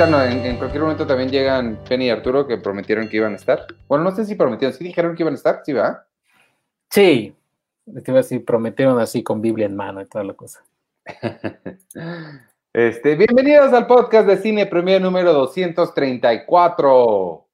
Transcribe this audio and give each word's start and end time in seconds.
En, 0.00 0.46
en 0.46 0.56
cualquier 0.56 0.82
momento 0.82 1.06
también 1.06 1.28
llegan 1.28 1.78
Penny 1.86 2.06
y 2.06 2.10
Arturo 2.10 2.46
que 2.46 2.56
prometieron 2.56 3.06
que 3.06 3.18
iban 3.18 3.34
a 3.34 3.36
estar. 3.36 3.66
Bueno, 3.86 4.04
no 4.04 4.16
sé 4.16 4.24
si 4.24 4.34
prometieron, 4.34 4.74
sí 4.74 4.82
dijeron 4.82 5.14
que 5.14 5.22
iban 5.22 5.34
a 5.34 5.36
estar, 5.36 5.60
sí, 5.62 5.74
¿verdad? 5.74 6.04
Sí, 6.88 7.36
te 7.84 8.10
iba 8.10 8.18
a 8.18 8.22
decir, 8.22 8.42
prometieron 8.42 8.98
así 8.98 9.22
con 9.22 9.42
Biblia 9.42 9.66
en 9.66 9.76
mano 9.76 10.00
y 10.00 10.06
toda 10.06 10.24
la 10.24 10.32
cosa. 10.32 10.64
Este, 12.72 13.16
bienvenidos 13.16 13.72
al 13.72 13.88
podcast 13.88 14.28
de 14.28 14.36
Cine 14.36 14.64
Premier 14.64 15.02
número 15.02 15.34
234. 15.34 17.46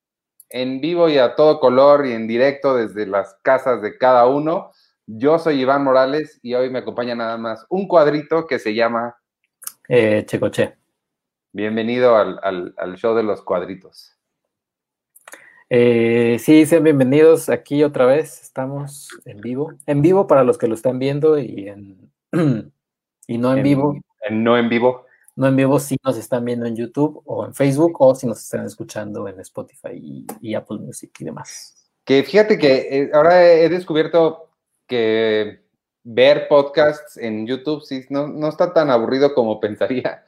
En 0.51 0.81
vivo 0.81 1.09
y 1.09 1.17
a 1.17 1.35
todo 1.35 1.59
color 1.59 2.07
y 2.07 2.13
en 2.13 2.29
directo 2.29 2.77
desde 2.77 3.07
las 3.07 3.35
casas 3.43 3.81
de 3.81 3.97
cada 3.97 4.27
uno. 4.27 4.73
Yo 5.07 5.39
soy 5.39 5.63
Iván 5.63 5.83
Morales 5.83 6.39
y 6.43 6.53
hoy 6.53 6.69
me 6.69 6.81
acompaña 6.81 7.15
nada 7.15 7.39
más 7.39 7.65
un 7.71 7.89
cuadrito 7.89 8.47
que 8.47 8.59
se 8.59 8.75
llama 8.75 9.17
Eh, 9.89 10.23
Checoche. 10.27 10.77
Bienvenido 11.61 12.17
al, 12.17 12.39
al- 12.43 12.75
al 12.77 12.97
show 12.97 13.15
de 13.17 13.23
los 13.23 13.41
cuadritos. 13.41 14.13
Eh, 15.71 16.37
sí, 16.39 16.67
sean 16.67 16.85
bienvenidos 16.85 17.49
aquí 17.49 17.83
otra 17.83 18.05
vez. 18.05 18.43
Estamos 18.43 19.09
en 19.25 19.39
vivo. 19.41 19.73
En 19.87 20.03
vivo 20.03 20.27
para 20.27 20.45
los 20.45 20.59
que 20.59 20.69
lo 20.69 20.75
están 20.75 20.99
viendo 20.99 21.39
y 21.39 21.69
en 21.69 22.13
y 23.27 23.39
no 23.39 23.57
en, 23.57 23.63
vivo. 23.63 23.99
en- 24.29 24.45
no 24.45 24.59
en 24.59 24.69
vivo. 24.69 25.07
No 25.35 25.47
en 25.49 25.57
vivo 25.57 25.79
si 25.81 25.97
nos 26.05 26.19
están 26.19 26.45
viendo 26.45 26.67
en 26.67 26.77
YouTube 26.77 27.23
o 27.25 27.47
en 27.47 27.55
Facebook 27.55 27.97
o 28.03 28.15
si 28.15 28.27
nos 28.27 28.37
están 28.43 28.67
escuchando 28.67 29.27
en 29.27 29.41
Spotify 29.41 29.93
y, 29.95 30.27
y 30.43 30.55
Apple 30.55 30.77
Music 30.77 31.11
y 31.21 31.25
demás. 31.25 31.89
Que 32.05 32.23
fíjate 32.23 32.59
que 32.59 32.89
eh, 32.91 33.11
ahora 33.15 33.43
he 33.51 33.71
descubierto 33.71 34.51
que 34.87 35.63
ver 36.05 36.49
podcasts 36.49 37.17
en 37.17 37.47
YouTube 37.47 37.81
sí, 37.83 38.05
no, 38.11 38.29
no 38.29 38.47
está 38.49 38.75
tan 38.75 38.91
aburrido 38.91 39.33
como 39.33 39.59
pensaría. 39.61 40.23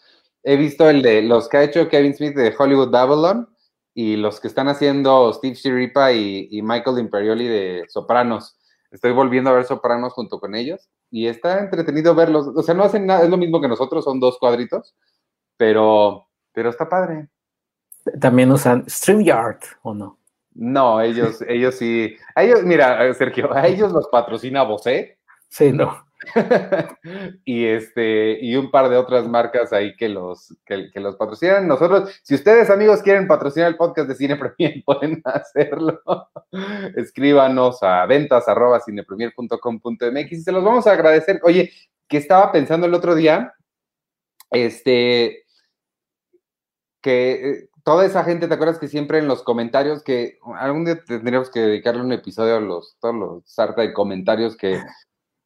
He 0.50 0.56
visto 0.56 0.88
el 0.88 1.02
de 1.02 1.20
los 1.20 1.46
que 1.46 1.58
ha 1.58 1.62
hecho 1.62 1.90
Kevin 1.90 2.14
Smith 2.14 2.34
de 2.34 2.54
Hollywood 2.58 2.90
Babylon 2.90 3.46
y 3.92 4.16
los 4.16 4.40
que 4.40 4.48
están 4.48 4.66
haciendo 4.68 5.30
Steve 5.34 5.54
Shiripa 5.54 6.10
y, 6.12 6.48
y 6.50 6.62
Michael 6.62 7.00
Imperioli 7.00 7.46
de 7.46 7.84
Sopranos. 7.88 8.58
Estoy 8.90 9.12
volviendo 9.12 9.50
a 9.50 9.52
ver 9.52 9.66
Sopranos 9.66 10.14
junto 10.14 10.40
con 10.40 10.54
ellos 10.54 10.88
y 11.10 11.26
está 11.26 11.58
entretenido 11.58 12.14
verlos. 12.14 12.46
O 12.56 12.62
sea, 12.62 12.74
no 12.74 12.82
hacen 12.82 13.04
nada, 13.04 13.24
es 13.24 13.28
lo 13.28 13.36
mismo 13.36 13.60
que 13.60 13.68
nosotros, 13.68 14.02
son 14.02 14.20
dos 14.20 14.38
cuadritos, 14.38 14.96
pero, 15.58 16.26
pero 16.54 16.70
está 16.70 16.88
padre. 16.88 17.28
También 18.18 18.50
usan 18.50 18.88
StreamYard 18.88 19.60
o 19.82 19.92
no. 19.92 20.18
No, 20.54 21.02
ellos, 21.02 21.44
ellos 21.46 21.74
sí. 21.74 22.16
A 22.34 22.42
ellos, 22.42 22.62
mira, 22.62 23.12
Sergio, 23.12 23.52
a 23.52 23.66
ellos 23.66 23.92
los 23.92 24.08
patrocina 24.08 24.62
Bosé 24.62 25.18
Sí, 25.50 25.72
no. 25.72 26.07
y 27.44 27.64
este 27.64 28.38
y 28.40 28.56
un 28.56 28.70
par 28.70 28.88
de 28.88 28.96
otras 28.96 29.28
marcas 29.28 29.72
ahí 29.72 29.94
que 29.96 30.08
los 30.08 30.54
que, 30.64 30.90
los 30.94 31.16
patrocinan. 31.16 31.68
Nosotros, 31.68 32.20
si 32.22 32.34
ustedes 32.34 32.70
amigos 32.70 33.02
quieren 33.02 33.28
patrocinar 33.28 33.68
el 33.68 33.76
podcast 33.76 34.08
de 34.08 34.14
Cine 34.14 34.36
Premier, 34.36 34.82
pueden 34.86 35.22
hacerlo. 35.24 36.00
Escríbanos 36.96 37.82
a 37.82 38.04
ventas 38.06 38.48
arroba 38.48 38.80
cinepremier.com.mx 38.80 40.32
y 40.32 40.40
se 40.40 40.52
los 40.52 40.64
vamos 40.64 40.86
a 40.86 40.92
agradecer. 40.92 41.40
Oye, 41.44 41.72
que 42.08 42.16
estaba 42.16 42.50
pensando 42.50 42.86
el 42.86 42.94
otro 42.94 43.14
día, 43.14 43.54
este, 44.50 45.44
que 47.00 47.32
eh, 47.32 47.68
toda 47.84 48.04
esa 48.06 48.24
gente, 48.24 48.48
¿te 48.48 48.54
acuerdas 48.54 48.78
que 48.78 48.88
siempre 48.88 49.18
en 49.18 49.28
los 49.28 49.42
comentarios, 49.42 50.02
que 50.02 50.38
algún 50.56 50.84
día 50.84 51.02
tendríamos 51.04 51.50
que 51.50 51.60
dedicarle 51.60 52.02
un 52.02 52.12
episodio 52.12 52.56
a 52.56 52.60
los, 52.60 52.96
todos 52.98 53.14
los 53.14 53.42
sarta 53.46 53.82
de 53.82 53.92
comentarios 53.92 54.56
que, 54.56 54.80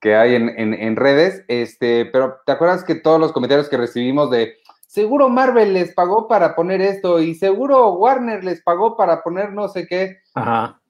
que 0.03 0.17
hay 0.17 0.35
en, 0.35 0.49
en, 0.59 0.75
en 0.75 0.97
redes, 0.97 1.45
este, 1.47 2.05
pero 2.07 2.41
¿te 2.45 2.51
acuerdas 2.51 2.83
que 2.83 2.97
todos 2.97 3.21
los 3.21 3.33
comentarios 3.33 3.69
que 3.69 3.77
recibimos 3.77 4.31
de 4.31 4.57
seguro 4.89 5.29
Marvel 5.29 5.73
les 5.73 5.95
pagó 5.95 6.27
para 6.27 6.57
poner 6.57 6.83
esto 6.83 7.21
y 7.21 7.37
seguro 7.37 7.95
Warner 7.95 8.43
les 8.43 8.61
pagó 8.63 8.97
para 8.97 9.23
poner 9.23 9.53
no 9.53 9.69
sé 9.69 9.87
qué? 9.87 10.19
Ajá. 10.35 10.81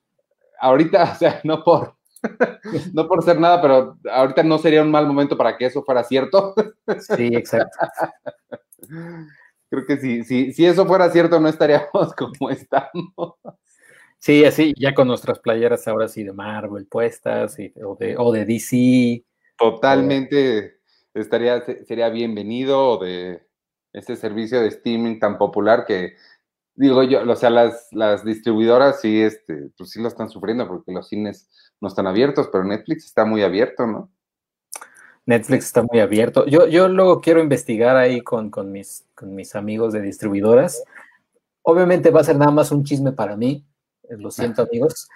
Ahorita, 0.58 1.02
o 1.12 1.14
sea, 1.14 1.40
no 1.44 1.62
por, 1.62 1.94
no 2.94 3.06
por 3.06 3.22
ser 3.22 3.38
nada, 3.38 3.60
pero 3.60 3.98
ahorita 4.10 4.42
no 4.44 4.56
sería 4.56 4.80
un 4.80 4.90
mal 4.90 5.06
momento 5.06 5.36
para 5.36 5.58
que 5.58 5.66
eso 5.66 5.84
fuera 5.84 6.02
cierto. 6.04 6.54
Sí, 7.14 7.28
exacto. 7.34 7.78
Creo 9.68 9.86
que 9.86 9.98
si, 9.98 10.24
si, 10.24 10.52
si 10.52 10.66
eso 10.66 10.86
fuera 10.86 11.10
cierto, 11.10 11.38
no 11.38 11.48
estaríamos 11.48 12.14
como 12.16 12.50
estamos. 12.50 13.34
Sí, 14.24 14.44
así, 14.44 14.72
ya 14.78 14.94
con 14.94 15.08
nuestras 15.08 15.40
playeras 15.40 15.88
ahora 15.88 16.06
sí 16.06 16.22
de 16.22 16.32
Marvel 16.32 16.86
puestas 16.86 17.58
y- 17.58 17.72
o, 17.84 17.96
de, 17.96 18.14
o 18.16 18.30
de 18.30 18.44
DC. 18.44 19.24
Totalmente 19.58 20.76
estaría, 21.12 21.60
se- 21.62 21.84
sería 21.86 22.08
bienvenido 22.08 22.98
de 22.98 23.42
este 23.92 24.14
servicio 24.14 24.60
de 24.60 24.68
streaming 24.68 25.18
tan 25.18 25.38
popular 25.38 25.84
que, 25.86 26.14
digo 26.76 27.02
yo, 27.02 27.28
o 27.28 27.34
sea, 27.34 27.50
las, 27.50 27.88
las 27.90 28.24
distribuidoras 28.24 29.00
sí, 29.00 29.20
este, 29.20 29.70
pues 29.76 29.90
sí 29.90 30.00
lo 30.00 30.06
están 30.06 30.30
sufriendo 30.30 30.68
porque 30.68 30.92
los 30.92 31.08
cines 31.08 31.48
no 31.80 31.88
están 31.88 32.06
abiertos, 32.06 32.48
pero 32.52 32.62
Netflix 32.62 33.06
está 33.06 33.24
muy 33.24 33.42
abierto, 33.42 33.88
¿no? 33.88 34.08
Netflix 35.26 35.64
está 35.64 35.82
muy 35.82 35.98
abierto. 35.98 36.46
Yo, 36.46 36.68
yo 36.68 36.86
luego 36.86 37.20
quiero 37.20 37.42
investigar 37.42 37.96
ahí 37.96 38.20
con, 38.20 38.50
con 38.50 38.70
mis, 38.70 39.04
con 39.16 39.34
mis 39.34 39.56
amigos 39.56 39.92
de 39.92 40.00
distribuidoras. 40.00 40.80
Obviamente 41.62 42.10
va 42.10 42.20
a 42.20 42.24
ser 42.24 42.36
nada 42.36 42.52
más 42.52 42.70
un 42.70 42.84
chisme 42.84 43.10
para 43.10 43.36
mí, 43.36 43.66
lo 44.10 44.30
siento 44.30 44.62
amigos, 44.62 45.08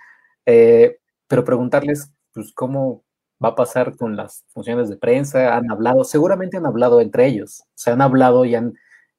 Eh, 0.47 0.99
pero 1.29 1.45
preguntarles 1.45 2.11
pues, 2.33 2.53
cómo 2.55 3.05
va 3.45 3.51
a 3.51 3.55
pasar 3.57 3.97
con 3.97 4.17
las 4.17 4.45
funciones 4.49 4.89
de 4.89 4.97
prensa. 4.97 5.57
Han 5.57 5.71
hablado, 5.71 6.05
seguramente 6.05 6.57
han 6.59 6.67
hablado 6.67 7.01
entre 7.01 7.27
ellos, 7.27 7.65
se 7.75 7.91
han 7.91 8.01
hablado 8.03 8.45
y 8.45 8.55
han, 8.55 8.75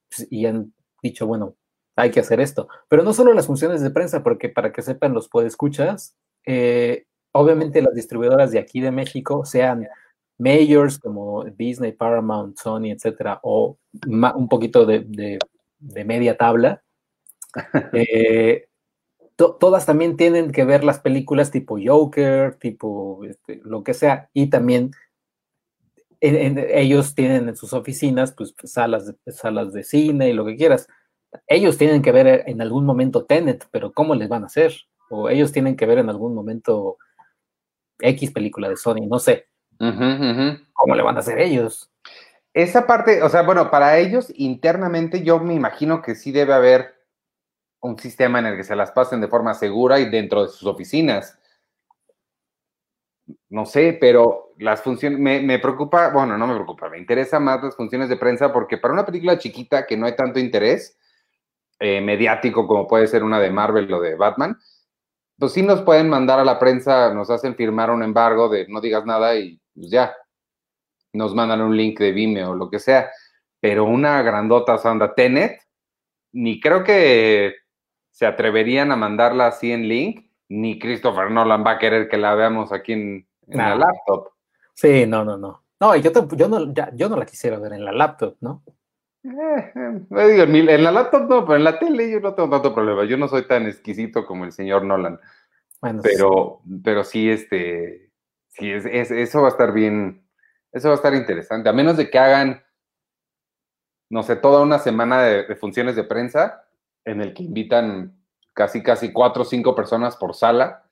pues, 0.10 0.28
y 0.32 0.46
han 0.48 0.74
dicho, 1.04 1.28
bueno, 1.28 1.56
hay 1.98 2.12
que 2.12 2.20
hacer 2.22 2.40
esto. 2.40 2.68
Pero 2.90 3.04
no 3.04 3.14
solo 3.14 3.34
las 3.34 3.48
funciones 3.48 3.82
de 3.82 3.92
prensa, 3.92 4.24
porque 4.24 4.50
para 4.50 4.72
que 4.74 4.82
sepan 4.84 5.14
los 5.14 5.28
podescuchas, 5.30 6.16
eh, 6.46 7.06
obviamente 7.34 7.82
las 7.82 7.94
distribuidoras 7.96 8.52
de 8.52 8.60
aquí 8.60 8.82
de 8.82 8.92
México, 8.92 9.46
sean 9.46 9.88
majors 10.40 11.00
como 11.00 11.44
Disney, 11.46 11.92
Paramount, 11.94 12.58
Sony, 12.60 12.92
etcétera, 12.92 13.40
o 13.44 13.78
un 14.08 14.48
poquito 14.50 14.86
de, 14.86 15.00
de- 15.08 15.40
de 15.80 16.06
media 16.06 16.38
tabla, 16.38 16.84
eh, 17.94 18.67
to- 19.38 19.56
todas 19.56 19.86
también 19.86 20.18
tienen 20.18 20.52
que 20.52 20.66
ver 20.66 20.84
las 20.84 21.00
películas 21.00 21.52
tipo 21.52 21.78
Joker, 21.82 22.56
tipo 22.56 23.24
este, 23.24 23.62
lo 23.64 23.84
que 23.84 23.94
sea, 23.94 24.30
y 24.34 24.50
también 24.50 24.92
en- 26.20 26.36
en- 26.36 26.66
ellos 26.74 27.16
tienen 27.16 27.48
en 27.48 27.56
sus 27.56 27.74
oficinas 27.74 28.34
pues 28.34 28.54
salas 28.66 29.06
de, 29.08 29.32
salas 29.32 29.72
de 29.72 29.84
cine 29.84 30.30
y 30.30 30.34
lo 30.34 30.46
que 30.46 30.58
quieras. 30.58 30.88
Ellos 31.48 31.78
tienen 31.78 32.02
que 32.02 32.12
ver 32.12 32.44
en 32.48 32.62
algún 32.62 32.86
momento 32.86 33.26
Tenet, 33.26 33.68
pero 33.72 33.92
¿cómo 33.94 34.16
les 34.16 34.28
van 34.28 34.44
a 34.44 34.48
hacer? 34.48 34.74
O 35.10 35.30
ellos 35.30 35.52
tienen 35.52 35.76
que 35.76 35.86
ver 35.86 36.00
en 36.00 36.10
algún 36.10 36.34
momento 36.34 36.98
X 38.00 38.32
película 38.32 38.70
de 38.70 38.78
Sony, 38.78 39.08
no 39.08 39.20
sé. 39.20 39.48
¿Cómo 40.74 40.96
le 40.96 41.04
van 41.04 41.18
a 41.18 41.20
hacer 41.20 41.40
ellos? 41.40 41.92
Esa 42.54 42.88
parte, 42.88 43.22
o 43.22 43.30
sea, 43.30 43.44
bueno, 43.44 43.70
para 43.70 44.00
ellos 44.00 44.32
internamente 44.36 45.22
yo 45.22 45.40
me 45.40 45.54
imagino 45.54 46.02
que 46.02 46.16
sí 46.16 46.32
debe 46.32 46.54
haber 46.54 46.96
un 47.88 47.98
sistema 48.00 48.40
en 48.40 48.48
el 48.48 48.58
que 48.58 48.64
se 48.64 48.76
las 48.76 48.92
pasen 48.92 49.22
de 49.22 49.28
forma 49.28 49.54
segura 49.54 50.00
y 50.00 50.10
dentro 50.10 50.44
de 50.44 50.50
sus 50.50 50.66
oficinas. 50.66 51.40
No 53.50 53.66
sé, 53.66 53.98
pero 54.00 54.54
las 54.58 54.82
funciones, 54.82 55.20
me, 55.20 55.42
me 55.42 55.60
preocupa, 55.60 56.10
bueno, 56.10 56.38
no 56.38 56.48
me 56.48 56.56
preocupa, 56.56 56.90
me 56.90 56.98
interesa 56.98 57.40
más 57.40 57.64
las 57.64 57.76
funciones 57.76 58.10
de 58.10 58.18
prensa 58.18 58.54
porque 58.54 58.78
para 58.78 58.94
una 58.94 59.06
película 59.06 59.38
chiquita 59.38 59.86
que 59.86 59.98
no 59.98 60.06
hay 60.06 60.16
tanto 60.16 60.40
interés 60.40 60.98
eh, 61.80 62.02
mediático 62.02 62.66
como 62.68 62.88
puede 62.88 63.08
ser 63.08 63.24
una 63.24 63.40
de 63.40 63.52
Marvel 63.52 63.92
o 63.94 64.02
de 64.02 64.16
Batman, 64.16 64.58
pues 65.38 65.54
sí 65.54 65.62
nos 65.62 65.82
pueden 65.84 66.10
mandar 66.10 66.40
a 66.40 66.46
la 66.46 66.58
prensa, 66.58 67.14
nos 67.14 67.30
hacen 67.30 67.56
firmar 67.56 67.92
un 67.92 68.02
embargo 68.02 68.50
de 68.50 68.68
no 68.68 68.82
digas 68.82 69.06
nada 69.06 69.36
y 69.36 69.60
pues 69.76 69.92
ya, 69.92 70.16
nos 71.14 71.36
mandan 71.36 71.62
un 71.62 71.78
link 71.78 72.00
de 72.00 72.12
Vimeo 72.12 72.52
o 72.52 72.56
lo 72.56 72.70
que 72.70 72.80
sea, 72.80 73.12
pero 73.60 73.86
una 73.86 74.22
grandota 74.24 74.78
sanda 74.78 75.14
Tenet, 75.14 75.62
ni 76.32 76.60
creo 76.60 76.84
que 76.84 77.56
se 78.18 78.26
atreverían 78.26 78.92
a 78.92 78.96
mandarla 78.96 79.46
así 79.46 79.72
en 79.72 79.88
link, 79.88 80.32
ni 80.50 80.80
Christopher 80.80 81.30
Nolan 81.30 81.64
va 81.64 81.74
a 81.74 81.78
querer 81.78 82.10
que 82.10 82.18
la 82.18 82.34
veamos 82.34 82.72
aquí 82.74 82.94
en, 82.94 83.28
en 83.48 83.58
la 83.60 83.76
laptop. 83.76 84.30
Sí, 84.74 85.06
no, 85.06 85.24
no, 85.24 85.38
no. 85.38 85.64
No, 85.80 85.96
yo, 85.96 86.12
tamp- 86.12 86.36
yo, 86.36 86.48
no, 86.48 86.74
ya- 86.74 86.90
yo 86.96 87.10
no 87.10 87.16
la 87.16 87.28
quisiera 87.28 87.60
ver 87.60 87.74
en 87.74 87.86
la 87.86 87.92
laptop, 87.92 88.38
¿no? 88.42 88.64
Eh, 89.24 89.72
eh, 89.76 90.28
digo, 90.32 90.44
en, 90.46 90.84
la 90.84 90.92
laptop 90.92 91.30
no, 91.30 91.46
pero 91.46 91.58
en 91.58 91.64
la 91.64 91.78
tele 91.78 92.10
yo 92.10 92.20
no 92.20 92.34
tengo 92.34 92.50
tanto 92.50 92.74
problema. 92.74 93.06
Yo 93.06 93.18
no 93.18 93.28
soy 93.28 93.46
tan 93.46 93.68
exquisito 93.68 94.26
como 94.26 94.46
el 94.46 94.52
señor 94.52 94.84
Nolan, 94.84 95.20
Bueno, 95.80 96.02
sí. 96.02 96.10
pero, 96.12 96.62
pero 96.84 97.04
sí, 97.04 97.30
este, 97.30 98.10
sí, 98.48 98.72
es, 98.72 98.88
es- 98.88 99.12
eso 99.12 99.42
va 99.44 99.50
a 99.50 99.52
estar 99.52 99.74
bien, 99.74 100.28
eso 100.72 100.88
va 100.88 100.96
a 100.96 100.98
estar 100.98 101.14
interesante, 101.14 101.70
a 101.70 101.74
menos 101.74 101.98
de 101.98 102.10
que 102.10 102.18
hagan, 102.18 102.64
no 104.10 104.24
sé, 104.24 104.38
toda 104.38 104.64
una 104.64 104.80
semana 104.80 105.22
de, 105.22 105.44
de 105.44 105.56
funciones 105.56 105.96
de 105.96 106.04
prensa 106.04 106.64
en 107.08 107.22
el 107.22 107.34
que 107.34 107.44
invitan 107.44 108.14
casi, 108.54 108.84
casi 108.84 109.12
cuatro 109.12 109.44
o 109.44 109.46
cinco 109.46 109.76
personas 109.76 110.16
por 110.16 110.36
sala 110.36 110.84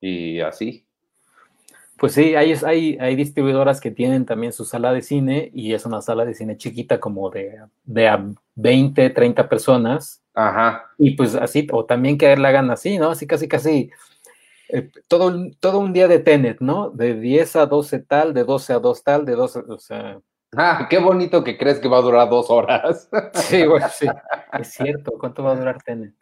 y 0.00 0.40
así. 0.40 0.86
Pues 1.98 2.14
sí, 2.14 2.34
hay, 2.34 2.52
hay, 2.66 2.98
hay 3.00 3.14
distribuidoras 3.14 3.80
que 3.80 3.92
tienen 3.92 4.26
también 4.26 4.52
su 4.52 4.64
sala 4.64 4.92
de 4.92 5.02
cine 5.02 5.50
y 5.54 5.72
es 5.72 5.86
una 5.86 6.00
sala 6.00 6.24
de 6.24 6.34
cine 6.34 6.56
chiquita 6.56 6.98
como 6.98 7.30
de, 7.30 7.60
de 7.84 8.08
a 8.08 8.24
20, 8.56 9.10
30 9.10 9.48
personas. 9.48 10.20
Ajá. 10.34 10.90
Y 10.98 11.12
pues 11.12 11.36
así, 11.36 11.68
o 11.70 11.84
también 11.84 12.18
que 12.18 12.36
la 12.36 12.48
hagan 12.48 12.70
así, 12.70 12.98
¿no? 12.98 13.10
Así 13.10 13.26
casi, 13.26 13.46
casi 13.46 13.90
eh, 14.68 14.90
todo, 15.06 15.32
todo 15.60 15.78
un 15.78 15.92
día 15.92 16.08
de 16.08 16.18
Tenet, 16.18 16.60
¿no? 16.60 16.90
De 16.90 17.14
10 17.14 17.56
a 17.56 17.66
12 17.66 18.00
tal, 18.00 18.34
de 18.34 18.42
12 18.42 18.72
a 18.72 18.78
2 18.80 19.04
tal, 19.04 19.24
de 19.24 19.32
12, 19.36 19.60
o 19.68 19.78
sea... 19.78 20.18
Ah, 20.56 20.86
qué 20.90 20.98
bonito 20.98 21.42
que 21.42 21.56
crees 21.56 21.78
que 21.78 21.88
va 21.88 21.98
a 21.98 22.02
durar 22.02 22.28
dos 22.28 22.50
horas. 22.50 23.08
Sí, 23.34 23.66
bueno, 23.66 23.86
sí. 23.88 24.06
Es 24.58 24.72
cierto. 24.72 25.12
¿Cuánto 25.18 25.42
va 25.42 25.52
a 25.52 25.56
durar 25.56 25.82
Tenet? 25.82 26.14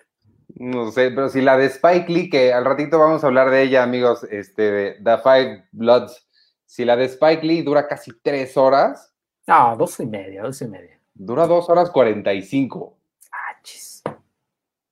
No 0.55 0.91
sé, 0.91 1.11
pero 1.11 1.29
si 1.29 1.41
la 1.41 1.57
de 1.57 1.67
Spike 1.67 2.13
Lee, 2.13 2.31
que 2.31 2.53
al 2.53 2.65
ratito 2.65 2.99
vamos 2.99 3.25
a 3.25 3.29
hablar 3.29 3.51
de 3.51 3.63
ella, 3.63 3.83
amigos, 3.83 4.25
este, 4.25 4.71
de 4.71 4.93
The 5.03 5.19
Five 5.19 5.69
Bloods, 5.73 6.29
si 6.65 6.85
la 6.85 6.97
de 6.97 7.05
Spike 7.05 7.45
Lee 7.45 7.63
dura 7.63 7.89
casi 7.89 8.13
tres 8.23 8.57
horas. 8.57 9.15
Ah, 9.47 9.75
dos 9.79 9.99
y 10.01 10.07
media, 10.07 10.43
dos 10.43 10.61
y 10.63 10.69
media. 10.69 11.01
Dura 11.15 11.47
dos 11.47 11.69
horas 11.69 11.91
cuarenta 11.91 12.33
y 12.33 12.43
cinco. 12.43 12.97
Ah, 13.33 13.59
chis. 13.63 14.03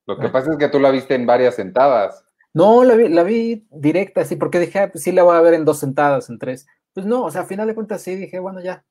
Lo 0.05 0.17
que 0.17 0.29
pasa 0.29 0.51
es 0.51 0.57
que 0.57 0.69
tú 0.69 0.79
la 0.79 0.91
viste 0.91 1.15
en 1.15 1.25
varias 1.25 1.55
sentadas. 1.55 2.25
No, 2.53 2.83
la 2.83 2.95
vi, 2.95 3.07
la 3.09 3.23
vi 3.23 3.67
directa, 3.69 4.25
sí, 4.25 4.35
porque 4.35 4.59
dije, 4.59 4.79
ah, 4.79 4.91
pues 4.91 5.03
sí 5.03 5.11
la 5.11 5.23
voy 5.23 5.37
a 5.37 5.41
ver 5.41 5.53
en 5.53 5.65
dos 5.65 5.79
sentadas, 5.79 6.29
en 6.29 6.39
tres. 6.39 6.67
Pues 6.93 7.05
no, 7.05 7.23
o 7.23 7.31
sea, 7.31 7.41
a 7.41 7.45
final 7.45 7.67
de 7.67 7.75
cuentas 7.75 8.01
sí, 8.01 8.15
dije, 8.15 8.39
bueno, 8.39 8.59
ya. 8.59 8.83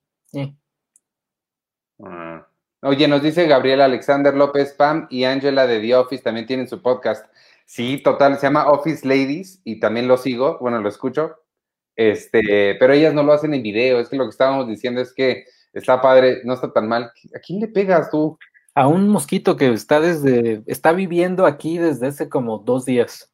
Ah. 2.03 2.47
Oye, 2.83 3.09
nos 3.09 3.23
dice 3.23 3.47
Gabriel 3.47 3.81
Alexander 3.81 4.35
López 4.35 4.73
Pam 4.73 5.09
y 5.11 5.25
Angela 5.25 5.67
de 5.67 5.81
The 5.81 5.97
Office 5.97 6.23
también 6.23 6.47
tienen 6.47 6.69
su 6.69 6.81
podcast. 6.81 7.27
Sí, 7.67 8.01
total, 8.03 8.37
se 8.37 8.47
llama 8.47 8.71
Office 8.71 9.07
Ladies 9.07 9.61
y 9.65 9.81
también 9.81 10.07
lo 10.07 10.17
sigo, 10.17 10.59
bueno, 10.61 10.81
lo 10.81 10.89
escucho. 10.89 11.37
Este, 11.97 12.77
pero 12.77 12.93
ellas 12.93 13.13
no 13.13 13.25
lo 13.25 13.33
hacen 13.33 13.53
en 13.53 13.63
video, 13.63 13.99
es 13.99 14.09
que 14.09 14.17
lo 14.17 14.25
que 14.25 14.31
estábamos 14.31 14.69
diciendo 14.69 15.01
es 15.01 15.13
que 15.13 15.45
está 15.73 16.01
padre, 16.01 16.43
no 16.45 16.55
está 16.55 16.73
tan 16.73 16.87
mal. 16.87 17.13
¿A 17.35 17.41
quién 17.41 17.59
le 17.59 17.67
pegas 17.67 18.11
tú? 18.11 18.39
A 18.75 18.87
un 18.87 19.09
mosquito 19.09 19.57
que 19.57 19.73
está 19.73 20.01
desde, 20.01 20.63
está 20.67 20.93
viviendo 20.93 21.45
aquí 21.45 21.79
desde 21.79 22.07
hace 22.07 22.29
como 22.29 22.59
dos 22.59 22.85
días. 22.85 23.33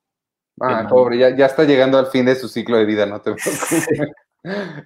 Ah, 0.60 0.86
pobre, 0.88 1.18
ya, 1.18 1.36
ya 1.36 1.46
está 1.46 1.64
llegando 1.64 1.98
al 1.98 2.06
fin 2.06 2.24
de 2.24 2.36
su 2.36 2.48
ciclo 2.48 2.78
de 2.78 2.86
vida, 2.86 3.04
no 3.04 3.20
te 3.22 3.34
preocupes. 3.34 3.88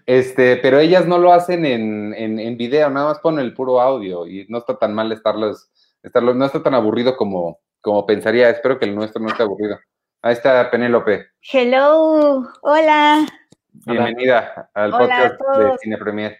Este, 0.07 0.57
pero 0.59 0.79
ellas 0.79 1.07
no 1.07 1.19
lo 1.19 1.33
hacen 1.33 1.67
en, 1.67 2.15
en, 2.15 2.57
video, 2.57 2.91
nada 2.91 3.09
más 3.09 3.19
ponen 3.19 3.45
el 3.45 3.55
puro 3.55 3.81
audio 3.81 4.27
y 4.27 4.47
no 4.49 4.59
está 4.59 4.79
tan 4.79 4.95
mal 4.95 5.11
estarlos, 5.11 5.71
estarlos, 6.03 6.37
no 6.37 6.45
está 6.45 6.63
tan 6.63 6.75
aburrido 6.75 7.17
como, 7.17 7.59
como 7.81 8.07
pensaría. 8.07 8.49
Espero 8.51 8.79
que 8.79 8.85
el 8.85 8.95
nuestro 8.95 9.21
no 9.21 9.29
esté 9.29 9.43
aburrido. 9.43 9.79
Ahí 10.23 10.35
está 10.35 10.71
Penélope. 10.71 11.27
Hello, 11.53 12.49
hola. 12.63 13.27
Bienvenida 13.73 14.71
al 14.75 14.93
podcast 14.93 15.41
de 15.41 15.79
Cine 15.79 15.99
Premier. 15.99 16.39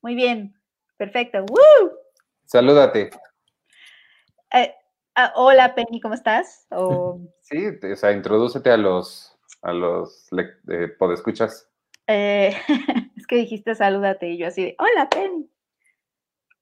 Muy 0.00 0.14
bien, 0.14 0.54
perfecto. 0.96 1.44
¡Woo! 1.44 1.92
Salúdate. 2.46 3.10
Eh, 4.54 4.74
ah, 5.16 5.32
hola 5.36 5.74
Penny, 5.74 6.00
¿cómo 6.00 6.14
estás? 6.14 6.66
Sí, 7.42 7.66
o 7.92 7.96
sea, 7.96 8.12
introdúcete 8.12 8.70
a 8.70 8.76
los, 8.78 9.36
a 9.60 9.72
los 9.72 10.28
eh, 10.32 10.88
podescuchas. 10.98 11.68
Eh, 12.06 12.54
es 13.16 13.26
que 13.26 13.36
dijiste 13.36 13.74
salúdate 13.74 14.30
y 14.30 14.38
yo 14.38 14.46
así 14.46 14.62
de, 14.62 14.76
hola 14.78 15.08
Penny, 15.08 15.48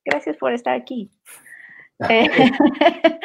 gracias 0.05 0.37
por 0.37 0.53
estar 0.53 0.75
aquí. 0.75 1.11
Eh, 2.09 2.31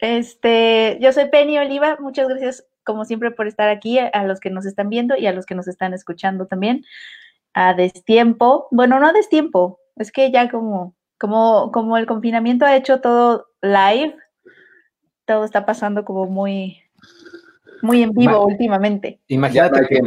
este, 0.00 0.98
yo 1.00 1.12
soy 1.12 1.28
Penny 1.28 1.58
Oliva, 1.58 1.96
muchas 2.00 2.28
gracias 2.28 2.66
como 2.84 3.04
siempre 3.04 3.30
por 3.30 3.46
estar 3.46 3.68
aquí, 3.68 3.98
a 3.98 4.24
los 4.24 4.40
que 4.40 4.48
nos 4.48 4.64
están 4.64 4.88
viendo 4.88 5.14
y 5.14 5.26
a 5.26 5.32
los 5.34 5.44
que 5.44 5.54
nos 5.54 5.68
están 5.68 5.92
escuchando 5.92 6.46
también. 6.46 6.86
A 7.52 7.74
destiempo, 7.74 8.66
bueno, 8.70 8.98
no 8.98 9.08
a 9.08 9.12
destiempo, 9.12 9.78
es 9.96 10.10
que 10.10 10.30
ya 10.30 10.50
como, 10.50 10.96
como, 11.18 11.70
como 11.70 11.98
el 11.98 12.06
confinamiento 12.06 12.64
ha 12.64 12.76
hecho 12.76 13.02
todo 13.02 13.48
live, 13.60 14.16
todo 15.26 15.44
está 15.44 15.66
pasando 15.66 16.06
como 16.06 16.24
muy, 16.24 16.78
muy 17.82 18.02
en 18.02 18.12
vivo 18.12 18.46
últimamente. 18.46 19.20
Imagínate 19.28 19.86
que, 19.86 20.00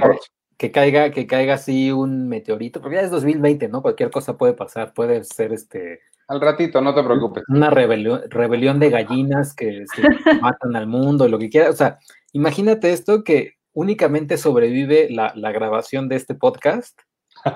que 0.61 0.71
caiga, 0.71 1.09
que 1.09 1.25
caiga 1.25 1.55
así 1.55 1.91
un 1.91 2.27
meteorito, 2.27 2.81
porque 2.81 2.97
ya 2.97 3.01
es 3.01 3.09
2020, 3.09 3.67
¿no? 3.67 3.81
Cualquier 3.81 4.11
cosa 4.11 4.37
puede 4.37 4.53
pasar, 4.53 4.93
puede 4.93 5.23
ser 5.23 5.53
este. 5.53 6.01
Al 6.27 6.39
ratito, 6.39 6.81
no 6.81 6.93
te 6.93 7.01
preocupes. 7.01 7.43
Una 7.47 7.71
rebelión, 7.71 8.21
rebelión 8.29 8.79
de 8.79 8.91
gallinas 8.91 9.55
que 9.55 9.85
se 9.87 10.01
matan 10.39 10.75
al 10.75 10.85
mundo, 10.85 11.27
lo 11.27 11.39
que 11.39 11.49
quiera. 11.49 11.71
O 11.71 11.73
sea, 11.73 11.97
imagínate 12.31 12.93
esto 12.93 13.23
que 13.23 13.55
únicamente 13.73 14.37
sobrevive 14.37 15.09
la, 15.09 15.33
grabación 15.51 16.07
de 16.09 16.17
este 16.17 16.35
podcast. 16.35 16.95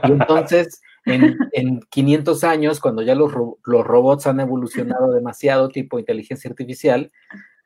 Y 0.05 0.11
entonces, 0.13 0.81
en, 1.05 1.37
en 1.51 1.81
500 1.81 2.43
años, 2.43 2.79
cuando 2.79 3.03
ya 3.03 3.13
los, 3.13 3.31
los 3.65 3.85
robots 3.85 4.25
han 4.25 4.39
evolucionado 4.39 5.13
demasiado, 5.13 5.69
tipo 5.69 5.99
inteligencia 5.99 6.49
artificial, 6.49 7.11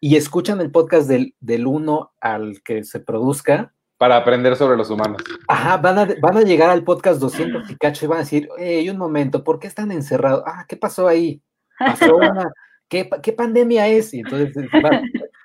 y 0.01 0.18
escuchan 0.18 0.59
el 0.59 0.69
podcast 0.69 1.07
del, 1.07 1.33
del 1.39 1.65
uno 1.65 2.12
al 2.19 2.62
que 2.62 2.83
se 2.83 3.00
produzca, 3.00 3.74
para 4.00 4.16
aprender 4.16 4.56
sobre 4.56 4.78
los 4.78 4.90
humanos. 4.90 5.22
Ajá, 5.46 5.75
van 5.75 6.00
a, 6.00 6.07
van 6.22 6.38
a 6.38 6.42
llegar 6.42 6.69
al 6.69 6.86
podcast 6.86 7.19
200 7.19 7.69
y 7.69 7.75
cacho 7.75 8.06
y 8.06 8.07
van 8.07 8.19
a 8.19 8.22
decir, 8.22 8.48
hey, 8.57 8.90
un 8.90 8.98
momento, 8.98 9.44
¿por 9.44 9.60
qué 9.60 9.68
están 9.68 9.92
encerrados? 9.92 10.42
Ah, 10.48 10.66
¿qué 10.69 10.78
pasó 10.78 11.06
ahí? 11.06 11.44
Pasó 11.78 12.16
una, 12.16 12.50
¿qué, 12.88 13.10
¿qué, 13.22 13.34
pandemia 13.34 13.88
es? 13.90 14.13
Y 14.13 14.19
entonces 14.19 14.56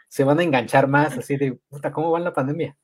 se 0.08 0.22
van 0.22 0.38
a 0.38 0.44
enganchar 0.44 0.86
más, 0.86 1.18
así 1.18 1.36
de, 1.36 1.58
puta, 1.68 1.90
¿cómo 1.90 2.12
va 2.12 2.20
la 2.20 2.32
pandemia? 2.32 2.76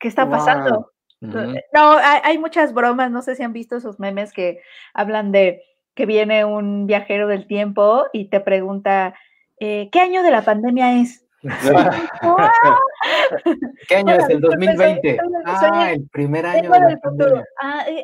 ¿Qué 0.00 0.08
está 0.08 0.28
pasando? 0.30 0.92
No, 1.20 1.42
hay, 1.74 2.20
hay, 2.24 2.38
muchas 2.38 2.72
bromas, 2.72 3.10
no 3.10 3.20
sé 3.20 3.36
si 3.36 3.42
han 3.42 3.52
visto 3.52 3.76
esos 3.76 4.00
memes 4.00 4.32
que 4.32 4.62
hablan 4.94 5.30
de 5.30 5.62
que 5.94 6.06
viene 6.06 6.46
un 6.46 6.86
viajero 6.86 7.28
del 7.28 7.46
tiempo 7.46 8.06
y 8.14 8.30
te 8.30 8.40
pregunta, 8.40 9.14
eh, 9.60 9.90
¿qué 9.92 10.00
año 10.00 10.22
de 10.22 10.30
la 10.30 10.40
pandemia 10.40 11.02
es? 11.02 11.27
¿Qué 13.88 13.96
año 13.96 14.14
es? 14.14 14.28
¿El 14.28 14.40
2020? 14.40 15.18
Ah, 15.44 15.92
el 15.92 16.08
primer 16.08 16.44
año 16.44 16.70
de 16.70 16.80
la 16.80 16.96
pandemia. 16.96 17.44
Ah, 17.62 17.84
eh, 17.88 18.02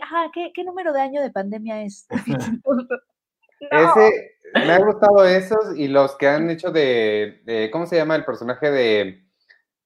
¿qué, 0.54 0.64
número 0.64 0.92
de 0.92 1.00
año 1.00 1.20
de 1.20 1.30
pandemia 1.30 1.82
es? 1.82 2.06
Ese, 3.60 4.34
me 4.54 4.72
ha 4.72 4.78
gustado 4.78 5.24
esos 5.24 5.76
y 5.76 5.88
los 5.88 6.16
que 6.16 6.28
han 6.28 6.50
hecho 6.50 6.70
de, 6.70 7.68
¿cómo 7.72 7.86
se 7.86 7.96
llama 7.96 8.16
el 8.16 8.24
personaje 8.24 8.70
de, 8.70 9.24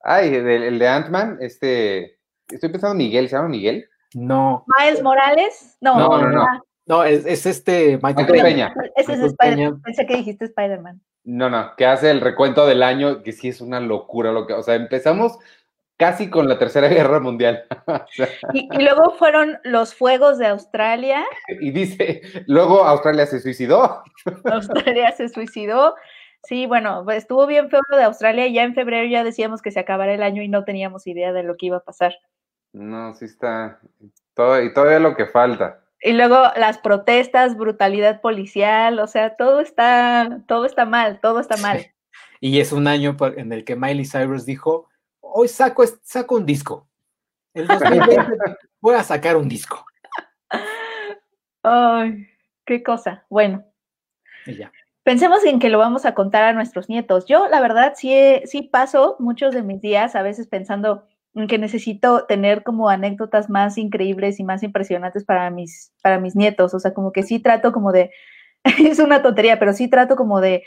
ay, 0.02 0.35
el 0.35 0.78
de 0.78 0.88
Ant-Man? 0.88 1.38
Este, 1.40 2.19
estoy 2.50 2.71
pensando 2.71 2.95
Miguel, 2.95 3.28
¿se 3.28 3.37
llama 3.37 3.49
Miguel? 3.49 3.88
No. 4.14 4.64
¿Miles 4.78 5.02
Morales? 5.02 5.76
No, 5.81 5.99
no, 5.99 6.28
no. 6.28 6.47
no. 6.87 7.05
es, 7.05 7.47
este 7.47 7.99
Michael, 8.02 8.26
Peña. 8.26 8.75
Ese 8.97 9.14
es 9.14 9.21
Spider-Man. 9.21 9.83
Pensé 9.83 10.07
que 10.07 10.17
dijiste 10.17 10.47
Spider-Man. 10.47 11.00
No, 11.29 11.51
no, 11.51 11.77
que 11.77 11.85
hace 11.85 12.11
el 12.11 12.23
recuento 12.23 12.67
del 12.67 12.83
año, 12.83 13.23
que 13.23 13.33
sí 13.33 13.49
es 13.49 13.61
una 13.61 13.81
locura 13.81 14.33
lo 14.33 14.47
que, 14.47 14.55
o 14.55 14.63
sea, 14.63 14.77
empezamos 14.77 15.39
casi 15.99 16.31
con 16.31 16.49
la 16.49 16.59
Tercera 16.59 16.89
Guerra 16.89 17.21
Mundial. 17.21 17.65
y, 18.55 18.67
luego 18.83 19.11
fueron 19.19 19.59
los 19.63 19.95
fuegos 19.95 20.39
de 20.39 20.47
Australia. 20.47 21.27
Y 21.61 21.71
dice, 21.71 22.23
luego 22.47 22.83
Australia 22.83 23.27
se 23.27 23.41
suicidó. 23.41 24.03
Australia 24.45 25.13
se 25.13 25.29
suicidó. 25.29 25.97
Sí, 26.45 26.65
bueno, 26.65 27.03
pues, 27.05 27.19
estuvo 27.19 27.47
bien 27.47 27.69
feo 27.69 27.83
lo 27.91 27.99
de 27.99 28.05
Australia. 28.05 28.47
Ya 28.47 28.63
en 28.63 28.75
febrero 28.75 29.07
ya 29.07 29.23
decíamos 29.23 29.61
que 29.61 29.71
se 29.71 29.81
acabara 29.81 30.15
el 30.15 30.23
año 30.23 30.43
y 30.43 30.49
no 30.49 30.65
teníamos 30.65 31.07
idea 31.07 31.35
de 31.35 31.43
lo 31.43 31.59
que 31.59 31.67
iba 31.67 31.77
a 31.77 31.85
pasar. 31.85 32.15
No, 32.73 33.13
sí 33.15 33.27
está. 33.27 33.81
Todo, 34.33 34.63
y 34.63 34.73
todavía 34.73 34.99
lo 34.99 35.15
que 35.15 35.27
falta. 35.27 35.85
Y 36.00 36.12
luego 36.12 36.43
las 36.57 36.78
protestas, 36.78 37.57
brutalidad 37.57 38.21
policial, 38.21 39.00
o 39.00 39.07
sea, 39.07 39.37
todo 39.37 39.61
está, 39.61 40.43
todo 40.47 40.64
está 40.64 40.85
mal, 40.85 41.21
todo 41.21 41.40
está 41.40 41.57
mal. 41.57 41.93
Y 42.40 42.61
es 42.61 42.73
un 42.73 42.87
año 42.87 43.17
en 43.37 43.52
el 43.52 43.64
que 43.64 43.75
Miley 43.75 44.07
Cyrus 44.07 44.47
dijo, 44.47 44.88
hoy 45.21 45.49
saco, 45.49 45.85
saco 46.02 46.37
un 46.37 46.47
disco. 46.47 46.87
El 47.52 47.67
2020 47.67 48.17
voy 48.81 48.95
a 48.95 49.02
sacar 49.02 49.37
un 49.37 49.49
disco. 49.49 49.85
Ay, 51.62 52.28
qué 52.64 52.83
cosa. 52.83 53.25
Bueno. 53.28 53.64
Pensemos 55.02 55.45
en 55.45 55.59
que 55.59 55.71
lo 55.71 55.78
vamos 55.78 56.05
a 56.05 56.14
contar 56.14 56.45
a 56.45 56.52
nuestros 56.52 56.88
nietos. 56.88 57.25
Yo, 57.26 57.49
la 57.49 57.61
verdad, 57.61 57.95
sí, 57.97 58.14
sí 58.45 58.62
paso 58.62 59.17
muchos 59.19 59.55
de 59.55 59.62
mis 59.62 59.81
días 59.81 60.14
a 60.14 60.23
veces 60.23 60.47
pensando, 60.47 61.08
que 61.47 61.59
necesito 61.59 62.25
tener 62.26 62.62
como 62.62 62.88
anécdotas 62.88 63.49
más 63.49 63.78
increíbles 63.78 64.40
y 64.40 64.45
más 64.45 64.62
impresionantes 64.62 65.25
para 65.25 65.50
mis, 65.50 65.92
para 66.02 66.18
mis 66.18 66.35
nietos. 66.37 66.75
O 66.75 66.80
sea, 66.80 66.95
como 66.95 67.12
que 67.12 67.23
sí 67.23 67.38
trato 67.38 67.73
como 67.73 67.92
de, 67.92 68.11
es 68.64 68.99
una 68.99 69.23
tontería, 69.23 69.59
pero 69.59 69.73
sí 69.73 69.88
trato 69.88 70.16
como 70.16 70.40
de, 70.40 70.64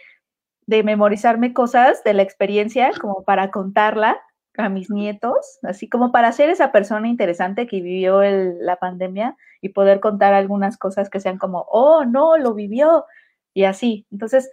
de 0.68 0.84
memorizarme 0.84 1.54
cosas 1.54 2.04
de 2.04 2.14
la 2.14 2.22
experiencia 2.22 2.92
como 3.00 3.24
para 3.24 3.52
contarla 3.52 4.22
a 4.58 4.70
mis 4.70 4.90
nietos, 4.90 5.60
así 5.64 5.90
como 5.90 6.12
para 6.12 6.32
ser 6.32 6.50
esa 6.50 6.72
persona 6.72 7.08
interesante 7.08 7.68
que 7.68 7.82
vivió 7.82 8.22
la 8.22 8.76
pandemia 8.76 9.38
y 9.62 9.70
poder 9.70 10.00
contar 10.02 10.34
algunas 10.34 10.78
cosas 10.78 11.10
que 11.10 11.20
sean 11.22 11.38
como, 11.38 11.66
oh, 11.70 12.04
no, 12.06 12.38
lo 12.38 12.54
vivió, 12.54 13.06
y 13.54 13.66
así. 13.66 14.06
Entonces, 14.12 14.50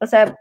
o 0.00 0.06
sea, 0.06 0.36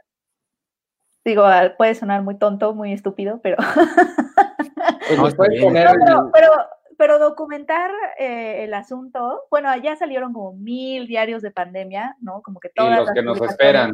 digo, 1.25 1.43
puede 1.77 1.95
sonar 1.95 2.23
muy 2.23 2.37
tonto, 2.37 2.73
muy 2.73 2.93
estúpido, 2.93 3.39
pero 3.41 3.57
Pues 5.19 5.35
pero, 5.35 6.29
pero, 6.33 6.51
pero 6.97 7.19
documentar 7.19 7.91
eh, 8.19 8.63
el 8.63 8.73
asunto, 8.73 9.45
bueno, 9.49 9.75
ya 9.77 9.95
salieron 9.95 10.33
como 10.33 10.53
mil 10.53 11.07
diarios 11.07 11.41
de 11.41 11.51
pandemia, 11.51 12.15
¿no? 12.21 12.41
Como 12.41 12.59
que 12.59 12.69
todas 12.69 12.93
y 12.93 13.01
los 13.01 13.11
que 13.11 13.23
nos 13.23 13.41
esperan. 13.41 13.93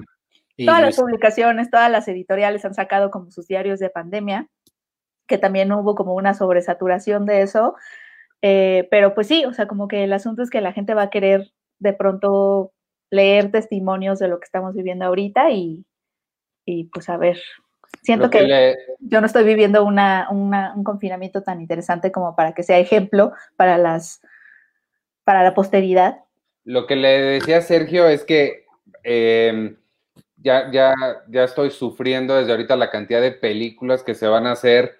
Todas 0.57 0.81
las 0.81 0.95
publicaciones, 0.95 1.69
todas 1.69 1.91
las 1.91 2.07
editoriales 2.07 2.65
han 2.65 2.73
sacado 2.73 3.11
como 3.11 3.29
sus 3.29 3.47
diarios 3.47 3.79
de 3.79 3.91
pandemia, 3.91 4.47
que 5.27 5.37
también 5.37 5.71
hubo 5.71 5.93
como 5.93 6.15
una 6.15 6.33
sobresaturación 6.33 7.25
de 7.25 7.43
eso. 7.43 7.75
Eh, 8.41 8.87
pero 8.91 9.13
pues 9.13 9.27
sí, 9.27 9.45
o 9.45 9.53
sea, 9.53 9.67
como 9.67 9.87
que 9.87 10.03
el 10.03 10.13
asunto 10.13 10.41
es 10.41 10.49
que 10.49 10.61
la 10.61 10.73
gente 10.73 10.93
va 10.93 11.03
a 11.03 11.09
querer 11.09 11.51
de 11.79 11.93
pronto 11.93 12.71
leer 13.09 13.51
testimonios 13.51 14.19
de 14.19 14.27
lo 14.27 14.39
que 14.39 14.45
estamos 14.45 14.75
viviendo 14.75 15.05
ahorita 15.05 15.51
y, 15.51 15.85
y 16.65 16.85
pues 16.85 17.07
a 17.09 17.17
ver, 17.17 17.37
siento 18.01 18.29
que, 18.29 18.75
yo 18.99 19.21
no 19.21 19.27
estoy 19.27 19.43
viviendo 19.43 19.83
una, 19.83 20.27
un 20.29 20.83
confinamiento 20.83 21.43
tan 21.43 21.61
interesante 21.61 22.11
como 22.11 22.35
para 22.35 22.53
que 22.53 22.63
sea 22.63 22.79
ejemplo 22.79 23.33
para 23.55 23.77
las 23.77 24.21
para 25.23 25.43
la 25.43 25.53
posteridad. 25.53 26.19
Lo 26.63 26.87
que 26.87 26.95
le 26.95 27.21
decía 27.21 27.61
Sergio 27.61 28.07
es 28.07 28.23
que 28.23 28.65
em, 29.03 29.75
ya, 30.37 30.71
ya, 30.71 30.93
ya 31.27 31.43
estoy 31.43 31.71
sufriendo 31.71 32.35
desde 32.35 32.51
ahorita 32.51 32.77
la 32.77 32.89
cantidad 32.89 33.21
de 33.21 33.33
películas 33.33 34.03
que 34.03 34.15
se 34.15 34.27
van 34.27 34.47
a 34.47 34.53
hacer 34.53 34.95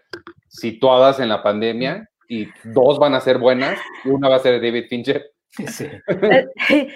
situadas 0.50 1.22
en 1.22 1.30
la 1.30 1.44
pandemia 1.44 2.10
y 2.28 2.48
dos 2.66 3.00
van 3.00 3.14
a 3.14 3.22
ser 3.22 3.38
buenas 3.38 3.80
y 4.04 4.10
una 4.10 4.28
va 4.28 4.36
a 4.36 4.40
ser 4.40 4.60
de 4.60 4.68
David 4.68 4.88
Fincher. 4.90 5.32
Sí. 5.50 5.88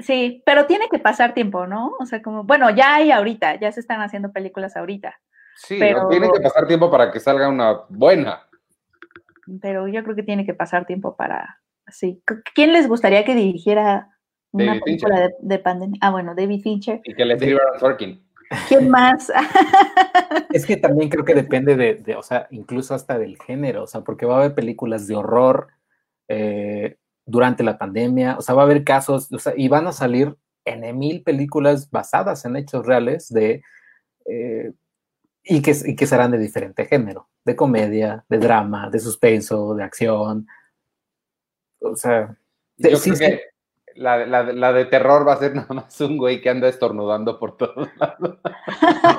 Sí, 0.00 0.42
pero 0.44 0.66
tiene 0.66 0.88
que 0.90 0.98
pasar 0.98 1.34
tiempo, 1.34 1.66
¿no? 1.68 1.92
O 2.00 2.06
sea, 2.06 2.20
como, 2.20 2.42
bueno, 2.42 2.68
ya 2.70 2.96
hay 2.96 3.12
ahorita, 3.12 3.60
ya 3.60 3.70
se 3.70 3.78
están 3.78 4.00
haciendo 4.00 4.32
películas 4.32 4.76
ahorita. 4.76 5.20
Sí, 5.56 5.76
pero... 5.78 6.08
tiene 6.08 6.30
que 6.32 6.40
pasar 6.40 6.66
tiempo 6.66 6.90
para 6.90 7.10
que 7.10 7.20
salga 7.20 7.48
una 7.48 7.80
buena. 7.88 8.42
Pero 9.60 9.88
yo 9.88 10.02
creo 10.02 10.16
que 10.16 10.22
tiene 10.22 10.46
que 10.46 10.54
pasar 10.54 10.86
tiempo 10.86 11.16
para, 11.16 11.60
sí. 11.88 12.22
¿Quién 12.54 12.72
les 12.72 12.88
gustaría 12.88 13.24
que 13.24 13.34
dirigiera 13.34 14.08
una 14.52 14.80
película 14.80 15.30
de, 15.38 15.58
pandemia? 15.58 15.98
Ah, 16.02 16.10
bueno, 16.10 16.34
David 16.34 16.62
Fincher. 16.62 17.00
Y 17.04 17.14
que 17.14 17.24
le 17.24 17.34
escriba 17.34 17.60
a 17.74 17.78
Sorkin. 17.78 18.24
¿Quién 18.68 18.88
más? 18.88 19.32
es 20.52 20.66
que 20.66 20.76
también 20.76 21.08
creo 21.08 21.24
que 21.24 21.34
depende 21.34 21.76
de, 21.76 22.16
o 22.16 22.22
sea, 22.22 22.46
incluso 22.50 22.94
hasta 22.94 23.18
del 23.18 23.38
género, 23.38 23.84
o 23.84 23.86
sea, 23.86 24.02
porque 24.02 24.26
va 24.26 24.36
a 24.36 24.38
haber 24.40 24.54
películas 24.54 25.06
de 25.06 25.16
horror 25.16 25.68
eh, 26.28 26.96
durante 27.26 27.62
la 27.62 27.78
pandemia, 27.78 28.36
o 28.38 28.42
sea, 28.42 28.54
va 28.54 28.62
a 28.62 28.64
haber 28.66 28.84
casos, 28.84 29.32
o 29.32 29.38
sea, 29.38 29.54
y 29.56 29.68
van 29.68 29.86
a 29.86 29.92
salir 29.92 30.36
en 30.64 30.98
mil 30.98 31.22
películas 31.22 31.90
basadas 31.90 32.44
en 32.44 32.56
hechos 32.56 32.86
reales 32.86 33.28
de, 33.28 33.62
eh, 34.26 34.72
y, 35.44 35.62
que, 35.62 35.76
y 35.84 35.94
que 35.94 36.06
serán 36.06 36.30
de 36.30 36.38
diferente 36.38 36.86
género, 36.86 37.28
de 37.44 37.54
comedia, 37.54 38.24
de 38.28 38.38
drama, 38.38 38.90
de 38.90 38.98
suspenso, 38.98 39.74
de 39.74 39.84
acción, 39.84 40.46
o 41.84 41.96
sea, 41.96 42.36
Yo 42.78 42.98
creo 43.00 43.18
que 43.18 43.40
la, 43.94 44.26
la, 44.26 44.72
de 44.72 44.86
terror 44.86 45.26
va 45.26 45.34
a 45.34 45.38
ser 45.38 45.54
nada 45.54 45.72
más 45.72 46.00
un 46.00 46.16
güey 46.16 46.40
que 46.40 46.50
anda 46.50 46.68
estornudando 46.68 47.38
por 47.38 47.56
todos 47.56 47.88
lados. 47.98 48.38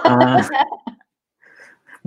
Ah. 0.03 0.47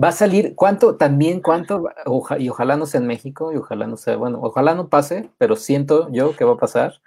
Va 0.01 0.09
a 0.09 0.13
salir, 0.13 0.55
¿cuánto 0.55 0.95
también, 0.95 1.41
cuánto? 1.41 1.89
y 2.37 2.47
ojalá 2.47 2.77
no 2.77 2.85
sea 2.85 3.01
en 3.01 3.07
México, 3.07 3.51
y 3.51 3.57
ojalá 3.57 3.85
no 3.85 3.97
sea, 3.97 4.15
bueno, 4.15 4.39
ojalá 4.41 4.73
no 4.73 4.87
pase, 4.87 5.29
pero 5.37 5.57
siento 5.57 6.09
yo 6.11 6.35
que 6.37 6.45
va 6.45 6.53
a 6.53 6.57
pasar. 6.57 7.01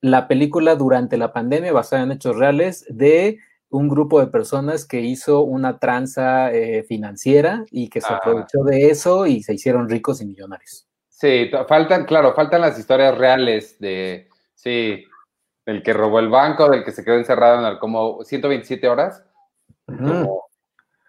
La 0.00 0.28
película 0.28 0.76
durante 0.76 1.16
la 1.16 1.32
pandemia 1.32 1.72
basada 1.72 2.02
en 2.02 2.12
hechos 2.12 2.36
reales 2.36 2.84
de 2.90 3.38
un 3.70 3.88
grupo 3.88 4.20
de 4.20 4.28
personas 4.28 4.86
que 4.86 5.00
hizo 5.00 5.42
una 5.42 5.78
tranza 5.78 6.52
eh, 6.52 6.84
financiera 6.84 7.64
y 7.70 7.88
que 7.88 8.00
se 8.00 8.12
ah. 8.12 8.16
aprovechó 8.16 8.62
de 8.64 8.90
eso 8.90 9.26
y 9.26 9.42
se 9.42 9.54
hicieron 9.54 9.88
ricos 9.88 10.20
y 10.20 10.26
millonarios. 10.26 10.86
Sí, 11.08 11.50
faltan, 11.68 12.04
claro, 12.04 12.32
faltan 12.34 12.60
las 12.60 12.78
historias 12.78 13.18
reales 13.18 13.78
de, 13.80 14.28
sí, 14.54 15.04
del 15.66 15.82
que 15.82 15.92
robó 15.92 16.20
el 16.20 16.28
banco, 16.28 16.70
del 16.70 16.84
que 16.84 16.92
se 16.92 17.04
quedó 17.04 17.16
encerrado 17.16 17.66
en 17.68 17.78
como 17.78 18.22
127 18.22 18.88
horas, 18.88 19.24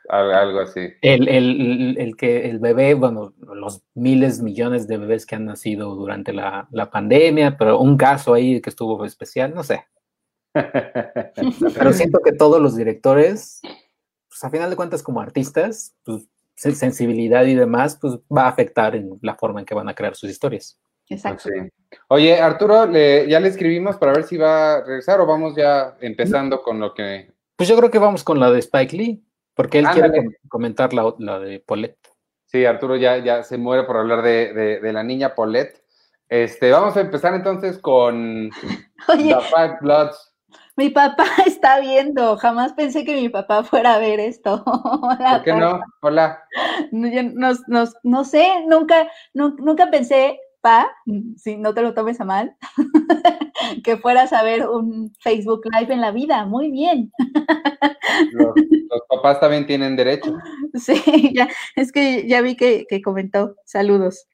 algo 0.10 0.60
así. 0.60 0.90
El, 1.02 2.16
que 2.18 2.50
el 2.50 2.60
bebé, 2.60 2.94
bueno, 2.96 3.34
los 3.54 3.84
miles, 3.94 4.42
millones 4.42 4.88
de 4.88 4.98
bebés 4.98 5.26
que 5.26 5.36
han 5.36 5.46
nacido 5.46 5.94
durante 5.96 6.34
la, 6.34 6.68
pandemia, 6.92 7.58
pero 7.58 7.80
un 7.80 7.96
caso 7.96 8.34
ahí 8.34 8.62
que 8.62 8.70
estuvo 8.70 9.06
especial, 9.06 9.54
no 9.54 9.64
sé. 9.64 9.86
pero 11.78 11.94
siento 11.94 12.20
que 12.24 12.32
todos 12.32 12.62
los 12.62 12.76
directores, 12.76 13.62
pues 14.28 14.44
a 14.44 14.50
final 14.50 14.70
de 14.70 14.76
cuentas 14.76 15.04
como 15.04 15.22
artistas, 15.22 15.96
pues 16.04 16.28
sensibilidad 16.56 17.46
y 17.46 17.56
demás, 17.56 17.98
pues 18.00 18.16
va 18.36 18.44
a 18.44 18.50
afectar 18.50 18.96
en 18.96 19.18
la 19.22 19.36
forma 19.36 19.62
en 19.62 19.66
que 19.66 19.76
van 19.76 19.90
a 19.90 19.96
crear 19.96 20.16
sus 20.16 20.30
historias. 20.30 20.80
Exacto. 21.08 21.50
Oye, 22.10 22.40
Arturo, 22.40 22.86
ya 22.92 23.40
le 23.40 23.48
escribimos 23.48 23.98
para 23.98 24.14
ver 24.14 24.24
si 24.24 24.38
va 24.38 24.76
a 24.76 24.84
regresar 24.84 25.20
o 25.22 25.26
vamos 25.26 25.56
ya 25.56 25.96
empezando 26.02 26.62
con 26.62 26.80
lo 26.80 26.94
que... 26.94 27.32
Pues 27.56 27.68
yo 27.68 27.78
creo 27.78 27.90
que 27.90 28.00
vamos 28.00 28.24
con 28.24 28.40
la 28.40 28.52
de 28.52 28.60
Spike 28.60 28.96
Lee. 28.96 29.24
Porque 29.60 29.80
él 29.80 29.88
quiere 29.92 30.40
comentar 30.48 30.94
la, 30.94 31.38
de 31.38 31.60
Paulette. 31.60 32.00
Sí, 32.46 32.64
Arturo 32.64 32.96
ya, 32.96 33.18
ya 33.18 33.44
se 33.44 33.58
muere 33.58 33.84
por 33.84 33.98
hablar 33.98 34.22
de, 34.22 34.80
la 34.82 35.04
niña 35.04 35.36
Paulette. 35.36 35.84
Este, 36.30 36.72
vamos 36.72 36.96
a 36.96 37.02
empezar 37.02 37.34
entonces 37.34 37.78
con 37.78 38.50
Oye, 39.10 39.36
The 39.36 39.42
Five 39.42 39.80
Bloods. 39.82 40.29
Mi 40.80 40.90
papá 40.90 41.26
está 41.46 41.82
viendo, 41.82 42.38
jamás 42.38 42.72
pensé 42.72 43.04
que 43.04 43.14
mi 43.14 43.28
papá 43.28 43.66
fuera 43.66 43.96
a 43.96 44.00
ver 44.00 44.22
esto. 44.22 44.64
¿Por 44.64 45.44
qué 45.44 45.52
no? 45.52 45.82
Hola. 46.02 46.42
No, 46.94 47.52
no 48.04 48.24
sé, 48.24 48.48
nunca, 48.66 49.10
nunca 49.34 49.92
pensé 49.92 50.40
pa, 50.62 50.90
si 51.36 51.58
no 51.58 51.74
te 51.74 51.82
lo 51.82 51.94
tomes 51.94 52.22
a 52.22 52.26
mal, 52.26 52.56
que 53.84 53.98
fueras 53.98 54.32
a 54.32 54.42
ver 54.42 54.70
un 54.70 55.14
Facebook 55.20 55.64
Live 55.66 55.94
en 55.94 56.00
la 56.00 56.12
vida. 56.12 56.46
Muy 56.46 56.72
bien. 56.72 57.12
Los, 58.32 58.54
papás 59.10 59.42
también 59.42 59.68
tienen 59.68 59.98
derecho. 59.98 60.34
Sí, 60.76 61.34
ya, 61.36 61.50
es 61.76 61.92
que 61.92 62.26
ya 62.26 62.40
vi 62.40 62.56
que, 62.56 62.86
comentó. 63.04 63.56
Saludos. 63.66 64.28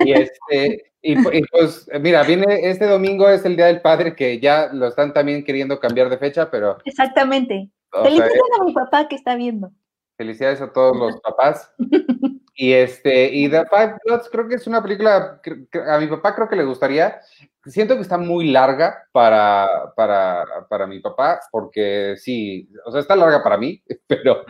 Y 0.00 0.12
este, 0.12 0.87
y, 1.02 1.16
pues, 1.46 1.88
mira, 2.00 2.22
viene 2.24 2.68
este 2.68 2.86
domingo, 2.86 3.28
es 3.28 3.44
el 3.44 3.56
Día 3.56 3.66
del 3.66 3.80
Padre, 3.80 4.16
que 4.16 4.40
ya 4.40 4.70
lo 4.72 4.88
están 4.88 5.12
también 5.12 5.44
queriendo 5.44 5.78
cambiar 5.78 6.08
de 6.08 6.18
fecha, 6.18 6.50
pero. 6.50 6.78
Exactamente. 6.84 7.70
Felicidades 7.90 8.42
a 8.60 8.64
mi 8.64 8.72
papá 8.74 9.08
que 9.08 9.16
está 9.16 9.34
viendo. 9.36 9.70
Felicidades 10.16 10.60
a 10.60 10.72
todos 10.72 10.96
los 10.96 11.20
papás. 11.20 11.72
Y 12.60 12.72
este, 12.72 13.32
y 13.32 13.48
The 13.48 13.66
Five 13.66 13.98
Bloods 14.04 14.28
creo 14.32 14.48
que 14.48 14.56
es 14.56 14.66
una 14.66 14.82
película 14.82 15.40
que 15.40 15.68
a 15.78 15.96
mi 16.00 16.08
papá 16.08 16.34
creo 16.34 16.48
que 16.48 16.56
le 16.56 16.64
gustaría. 16.64 17.20
Siento 17.64 17.94
que 17.94 18.00
está 18.00 18.18
muy 18.18 18.50
larga 18.50 19.04
para, 19.12 19.92
para, 19.94 20.66
para 20.68 20.88
mi 20.88 20.98
papá, 20.98 21.38
porque 21.52 22.16
sí, 22.16 22.68
o 22.84 22.90
sea, 22.90 23.00
está 23.00 23.14
larga 23.14 23.44
para 23.44 23.58
mí, 23.58 23.80
pero, 24.08 24.44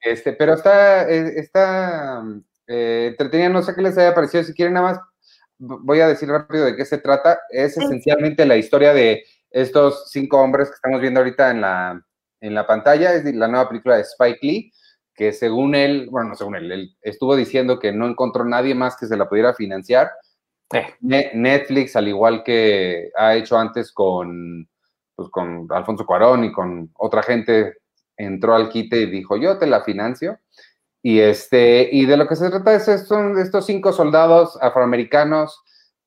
este, 0.00 0.32
pero 0.32 0.54
está, 0.54 1.06
eh, 1.06 1.34
está 1.36 2.24
eh, 2.66 3.08
entretenida, 3.10 3.50
no 3.50 3.60
sé 3.60 3.74
qué 3.74 3.82
les 3.82 3.98
haya 3.98 4.14
parecido, 4.14 4.42
si 4.42 4.54
quieren 4.54 4.72
nada 4.72 4.92
más, 4.92 5.00
voy 5.60 6.00
a 6.00 6.08
decir 6.08 6.28
rápido 6.28 6.64
de 6.64 6.74
qué 6.74 6.84
se 6.84 6.98
trata. 6.98 7.38
Es 7.50 7.76
esencialmente 7.76 8.44
la 8.46 8.56
historia 8.56 8.92
de 8.92 9.22
estos 9.50 10.10
cinco 10.10 10.40
hombres 10.40 10.68
que 10.68 10.74
estamos 10.74 11.00
viendo 11.00 11.20
ahorita 11.20 11.50
en 11.50 11.60
la, 11.60 12.02
en 12.40 12.54
la 12.54 12.66
pantalla, 12.66 13.14
es 13.14 13.24
la 13.34 13.48
nueva 13.48 13.68
película 13.68 13.96
de 13.96 14.02
Spike 14.02 14.38
Lee 14.42 14.72
que 15.20 15.34
según 15.34 15.74
él, 15.74 16.08
bueno, 16.10 16.30
no 16.30 16.34
según 16.34 16.56
él, 16.56 16.72
él 16.72 16.96
estuvo 17.02 17.36
diciendo 17.36 17.78
que 17.78 17.92
no 17.92 18.08
encontró 18.08 18.42
nadie 18.42 18.74
más 18.74 18.96
que 18.96 19.04
se 19.04 19.18
la 19.18 19.28
pudiera 19.28 19.52
financiar. 19.52 20.10
Eh. 20.72 20.94
Netflix, 21.02 21.94
al 21.94 22.08
igual 22.08 22.42
que 22.42 23.10
ha 23.18 23.34
hecho 23.34 23.58
antes 23.58 23.92
con, 23.92 24.66
pues, 25.14 25.28
con 25.28 25.66
Alfonso 25.70 26.06
Cuarón 26.06 26.44
y 26.44 26.52
con 26.52 26.90
otra 26.94 27.22
gente, 27.22 27.74
entró 28.16 28.54
al 28.54 28.70
quite 28.70 29.02
y 29.02 29.10
dijo, 29.10 29.36
yo 29.36 29.58
te 29.58 29.66
la 29.66 29.82
financio. 29.82 30.38
Y, 31.02 31.20
este, 31.20 31.88
y 31.90 32.06
de 32.06 32.16
lo 32.16 32.28
que 32.28 32.36
se 32.36 32.50
trata 32.50 32.74
es 32.74 33.06
son 33.06 33.38
estos 33.38 33.66
cinco 33.66 33.92
soldados 33.92 34.58
afroamericanos, 34.60 35.62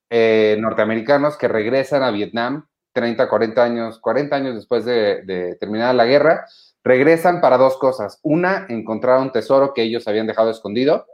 eh, 0.09 0.57
norteamericanos, 0.59 1.38
que 1.38 1.47
regresan 1.47 2.03
a 2.03 2.12
Vietnam 2.12 2.67
30, 2.93 3.27
40 3.27 3.63
años, 3.63 4.00
40 4.00 4.35
años 4.35 4.55
después 4.55 4.85
de, 4.85 5.23
de 5.23 5.55
terminar 5.55 5.95
la 5.95 6.05
guerra, 6.05 6.45
Regresan 6.83 7.39
para 7.39 7.57
dos 7.57 7.77
cosas. 7.77 8.19
Una, 8.23 8.65
encontrar 8.67 9.19
un 9.21 9.31
tesoro 9.31 9.73
que 9.73 9.83
ellos 9.83 10.07
habían 10.07 10.27
dejado 10.27 10.51
escondido. 10.51 11.05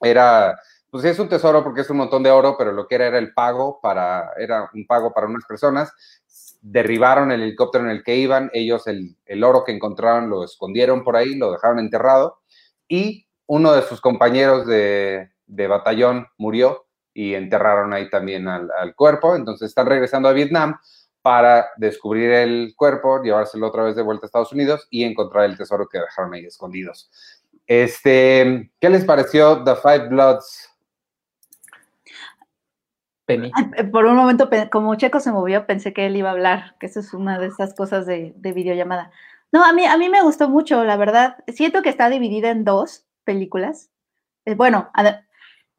Era, 0.00 0.58
pues 0.90 1.04
es 1.04 1.18
un 1.20 1.28
tesoro 1.28 1.62
porque 1.62 1.82
es 1.82 1.90
un 1.90 1.98
montón 1.98 2.24
de 2.24 2.32
oro, 2.32 2.56
pero 2.58 2.72
lo 2.72 2.88
que 2.88 2.96
era 2.96 3.06
era 3.06 3.18
el 3.18 3.32
pago 3.32 3.78
para, 3.80 4.32
era 4.36 4.68
un 4.74 4.84
pago 4.86 5.12
para 5.12 5.28
unas 5.28 5.44
personas. 5.44 5.92
Derribaron 6.60 7.30
el 7.30 7.42
helicóptero 7.42 7.84
en 7.84 7.90
el 7.90 8.02
que 8.02 8.16
iban, 8.16 8.50
ellos 8.52 8.88
el, 8.88 9.44
oro 9.44 9.62
que 9.64 9.72
encontraron 9.72 10.28
lo 10.28 10.44
escondieron 10.44 11.04
por 11.04 11.16
ahí, 11.16 11.36
lo 11.36 11.52
dejaron 11.52 11.78
enterrado 11.78 12.41
y 12.92 13.26
uno 13.46 13.72
de 13.72 13.80
sus 13.80 14.02
compañeros 14.02 14.66
de, 14.66 15.30
batallón 15.46 16.26
murió 16.36 16.84
y 17.14 17.32
enterraron 17.32 17.94
ahí 17.94 18.10
también 18.10 18.48
al, 18.48 18.70
al, 18.78 18.94
cuerpo. 18.94 19.34
Entonces 19.34 19.70
están 19.70 19.86
regresando 19.86 20.28
a 20.28 20.32
Vietnam 20.32 20.78
para 21.22 21.70
descubrir 21.78 22.30
el 22.32 22.74
cuerpo, 22.76 23.22
llevárselo 23.22 23.68
otra 23.68 23.84
vez 23.84 23.96
de 23.96 24.02
vuelta 24.02 24.26
a 24.26 24.28
Estados 24.28 24.52
Unidos 24.52 24.86
y 24.90 25.04
encontrar 25.04 25.46
el 25.46 25.56
tesoro 25.56 25.88
que 25.88 26.00
dejaron 26.00 26.34
ahí 26.34 26.44
escondidos. 26.44 27.10
Este, 27.66 28.70
¿Qué 28.78 28.90
les 28.90 29.06
pareció 29.06 29.64
The 29.64 29.76
Five 29.76 30.08
Bloods? 30.08 30.68
Penny. 33.24 33.52
Eh, 33.76 33.84
por 33.84 34.04
un 34.04 34.16
momento, 34.16 34.50
como 34.70 34.94
Checo 34.96 35.20
se 35.20 35.32
movió, 35.32 35.64
pensé 35.66 35.94
que 35.94 36.04
él 36.04 36.16
iba 36.16 36.28
a 36.28 36.32
hablar, 36.32 36.76
que 36.78 36.86
eso 36.86 37.00
es 37.00 37.14
una 37.14 37.38
de 37.38 37.46
esas 37.46 37.72
cosas 37.72 38.04
de, 38.04 38.34
videollamada. 38.36 39.10
No, 39.52 39.62
a 39.64 39.72
mí, 39.74 39.84
a 39.84 39.98
mí 39.98 40.08
me 40.08 40.22
gustó 40.22 40.48
mucho, 40.48 40.82
la 40.82 40.96
verdad. 40.96 41.36
Siento 41.48 41.82
que 41.82 41.90
está 41.90 42.08
dividida 42.08 42.50
en 42.50 42.64
dos 42.64 43.04
películas. 43.24 43.90
Eh, 44.46 44.54
bueno, 44.54 44.90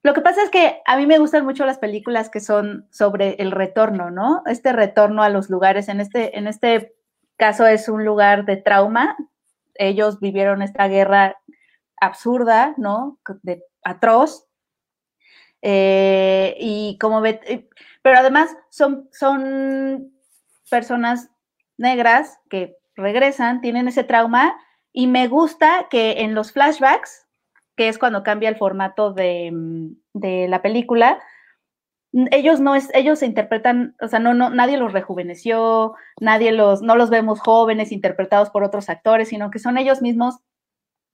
lo 0.03 0.13
que 0.13 0.22
pasa 0.22 0.44
es 0.44 0.51
que 0.51 0.82
a 0.86 0.96
mí 0.96 1.08
me 1.08 1.18
gustan 1.18 1.44
mucho 1.44 1.65
las 1.65 1.80
películas 1.80 2.30
que 2.30 2.39
son 2.39 2.88
sobre 2.92 3.36
el 3.42 3.51
retorno, 3.51 4.12
¿no? 4.12 4.44
Este 4.46 4.74
retorno 4.74 5.24
a 5.24 5.30
los 5.30 5.50
lugares. 5.50 5.89
En 5.89 6.01
este, 6.01 6.38
en 6.38 6.46
este 6.48 6.94
caso 7.36 7.65
es 7.65 7.89
un 7.89 8.06
lugar 8.06 8.46
de 8.46 8.58
trauma. 8.58 9.18
Ellos 9.74 10.20
vivieron 10.20 10.62
esta 10.62 10.88
guerra 10.88 11.38
absurda, 12.00 12.75
¿no? 12.77 13.18
Atroz. 13.84 14.46
Eh, 15.63 16.56
y 16.60 16.98
como 17.00 17.22
ve, 17.22 17.39
eh, 17.46 17.68
pero 18.03 18.20
además 18.20 18.56
son, 18.70 19.10
son 19.13 20.12
personas 20.70 21.30
negras 21.77 22.38
que 22.50 22.77
regresan, 22.96 23.62
tienen 23.62 23.88
ese 23.88 24.04
trauma 24.04 24.56
y 24.92 25.08
me 25.08 25.28
gusta 25.28 25.88
que 25.90 26.22
en 26.22 26.36
los 26.36 26.52
flashbacks, 26.52 27.28
que 27.76 27.88
es 27.88 27.98
cuando 27.98 28.24
cambia 28.24 28.50
el 28.50 28.58
formato 28.58 29.14
de, 29.14 29.52
de 30.14 30.48
la 30.48 30.62
película, 30.62 31.20
ellos 32.32 32.60
no 32.60 32.76
es, 32.76 32.90
ellos 32.94 33.20
se 33.20 33.26
interpretan, 33.26 33.96
o 34.00 34.08
sea, 34.08 34.20
no, 34.20 34.36
no, 34.36 34.52
nadie 34.52 34.78
los 34.78 34.94
rejuveneció, 34.94 35.96
nadie 36.22 36.52
los, 36.52 36.84
no 36.84 36.96
los 36.96 37.10
vemos 37.10 37.40
jóvenes 37.40 37.92
interpretados 37.92 38.52
por 38.52 38.64
otros 38.64 38.90
actores, 38.90 39.30
sino 39.30 39.50
que 39.50 39.58
son 39.58 39.80
ellos 39.80 40.02
mismos 40.02 40.38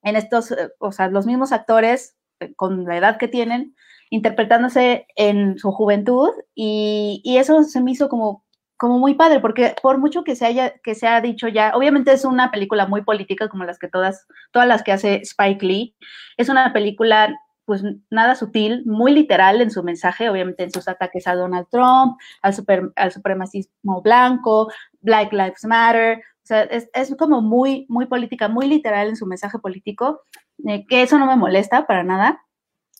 en 0.03 0.17
estos, 0.17 0.51
eh, 0.51 0.71
o 0.79 0.91
sea, 0.91 1.07
los 1.07 1.25
mismos 1.25 1.53
actores 1.53 2.17
eh, 2.41 2.53
con 2.55 2.83
la 2.83 2.97
edad 2.97 3.17
que 3.17 3.29
tienen, 3.29 3.75
interpretándose 4.09 5.07
en 5.15 5.57
su 5.57 5.71
juventud 5.71 6.29
y, 6.53 7.21
eso 7.37 7.63
se 7.63 7.79
me 7.81 7.91
hizo 7.91 8.09
como, 8.09 8.43
como 8.79 8.97
muy 8.97 9.13
padre, 9.13 9.39
porque 9.39 9.75
por 9.81 9.97
mucho 9.99 10.23
que 10.23 10.35
se 10.35 10.45
haya, 10.45 10.73
que 10.83 10.95
se 10.95 11.07
ha 11.07 11.21
dicho 11.21 11.47
ya, 11.47 11.73
obviamente 11.75 12.11
es 12.11 12.25
una 12.25 12.49
película 12.49 12.87
muy 12.87 13.03
política 13.03 13.49
como 13.49 13.65
las 13.65 13.77
que 13.77 13.87
todas, 13.87 14.27
todas 14.51 14.67
las 14.67 14.83
que 14.83 14.91
hace 14.91 15.21
Spike 15.21 15.65
Lee, 15.65 15.95
es 16.37 16.49
una 16.49 16.73
película 16.73 17.35
pues 17.65 17.83
nada 18.09 18.33
sutil, 18.33 18.81
muy 18.87 19.13
literal 19.13 19.61
en 19.61 19.69
su 19.69 19.83
mensaje, 19.83 20.27
obviamente 20.27 20.63
en 20.63 20.71
sus 20.71 20.87
ataques 20.87 21.27
a 21.27 21.35
Donald 21.35 21.67
Trump, 21.69 22.17
al, 22.41 22.55
super, 22.55 22.91
al 22.95 23.11
supremacismo 23.11 24.01
blanco, 24.01 24.71
Black 25.01 25.31
Lives 25.31 25.65
Matter, 25.65 26.23
sea, 26.49 26.63
es, 26.63 27.15
como 27.15 27.41
muy, 27.41 27.85
muy 27.89 28.07
política, 28.07 28.47
muy 28.47 28.67
literal 28.67 29.09
en 29.09 29.15
su 29.15 29.27
mensaje 29.27 29.59
político, 29.59 30.23
eh, 30.65 30.85
que 30.87 31.03
eso 31.03 31.19
no 31.19 31.27
me 31.27 31.35
molesta 31.35 31.85
para 31.85 32.03
nada. 32.03 32.43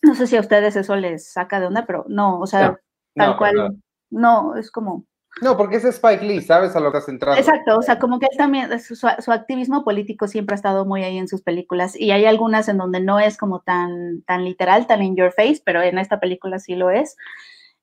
No 0.02 0.14
sé 0.14 0.26
si 0.28 0.36
a 0.36 0.40
ustedes 0.40 0.76
eso 0.76 0.94
les 0.96 1.32
saca 1.32 1.58
de 1.58 1.66
onda, 1.66 1.84
pero 1.84 2.04
no, 2.08 2.38
o 2.38 2.46
sea, 2.46 2.80
tal 3.14 3.36
cual, 3.36 3.76
no, 4.08 4.56
es 4.56 4.70
como... 4.70 5.04
No, 5.40 5.56
porque 5.56 5.76
es 5.76 5.84
Spike 5.84 6.24
Lee, 6.24 6.42
¿sabes 6.42 6.74
a 6.76 6.80
lo 6.80 6.90
que 6.90 6.98
has 6.98 7.08
entrado? 7.08 7.38
Exacto, 7.38 7.78
o 7.78 7.82
sea, 7.82 7.98
como 7.98 8.18
que 8.18 8.26
también, 8.36 8.78
su, 8.80 8.94
su, 8.96 9.32
activismo 9.32 9.84
político 9.84 10.26
siempre 10.26 10.54
ha 10.54 10.56
estado 10.56 10.84
muy 10.84 11.04
ahí 11.04 11.18
en 11.18 11.28
sus 11.28 11.40
películas 11.40 11.98
y 11.98 12.10
hay 12.10 12.26
algunas 12.26 12.68
en 12.68 12.78
donde 12.78 13.00
no 13.00 13.18
es 13.20 13.36
como 13.36 13.60
tan, 13.60 14.22
tan 14.22 14.44
literal, 14.44 14.86
tan 14.86 15.02
in 15.02 15.16
your 15.16 15.32
face, 15.32 15.62
pero 15.64 15.82
en 15.82 15.98
esta 15.98 16.20
película 16.20 16.58
sí 16.58 16.74
lo 16.74 16.90
es. 16.90 17.16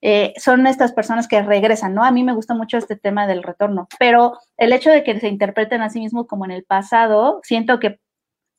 Eh, 0.01 0.33
son 0.37 0.67
estas 0.67 0.93
personas 0.93 1.27
que 1.27 1.41
regresan, 1.41 1.95
¿no? 1.95 2.03
A 2.03 2.11
mí 2.11 2.23
me 2.23 2.33
gusta 2.33 2.53
mucho 2.53 2.77
este 2.77 2.95
tema 2.95 3.25
del 3.25 3.41
retorno, 3.41 3.87
pero 3.97 4.37
el 4.57 4.71
hecho 4.73 4.91
de 4.91 5.03
que 5.03 5.19
se 5.19 5.27
interpreten 5.27 5.81
a 5.81 5.89
sí 5.89 5.99
mismos 5.99 6.27
como 6.27 6.45
en 6.45 6.51
el 6.51 6.63
pasado, 6.63 7.39
siento 7.43 7.79
que, 7.79 7.99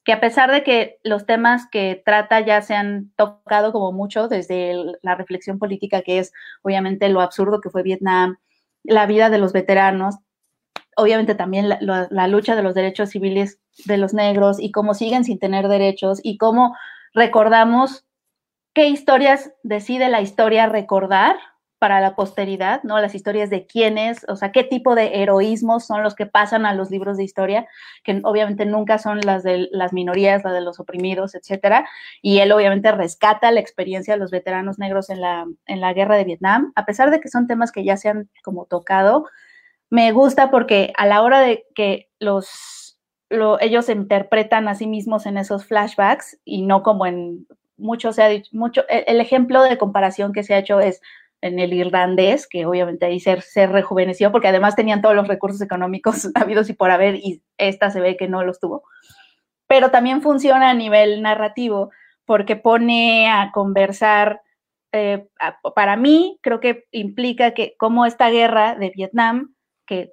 que 0.04 0.12
a 0.12 0.20
pesar 0.20 0.50
de 0.50 0.64
que 0.64 0.98
los 1.04 1.26
temas 1.26 1.68
que 1.70 2.02
trata 2.04 2.40
ya 2.40 2.62
se 2.62 2.74
han 2.74 3.12
tocado 3.16 3.72
como 3.72 3.92
mucho 3.92 4.26
desde 4.26 4.74
la 5.02 5.14
reflexión 5.14 5.58
política, 5.60 6.02
que 6.02 6.18
es 6.18 6.32
obviamente 6.62 7.08
lo 7.08 7.20
absurdo 7.20 7.60
que 7.60 7.70
fue 7.70 7.84
Vietnam, 7.84 8.38
la 8.84 9.06
vida 9.06 9.30
de 9.30 9.38
los 9.38 9.52
veteranos, 9.52 10.16
obviamente 10.96 11.34
también 11.34 11.68
la, 11.68 12.08
la 12.10 12.28
lucha 12.28 12.56
de 12.56 12.62
los 12.62 12.74
derechos 12.74 13.10
civiles 13.10 13.60
de 13.84 13.98
los 13.98 14.14
negros 14.14 14.58
y 14.60 14.72
cómo 14.72 14.94
siguen 14.94 15.24
sin 15.24 15.38
tener 15.38 15.68
derechos 15.68 16.20
y 16.22 16.38
cómo 16.38 16.76
recordamos 17.14 18.04
qué 18.74 18.88
historias 18.88 19.52
decide 19.62 20.08
la 20.08 20.20
historia 20.20 20.66
recordar 20.66 21.36
para 21.78 22.00
la 22.00 22.14
posteridad, 22.14 22.82
¿no? 22.82 23.00
Las 23.00 23.14
historias 23.14 23.50
de 23.50 23.66
quiénes, 23.66 24.24
o 24.28 24.36
sea, 24.36 24.52
qué 24.52 24.64
tipo 24.64 24.94
de 24.94 25.22
heroísmos 25.22 25.86
son 25.86 26.02
los 26.02 26.14
que 26.14 26.26
pasan 26.26 26.66
a 26.66 26.74
los 26.74 26.90
libros 26.90 27.16
de 27.16 27.24
historia, 27.24 27.66
que 28.02 28.20
obviamente 28.24 28.66
nunca 28.66 28.98
son 28.98 29.20
las 29.20 29.42
de 29.42 29.68
las 29.70 29.92
minorías, 29.92 30.42
las 30.44 30.54
de 30.54 30.60
los 30.60 30.80
oprimidos, 30.80 31.34
etcétera. 31.34 31.88
Y 32.22 32.38
él 32.38 32.52
obviamente 32.52 32.90
rescata 32.92 33.52
la 33.52 33.60
experiencia 33.60 34.14
de 34.14 34.20
los 34.20 34.30
veteranos 34.30 34.78
negros 34.78 35.10
en 35.10 35.20
la, 35.20 35.46
en 35.66 35.80
la 35.80 35.92
guerra 35.92 36.16
de 36.16 36.24
Vietnam, 36.24 36.72
a 36.74 36.84
pesar 36.84 37.10
de 37.10 37.20
que 37.20 37.28
son 37.28 37.46
temas 37.46 37.72
que 37.72 37.84
ya 37.84 37.96
se 37.96 38.08
han 38.08 38.28
como 38.42 38.66
tocado. 38.66 39.26
Me 39.90 40.12
gusta 40.12 40.50
porque 40.50 40.92
a 40.96 41.06
la 41.06 41.22
hora 41.22 41.40
de 41.40 41.64
que 41.74 42.08
los 42.18 42.98
ellos 43.60 43.84
se 43.84 43.92
interpretan 43.92 44.68
a 44.68 44.74
sí 44.74 44.86
mismos 44.86 45.26
en 45.26 45.36
esos 45.36 45.66
flashbacks 45.66 46.38
y 46.46 46.62
no 46.62 46.82
como 46.82 47.04
en 47.04 47.46
mucho 47.78 48.12
se 48.12 48.22
ha 48.22 48.28
dicho, 48.28 48.50
mucho, 48.52 48.82
e, 48.88 49.04
el 49.06 49.20
ejemplo 49.20 49.62
de 49.62 49.78
comparación 49.78 50.32
que 50.32 50.42
se 50.42 50.54
ha 50.54 50.58
hecho 50.58 50.80
es 50.80 51.00
en 51.40 51.58
el 51.58 51.72
irlandés, 51.72 52.46
que 52.48 52.66
obviamente 52.66 53.06
ahí 53.06 53.20
se, 53.20 53.40
se, 53.40 53.66
rejuveneció 53.66 54.32
porque 54.32 54.48
además 54.48 54.74
tenían 54.76 55.02
todos 55.02 55.14
los 55.14 55.28
recursos 55.28 55.60
económicos 55.60 56.28
habidos 56.34 56.68
y 56.70 56.72
por 56.72 56.90
haber 56.90 57.16
y 57.16 57.42
esta 57.58 57.90
se 57.90 58.00
ve 58.00 58.16
que 58.16 58.28
no 58.28 58.44
los 58.44 58.60
tuvo. 58.60 58.82
Pero 59.66 59.90
también 59.90 60.22
funciona 60.22 60.70
a 60.70 60.74
nivel 60.74 61.22
narrativo 61.22 61.90
porque 62.24 62.56
pone 62.56 63.30
a 63.30 63.52
conversar, 63.52 64.42
eh, 64.92 65.28
para 65.74 65.96
mí 65.96 66.38
creo 66.42 66.60
que 66.60 66.86
implica 66.90 67.52
que 67.52 67.74
como 67.78 68.04
esta 68.06 68.30
guerra 68.30 68.74
de 68.74 68.90
Vietnam, 68.90 69.54
que 69.86 70.12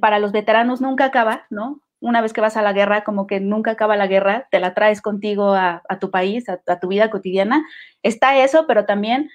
para 0.00 0.18
los 0.18 0.32
veteranos 0.32 0.80
nunca 0.80 1.06
acaba, 1.06 1.46
¿no? 1.50 1.82
una 2.02 2.20
vez 2.20 2.32
que 2.32 2.40
vas 2.40 2.56
a 2.56 2.62
la 2.62 2.72
guerra, 2.72 3.04
como 3.04 3.28
que 3.28 3.38
nunca 3.38 3.70
acaba 3.70 3.96
la 3.96 4.08
guerra, 4.08 4.48
te 4.50 4.58
la 4.58 4.74
traes 4.74 5.00
contigo 5.00 5.54
a, 5.54 5.82
tu 6.00 6.10
país, 6.10 6.44
a, 6.48 6.80
tu 6.80 6.88
vida 6.88 7.10
cotidiana. 7.10 7.64
Está 8.02 8.36
eso, 8.42 8.66
pero 8.66 8.84
también 8.86 9.30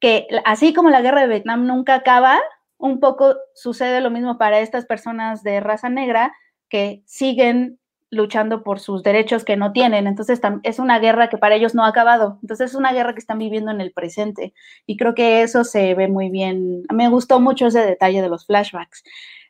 que 0.00 0.26
así 0.44 0.72
como 0.74 0.90
la 0.90 1.00
guerra 1.00 1.22
de 1.22 1.28
Vietnam 1.28 1.66
nunca 1.66 1.94
acaba, 1.94 2.40
un 2.78 3.00
poco 3.00 3.34
sucede 3.54 4.00
lo 4.00 4.10
mismo 4.10 4.38
para 4.38 4.60
estas 4.60 4.86
personas 4.86 5.42
de 5.42 5.60
raza 5.60 5.88
negra 5.88 6.34
que 6.68 7.02
siguen 7.06 7.78
luchando 8.10 8.62
por 8.62 8.80
sus 8.80 9.02
derechos 9.02 9.44
que 9.44 9.56
no 9.56 9.72
tienen. 9.72 10.06
Entonces 10.06 10.40
es 10.62 10.78
una 10.78 10.98
guerra 10.98 11.28
que 11.28 11.38
para 11.38 11.54
ellos 11.56 11.74
no 11.74 11.84
ha 11.84 11.88
acabado. 11.88 12.38
Entonces 12.42 12.70
es 12.70 12.76
una 12.76 12.92
guerra 12.92 13.12
que 13.12 13.20
están 13.20 13.38
viviendo 13.38 13.70
en 13.70 13.80
el 13.80 13.92
presente. 13.92 14.54
Y 14.86 14.96
creo 14.96 15.14
que 15.14 15.42
eso 15.42 15.64
se 15.64 15.94
ve 15.94 16.08
muy 16.08 16.30
bien. 16.30 16.84
Me 16.92 17.08
gustó 17.08 17.40
mucho 17.40 17.66
ese 17.66 17.80
detalle 17.80 18.22
de 18.22 18.28
los 18.28 18.46
flashbacks. 18.46 19.02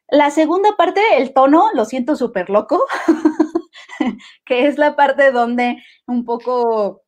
La 0.09 0.31
segunda 0.31 0.77
parte, 0.77 1.01
el 1.17 1.33
tono, 1.33 1.71
lo 1.75 1.85
siento 1.87 2.15
súper 2.15 2.51
loco, 2.51 2.85
que 4.45 4.67
es 4.67 4.77
la 4.77 4.97
parte 4.97 5.33
donde 5.33 5.83
un 6.07 6.25
poco, 6.25 7.03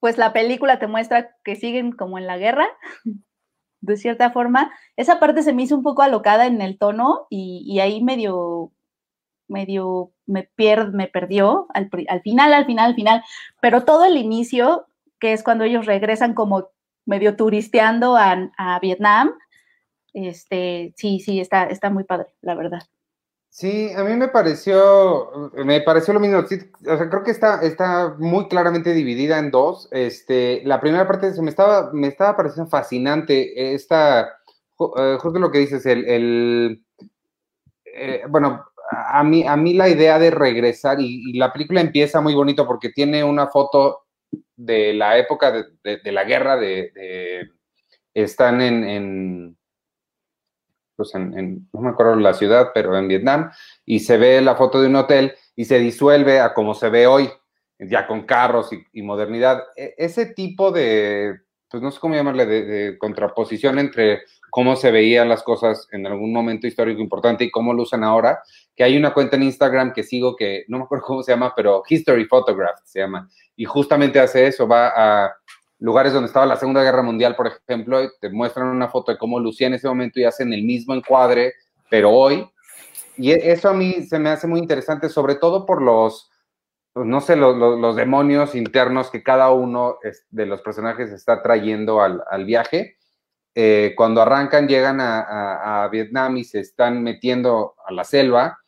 pues 0.00 0.18
la 0.18 0.32
película 0.32 0.78
te 0.78 0.86
muestra 0.86 1.36
que 1.44 1.56
siguen 1.56 1.92
como 1.92 2.18
en 2.18 2.26
la 2.26 2.38
guerra, 2.38 2.66
de 3.80 3.96
cierta 3.96 4.30
forma. 4.30 4.72
Esa 4.96 5.20
parte 5.20 5.42
se 5.42 5.52
me 5.52 5.62
hizo 5.62 5.76
un 5.76 5.82
poco 5.82 6.02
alocada 6.02 6.46
en 6.46 6.60
el 6.62 6.78
tono 6.78 7.26
y, 7.30 7.78
ahí 7.80 8.02
medio, 8.02 8.72
medio 9.46 10.12
me, 10.26 10.50
pierd, 10.54 10.92
me 10.94 11.06
perdió 11.06 11.66
al, 11.74 11.90
final, 12.22 12.52
al 12.54 12.66
final, 12.66 12.90
al 12.90 12.94
final. 12.94 13.22
Pero 13.60 13.84
todo 13.84 14.04
el 14.06 14.16
inicio, 14.16 14.86
que 15.18 15.32
es 15.32 15.42
cuando 15.42 15.64
ellos 15.64 15.86
regresan 15.86 16.34
como 16.34 16.68
medio 17.04 17.36
turisteando 17.36 18.16
a, 18.16 18.50
a 18.56 18.78
Vietnam, 18.80 19.32
este, 20.12 20.92
sí, 20.96 21.20
sí, 21.20 21.40
está, 21.40 21.64
está 21.64 21.90
muy 21.90 22.04
padre, 22.04 22.34
la 22.40 22.54
verdad. 22.54 22.82
Sí, 23.52 23.90
a 23.96 24.04
mí 24.04 24.14
me 24.14 24.28
pareció, 24.28 25.50
me 25.54 25.80
pareció 25.80 26.14
lo 26.14 26.20
mismo. 26.20 26.38
o 26.38 26.46
sea, 26.46 27.10
creo 27.10 27.24
que 27.24 27.32
está, 27.32 27.60
está 27.62 28.14
muy 28.18 28.46
claramente 28.48 28.94
dividida 28.94 29.38
en 29.38 29.50
dos. 29.50 29.88
Este, 29.90 30.62
la 30.64 30.80
primera 30.80 31.06
parte 31.08 31.34
se 31.34 31.42
me 31.42 31.50
estaba, 31.50 31.90
me 31.92 32.06
estaba 32.06 32.36
pareciendo 32.36 32.70
fascinante. 32.70 33.74
Esta, 33.74 34.38
eh, 34.98 35.18
justo 35.20 35.38
lo 35.40 35.50
que 35.50 35.58
dices, 35.58 35.84
el, 35.86 36.04
el 36.06 36.84
eh, 37.84 38.22
bueno, 38.28 38.64
a 38.92 39.24
mí, 39.24 39.44
a 39.46 39.56
mí 39.56 39.74
la 39.74 39.88
idea 39.88 40.18
de 40.20 40.30
regresar 40.30 41.00
y, 41.00 41.32
la 41.38 41.52
película 41.52 41.80
empieza 41.80 42.20
muy 42.20 42.34
bonito 42.34 42.66
porque 42.66 42.90
tiene 42.90 43.24
una 43.24 43.48
foto 43.48 44.06
de 44.56 44.94
la 44.94 45.18
época 45.18 45.52
de, 45.52 46.12
la 46.12 46.24
guerra 46.24 46.56
de, 46.56 47.48
están 48.14 48.60
en 48.62 49.56
pues 51.00 51.14
en, 51.14 51.66
no 51.72 51.80
me 51.80 51.88
acuerdo 51.88 52.14
la 52.16 52.34
ciudad, 52.34 52.72
pero 52.74 52.94
en 52.98 53.08
Vietnam, 53.08 53.50
y 53.86 54.00
se 54.00 54.18
ve 54.18 54.42
la 54.42 54.54
foto 54.54 54.82
de 54.82 54.88
un 54.88 54.96
hotel 54.96 55.32
y 55.56 55.64
se 55.64 55.78
disuelve 55.78 56.40
a 56.40 56.52
como 56.52 56.74
se 56.74 56.90
ve 56.90 57.06
hoy, 57.06 57.30
ya 57.78 58.06
con 58.06 58.26
carros 58.26 58.68
y, 58.92 59.00
modernidad. 59.00 59.62
E, 59.74 59.94
ese 59.96 60.26
tipo 60.26 60.70
de, 60.70 61.40
pues 61.70 61.82
no 61.82 61.90
sé 61.90 61.98
cómo 62.00 62.16
llamarle, 62.16 62.44
de, 62.44 62.98
contraposición 62.98 63.78
entre 63.78 64.24
cómo 64.50 64.76
se 64.76 64.90
veían 64.90 65.30
las 65.30 65.42
cosas 65.42 65.88
en 65.90 66.06
algún 66.06 66.34
momento 66.34 66.66
histórico 66.66 67.00
importante 67.00 67.44
y 67.44 67.50
cómo 67.50 67.72
lo 67.72 67.84
usan 67.84 68.04
ahora, 68.04 68.42
que 68.76 68.84
hay 68.84 68.98
una 68.98 69.14
cuenta 69.14 69.36
en 69.36 69.44
Instagram 69.44 69.94
que 69.94 70.02
sigo 70.02 70.36
que 70.36 70.66
no 70.68 70.76
me 70.76 70.84
acuerdo 70.84 71.04
cómo 71.06 71.22
se 71.22 71.32
llama, 71.32 71.54
pero 71.56 71.82
History 71.88 72.26
Photograph 72.26 72.78
se 72.84 73.00
llama, 73.00 73.26
y 73.56 73.64
justamente 73.64 74.20
hace 74.20 74.46
eso, 74.46 74.68
va 74.68 74.92
a 74.94 75.34
lugares 75.80 76.12
donde 76.12 76.28
estaba 76.28 76.46
la 76.46 76.56
Segunda 76.56 76.82
Guerra 76.82 77.02
Mundial, 77.02 77.34
por 77.34 77.48
ejemplo, 77.48 77.98
te 78.20 78.30
muestran 78.30 78.68
una 78.68 78.88
foto 78.88 79.12
de 79.12 79.18
cómo 79.18 79.40
lucía 79.40 79.66
en 79.66 79.74
ese 79.74 79.88
momento 79.88 80.20
y 80.20 80.24
hacen 80.24 80.52
el 80.52 80.62
mismo 80.62 80.94
encuadre, 80.94 81.54
pero 81.88 82.10
hoy. 82.10 82.48
Y 83.16 83.32
e, 83.32 83.50
eso 83.52 83.70
a 83.70 83.72
mí 83.72 84.02
se 84.02 84.18
me 84.18 84.28
hace 84.28 84.46
muy 84.46 84.60
interesante, 84.60 85.08
sobre 85.08 85.34
todo 85.34 85.64
por 85.64 85.82
los, 85.82 86.30
pues, 86.92 87.06
no 87.06 87.20
sé, 87.20 87.34
los, 87.34 87.96
demonios 87.96 88.54
internos 88.54 89.10
que 89.10 89.22
cada 89.22 89.50
uno 89.50 89.98
de 90.30 90.46
los 90.46 90.60
personajes 90.60 91.10
está 91.10 91.42
trayendo 91.42 92.02
al, 92.02 92.44
viaje. 92.44 92.98
Eh, 93.54 93.94
cuando 93.96 94.20
arrancan, 94.22 94.68
llegan 94.68 95.00
a, 95.00 95.84
a, 95.84 95.88
Vietnam 95.88 96.36
y 96.36 96.44
se 96.44 96.60
están 96.60 97.02
metiendo 97.02 97.74
a 97.84 97.92
la 97.92 98.04
selva, 98.04 98.58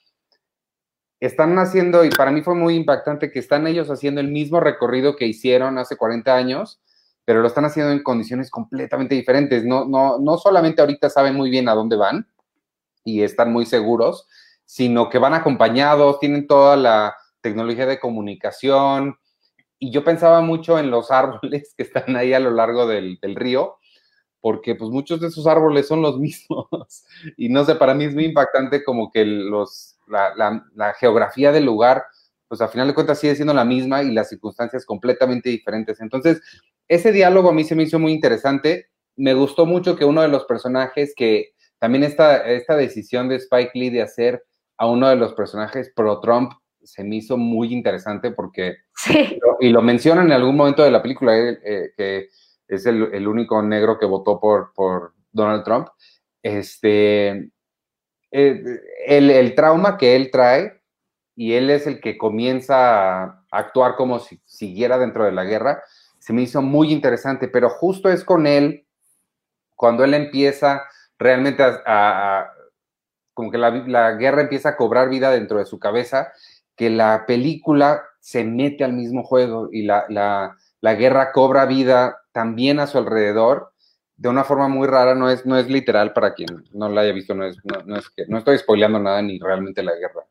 están 1.20 1.56
haciendo, 1.58 2.04
y 2.04 2.10
para 2.10 2.32
mí 2.32 2.42
fue 2.42 2.54
muy 2.54 2.74
impactante 2.74 3.30
que 3.30 3.38
están 3.38 3.66
ellos 3.66 3.90
haciendo 3.90 4.20
el 4.20 4.28
mismo 4.28 4.60
recorrido 4.60 5.14
que 5.14 5.26
hicieron 5.26 5.78
hace 5.78 5.96
40 5.96 6.34
años, 6.34 6.82
pero 7.24 7.40
lo 7.40 7.46
están 7.46 7.64
haciendo 7.64 7.92
en 7.92 8.02
condiciones 8.02 8.50
completamente 8.50 9.14
diferentes. 9.14 9.64
No, 9.64 9.84
no, 9.84 10.18
no 10.18 10.38
solamente 10.38 10.80
ahorita 10.80 11.08
saben 11.08 11.34
muy 11.34 11.50
bien 11.50 11.68
a 11.68 11.74
dónde 11.74 11.96
van 11.96 12.26
y 13.04 13.22
están 13.22 13.52
muy 13.52 13.66
seguros, 13.66 14.26
sino 14.64 15.08
que 15.08 15.18
van 15.18 15.34
acompañados, 15.34 16.18
tienen 16.18 16.46
toda 16.46 16.76
la 16.76 17.14
tecnología 17.40 17.86
de 17.86 17.98
comunicación. 17.98 19.16
Y 19.78 19.90
yo 19.90 20.04
pensaba 20.04 20.40
mucho 20.40 20.78
en 20.78 20.90
los 20.90 21.10
árboles 21.10 21.74
que 21.76 21.84
están 21.84 22.16
ahí 22.16 22.32
a 22.32 22.40
lo 22.40 22.50
largo 22.50 22.86
del, 22.86 23.18
río, 23.22 23.76
porque 24.40 24.74
pues 24.74 24.90
muchos 24.90 25.20
de 25.20 25.28
esos 25.28 25.46
árboles 25.46 25.86
son 25.86 26.02
los 26.02 26.18
mismos. 26.18 27.04
Y 27.36 27.48
no 27.48 27.64
sé, 27.64 27.76
para 27.76 27.94
mí 27.94 28.04
es 28.04 28.14
muy 28.14 28.24
impactante 28.24 28.82
como 28.82 29.10
que 29.10 29.24
los, 29.24 29.98
la, 30.08 30.34
la, 30.34 30.64
la 30.74 30.94
geografía 30.94 31.52
del 31.52 31.66
lugar, 31.66 32.04
pues 32.48 32.60
al 32.60 32.68
final 32.68 32.88
de 32.88 32.94
cuentas 32.94 33.18
sigue 33.18 33.34
siendo 33.34 33.54
la 33.54 33.64
misma 33.64 34.02
y 34.02 34.12
las 34.12 34.28
circunstancias 34.28 34.84
completamente 34.84 35.48
diferentes. 35.48 36.00
Entonces, 36.00 36.42
ese 36.94 37.10
diálogo 37.10 37.48
a 37.48 37.54
mí 37.54 37.64
se 37.64 37.74
me 37.74 37.84
hizo 37.84 37.98
muy 37.98 38.12
interesante. 38.12 38.88
Me 39.16 39.32
gustó 39.32 39.64
mucho 39.64 39.96
que 39.96 40.04
uno 40.04 40.20
de 40.20 40.28
los 40.28 40.44
personajes 40.44 41.14
que 41.16 41.52
también 41.78 42.04
esta, 42.04 42.36
esta 42.46 42.76
decisión 42.76 43.28
de 43.28 43.36
Spike 43.36 43.72
Lee 43.74 43.90
de 43.90 44.02
hacer 44.02 44.44
a 44.76 44.86
uno 44.86 45.08
de 45.08 45.16
los 45.16 45.32
personajes 45.32 45.90
pro-Trump 45.96 46.52
se 46.84 47.02
me 47.02 47.16
hizo 47.16 47.36
muy 47.38 47.72
interesante 47.72 48.32
porque, 48.32 48.76
y 49.60 49.70
lo 49.70 49.80
mencionan 49.80 50.26
en 50.26 50.32
algún 50.32 50.56
momento 50.56 50.82
de 50.82 50.90
la 50.90 51.00
película, 51.00 51.36
eh, 51.36 51.58
eh, 51.64 51.92
que 51.96 52.28
es 52.68 52.86
el, 52.86 53.26
único 53.26 53.62
negro 53.62 53.98
que 53.98 54.06
votó 54.06 54.38
por, 54.38 54.72
por 54.74 55.14
Donald 55.30 55.64
Trump, 55.64 55.88
este, 56.42 57.50
eh, 58.30 58.80
el, 59.06 59.30
el, 59.30 59.54
trauma 59.54 59.96
que 59.96 60.16
él 60.16 60.30
trae 60.30 60.82
y 61.36 61.52
él 61.54 61.70
es 61.70 61.86
el 61.86 62.00
que 62.00 62.18
comienza 62.18 63.22
a 63.22 63.44
actuar 63.50 63.94
como 63.94 64.18
si 64.18 64.40
siguiera 64.44 64.98
dentro 64.98 65.24
de 65.24 65.32
la 65.32 65.44
guerra, 65.44 65.82
se 66.22 66.32
me 66.32 66.42
hizo 66.42 66.62
muy 66.62 66.92
interesante, 66.92 67.48
pero 67.48 67.68
justo 67.68 68.08
es 68.08 68.22
con 68.22 68.46
él, 68.46 68.86
cuando 69.74 70.04
él 70.04 70.14
empieza 70.14 70.84
realmente 71.18 71.64
a, 71.64 72.48
como 73.34 73.50
que 73.50 73.58
la, 73.58 74.12
guerra 74.12 74.42
empieza 74.42 74.68
a 74.68 74.76
cobrar 74.76 75.08
vida 75.08 75.32
dentro 75.32 75.58
de 75.58 75.64
su 75.64 75.80
cabeza, 75.80 76.32
que 76.76 76.90
la 76.90 77.24
película 77.26 78.04
se 78.20 78.44
mete 78.44 78.84
al 78.84 78.92
mismo 78.92 79.24
juego 79.24 79.68
y 79.72 79.82
la, 79.82 80.04
la, 80.08 80.94
guerra 80.94 81.32
cobra 81.32 81.66
vida 81.66 82.20
también 82.30 82.78
a 82.78 82.86
su 82.86 82.98
alrededor 82.98 83.72
de 84.14 84.28
una 84.28 84.44
forma 84.44 84.68
muy 84.68 84.86
rara, 84.86 85.16
no 85.16 85.28
es, 85.28 85.44
no 85.44 85.58
es 85.58 85.68
literal 85.68 86.12
para 86.12 86.34
quien 86.34 86.64
no 86.70 86.88
la 86.88 87.00
haya 87.00 87.12
visto, 87.12 87.34
no, 87.34 87.46
es, 87.46 87.58
no, 87.84 87.96
es 87.96 88.08
que, 88.10 88.26
no 88.28 88.38
estoy 88.38 88.58
spoileando 88.58 89.00
nada 89.00 89.20
ni 89.22 89.40
realmente 89.40 89.82
la 89.82 89.96
guerra 89.96 90.24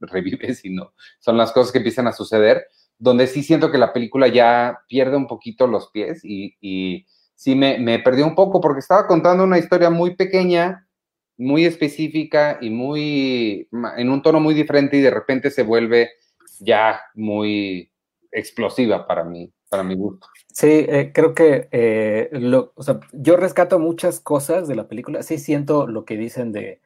revive, 0.00 0.54
sino 0.54 0.94
son 1.18 1.36
las 1.36 1.52
cosas 1.52 1.70
que 1.70 1.78
empiezan 1.78 2.06
a 2.06 2.12
suceder, 2.12 2.66
donde 2.98 3.26
sí 3.26 3.42
siento 3.42 3.70
que 3.70 3.78
la 3.78 3.92
película 3.92 4.28
ya 4.28 4.80
pierde 4.88 5.16
un 5.16 5.26
poquito 5.26 5.66
los 5.66 5.90
pies 5.90 6.20
y, 6.24 6.56
y 6.60 7.06
sí 7.34 7.54
me, 7.54 7.78
me 7.78 7.98
perdió 8.00 8.26
un 8.26 8.34
poco 8.34 8.60
porque 8.60 8.80
estaba 8.80 9.06
contando 9.06 9.44
una 9.44 9.58
historia 9.58 9.90
muy 9.90 10.16
pequeña, 10.16 10.88
muy 11.36 11.64
específica 11.64 12.58
y 12.60 12.70
muy 12.70 13.68
en 13.96 14.10
un 14.10 14.22
tono 14.22 14.40
muy 14.40 14.54
diferente 14.54 14.96
y 14.96 15.00
de 15.00 15.10
repente 15.10 15.50
se 15.50 15.62
vuelve 15.62 16.10
ya 16.58 17.00
muy 17.14 17.92
explosiva 18.32 19.06
para 19.06 19.22
mí, 19.22 19.52
para 19.68 19.84
mi 19.84 19.94
gusto. 19.94 20.26
Sí, 20.52 20.66
eh, 20.88 21.12
creo 21.14 21.34
que 21.34 21.68
eh, 21.70 22.28
lo, 22.32 22.72
o 22.74 22.82
sea, 22.82 22.98
yo 23.12 23.36
rescato 23.36 23.78
muchas 23.78 24.18
cosas 24.18 24.66
de 24.66 24.74
la 24.74 24.88
película. 24.88 25.22
Sí 25.22 25.38
siento 25.38 25.86
lo 25.86 26.04
que 26.04 26.16
dicen 26.16 26.50
de 26.50 26.80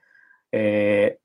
eh, 0.53 1.18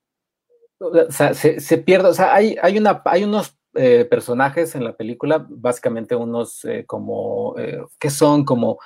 o 0.79 1.11
sea, 1.11 1.33
se, 1.33 1.59
se, 1.59 1.77
pierde, 1.79 2.09
o 2.09 2.13
sea, 2.13 2.33
hay, 2.33 2.55
hay, 2.61 2.77
una, 2.77 3.01
hay 3.05 3.23
unos 3.23 3.56
eh, 3.77 4.05
personajes 4.05 4.75
en 4.75 4.83
la 4.83 4.97
película, 4.97 5.45
básicamente 5.49 6.15
unos 6.15 6.65
eh, 6.65 6.83
como, 6.87 7.55
eh, 7.59 7.79
que 7.99 8.09
son 8.09 8.43
como 8.43 8.79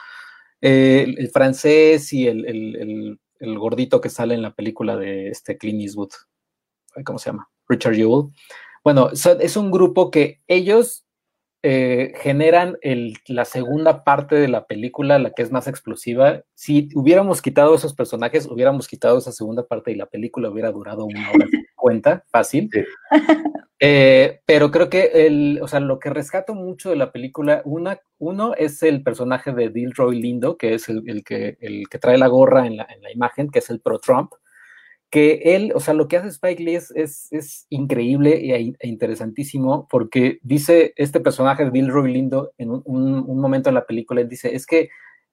el, 0.59 1.29
francés 1.29 2.11
y 2.11 2.27
el, 2.27 3.17
el, 3.39 3.57
gordito 3.57 4.01
que 4.01 4.09
sale 4.09 4.35
en 4.35 4.41
la 4.41 4.53
película 4.53 4.97
de 4.97 5.29
este 5.29 5.57
Clint 5.57 5.81
Eastwood, 5.81 6.11
¿cómo 7.05 7.17
se 7.17 7.29
llama? 7.29 7.49
Richard 7.67 7.95
Jewell. 7.95 8.31
Bueno, 8.83 9.09
es 9.11 9.57
un 9.57 9.71
grupo 9.71 10.11
que 10.11 10.41
ellos 10.47 11.05
generan 11.63 12.77
el, 12.81 13.17
la 13.27 13.45
segunda 13.45 14.03
parte 14.03 14.35
de 14.35 14.47
la 14.47 14.67
película, 14.67 15.19
la 15.19 15.31
que 15.31 15.41
es 15.41 15.51
más 15.51 15.67
explosiva. 15.67 16.43
Si 16.53 16.89
hubiéramos 16.95 17.41
quitado 17.41 17.73
esos 17.73 17.93
personajes, 17.93 18.45
hubiéramos 18.45 18.87
quitado 18.87 19.17
esa 19.17 19.31
segunda 19.31 19.65
parte 19.65 19.91
y 19.91 19.95
la 19.95 20.07
película 20.07 20.49
hubiera 20.49 20.71
durado 20.71 21.05
una 21.05 21.29
hora 21.31 21.47
cuenta, 21.81 22.23
fácil. 22.31 22.69
Eh, 23.83 24.41
pero 24.45 24.69
creo 24.69 24.91
que 24.91 25.25
el, 25.25 25.59
o 25.59 25.67
sea, 25.67 25.79
lo 25.79 25.97
que 25.97 26.11
rescato 26.11 26.53
mucho 26.53 26.91
de 26.91 26.95
la 26.95 27.11
película, 27.11 27.63
una, 27.65 27.99
uno 28.19 28.53
es 28.53 28.83
el 28.83 29.01
personaje 29.01 29.53
de 29.53 29.69
Dilroy 29.69 30.21
Lindo, 30.21 30.55
que 30.55 30.75
es 30.75 30.87
el, 30.87 31.23
que, 31.23 31.57
el 31.59 31.89
que 31.89 31.97
trae 31.97 32.19
la 32.19 32.27
gorra 32.27 32.67
en 32.67 32.77
la, 32.77 32.85
en 32.95 33.01
la 33.01 33.11
imagen, 33.11 33.49
que 33.49 33.57
es 33.57 33.71
el 33.71 33.81
pro-Trump, 33.81 34.33
que 35.09 35.41
él, 35.55 35.73
o 35.75 35.79
sea, 35.79 35.95
lo 35.95 36.07
que 36.07 36.17
hace 36.17 36.27
Spike 36.27 36.63
Lee 36.63 36.75
es, 36.75 36.91
es, 36.91 37.65
increíble 37.69 38.53
e, 38.55 38.75
e, 38.79 38.87
interesantísimo, 38.87 39.87
porque 39.89 40.37
dice 40.43 40.93
este 40.95 41.19
personaje 41.19 41.65
de 41.65 41.71
Dilroy 41.71 42.13
Lindo 42.13 42.53
en 42.59 42.69
un, 42.69 42.83
un, 42.85 43.41
momento 43.41 43.69
en 43.69 43.75
la 43.75 43.85
película, 43.87 44.21
él 44.21 44.29
dice, 44.29 44.55
es 44.55 44.67
que 44.67 44.89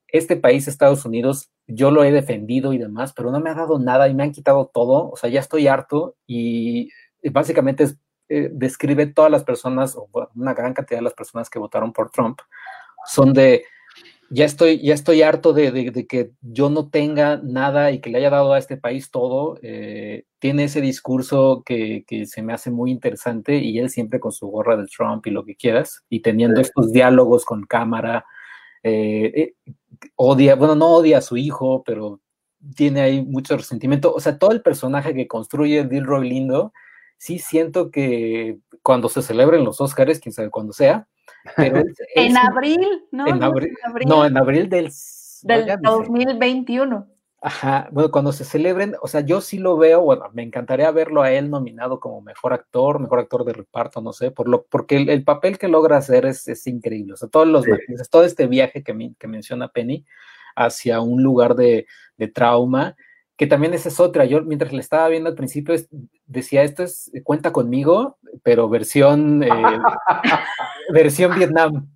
este 0.08 0.36
país, 0.36 0.68
Estados 0.68 1.04
Unidos, 1.04 1.50
yo 1.66 1.90
lo 1.90 2.04
he 2.04 2.12
defendido 2.12 2.72
y 2.72 2.78
demás, 2.78 3.12
pero 3.14 3.30
no 3.30 3.40
me 3.40 3.50
ha 3.50 3.54
dado 3.54 3.78
nada 3.78 4.08
y 4.08 4.14
me 4.14 4.22
han 4.22 4.32
quitado 4.32 4.70
todo, 4.72 5.10
o 5.10 5.16
sea, 5.16 5.30
ya 5.30 5.40
estoy 5.40 5.66
harto 5.66 6.16
y 6.26 6.90
básicamente 7.30 7.86
eh, 8.30 8.50
describe 8.52 9.06
todas 9.06 9.30
las 9.30 9.44
personas, 9.44 9.96
o 9.96 10.08
una 10.34 10.54
gran 10.54 10.74
cantidad 10.74 10.98
de 10.98 11.04
las 11.04 11.14
personas 11.14 11.48
que 11.48 11.58
votaron 11.58 11.92
por 11.92 12.10
Trump, 12.10 12.40
son 13.06 13.32
de, 13.32 13.64
ya 14.30 14.44
estoy, 14.44 14.82
ya 14.82 14.92
estoy 14.92 15.22
harto 15.22 15.54
de, 15.54 16.06
que 16.06 16.32
yo 16.42 16.68
no 16.68 16.90
tenga 16.90 17.40
nada 17.42 17.90
y 17.90 18.00
que 18.00 18.10
le 18.10 18.18
haya 18.18 18.28
dado 18.28 18.52
a 18.52 18.58
este 18.58 18.76
país 18.76 19.10
todo. 19.10 19.58
Eh, 19.62 20.24
tiene 20.38 20.64
ese 20.64 20.82
discurso 20.82 21.62
que, 21.64 22.04
se 22.26 22.42
me 22.42 22.52
hace 22.52 22.70
muy 22.70 22.90
interesante 22.90 23.56
y 23.56 23.78
él 23.78 23.88
siempre 23.88 24.20
con 24.20 24.32
su 24.32 24.48
gorra 24.48 24.76
del 24.76 24.90
Trump 24.90 25.26
y 25.26 25.30
lo 25.30 25.44
que 25.44 25.56
quieras, 25.56 26.04
y 26.10 26.20
teniendo 26.20 26.60
estos 26.60 26.92
diálogos 26.92 27.44
con 27.44 27.64
cámara. 27.64 28.26
Eh, 28.82 29.54
odia, 30.16 30.54
bueno, 30.54 30.74
no 30.74 30.88
odia 30.88 31.18
a 31.18 31.22
su 31.22 31.36
hijo, 31.36 31.82
pero 31.84 32.20
tiene 32.74 33.00
ahí 33.00 33.24
mucho 33.24 33.56
resentimiento. 33.56 34.12
O 34.12 34.20
sea, 34.20 34.38
todo 34.38 34.52
el 34.52 34.62
personaje 34.62 35.14
que 35.14 35.28
construye 35.28 35.84
Dilroy 35.84 36.28
Lindo, 36.28 36.72
sí 37.16 37.38
siento 37.38 37.90
que 37.90 38.58
cuando 38.82 39.08
se 39.08 39.22
celebren 39.22 39.64
los 39.64 39.80
Oscars, 39.80 40.20
quién 40.20 40.32
sabe 40.32 40.50
cuándo 40.50 40.72
sea, 40.72 41.08
pero 41.56 41.82
en 42.14 42.36
abril, 42.36 42.80
¿no? 43.10 43.26
En 43.26 43.42
abril, 43.42 43.74
no, 44.06 44.24
en 44.24 44.36
abril 44.36 44.68
del, 44.68 44.90
del 45.42 45.78
2021. 45.82 47.06
Ajá, 47.40 47.88
bueno, 47.92 48.10
cuando 48.10 48.32
se 48.32 48.44
celebren, 48.44 48.96
o 49.00 49.06
sea, 49.06 49.20
yo 49.20 49.40
sí 49.40 49.58
lo 49.58 49.76
veo, 49.76 50.00
bueno, 50.00 50.24
me 50.32 50.42
encantaría 50.42 50.90
verlo 50.90 51.22
a 51.22 51.30
él 51.30 51.50
nominado 51.50 52.00
como 52.00 52.20
mejor 52.20 52.52
actor, 52.52 52.98
mejor 52.98 53.20
actor 53.20 53.44
de 53.44 53.52
reparto, 53.52 54.00
no 54.00 54.12
sé, 54.12 54.32
por 54.32 54.48
lo, 54.48 54.64
porque 54.64 54.96
el, 54.96 55.22
papel 55.22 55.56
que 55.56 55.68
logra 55.68 55.98
hacer 55.98 56.26
es, 56.26 56.48
es, 56.48 56.66
increíble, 56.66 57.12
o 57.12 57.16
sea, 57.16 57.28
todos 57.28 57.46
los, 57.46 57.64
todo 58.10 58.24
este 58.24 58.48
viaje 58.48 58.82
que, 58.82 59.12
que, 59.16 59.28
menciona 59.28 59.68
Penny 59.68 60.04
hacia 60.56 61.00
un 61.00 61.22
lugar 61.22 61.54
de, 61.54 61.86
de, 62.16 62.26
trauma, 62.26 62.96
que 63.36 63.46
también 63.46 63.72
esa 63.72 63.88
es 63.88 64.00
otra, 64.00 64.24
yo 64.24 64.42
mientras 64.42 64.72
le 64.72 64.80
estaba 64.80 65.06
viendo 65.06 65.28
al 65.30 65.36
principio 65.36 65.76
decía, 66.26 66.64
esto 66.64 66.82
es, 66.82 67.08
cuenta 67.22 67.52
conmigo, 67.52 68.18
pero 68.42 68.68
versión, 68.68 69.44
eh, 69.44 69.48
versión 70.92 71.36
Vietnam, 71.36 71.88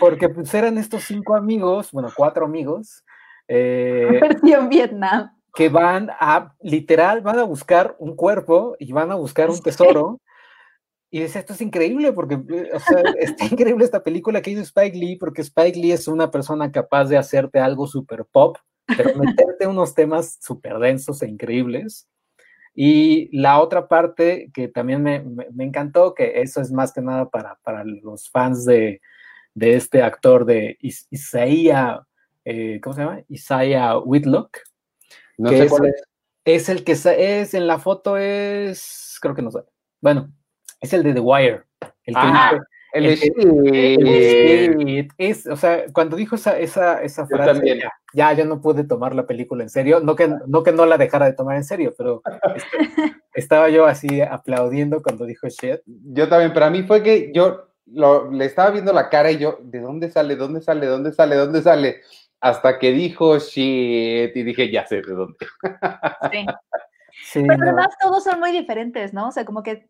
porque 0.00 0.28
pues 0.28 0.52
eran 0.54 0.76
estos 0.76 1.04
cinco 1.04 1.36
amigos, 1.36 1.92
bueno, 1.92 2.10
cuatro 2.16 2.44
amigos, 2.44 3.04
eh, 3.48 4.06
versión 4.20 4.68
Vietnam. 4.68 5.30
Que 5.54 5.68
van 5.68 6.10
a, 6.18 6.54
literal, 6.62 7.20
van 7.20 7.38
a 7.38 7.44
buscar 7.44 7.94
un 7.98 8.16
cuerpo 8.16 8.74
y 8.78 8.92
van 8.92 9.10
a 9.10 9.16
buscar 9.16 9.50
un 9.50 9.60
tesoro. 9.60 10.20
Y 11.10 11.20
dice, 11.20 11.40
esto 11.40 11.52
es 11.52 11.60
increíble 11.60 12.12
porque, 12.12 12.36
o 12.36 12.80
sea, 12.80 13.02
está 13.18 13.44
increíble 13.44 13.84
esta 13.84 14.02
película 14.02 14.40
que 14.40 14.50
hizo 14.50 14.62
Spike 14.62 14.96
Lee, 14.96 15.16
porque 15.16 15.42
Spike 15.42 15.78
Lee 15.78 15.92
es 15.92 16.08
una 16.08 16.30
persona 16.30 16.72
capaz 16.72 17.04
de 17.04 17.18
hacerte 17.18 17.58
algo 17.58 17.86
súper 17.86 18.24
pop, 18.24 18.56
pero 18.96 19.10
meterte 19.16 19.66
unos 19.66 19.94
temas 19.94 20.38
súper 20.40 20.78
densos 20.78 21.22
e 21.22 21.28
increíbles. 21.28 22.08
Y 22.74 23.28
la 23.38 23.60
otra 23.60 23.88
parte 23.88 24.50
que 24.54 24.68
también 24.68 25.02
me, 25.02 25.22
me, 25.52 25.64
encantó, 25.64 26.14
que 26.14 26.40
eso 26.40 26.62
es 26.62 26.72
más 26.72 26.94
que 26.94 27.02
nada 27.02 27.28
para, 27.28 27.58
para 27.62 27.84
los 27.84 28.30
fans 28.30 28.64
de, 28.64 29.02
de 29.54 29.74
este 29.74 30.02
actor 30.02 30.46
de 30.46 30.78
Isaiah, 30.80 32.06
eh, 32.44 32.80
¿cómo 32.82 32.94
se 32.94 33.02
llama? 33.02 33.22
Isaiah 33.28 33.98
Whitlock. 33.98 34.58
No 35.38 35.50
sé 35.50 35.68
cuál 35.68 35.86
es. 35.86 36.02
Es 36.44 36.68
el 36.68 36.82
que 36.82 36.92
es 36.92 37.54
en 37.54 37.68
la 37.68 37.78
foto, 37.78 38.16
es, 38.16 39.16
creo 39.20 39.34
que 39.34 39.42
no 39.42 39.52
sé. 39.52 39.60
Bueno, 40.00 40.32
es 40.80 40.92
el 40.92 41.04
de 41.04 41.14
The 41.14 41.20
Wire. 41.20 41.62
El 42.04 42.14
que 42.14 42.20
ah, 42.20 42.58
el, 42.92 43.04
de 43.04 45.08
Es, 45.16 45.46
o 45.46 45.56
sea, 45.56 45.84
cuando 45.92 46.16
dijo 46.16 46.34
esa, 46.34 46.58
esa, 46.58 47.02
esa 47.02 47.26
frase, 47.26 47.80
ya, 48.12 48.32
ya, 48.32 48.44
no 48.44 48.60
pude 48.60 48.84
tomar 48.84 49.14
la 49.14 49.26
película 49.26 49.62
en 49.62 49.70
serio. 49.70 50.00
No 50.00 50.16
que, 50.16 50.34
no 50.46 50.62
que 50.62 50.72
no 50.72 50.84
la 50.84 50.98
dejara 50.98 51.26
de 51.26 51.32
tomar 51.32 51.56
en 51.56 51.64
serio, 51.64 51.94
pero 51.96 52.22
este, 52.54 52.76
estaba 53.34 53.70
yo 53.70 53.86
así 53.86 54.20
aplaudiendo 54.20 55.02
cuando 55.02 55.24
dijo 55.24 55.48
shit. 55.48 55.80
Yo 55.86 56.28
también, 56.28 56.52
pero 56.52 56.66
a 56.66 56.70
mí 56.70 56.82
fue 56.82 57.02
que 57.02 57.32
yo 57.32 57.68
le 57.86 58.44
estaba 58.44 58.70
viendo 58.70 58.92
la 58.92 59.08
cara 59.08 59.30
y 59.30 59.38
yo, 59.38 59.58
¿de 59.62 59.80
dónde 59.80 60.10
sale? 60.10 60.36
¿Dónde 60.36 60.60
sale? 60.60 60.86
¿Dónde 60.86 61.12
sale? 61.12 61.36
¿Dónde 61.36 61.62
sale? 61.62 62.00
Hasta 62.42 62.78
que 62.80 62.90
dijo 62.90 63.38
shit 63.38 64.36
y 64.36 64.42
dije, 64.42 64.70
ya 64.70 64.84
sé 64.86 64.96
de 64.96 65.14
dónde. 65.14 65.46
Sí. 67.24 67.44
pero 67.46 67.62
además 67.62 67.88
todos 68.00 68.24
son 68.24 68.40
muy 68.40 68.50
diferentes, 68.50 69.14
¿no? 69.14 69.28
O 69.28 69.32
sea, 69.32 69.44
como 69.44 69.62
que 69.62 69.88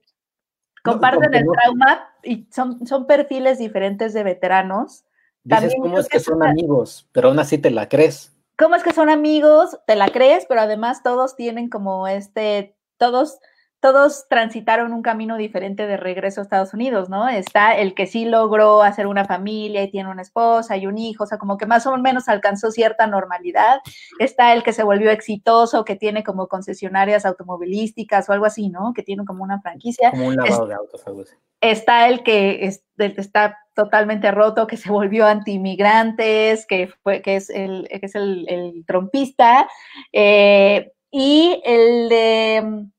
comparten 0.82 1.32
el 1.32 1.46
trauma 1.46 2.10
y 2.22 2.46
son, 2.52 2.86
son 2.86 3.06
perfiles 3.06 3.58
diferentes 3.58 4.12
de 4.12 4.22
veteranos. 4.22 5.04
Dices, 5.44 5.74
¿cómo 5.80 5.98
es 5.98 6.08
que, 6.08 6.20
son 6.20 6.44
amigos? 6.44 7.08
Pero 7.12 7.28
aún 7.28 7.38
así 7.38 7.58
te 7.58 7.70
la 7.70 7.88
crees. 7.88 8.32
¿Cómo 8.58 8.74
es 8.74 8.82
que 8.82 8.92
son 8.92 9.08
amigos? 9.08 9.78
Te 9.86 9.96
la 9.96 10.08
crees, 10.08 10.44
pero 10.46 10.60
además 10.60 11.02
todos 11.02 11.36
tienen 11.36 11.70
como 11.70 12.06
este, 12.06 12.76
todos 12.98 13.38
todos 13.82 14.28
transitaron 14.28 14.92
un 14.92 15.02
camino 15.02 15.36
diferente 15.36 15.88
de 15.88 15.96
regreso 15.96 16.40
a 16.40 16.44
Estados 16.44 16.72
Unidos, 16.72 17.10
¿no? 17.10 17.28
Está 17.28 17.76
el 17.76 17.94
que 17.94 18.06
sí 18.06 18.24
logró 18.24 18.80
hacer 18.80 19.08
una 19.08 19.24
familia 19.24 19.82
y 19.82 19.90
tiene 19.90 20.08
una 20.08 20.22
esposa 20.22 20.76
y 20.76 20.86
un 20.86 20.98
hijo, 20.98 21.24
o 21.24 21.26
sea, 21.26 21.36
como 21.36 21.56
que 21.58 21.66
más 21.66 21.84
o 21.88 21.96
menos 21.96 22.28
alcanzó 22.28 22.70
cierta 22.70 23.08
normalidad. 23.08 23.80
Está 24.20 24.52
el 24.52 24.62
que 24.62 24.72
se 24.72 24.84
volvió 24.84 25.10
exitoso, 25.10 25.84
que 25.84 25.96
tiene 25.96 26.22
como 26.22 26.46
concesionarias 26.46 27.26
automovilísticas 27.26 28.28
o 28.28 28.32
algo 28.32 28.46
así, 28.46 28.68
¿no? 28.68 28.92
Que 28.94 29.02
tiene 29.02 29.24
como 29.24 29.42
una 29.42 29.60
franquicia. 29.60 30.12
Como 30.12 30.28
un 30.28 30.36
lavado 30.36 30.66
de 30.68 30.74
autos, 30.74 31.04
algo 31.04 31.22
así. 31.22 31.34
Está 31.60 32.08
el 32.08 32.22
que 32.22 32.64
está 32.96 33.58
totalmente 33.74 34.30
roto, 34.30 34.68
que 34.68 34.76
se 34.76 34.92
volvió 34.92 35.26
anti-inmigrantes, 35.26 36.66
que, 36.68 36.86
fue, 37.02 37.20
que 37.20 37.34
es 37.34 37.50
el, 37.50 37.88
que 37.88 38.06
es 38.06 38.14
el, 38.14 38.84
trompista. 38.86 39.68
Eh, 40.12 40.92
y 41.10 41.60
el 41.64 42.08
de 42.08 42.91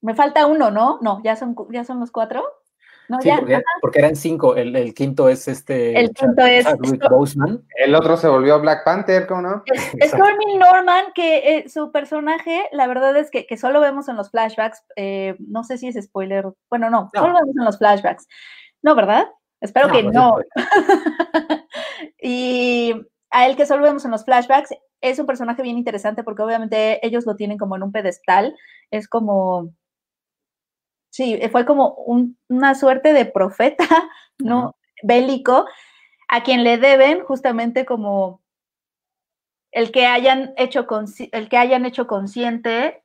me 0.00 0.14
falta 0.14 0.46
uno, 0.46 0.70
¿no? 0.70 0.98
No, 1.02 1.20
ya 1.24 1.36
son, 1.36 1.54
ya 1.70 1.84
son 1.84 2.00
los 2.00 2.10
cuatro. 2.10 2.44
No, 3.08 3.18
sí, 3.22 3.30
porque, 3.80 4.00
eran 4.00 4.16
cinco. 4.16 4.54
El, 4.54 4.92
quinto 4.92 5.30
es 5.30 5.48
este. 5.48 5.98
El 5.98 6.10
quinto 6.10 6.42
es. 6.42 6.66
Boseman. 7.08 7.64
El 7.76 7.94
otro 7.94 8.18
se 8.18 8.28
volvió 8.28 8.60
Black 8.60 8.84
Panther, 8.84 9.26
¿cómo 9.26 9.40
no? 9.40 9.62
Stormy 10.02 10.58
Norman, 10.58 11.06
que 11.14 11.56
eh, 11.56 11.68
su 11.70 11.90
personaje, 11.90 12.68
la 12.70 12.86
verdad 12.86 13.16
es 13.16 13.30
que, 13.30 13.46
que, 13.46 13.56
solo 13.56 13.80
vemos 13.80 14.08
en 14.08 14.16
los 14.16 14.30
flashbacks. 14.30 14.84
Eh, 14.96 15.36
no 15.38 15.64
sé 15.64 15.78
si 15.78 15.88
es 15.88 16.04
spoiler. 16.04 16.44
Bueno, 16.68 16.90
no, 16.90 17.08
solo 17.14 17.32
vemos 17.32 17.56
en 17.58 17.64
los 17.64 17.78
flashbacks. 17.78 18.28
No, 18.82 18.94
¿verdad? 18.94 19.26
Espero 19.62 19.90
que 19.90 20.02
no. 20.02 20.36
y 22.22 22.94
a 23.30 23.46
él 23.46 23.56
que 23.56 23.64
solo 23.64 23.82
vemos 23.82 24.04
en 24.04 24.10
los 24.10 24.24
flashbacks, 24.26 24.74
es 25.00 25.18
un 25.18 25.26
personaje 25.26 25.62
bien 25.62 25.78
interesante 25.78 26.24
porque 26.24 26.42
obviamente 26.42 27.04
ellos 27.06 27.24
lo 27.24 27.36
tienen 27.36 27.56
como 27.56 27.74
en 27.76 27.84
un 27.84 27.92
pedestal. 27.92 28.54
Es 28.90 29.08
como 29.08 29.72
Sí, 31.10 31.34
eh, 31.40 31.48
fue 31.48 31.64
como 31.64 31.94
una 32.48 32.74
suerte 32.74 33.12
de 33.12 33.24
profeta, 33.24 33.86
¿no? 34.38 34.76
Bélico, 35.02 35.66
a 36.28 36.42
quien 36.42 36.64
le 36.64 36.78
deben 36.78 37.24
justamente 37.24 37.84
como 37.84 38.42
el 39.72 39.90
que 39.92 40.06
hayan 40.06 40.54
hecho, 40.56 40.86
el 41.32 41.48
que 41.48 41.56
hayan 41.56 41.86
hecho 41.86 42.06
consciente 42.06 43.02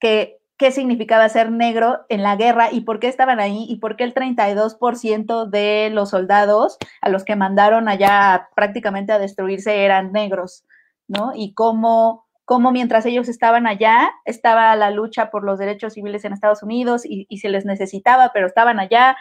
que 0.00 0.38
qué 0.58 0.72
significaba 0.72 1.28
ser 1.28 1.50
negro 1.50 2.06
en 2.08 2.22
la 2.22 2.36
guerra 2.36 2.72
y 2.72 2.80
por 2.82 2.98
qué 2.98 3.08
estaban 3.08 3.40
ahí 3.40 3.66
y 3.68 3.76
por 3.76 3.96
qué 3.96 4.04
el 4.04 4.14
32% 4.14 5.46
de 5.46 5.90
los 5.92 6.10
soldados 6.10 6.78
a 7.02 7.10
los 7.10 7.24
que 7.24 7.36
mandaron 7.36 7.88
allá 7.88 8.48
prácticamente 8.54 9.12
a 9.12 9.18
destruirse 9.18 9.84
eran 9.84 10.12
negros, 10.12 10.64
¿no? 11.08 11.32
Y 11.34 11.52
cómo 11.52 12.25
cómo 12.46 12.70
mientras 12.70 13.04
ellos 13.06 13.28
estaban 13.28 13.66
allá, 13.66 14.12
estaba 14.24 14.74
la 14.76 14.92
lucha 14.92 15.30
por 15.30 15.44
los 15.44 15.58
derechos 15.58 15.94
civiles 15.94 16.24
en 16.24 16.32
Estados 16.32 16.62
Unidos 16.62 17.02
y, 17.04 17.26
se 17.38 17.48
les 17.48 17.66
necesitaba, 17.66 18.30
pero 18.32 18.46
estaban 18.46 18.78
allá, 18.78 19.16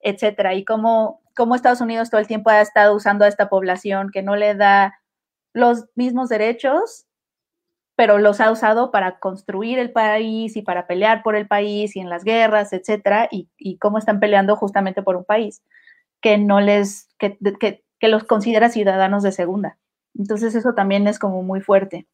etcétera, 0.00 0.54
y 0.54 0.64
cómo, 0.64 1.20
cómo 1.36 1.54
Estados 1.54 1.82
Unidos 1.82 2.08
todo 2.08 2.22
el 2.22 2.26
tiempo 2.26 2.48
ha 2.48 2.62
estado 2.62 2.96
usando 2.96 3.26
a 3.26 3.28
esta 3.28 3.50
población 3.50 4.08
que 4.10 4.22
no 4.22 4.34
le 4.34 4.54
da 4.54 4.98
los 5.52 5.84
mismos 5.94 6.30
derechos, 6.30 7.06
pero 7.96 8.16
los 8.18 8.40
ha 8.40 8.50
usado 8.50 8.90
para 8.90 9.18
construir 9.18 9.78
el 9.78 9.92
país 9.92 10.56
y 10.56 10.62
para 10.62 10.86
pelear 10.86 11.22
por 11.22 11.36
el 11.36 11.46
país 11.46 11.94
y 11.96 12.00
en 12.00 12.08
las 12.08 12.24
guerras, 12.24 12.72
etcétera, 12.72 13.28
y, 13.30 13.76
cómo 13.76 13.98
están 13.98 14.20
peleando 14.20 14.56
justamente 14.56 15.02
por 15.02 15.16
un 15.16 15.24
país 15.24 15.62
que 16.22 16.38
no 16.38 16.62
les, 16.62 17.10
que, 17.18 17.36
que 17.98 18.08
los 18.08 18.24
considera 18.24 18.70
ciudadanos 18.70 19.22
de 19.22 19.32
segunda. 19.32 19.76
Entonces 20.18 20.54
eso 20.54 20.72
también 20.72 21.06
es 21.08 21.18
como 21.18 21.42
muy 21.42 21.60
fuerte 21.60 22.06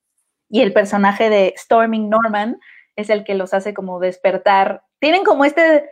y 0.49 0.61
el 0.61 0.73
personaje 0.73 1.31
de 1.31 1.55
Storming 1.57 2.09
Norman 2.09 2.59
es 2.97 3.11
el 3.11 3.25
que 3.25 3.35
los 3.35 3.53
hace 3.55 3.75
como 3.75 4.01
despertar. 4.01 4.85
Tienen 5.01 5.25
como 5.25 5.45
este, 5.45 5.89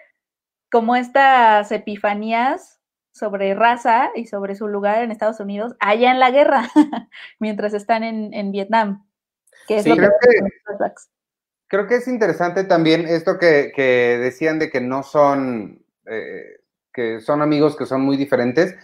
como 0.70 0.96
estas 0.96 1.70
epifanías 1.72 2.80
sobre 3.12 3.54
raza 3.54 4.10
y 4.14 4.26
sobre 4.26 4.56
su 4.56 4.66
lugar 4.68 5.02
en 5.02 5.10
Estados 5.10 5.38
Unidos 5.40 5.74
allá 5.80 6.10
en 6.10 6.18
la 6.18 6.30
guerra, 6.30 6.68
mientras 7.38 7.74
están 7.74 8.02
en, 8.02 8.52
Vietnam. 8.52 9.06
Que 9.68 9.78
es 9.78 9.84
creo, 9.84 9.96
que, 9.96 10.10
creo, 11.68 11.86
que, 11.86 11.96
es 11.96 12.08
interesante 12.08 12.64
también 12.64 13.06
esto 13.06 13.38
que, 13.38 13.72
decían 14.20 14.58
de 14.58 14.70
que 14.70 14.80
no 14.80 15.02
son, 15.02 15.84
eh, 16.06 16.60
que 16.92 17.20
son 17.20 17.40
amigos 17.40 17.76
que 17.76 17.86
son 17.86 18.02
muy 18.02 18.16
diferentes. 18.16 18.74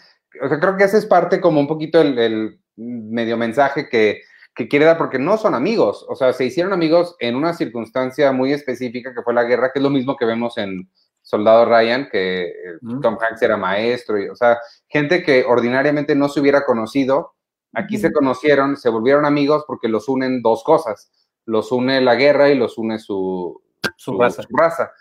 O 0.42 0.48
sea, 0.48 0.60
creo 0.60 0.76
que 0.76 0.84
ese 0.84 0.98
es 0.98 1.06
parte 1.06 1.40
como 1.40 1.60
un 1.60 1.66
poquito 1.66 2.00
el 2.00 2.60
medio 2.76 3.36
mensaje 3.36 3.88
que, 3.88 4.22
que 4.60 4.68
quiere 4.68 4.84
dar 4.84 4.98
porque 4.98 5.18
no 5.18 5.38
son 5.38 5.54
amigos, 5.54 6.04
o 6.06 6.14
sea, 6.14 6.34
se 6.34 6.44
hicieron 6.44 6.74
amigos 6.74 7.16
en 7.18 7.34
una 7.34 7.54
circunstancia 7.54 8.30
muy 8.30 8.52
específica 8.52 9.14
que 9.14 9.22
fue 9.22 9.32
la 9.32 9.44
guerra, 9.44 9.72
que 9.72 9.78
es 9.78 9.82
lo 9.82 9.88
mismo 9.88 10.18
que 10.18 10.26
vemos 10.26 10.58
en 10.58 10.90
Soldado 11.22 11.64
Ryan, 11.64 12.10
que 12.12 12.42
eh, 12.42 12.52
Tom 13.00 13.16
Hanks 13.18 13.40
era 13.40 13.56
maestro, 13.56 14.20
y, 14.20 14.28
o 14.28 14.36
sea, 14.36 14.58
gente 14.86 15.22
que 15.22 15.46
ordinariamente 15.48 16.14
no 16.14 16.28
se 16.28 16.40
hubiera 16.40 16.66
conocido, 16.66 17.36
aquí 17.72 17.96
se 17.96 18.12
conocieron, 18.12 18.76
se 18.76 18.90
volvieron 18.90 19.24
amigos 19.24 19.64
porque 19.66 19.88
los 19.88 20.10
unen 20.10 20.42
dos 20.42 20.62
cosas, 20.62 21.10
los 21.46 21.72
une 21.72 22.02
la 22.02 22.14
guerra 22.14 22.50
y 22.50 22.54
los 22.54 22.76
une 22.76 22.98
su, 22.98 23.62
su, 23.96 24.18
raza. 24.18 24.92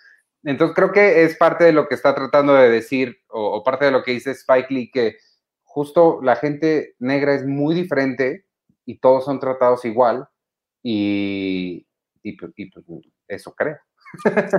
Entonces 0.42 0.74
creo 0.74 0.94
que 0.94 1.26
es 1.26 1.36
parte 1.36 1.66
de 1.66 1.74
lo 1.74 1.90
que 1.90 1.96
está 1.96 2.16
tratando 2.16 2.54
de 2.54 2.70
decir, 2.70 3.18
o, 3.28 3.58
o 3.58 3.62
parte 3.66 3.84
de 3.84 3.92
lo 3.92 4.04
que 4.04 4.12
dice 4.12 4.32
Spike 4.32 4.74
Lee, 4.74 4.90
que 4.90 5.18
justo 5.64 6.22
la 6.24 6.38
gente 6.38 6.96
negra 7.00 7.34
es 7.34 7.46
muy 7.46 7.76
diferente 7.76 8.46
y 8.90 8.98
todos 8.98 9.26
son 9.26 9.40
tratados 9.40 9.86
igual 9.86 10.28
y, 10.82 11.86
y, 12.24 12.32
pues, 12.34 12.52
pues 12.56 12.86
eso 13.28 13.54
creo. 13.54 13.78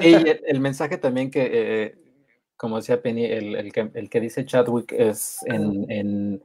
Y 0.00 0.14
el, 0.46 0.60
mensaje 0.60 0.98
también 0.98 1.32
que, 1.32 1.50
eh, 1.52 1.94
como 2.56 2.76
decía 2.76 3.02
Penny, 3.02 3.24
el, 3.24 3.56
el, 3.56 3.72
que, 3.72 3.90
el, 3.92 4.08
que, 4.08 4.20
dice 4.20 4.44
Chadwick 4.44 4.92
es 4.92 5.40
en, 5.46 5.90
en 5.90 6.44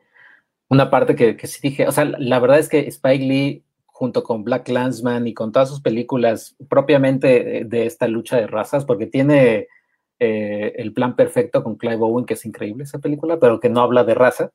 una 0.69 0.89
parte 0.89 1.15
que, 1.15 1.37
que, 1.37 1.45
sí 1.45 1.59
dije, 1.61 1.87
o 1.87 1.91
sea, 1.91 2.05
la 2.05 2.39
verdad 2.39 2.57
es 2.57 2.69
que 2.69 2.79
Spike 2.87 3.23
Lee 3.23 3.63
junto 3.85 4.23
con 4.23 4.43
Black 4.43 4.67
Landsman 4.69 5.27
y 5.27 5.35
con 5.35 5.51
todas 5.51 5.69
sus 5.69 5.81
películas 5.81 6.55
propiamente 6.67 7.65
de 7.65 7.85
esta 7.85 8.07
lucha 8.07 8.37
de 8.37 8.47
razas, 8.47 8.83
porque 8.83 9.05
tiene 9.05 9.67
eh, 10.19 10.73
el 10.77 10.91
plan 10.91 11.15
perfecto 11.15 11.63
con 11.63 11.75
Clive 11.75 12.01
Owen, 12.01 12.25
que 12.25 12.33
es 12.33 12.45
increíble 12.45 12.85
esa 12.85 12.97
película, 12.97 13.39
pero 13.39 13.59
que 13.59 13.69
no 13.69 13.81
habla 13.81 14.03
de 14.03 14.15
raza. 14.15 14.51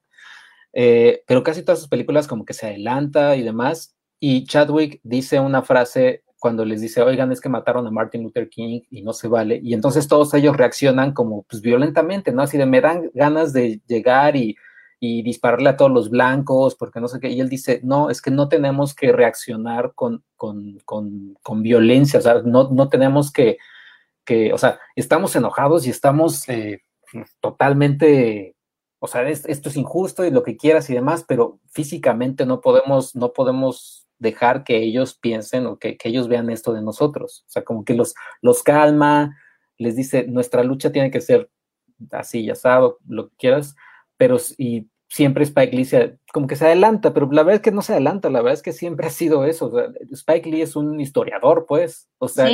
Eh, 0.73 1.23
pero 1.27 1.43
casi 1.43 1.63
todas 1.63 1.81
sus 1.81 1.89
películas 1.89 2.29
como 2.29 2.45
que 2.45 2.55
se 2.55 2.67
adelanta 2.67 3.37
y 3.37 3.43
demás. 3.43 3.95
Y 4.19 4.45
Chadwick 4.45 5.01
dice 5.03 5.41
una 5.41 5.63
frase 5.63 6.25
cuando 6.39 6.65
les 6.65 6.81
dice, 6.81 7.03
oigan, 7.03 7.33
es 7.33 7.41
que 7.41 7.49
mataron 7.49 7.87
a 7.87 7.91
Martin 7.91 8.23
Luther 8.23 8.49
King 8.49 8.81
y 8.91 9.03
no 9.03 9.13
se 9.13 9.29
vale. 9.29 9.61
Y 9.63 9.75
entonces 9.75 10.09
todos 10.09 10.33
ellos 10.35 10.57
reaccionan 10.57 11.13
como 11.13 11.43
pues 11.43 11.63
violentamente, 11.63 12.33
¿no? 12.33 12.43
Así 12.43 12.57
de 12.57 12.67
me 12.67 12.81
dan 12.81 13.11
ganas 13.15 13.53
de 13.53 13.81
llegar 13.87 14.37
y, 14.37 14.57
y 14.99 15.23
dispararle 15.23 15.71
a 15.71 15.77
todos 15.77 15.91
los 15.91 16.11
blancos, 16.11 16.75
porque 16.75 17.01
no 17.01 17.09
sé 17.09 17.21
qué. 17.21 17.31
Y 17.31 17.41
él 17.41 17.49
dice, 17.49 17.81
no, 17.83 18.11
es 18.11 18.23
que 18.23 18.31
no 18.31 18.49
tenemos 18.49 18.95
que 18.95 19.13
reaccionar 19.13 19.93
con, 19.95 20.25
con, 20.37 20.79
con, 20.85 21.63
violencia, 21.63 22.19
o 22.19 22.23
sea, 22.23 22.43
no, 22.45 22.71
no 22.71 22.89
tenemos 22.89 23.33
que, 23.33 23.59
que, 24.25 24.53
o 24.53 24.59
sea, 24.59 24.79
estamos 24.97 25.35
enojados 25.37 25.87
y 25.87 25.91
estamos 25.91 26.49
eh, 26.49 26.83
totalmente 27.41 28.55
o 29.01 29.07
sea, 29.07 29.27
esto 29.29 29.69
es 29.69 29.77
injusto 29.77 30.25
y 30.25 30.31
lo 30.31 30.43
que 30.43 30.57
quieras 30.57 30.89
y 30.91 30.95
demás, 30.95 31.25
pero 31.27 31.59
físicamente 31.71 32.45
no 32.45 32.61
podemos, 32.61 33.17
no 33.17 33.33
podemos 33.33 34.07
dejar 34.19 34.63
que 34.63 34.77
ellos 34.77 35.15
piensen 35.15 35.67
o 35.67 35.79
que, 35.79 35.97
ellos 36.05 36.29
vean 36.29 36.51
esto 36.51 36.75
de 36.75 36.83
nosotros. 36.83 37.45
O 37.47 37.51
sea, 37.51 37.65
como 37.65 37.85
que 37.85 37.95
los, 37.95 38.15
los 38.43 38.63
calma, 38.63 39.37
les 39.79 39.97
dice, 39.97 40.27
nuestra 40.29 40.63
lucha 40.63 40.93
tiene 40.93 41.11
que 41.11 41.23
ser 41.23 41.51
así, 42.13 42.45
ya 42.45 42.55
sabes, 42.55 42.93
lo 43.09 43.31
que 43.31 43.37
quieras, 43.37 43.75
pero 44.19 44.37
y 44.59 44.87
siempre 45.09 45.45
Spike 45.45 45.75
Lee 45.75 45.87
se, 45.87 46.19
como 46.33 46.47
que 46.47 46.57
se 46.57 46.67
adelanta, 46.67 47.15
pero 47.15 47.27
la 47.33 47.43
verdad 47.43 47.57
es 47.57 47.63
que 47.63 47.73
no 47.73 47.81
se 47.81 47.93
adelanta, 47.93 48.29
la 48.29 48.43
verdad 48.43 48.55
es 48.55 48.63
que 48.63 48.73
siempre 48.73 49.07
ha 49.07 49.11
sido 49.11 49.47
eso. 49.47 49.73
Spike 50.13 50.49
Lee 50.49 50.61
es 50.61 50.77
un 50.77 51.01
historiador, 51.01 51.65
pues, 51.67 52.09
o 52.19 52.29
sea, 52.29 52.49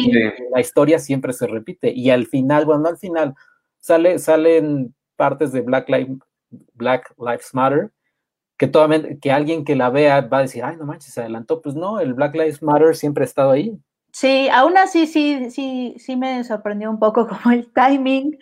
la 0.54 0.60
historia 0.60 1.00
siempre 1.00 1.32
se 1.32 1.48
repite 1.48 1.92
y 1.92 2.10
al 2.10 2.26
final, 2.26 2.64
bueno, 2.64 2.88
al 2.88 2.98
final 2.98 3.34
sale, 3.78 4.20
salen 4.20 4.94
partes 5.16 5.52
de 5.52 5.62
Black, 5.62 5.88
Black 6.74 7.14
Lives 7.18 7.54
Matter 7.54 7.90
que, 8.56 8.70
que 9.20 9.32
alguien 9.32 9.64
que 9.64 9.76
la 9.76 9.90
vea 9.90 10.22
va 10.22 10.38
a 10.38 10.42
decir, 10.42 10.64
ay, 10.64 10.76
no 10.76 10.86
manches, 10.86 11.12
se 11.12 11.20
adelantó. 11.20 11.60
Pues 11.60 11.74
no, 11.74 12.00
el 12.00 12.14
Black 12.14 12.34
Lives 12.34 12.62
Matter 12.62 12.94
siempre 12.96 13.24
ha 13.24 13.26
estado 13.26 13.50
ahí. 13.50 13.78
Sí, 14.12 14.48
aún 14.50 14.78
así 14.78 15.06
sí, 15.06 15.50
sí, 15.50 15.94
sí 15.98 16.16
me 16.16 16.42
sorprendió 16.42 16.90
un 16.90 16.98
poco 16.98 17.26
como 17.28 17.52
el 17.52 17.70
timing 17.72 18.38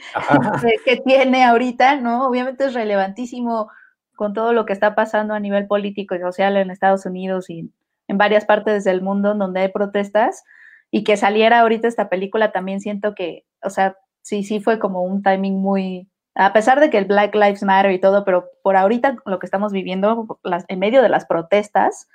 que, 0.84 0.98
tiene 0.98 1.44
ahorita, 1.44 1.96
¿no? 1.96 2.28
Obviamente 2.28 2.66
es 2.66 2.74
relevantísimo 2.74 3.70
con 4.14 4.32
todo 4.34 4.52
lo 4.52 4.66
que 4.66 4.72
está 4.72 4.94
pasando 4.94 5.34
a 5.34 5.40
nivel 5.40 5.66
político 5.66 6.14
y 6.14 6.20
social 6.20 6.56
en 6.56 6.70
Estados 6.70 7.06
Unidos 7.06 7.50
y 7.50 7.72
en 8.06 8.18
varias 8.18 8.44
partes 8.44 8.84
del 8.84 9.02
mundo 9.02 9.34
donde 9.34 9.62
hay 9.62 9.68
protestas 9.68 10.44
y 10.92 11.02
que 11.02 11.16
saliera 11.16 11.60
ahorita 11.60 11.88
esta 11.88 12.08
película 12.08 12.52
también 12.52 12.80
siento 12.80 13.16
que, 13.16 13.44
o 13.60 13.70
sea, 13.70 13.96
sí, 14.22 14.44
sí 14.44 14.60
fue 14.60 14.78
como 14.78 15.02
un 15.02 15.24
timing 15.24 15.60
muy, 15.60 16.08
a 16.34 16.52
pesar 16.52 16.80
de 16.80 16.90
que 16.90 16.98
el 16.98 17.04
Black 17.04 17.34
Lives 17.34 17.62
Matter 17.62 17.92
y 17.92 18.00
todo, 18.00 18.24
pero 18.24 18.50
por 18.62 18.76
ahorita 18.76 19.16
lo 19.24 19.38
que 19.38 19.46
estamos 19.46 19.72
viviendo 19.72 20.38
en 20.68 20.78
medio 20.78 21.02
de 21.02 21.08
las 21.08 21.26
protestas, 21.26 22.08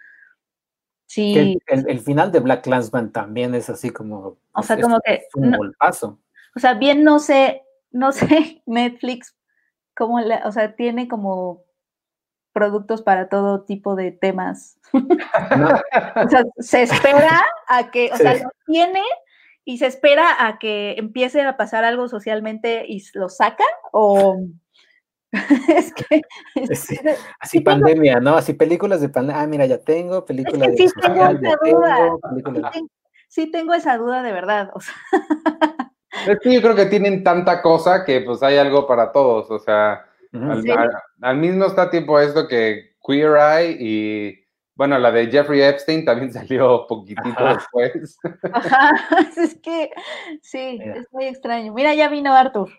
sí. 1.06 1.58
El, 1.68 2.00
final 2.02 2.32
de 2.32 2.42
Black 2.42 2.64
Clansman 2.64 3.12
también 3.12 3.56
es 3.56 3.70
así 3.70 3.92
como. 3.92 4.38
O 4.54 4.64
sea, 4.64 4.80
como 4.80 5.00
que. 5.02 5.24
un 5.36 5.52
golpazo. 5.52 6.20
O 6.56 6.60
sea, 6.60 6.74
bien 6.74 7.04
no 7.04 7.20
sé, 7.20 7.64
no 7.92 8.12
sé, 8.12 8.62
Netflix, 8.66 9.36
como, 9.96 10.20
o 10.20 10.52
sea, 10.52 10.76
tiene 10.76 11.08
como 11.08 11.64
productos 12.52 13.02
para 13.02 13.30
todo 13.30 13.62
tipo 13.62 13.96
de 13.96 14.12
temas. 14.12 14.78
o 14.94 16.30
sea, 16.30 16.44
se 16.58 16.84
espera 16.84 17.42
a 17.68 17.92
que, 17.92 18.12
o 18.12 18.18
sea, 18.18 18.34
lo 18.36 18.50
tiene 18.66 19.04
y 19.70 19.78
se 19.78 19.86
espera 19.86 20.48
a 20.48 20.58
que 20.58 20.96
empiece 20.98 21.44
a 21.44 21.56
pasar 21.56 21.86
algo 21.86 22.08
socialmente 22.08 22.86
y 22.88 23.04
lo 23.14 23.30
saca 23.30 23.66
o 23.92 24.40
es 25.68 25.94
que 25.94 26.22
así 27.40 27.60
pandemia, 27.60 28.20
¿no? 28.20 28.36
Así 28.36 28.54
películas 28.54 29.00
de 29.00 29.10
pandemia. 29.10 29.44
Ah, 29.44 29.46
mira, 29.46 29.68
ya 29.68 29.78
tengo 29.78 30.26
películas 30.26 30.72
sí 30.76 30.88
tengo 31.00 31.24
esa 31.24 31.56
duda. 31.62 32.72
Sí, 33.28 33.52
tengo 33.52 33.76
esa 33.76 33.98
duda 34.00 34.24
de 34.24 34.32
verdad. 34.32 34.72
Es 36.26 36.40
que 36.40 36.52
yo 36.52 36.64
creo 36.64 36.76
que 36.76 36.88
tienen 36.88 37.24
tanta 37.24 37.62
cosa 37.62 38.04
que 38.04 38.22
pues 38.22 38.42
hay 38.42 38.58
algo 38.58 38.88
para 38.88 39.12
todos. 39.12 39.52
O 39.52 39.60
sea, 39.60 40.04
al, 41.22 41.38
mismo 41.38 41.66
está 41.66 41.92
tiempo 41.92 42.20
esto 42.20 42.48
que 42.48 42.96
Queer 43.06 43.38
Eye 43.38 43.78
y 43.80 44.49
bueno, 44.80 44.98
la 44.98 45.12
de 45.12 45.30
Jeffrey 45.30 45.62
Epstein 45.62 46.06
también 46.06 46.32
salió 46.34 46.88
poquitito 46.88 47.44
después. 47.44 48.18
Ajá, 48.54 48.92
es 49.38 49.60
que 49.60 49.92
sí, 50.42 50.80
es 50.82 51.06
muy 51.12 51.26
extraño. 51.26 51.74
Mira, 51.74 51.94
ya 51.94 52.08
vino 52.08 52.34
Arthur. 52.34 52.72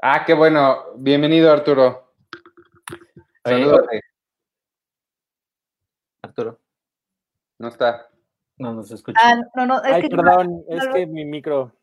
Ah, 0.00 0.24
qué 0.24 0.32
bueno. 0.32 0.94
Bienvenido, 0.96 1.52
Arturo. 1.52 2.14
Saludos. 3.44 3.86
Arturo. 6.22 6.58
No 7.58 7.68
está. 7.68 8.08
No 8.56 8.72
nos 8.72 8.90
escucha. 8.90 9.20
Ah, 9.22 9.36
no, 9.56 9.66
no, 9.66 9.84
es 9.84 9.92
Ay, 9.92 10.08
perdón, 10.08 10.64
es 10.70 10.88
que 10.88 11.06
mi 11.06 11.26
micro. 11.26 11.76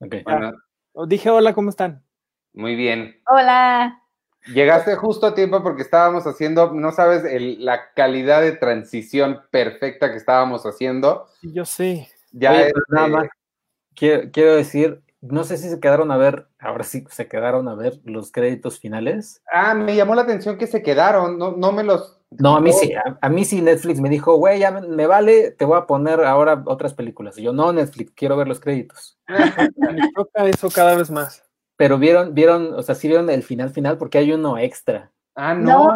Ok. 0.00 0.16
Ah, 0.26 0.52
dije 1.06 1.30
hola, 1.30 1.54
¿cómo 1.54 1.70
están? 1.70 2.04
Muy 2.52 2.76
bien. 2.76 3.22
Hola. 3.26 4.01
Llegaste 4.46 4.96
justo 4.96 5.26
a 5.26 5.34
tiempo 5.34 5.62
porque 5.62 5.82
estábamos 5.82 6.26
haciendo, 6.26 6.72
no 6.72 6.90
sabes 6.90 7.22
la 7.58 7.92
calidad 7.94 8.40
de 8.40 8.52
transición 8.52 9.40
perfecta 9.50 10.10
que 10.10 10.16
estábamos 10.16 10.64
haciendo. 10.66 11.26
Sí, 11.40 11.52
yo 11.52 11.64
sé. 11.64 12.08
Ya 12.32 12.62
es, 12.62 12.72
nada 12.88 13.08
más. 13.08 13.28
Quiero, 13.94 14.56
decir, 14.56 15.02
no 15.20 15.44
sé 15.44 15.58
si 15.58 15.68
se 15.68 15.78
quedaron 15.78 16.10
a 16.10 16.16
ver, 16.16 16.48
ahora 16.58 16.82
sí 16.82 17.04
se 17.10 17.28
quedaron 17.28 17.68
a 17.68 17.74
ver 17.74 18.00
los 18.04 18.32
créditos 18.32 18.80
finales. 18.80 19.42
Ah, 19.52 19.74
me 19.74 19.94
llamó 19.94 20.14
la 20.14 20.22
atención 20.22 20.58
que 20.58 20.66
se 20.66 20.82
quedaron, 20.82 21.38
no, 21.38 21.52
no 21.52 21.72
me 21.72 21.84
los. 21.84 22.18
No, 22.30 22.56
a 22.56 22.60
mí 22.62 22.72
sí, 22.72 22.92
a, 23.20 23.28
mí 23.28 23.44
sí 23.44 23.60
Netflix 23.60 24.00
me 24.00 24.08
dijo, 24.08 24.36
güey, 24.36 24.58
ya 24.58 24.70
me, 24.70 25.06
vale, 25.06 25.50
te 25.50 25.66
voy 25.66 25.78
a 25.78 25.86
poner 25.86 26.24
ahora 26.24 26.62
otras 26.64 26.94
películas. 26.94 27.36
Y 27.36 27.42
yo, 27.42 27.52
no, 27.52 27.72
Netflix, 27.74 28.12
quiero 28.16 28.38
ver 28.38 28.48
los 28.48 28.58
créditos. 28.58 29.18
me 29.76 30.10
toca 30.14 30.46
eso 30.46 30.70
cada 30.70 30.96
vez 30.96 31.10
más. 31.10 31.44
Pero 31.82 31.98
vieron, 31.98 32.32
vieron, 32.32 32.74
o 32.74 32.82
sea, 32.84 32.94
sí 32.94 33.08
vieron 33.08 33.28
el 33.28 33.42
final 33.42 33.70
final 33.70 33.98
porque 33.98 34.18
hay 34.18 34.30
uno 34.30 34.56
extra. 34.56 35.10
Ah, 35.34 35.52
no. 35.52 35.88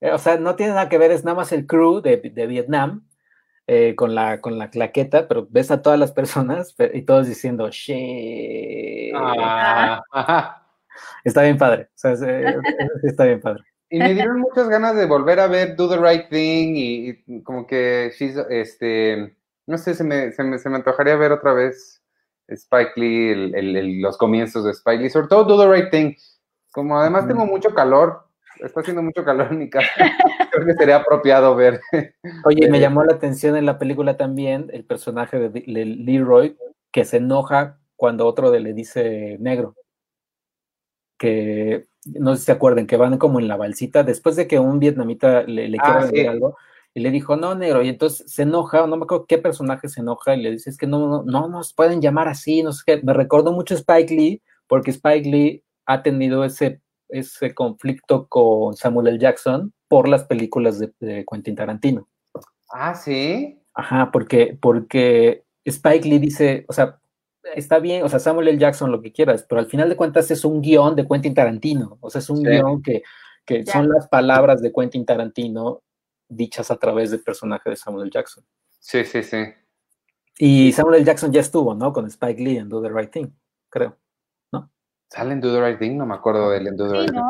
Eh, 0.00 0.10
o 0.10 0.18
sea, 0.18 0.36
no 0.36 0.56
tiene 0.56 0.72
nada 0.72 0.88
que 0.88 0.98
ver, 0.98 1.12
es 1.12 1.22
nada 1.22 1.36
más 1.36 1.52
el 1.52 1.64
crew 1.64 2.00
de, 2.00 2.16
Vietnam 2.48 3.06
eh, 3.68 3.94
con, 3.94 4.16
la, 4.16 4.40
con 4.40 4.58
la 4.58 4.68
claqueta, 4.68 5.28
pero 5.28 5.46
ves 5.48 5.70
a 5.70 5.80
todas 5.80 5.96
las 5.96 6.10
personas 6.10 6.74
y 6.92 7.02
todos 7.02 7.28
diciendo, 7.28 7.68
shit. 7.70 9.14
Ah. 9.14 10.66
Está 11.22 11.42
bien 11.42 11.56
padre. 11.56 11.88
O 11.94 11.98
sea, 11.98 12.14
está 13.04 13.26
bien 13.26 13.40
padre. 13.40 13.62
Y 13.90 14.00
me 14.00 14.12
dieron 14.12 14.40
muchas 14.40 14.68
ganas 14.68 14.96
de 14.96 15.06
volver 15.06 15.38
a 15.38 15.46
ver 15.46 15.76
Do 15.76 15.88
the 15.88 15.98
Right 15.98 16.30
Thing 16.30 16.72
y, 16.74 17.42
como 17.44 17.64
que, 17.64 18.12
este, 18.48 19.36
no 19.68 19.78
sé, 19.78 19.94
se 19.94 20.02
me, 20.02 20.32
se 20.32 20.42
me, 20.42 20.58
se 20.58 20.68
me 20.68 20.78
antojaría 20.78 21.14
ver 21.14 21.30
otra 21.30 21.52
vez 21.52 21.99
Spike 22.50 22.92
Lee, 22.96 24.00
los 24.00 24.16
comienzos 24.18 24.64
de 24.64 24.72
Spike 24.72 25.02
Lee, 25.02 25.10
sobre 25.10 25.28
todo 25.28 25.44
Do 25.44 25.58
the 25.58 25.72
Right 25.72 25.90
Thing. 25.90 26.14
Como 26.72 26.98
además 26.98 27.26
tengo 27.26 27.46
mucho 27.46 27.74
calor, 27.74 28.24
está 28.60 28.80
haciendo 28.80 29.02
mucho 29.02 29.24
calor 29.24 29.48
en 29.50 29.58
mi 29.58 29.70
casa, 29.70 29.90
creo 30.52 30.66
que 30.66 30.74
sería 30.74 30.96
apropiado 30.96 31.54
ver. 31.56 31.80
Oye, 32.44 32.70
me 32.70 32.80
llamó 32.80 33.04
la 33.04 33.14
atención 33.14 33.56
en 33.56 33.66
la 33.66 33.78
película 33.78 34.16
también 34.16 34.68
el 34.72 34.84
personaje 34.84 35.38
de 35.38 35.62
Leroy 35.66 36.56
que 36.92 37.04
se 37.04 37.18
enoja 37.18 37.78
cuando 37.96 38.26
otro 38.26 38.56
le 38.56 38.72
dice 38.72 39.36
negro. 39.40 39.74
Que 41.18 41.86
no 42.04 42.34
sé 42.34 42.40
si 42.40 42.46
se 42.46 42.52
acuerden, 42.52 42.86
que 42.86 42.96
van 42.96 43.18
como 43.18 43.40
en 43.40 43.48
la 43.48 43.56
balsita, 43.56 44.02
después 44.02 44.36
de 44.36 44.46
que 44.46 44.58
un 44.58 44.78
vietnamita 44.78 45.42
le, 45.42 45.68
le 45.68 45.78
ah, 45.80 46.06
quiere 46.10 46.28
algo, 46.28 46.56
y 46.94 47.00
le 47.00 47.10
dijo, 47.10 47.36
no, 47.36 47.54
negro, 47.54 47.82
y 47.82 47.88
entonces 47.88 48.30
se 48.30 48.42
enoja, 48.42 48.86
no 48.86 48.96
me 48.96 49.04
acuerdo 49.04 49.26
qué 49.26 49.38
personaje 49.38 49.88
se 49.88 50.00
enoja, 50.00 50.34
y 50.34 50.42
le 50.42 50.50
dice, 50.50 50.70
es 50.70 50.76
que 50.76 50.86
no, 50.86 51.06
no, 51.06 51.22
no 51.22 51.48
nos 51.48 51.72
pueden 51.72 52.00
llamar 52.00 52.28
así, 52.28 52.62
no 52.62 52.72
sé 52.72 52.82
qué. 52.84 53.00
Me 53.02 53.12
recordó 53.12 53.52
mucho 53.52 53.74
Spike 53.74 54.12
Lee, 54.14 54.42
porque 54.66 54.90
Spike 54.90 55.28
Lee 55.28 55.64
ha 55.86 56.02
tenido 56.02 56.44
ese, 56.44 56.80
ese 57.08 57.54
conflicto 57.54 58.26
con 58.28 58.74
Samuel 58.74 59.08
L. 59.08 59.18
Jackson 59.18 59.72
por 59.88 60.08
las 60.08 60.24
películas 60.24 60.78
de, 60.78 61.24
Quentin 61.30 61.54
Tarantino. 61.54 62.08
Ah, 62.70 62.94
sí. 62.94 63.60
Ajá, 63.74 64.10
porque, 64.12 64.58
porque 64.60 65.44
Spike 65.64 66.08
Lee 66.08 66.18
dice, 66.18 66.64
o 66.68 66.72
sea, 66.72 67.00
está 67.54 67.78
bien, 67.78 68.04
o 68.04 68.08
sea, 68.08 68.18
Samuel 68.18 68.48
L. 68.48 68.58
Jackson, 68.58 68.90
lo 68.90 69.00
que 69.00 69.12
quieras, 69.12 69.46
pero 69.48 69.60
al 69.60 69.66
final 69.66 69.88
de 69.88 69.96
cuentas 69.96 70.30
es 70.30 70.44
un 70.44 70.60
guion 70.60 70.96
de 70.96 71.06
Quentin 71.06 71.34
Tarantino, 71.34 71.98
o 72.00 72.10
sea, 72.10 72.18
es 72.18 72.30
un 72.30 72.42
guion 72.42 72.82
que, 72.82 73.02
que 73.46 73.64
son 73.64 73.88
las 73.88 74.08
palabras 74.08 74.60
de 74.60 74.72
Quentin 74.72 75.06
Tarantino 75.06 75.82
dichas 76.30 76.70
a 76.70 76.76
través 76.76 77.10
del 77.10 77.22
personaje 77.22 77.68
de 77.68 77.76
Samuel 77.76 78.04
L. 78.04 78.10
Jackson. 78.10 78.44
Sí, 78.78 79.04
sí, 79.04 79.22
sí. 79.22 79.44
Y 80.38 80.72
Samuel 80.72 80.96
L. 80.96 81.04
Jackson 81.04 81.32
ya 81.32 81.40
estuvo, 81.40 81.74
¿no? 81.74 81.92
Con 81.92 82.06
Spike 82.06 82.42
Lee 82.42 82.56
en 82.56 82.68
Do 82.70 82.80
the 82.80 82.88
Right 82.88 83.10
Thing, 83.10 83.28
creo, 83.68 83.96
¿no? 84.52 84.70
¿Sale 85.08 85.32
en 85.32 85.40
Do 85.40 85.52
the 85.52 85.60
Right 85.60 85.78
Thing? 85.78 85.98
No 85.98 86.06
me 86.06 86.14
acuerdo 86.14 86.50
de 86.50 86.58
él 86.58 86.68
en 86.68 86.76
Do 86.76 86.88
the 86.88 86.98
Right 86.98 87.10
Thing. 87.10 87.20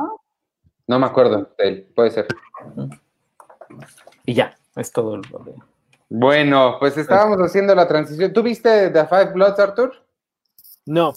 No 0.86 0.98
me 0.98 1.06
acuerdo 1.06 1.50
de 1.58 1.68
él, 1.68 1.92
puede 1.94 2.10
ser. 2.10 2.26
Y 4.26 4.34
ya, 4.34 4.56
es 4.76 4.92
todo 4.92 5.16
lo 5.16 5.38
de... 5.40 5.54
Bueno, 6.08 6.76
pues 6.80 6.96
estábamos 6.96 7.38
haciendo 7.38 7.72
la 7.74 7.86
transición. 7.86 8.32
¿Tú 8.32 8.42
viste 8.42 8.90
The 8.90 9.06
Five 9.06 9.32
Bloods, 9.32 9.58
Arthur? 9.60 9.92
No. 10.84 11.12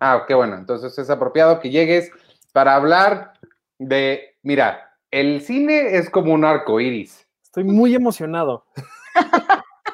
Ah, 0.00 0.24
qué 0.26 0.34
bueno. 0.34 0.56
Entonces 0.56 0.98
es 0.98 1.08
apropiado 1.08 1.60
que 1.60 1.70
llegues 1.70 2.10
para 2.52 2.74
hablar 2.74 3.34
de, 3.78 4.36
mira, 4.42 4.95
el 5.10 5.40
cine 5.40 5.96
es 5.96 6.10
como 6.10 6.32
un 6.32 6.44
arco 6.44 6.80
iris. 6.80 7.26
Estoy 7.42 7.64
muy 7.64 7.94
emocionado. 7.94 8.64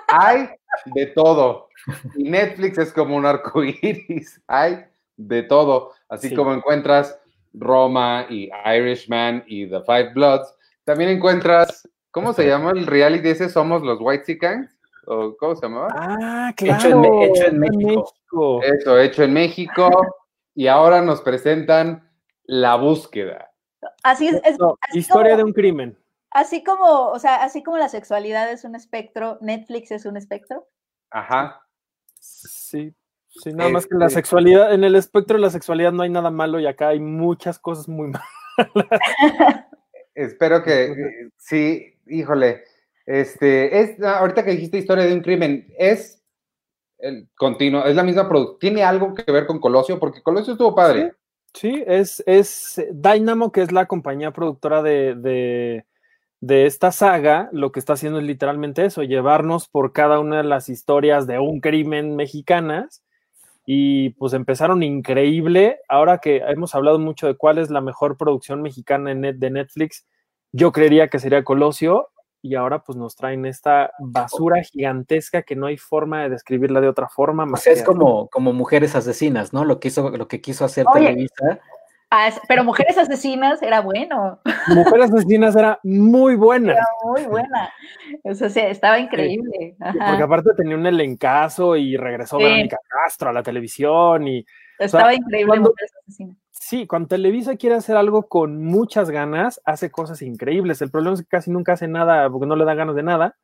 Hay 0.09 0.49
de 0.87 1.07
todo. 1.07 1.69
Y 2.17 2.25
Netflix 2.25 2.79
es 2.79 2.93
como 2.93 3.17
un 3.17 3.27
arco 3.27 3.63
iris. 3.65 4.43
Hay 4.47 4.85
de 5.17 5.43
todo. 5.43 5.93
Así 6.09 6.35
como 6.35 6.53
encuentras 6.53 7.19
Roma 7.53 8.27
y 8.29 8.51
Irishman 8.67 9.45
y 9.47 9.67
The 9.67 9.83
Five 9.83 10.13
Bloods, 10.15 10.55
también 10.85 11.11
encuentras, 11.11 11.89
¿cómo 12.11 12.33
se 12.33 12.47
llama 12.47 12.73
el 12.73 12.87
reality 12.87 13.29
ese? 13.29 13.49
¿Somos 13.49 13.83
los 13.83 13.99
White 14.01 14.25
Sicans? 14.25 14.77
¿O 15.07 15.37
¿Cómo 15.37 15.55
se 15.55 15.63
llamaba? 15.63 15.89
Ah, 15.95 16.53
claro. 16.57 17.23
Hecho 17.23 17.47
en, 17.47 17.59
México. 17.59 18.63
Eso, 18.63 18.99
hecho 18.99 19.23
en 19.25 19.33
México. 19.33 19.91
Y 20.55 20.67
ahora 20.67 21.01
nos 21.03 21.21
presentan 21.21 22.09
La 22.45 22.77
Búsqueda. 22.77 23.51
Así 24.03 24.28
es. 24.28 24.41
historia 24.93 25.37
de 25.37 25.45
un 25.45 25.53
crimen. 25.53 25.99
Así 26.30 26.64
como, 26.64 27.09
o 27.09 27.18
sea, 27.18 27.43
así 27.43 27.62
como 27.62 27.76
la 27.76 27.89
sexualidad 27.89 28.51
es 28.51 28.64
un 28.64 28.74
espectro, 28.74 29.39
Netflix 29.41 29.91
es 29.91 30.07
un 30.07 30.16
espectro. 30.16 30.66
Ajá. 31.11 31.61
Sí, 32.18 32.95
Sí, 33.35 33.53
nada 33.53 33.70
más 33.70 33.87
que 33.87 33.95
la 33.97 34.07
este 34.07 34.16
sexualidad, 34.16 34.74
en 34.74 34.85
el 34.85 34.95
espectro 34.95 35.37
de 35.37 35.43
la 35.43 35.51
sexualidad 35.51 35.93
no 35.93 36.03
hay 36.03 36.11
nada 36.11 36.30
malo 36.30 36.61
y 36.61 36.66
acá 36.66 36.89
hay 36.89 37.01
muchas 37.01 37.59
cosas 37.59 37.89
muy 37.89 38.09
malas. 38.09 39.66
Espero 40.14 40.62
que 40.62 41.30
sí, 41.39 41.99
híjole. 42.07 42.64
Este, 43.07 43.80
es 43.80 44.03
ahorita 44.03 44.45
que 44.45 44.51
dijiste 44.51 44.78
historia 44.78 45.07
de 45.07 45.14
un 45.14 45.22
crimen, 45.22 45.72
es 45.78 46.22
el 46.99 47.28
continuo, 47.35 47.85
es 47.87 47.97
la 47.97 48.03
misma 48.03 48.28
producción. 48.28 48.59
¿Tiene 48.61 48.85
algo 48.85 49.14
que 49.14 49.33
ver 49.33 49.47
con 49.47 49.61
Colosio? 49.61 49.99
Porque 49.99 50.22
Colosio 50.22 50.53
estuvo 50.53 50.74
padre. 50.74 51.14
Sí, 51.55 51.82
es, 51.86 52.22
es 52.26 52.82
Dynamo, 52.92 53.53
que 53.53 53.62
es 53.62 53.72
la 53.72 53.86
compañía 53.86 54.32
productora 54.32 54.82
de, 54.82 55.14
de 56.42 56.66
esta 56.66 56.90
saga, 56.90 57.48
lo 57.53 57.70
que 57.70 57.78
está 57.78 57.92
haciendo 57.92 58.18
es 58.18 58.24
literalmente 58.24 58.84
eso, 58.84 59.05
llevarnos 59.05 59.68
por 59.68 59.92
cada 59.92 60.18
una 60.18 60.38
de 60.38 60.44
las 60.44 60.68
historias 60.68 61.28
de 61.28 61.38
un 61.38 61.61
crimen 61.61 62.16
mexicanas 62.16 63.05
y 63.64 64.11
pues 64.11 64.32
empezaron 64.32 64.82
increíble. 64.82 65.78
Ahora 65.88 66.18
que 66.18 66.38
hemos 66.38 66.74
hablado 66.74 66.98
mucho 66.98 67.28
de 67.28 67.36
cuál 67.36 67.59
es 67.59 67.70
la 67.70 67.80
mejor 67.80 68.16
producción 68.16 68.61
mexicana 68.61 69.14
de 69.14 69.50
Netflix, 69.50 70.05
yo 70.50 70.72
creería 70.72 71.09
que 71.09 71.20
sería 71.20 71.44
Colosio 71.44 72.09
y 72.43 72.55
ahora 72.57 72.82
pues 72.82 72.99
nos 72.99 73.16
traen 73.16 73.47
esta 73.47 73.93
basura 74.01 74.62
gigantesca 74.62 75.43
que 75.43 75.57
no 75.57 75.66
hay 75.66 75.78
forma 75.78 76.22
de 76.22 76.30
describirla 76.30 76.80
de 76.80 76.88
otra 76.88 77.09
forma. 77.09 77.47
Más 77.47 77.66
es 77.66 77.82
como, 77.82 78.28
como 78.28 78.53
mujeres 78.53 78.95
asesinas, 78.95 79.53
¿no? 79.53 79.64
Lo 79.64 79.80
que 79.80 79.88
hizo, 79.88 80.11
lo 80.11 80.28
que 80.28 80.40
quiso 80.40 80.64
hacer 80.64 80.86
Televisa 80.93 81.61
pero 82.49 82.64
Mujeres 82.64 82.99
Asesinas 82.99 83.62
era 83.62 83.80
bueno. 83.80 84.38
Mujeres 84.68 85.12
Asesinas 85.12 85.57
era 85.57 85.78
muy 85.82 86.36
buena. 86.36 86.72
Era 86.72 86.86
muy 87.05 87.22
buena. 87.24 87.72
Eso 88.24 88.49
sí, 88.51 88.61
estaba 88.61 88.99
increíble. 88.99 89.76
Porque 89.78 90.22
aparte 90.22 90.51
tenía 90.57 90.76
un 90.76 90.86
elencazo 90.86 91.76
y 91.76 91.97
regresó 91.97 92.38
Verónica 92.38 92.78
Castro 92.88 93.30
a 93.30 93.32
la 93.32 93.43
televisión 93.43 94.28
y. 94.28 94.45
Estaba 94.78 95.14
increíble 95.14 95.61
Mujeres 95.61 95.93
Asesinas. 96.03 96.36
Sí, 96.65 96.87
cuando 96.87 97.09
Televisa 97.09 97.57
quiere 97.57 97.75
hacer 97.75 97.97
algo 97.97 98.29
con 98.29 98.63
muchas 98.63 99.11
ganas, 99.11 99.61
hace 99.65 99.91
cosas 99.91 100.23
increíbles. 100.23 100.81
El 100.81 100.93
problema 100.93 101.15
es 101.15 101.23
que 101.23 101.27
casi 101.27 101.51
nunca 101.51 101.73
hace 101.73 101.89
nada 101.89 102.31
porque 102.31 102.47
no 102.47 102.55
le 102.55 102.65
da 102.65 102.75
ganas 102.75 102.95
de 102.95 103.03
nada. 103.03 103.37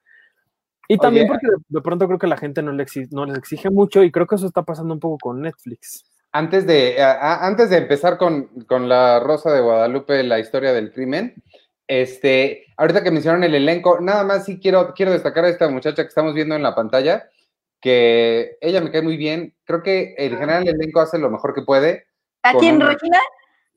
Y 0.87 0.99
también 0.99 1.27
porque 1.27 1.49
de, 1.67 1.81
pronto 1.81 2.07
creo 2.07 2.21
que 2.21 2.29
la 2.29 2.37
gente 2.37 2.63
no, 2.63 2.71
le 2.71 2.87
no 3.11 3.27
les 3.27 3.37
exige 3.37 3.71
mucho 3.71 4.05
y 4.05 4.13
creo 4.13 4.29
que 4.29 4.37
eso 4.37 4.47
está 4.47 4.63
pasando 4.63 4.95
un 4.95 5.01
poco 5.01 5.19
con 5.19 5.43
Netflix. 5.43 6.05
Antes 6.31 6.65
de, 6.65 7.03
antes 7.03 7.71
de 7.71 7.79
empezar 7.79 8.19
con, 8.19 8.51
la 8.89 9.19
Rosa 9.19 9.53
de 9.53 9.63
Guadalupe, 9.63 10.23
la 10.23 10.39
historia 10.39 10.73
del 10.73 10.93
crimen, 10.93 11.35
este, 11.89 12.67
ahorita 12.77 13.03
que 13.03 13.11
mencionaron 13.11 13.43
el 13.43 13.57
elenco, 13.57 13.99
nada 14.01 14.23
más 14.23 14.45
sí 14.45 14.61
quiero, 14.61 14.95
quiero 14.95 15.11
destacar 15.11 15.45
a 15.45 15.49
esta 15.49 15.69
muchacha 15.69 16.05
que 16.05 16.09
estamos 16.09 16.35
viendo 16.35 16.55
en 16.55 16.63
la 16.63 16.77
pantalla, 16.77 17.29
que 17.81 18.59
ella 18.61 18.81
me 18.81 18.93
cae 18.93 19.03
muy 19.03 19.17
bien. 19.17 19.57
Creo 19.65 19.83
que 19.83 20.15
en 20.17 20.39
general 20.39 20.69
el 20.69 20.77
elenco 20.77 21.01
hace 21.01 21.19
lo 21.19 21.31
mejor 21.31 21.53
que 21.53 21.63
puede. 21.63 22.08
¿A 22.43 22.55
quién, 22.55 22.81
Regina? 22.81 23.19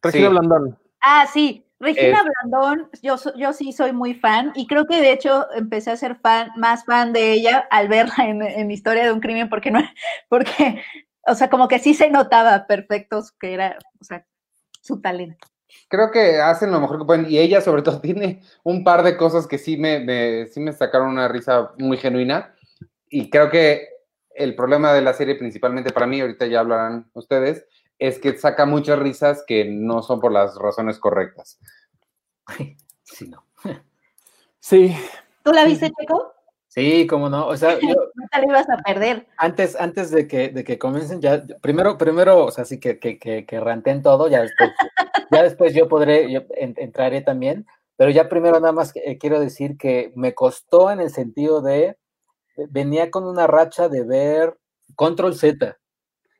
Regina 0.01 0.30
Blandón. 0.30 0.80
Ah, 1.01 1.28
sí. 1.32 1.66
Regina 1.80 2.24
Blandón, 2.24 2.91
yo, 3.01 3.16
yo 3.36 3.53
sí 3.53 3.74
soy 3.74 3.91
muy 3.91 4.14
fan 4.14 4.51
y 4.53 4.68
creo 4.68 4.86
que 4.86 5.01
de 5.01 5.12
hecho 5.12 5.47
empecé 5.55 5.89
a 5.89 5.97
ser 5.97 6.16
fan, 6.18 6.51
más 6.55 6.86
fan 6.86 7.12
de 7.12 7.32
ella 7.32 7.68
al 7.72 7.88
verla 7.88 8.14
en, 8.20 8.43
en 8.43 8.70
Historia 8.70 9.03
de 9.03 9.12
un 9.12 9.20
Crimen 9.20 9.49
porque 9.49 9.72
no, 9.72 9.80
porque 10.30 10.80
o 11.28 11.36
sea, 11.36 11.49
como 11.49 11.68
que 11.68 11.80
sí 11.80 11.93
se 11.93 12.09
notaba 12.09 12.68
perfectos 12.68 13.32
que 13.32 13.53
era, 13.53 13.78
o 13.99 14.03
sea, 14.03 14.26
su 14.82 15.01
talento. 15.01 15.47
Creo 15.88 16.12
que 16.12 16.39
hacen 16.39 16.72
lo 16.72 16.82
mejor 16.82 16.99
que 16.99 17.05
pueden 17.05 17.30
y 17.30 17.38
ella 17.38 17.62
sobre 17.62 17.82
todo 17.82 17.99
tiene 18.01 18.41
un 18.64 18.84
par 18.84 19.03
de 19.03 19.18
cosas 19.18 19.47
que 19.47 19.57
sí 19.57 19.78
me, 19.78 20.47
sí 20.47 20.59
me 20.59 20.74
sacaron 20.74 21.09
una 21.09 21.28
risa 21.28 21.72
muy 21.78 21.97
genuina 21.97 22.55
y 23.09 23.30
creo 23.30 23.49
que 23.49 23.89
el 24.34 24.55
problema 24.55 24.93
de 24.93 25.01
la 25.01 25.14
serie 25.14 25.36
principalmente 25.36 25.91
para 25.91 26.07
mí, 26.07 26.22
ahorita 26.22 26.45
ya 26.47 26.62
hablarán 26.62 27.09
ustedes, 27.14 27.66
es 28.02 28.18
que 28.18 28.36
saca 28.36 28.66
muchas 28.66 28.97
risas 28.97 29.43
que 29.45 29.64
no 29.64 30.02
son 30.02 30.20
por 30.20 30.32
las 30.32 30.56
razones 30.56 30.97
correctas. 30.97 31.60
Sí, 33.04 33.28
no. 33.28 33.45
Sí. 34.60 34.95
¿Tú 35.43 35.52
la 35.52 35.66
viste, 35.66 35.91
Checo? 35.99 36.34
Sí, 36.68 37.06
cómo 37.06 37.30
no. 37.30 37.45
O 37.45 37.56
sea, 37.56 37.80
yo, 37.80 37.93
no 38.16 38.26
te 38.32 38.41
lo 38.41 38.47
ibas 38.47 38.68
a 38.72 38.78
perder. 38.78 39.28
Antes, 39.38 39.76
antes 39.80 40.10
de 40.10 40.28
que, 40.28 40.49
de 40.49 40.64
que 40.64 40.80
comiencen, 40.80 41.22
ya, 41.22 41.43
primero, 41.62 41.99
primero, 41.99 42.43
o 42.43 42.49
sea, 42.49 42.66
sí 42.66 42.80
que, 42.80 42.97
que, 42.97 43.20
que, 43.20 43.45
que 43.45 43.60
ranten 43.60 44.02
todo, 44.02 44.28
ya 44.28 44.41
después, 44.41 44.72
ya 45.30 45.43
después 45.43 45.76
yo 45.76 45.88
podré, 45.88 46.32
yo 46.32 46.41
entraré 46.56 47.22
también, 47.22 47.68
pero 47.97 48.10
ya 48.10 48.30
primero 48.30 48.60
nada 48.60 48.74
más 48.74 48.93
eh, 48.95 49.20
quiero 49.20 49.39
decir 49.39 49.78
que 49.78 50.12
me 50.16 50.34
costó 50.34 50.89
en 50.89 51.02
el 51.02 51.12
sentido 51.12 51.62
de, 51.62 51.97
venía 52.70 53.12
con 53.12 53.26
una 53.26 53.45
racha 53.45 53.89
de 53.89 54.04
ver 54.04 54.58
Control 54.95 55.36
Z, 55.36 55.78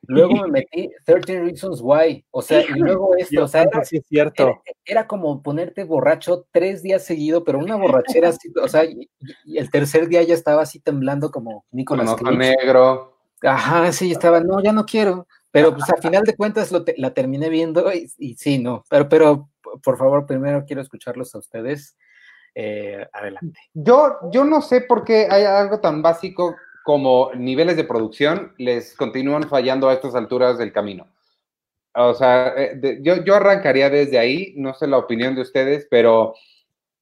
Luego 0.06 0.34
me 0.34 0.48
metí 0.66 0.90
13 1.04 1.40
Reasons 1.40 1.80
Why, 1.82 2.24
o 2.30 2.42
sea, 2.42 2.62
y 2.62 2.78
luego 2.78 3.14
esto, 3.18 3.44
o 3.44 3.48
sea, 3.48 3.62
era, 3.62 3.84
sí 3.84 3.98
es 3.98 4.06
cierto. 4.06 4.62
Era, 4.84 5.06
como 5.06 5.42
ponerte 5.42 5.84
borracho 5.84 6.46
tres 6.50 6.82
días 6.82 7.04
seguido, 7.04 7.44
pero 7.44 7.58
una 7.58 7.76
borrachera 7.76 8.28
así, 8.30 8.52
o 8.60 8.68
sea, 8.68 8.84
y, 8.84 9.08
el 9.46 9.70
tercer 9.70 10.08
día 10.08 10.22
ya 10.22 10.34
estaba 10.34 10.62
así 10.62 10.80
temblando 10.80 11.30
como 11.30 11.64
Nicolás 11.70 12.14
Cage. 12.14 12.36
negro. 12.36 13.18
Ajá, 13.42 13.92
sí, 13.92 14.12
estaba, 14.12 14.40
no, 14.40 14.62
ya 14.62 14.72
no 14.72 14.86
quiero, 14.86 15.26
pero 15.50 15.74
pues 15.74 15.88
al 15.90 16.00
final 16.00 16.22
de 16.22 16.36
cuentas 16.36 16.70
lo 16.70 16.84
la 16.96 17.12
terminé 17.12 17.48
viendo 17.48 17.92
y, 17.92 18.08
y, 18.18 18.34
sí, 18.34 18.58
no, 18.58 18.84
pero, 18.88 19.08
pero 19.08 19.48
por 19.82 19.98
favor, 19.98 20.26
primero 20.26 20.64
quiero 20.64 20.82
escucharlos 20.82 21.34
a 21.34 21.38
ustedes. 21.38 21.96
Eh, 22.54 23.06
adelante. 23.12 23.58
Yo, 23.72 24.18
yo 24.30 24.44
no 24.44 24.60
sé 24.60 24.82
por 24.82 25.04
qué 25.04 25.26
hay 25.30 25.44
algo 25.44 25.80
tan 25.80 26.02
básico 26.02 26.54
como 26.84 27.30
niveles 27.34 27.76
de 27.76 27.84
producción 27.84 28.54
les 28.58 28.94
continúan 28.94 29.48
fallando 29.48 29.88
a 29.88 29.94
estas 29.94 30.14
alturas 30.14 30.58
del 30.58 30.72
camino. 30.72 31.06
O 31.94 32.14
sea, 32.14 32.54
eh, 32.56 33.00
yo, 33.02 33.22
yo 33.24 33.34
arrancaría 33.34 33.90
desde 33.90 34.18
ahí, 34.18 34.54
no 34.56 34.74
sé 34.74 34.86
la 34.86 34.98
opinión 34.98 35.34
de 35.34 35.42
ustedes, 35.42 35.86
pero 35.90 36.34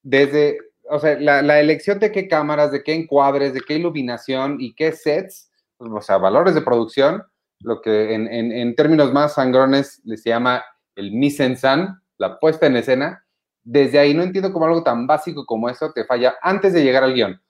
desde, 0.03 0.59
o 0.89 0.99
sea, 0.99 1.19
la, 1.21 1.61
elección 1.61 1.99
de 2.01 2.11
qué 2.11 2.27
cámaras, 2.27 2.73
de 2.73 2.83
qué 2.83 2.95
encuadres, 2.95 3.55
de 3.55 3.61
qué 3.61 3.75
iluminación 3.75 4.57
y 4.61 4.75
qué 4.75 4.93
sets, 4.93 5.51
o 5.79 6.01
sea, 6.01 6.19
valores 6.19 6.55
de 6.55 6.63
producción, 6.63 7.23
lo 7.61 7.81
que 7.81 8.15
en, 8.15 8.27
en, 8.29 8.75
términos 8.75 9.13
más 9.13 9.35
sangrones 9.35 10.01
les 10.05 10.25
llama 10.25 10.65
el 10.97 11.13
mise 11.13 11.45
en 11.45 11.57
scène, 11.57 11.89
la 12.19 12.39
puesta 12.39 12.67
en 12.67 12.77
escena, 12.77 13.25
desde 13.63 13.99
ahí 13.99 14.15
no 14.15 14.23
entiendo 14.23 14.53
cómo 14.53 14.67
algo 14.67 14.83
tan 14.83 15.07
básico 15.07 15.45
como 15.47 15.69
eso 15.69 15.93
te 15.93 16.05
falla 16.05 16.37
antes 16.43 16.73
de 16.73 16.83
llegar 16.83 17.05
al 17.05 17.15
guion. 17.15 17.41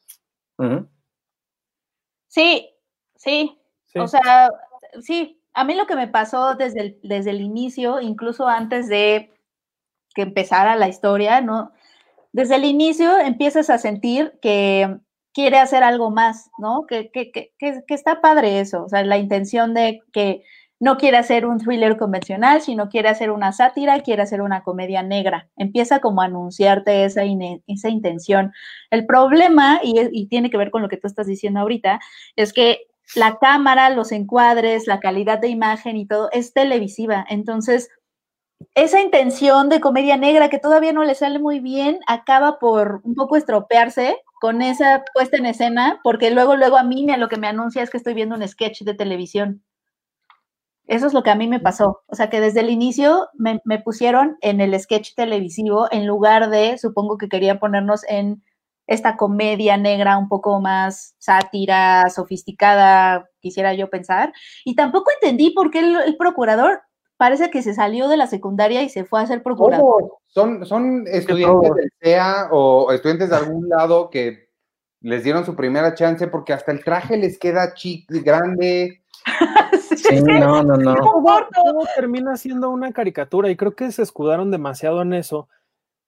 Sí, 2.30 2.70
sí, 3.16 3.58
O 3.96 4.06
sea, 4.06 4.50
sí. 5.02 5.36
A 5.52 5.64
mí 5.64 5.74
lo 5.74 5.86
que 5.86 5.96
me 5.96 6.06
pasó 6.06 6.54
desde 6.54 6.80
el, 6.80 7.00
desde 7.02 7.30
el 7.30 7.40
inicio, 7.40 8.00
incluso 8.00 8.46
antes 8.46 8.88
de 8.88 9.32
que 10.14 10.22
empezara 10.22 10.76
la 10.76 10.88
historia, 10.88 11.40
¿no? 11.40 11.72
Desde 12.32 12.54
el 12.54 12.64
inicio 12.64 13.18
empiezas 13.18 13.68
a 13.68 13.78
sentir 13.78 14.38
que 14.40 14.96
quiere 15.34 15.58
hacer 15.58 15.82
algo 15.82 16.10
más, 16.12 16.50
¿no? 16.58 16.86
Que, 16.86 17.10
que, 17.10 17.32
que, 17.32 17.52
que, 17.58 17.94
está 17.94 18.20
padre 18.20 18.60
eso, 18.60 18.84
o 18.84 18.88
sea, 18.88 19.02
la 19.02 19.18
intención 19.18 19.74
de 19.74 20.00
que 20.12 20.44
no 20.80 20.96
quiere 20.96 21.18
hacer 21.18 21.44
un 21.44 21.58
thriller 21.58 21.98
convencional, 21.98 22.62
sino 22.62 22.88
quiere 22.88 23.10
hacer 23.10 23.30
una 23.30 23.52
sátira, 23.52 24.00
quiere 24.00 24.22
hacer 24.22 24.40
una 24.40 24.62
comedia 24.62 25.02
negra. 25.02 25.50
Empieza 25.56 26.00
como 26.00 26.22
a 26.22 26.24
anunciarte 26.24 27.04
esa, 27.04 27.22
esa 27.66 27.88
intención. 27.90 28.52
El 28.90 29.04
problema, 29.04 29.80
y, 29.82 30.26
tiene 30.28 30.48
que 30.48 30.56
ver 30.56 30.70
con 30.70 30.80
lo 30.80 30.88
que 30.88 30.96
tú 30.96 31.06
estás 31.06 31.26
diciendo 31.26 31.60
ahorita, 31.60 32.00
es 32.34 32.54
que 32.54 32.86
la 33.14 33.36
cámara, 33.38 33.90
los 33.90 34.10
encuadres, 34.10 34.86
la 34.86 35.00
calidad 35.00 35.38
de 35.38 35.48
imagen 35.48 35.98
y 35.98 36.06
todo 36.06 36.30
es 36.32 36.54
televisiva. 36.54 37.26
Entonces, 37.28 37.90
esa 38.74 39.02
intención 39.02 39.68
de 39.68 39.80
comedia 39.80 40.16
negra 40.16 40.48
que 40.48 40.58
todavía 40.58 40.94
no 40.94 41.04
le 41.04 41.14
sale 41.14 41.38
muy 41.38 41.60
bien, 41.60 41.98
acaba 42.06 42.58
por 42.58 43.00
un 43.04 43.14
poco 43.14 43.36
estropearse 43.36 44.16
con 44.40 44.62
esa 44.62 45.04
puesta 45.12 45.36
en 45.36 45.46
escena, 45.46 46.00
porque 46.02 46.30
luego, 46.30 46.56
luego 46.56 46.78
a 46.78 46.84
mí 46.84 47.06
lo 47.18 47.28
que 47.28 47.36
me 47.36 47.48
anuncia 47.48 47.82
es 47.82 47.90
que 47.90 47.98
estoy 47.98 48.14
viendo 48.14 48.34
un 48.34 48.48
sketch 48.48 48.82
de 48.82 48.94
televisión. 48.94 49.62
Eso 50.90 51.06
es 51.06 51.14
lo 51.14 51.22
que 51.22 51.30
a 51.30 51.36
mí 51.36 51.46
me 51.46 51.60
pasó. 51.60 52.02
O 52.08 52.16
sea, 52.16 52.30
que 52.30 52.40
desde 52.40 52.60
el 52.60 52.68
inicio 52.68 53.28
me, 53.34 53.60
pusieron 53.78 54.36
en 54.40 54.60
el 54.60 54.78
sketch 54.78 55.14
televisivo 55.14 55.86
en 55.92 56.04
lugar 56.04 56.50
de, 56.50 56.78
supongo 56.78 57.16
que 57.16 57.28
querían 57.28 57.60
ponernos 57.60 58.02
en 58.08 58.42
esta 58.88 59.16
comedia 59.16 59.76
negra 59.76 60.18
un 60.18 60.28
poco 60.28 60.60
más 60.60 61.14
sátira, 61.18 62.10
sofisticada, 62.10 63.30
quisiera 63.38 63.72
yo 63.72 63.88
pensar. 63.88 64.32
Y 64.64 64.74
tampoco 64.74 65.12
entendí 65.12 65.50
por 65.50 65.70
qué 65.70 65.78
el, 65.78 66.16
procurador 66.16 66.80
parece 67.16 67.50
que 67.50 67.62
se 67.62 67.72
salió 67.72 68.08
de 68.08 68.16
la 68.16 68.26
secundaria 68.26 68.82
y 68.82 68.88
se 68.88 69.04
fue 69.04 69.22
a 69.22 69.26
ser 69.26 69.44
procurador. 69.44 70.18
Son, 70.26 70.66
son 70.66 71.04
estudiantes 71.06 71.70
del 71.72 71.92
CEA 72.02 72.48
o 72.50 72.90
estudiantes 72.90 73.30
de 73.30 73.36
algún 73.36 73.68
lado 73.68 74.10
que 74.10 74.48
les 75.02 75.22
dieron 75.22 75.46
su 75.46 75.54
primera 75.54 75.94
chance 75.94 76.26
porque 76.26 76.52
hasta 76.52 76.72
el 76.72 76.82
traje 76.82 77.16
les 77.16 77.38
queda 77.38 77.74
chic, 77.74 78.10
grande. 78.10 79.04
Sí, 79.96 80.22
no, 80.22 80.62
no, 80.62 80.76
no. 80.76 80.94
termina 81.94 82.36
siendo 82.36 82.70
una 82.70 82.92
caricatura 82.92 83.50
y 83.50 83.56
creo 83.56 83.74
que 83.74 83.92
se 83.92 84.02
escudaron 84.02 84.50
demasiado 84.50 85.02
en 85.02 85.12
eso, 85.12 85.48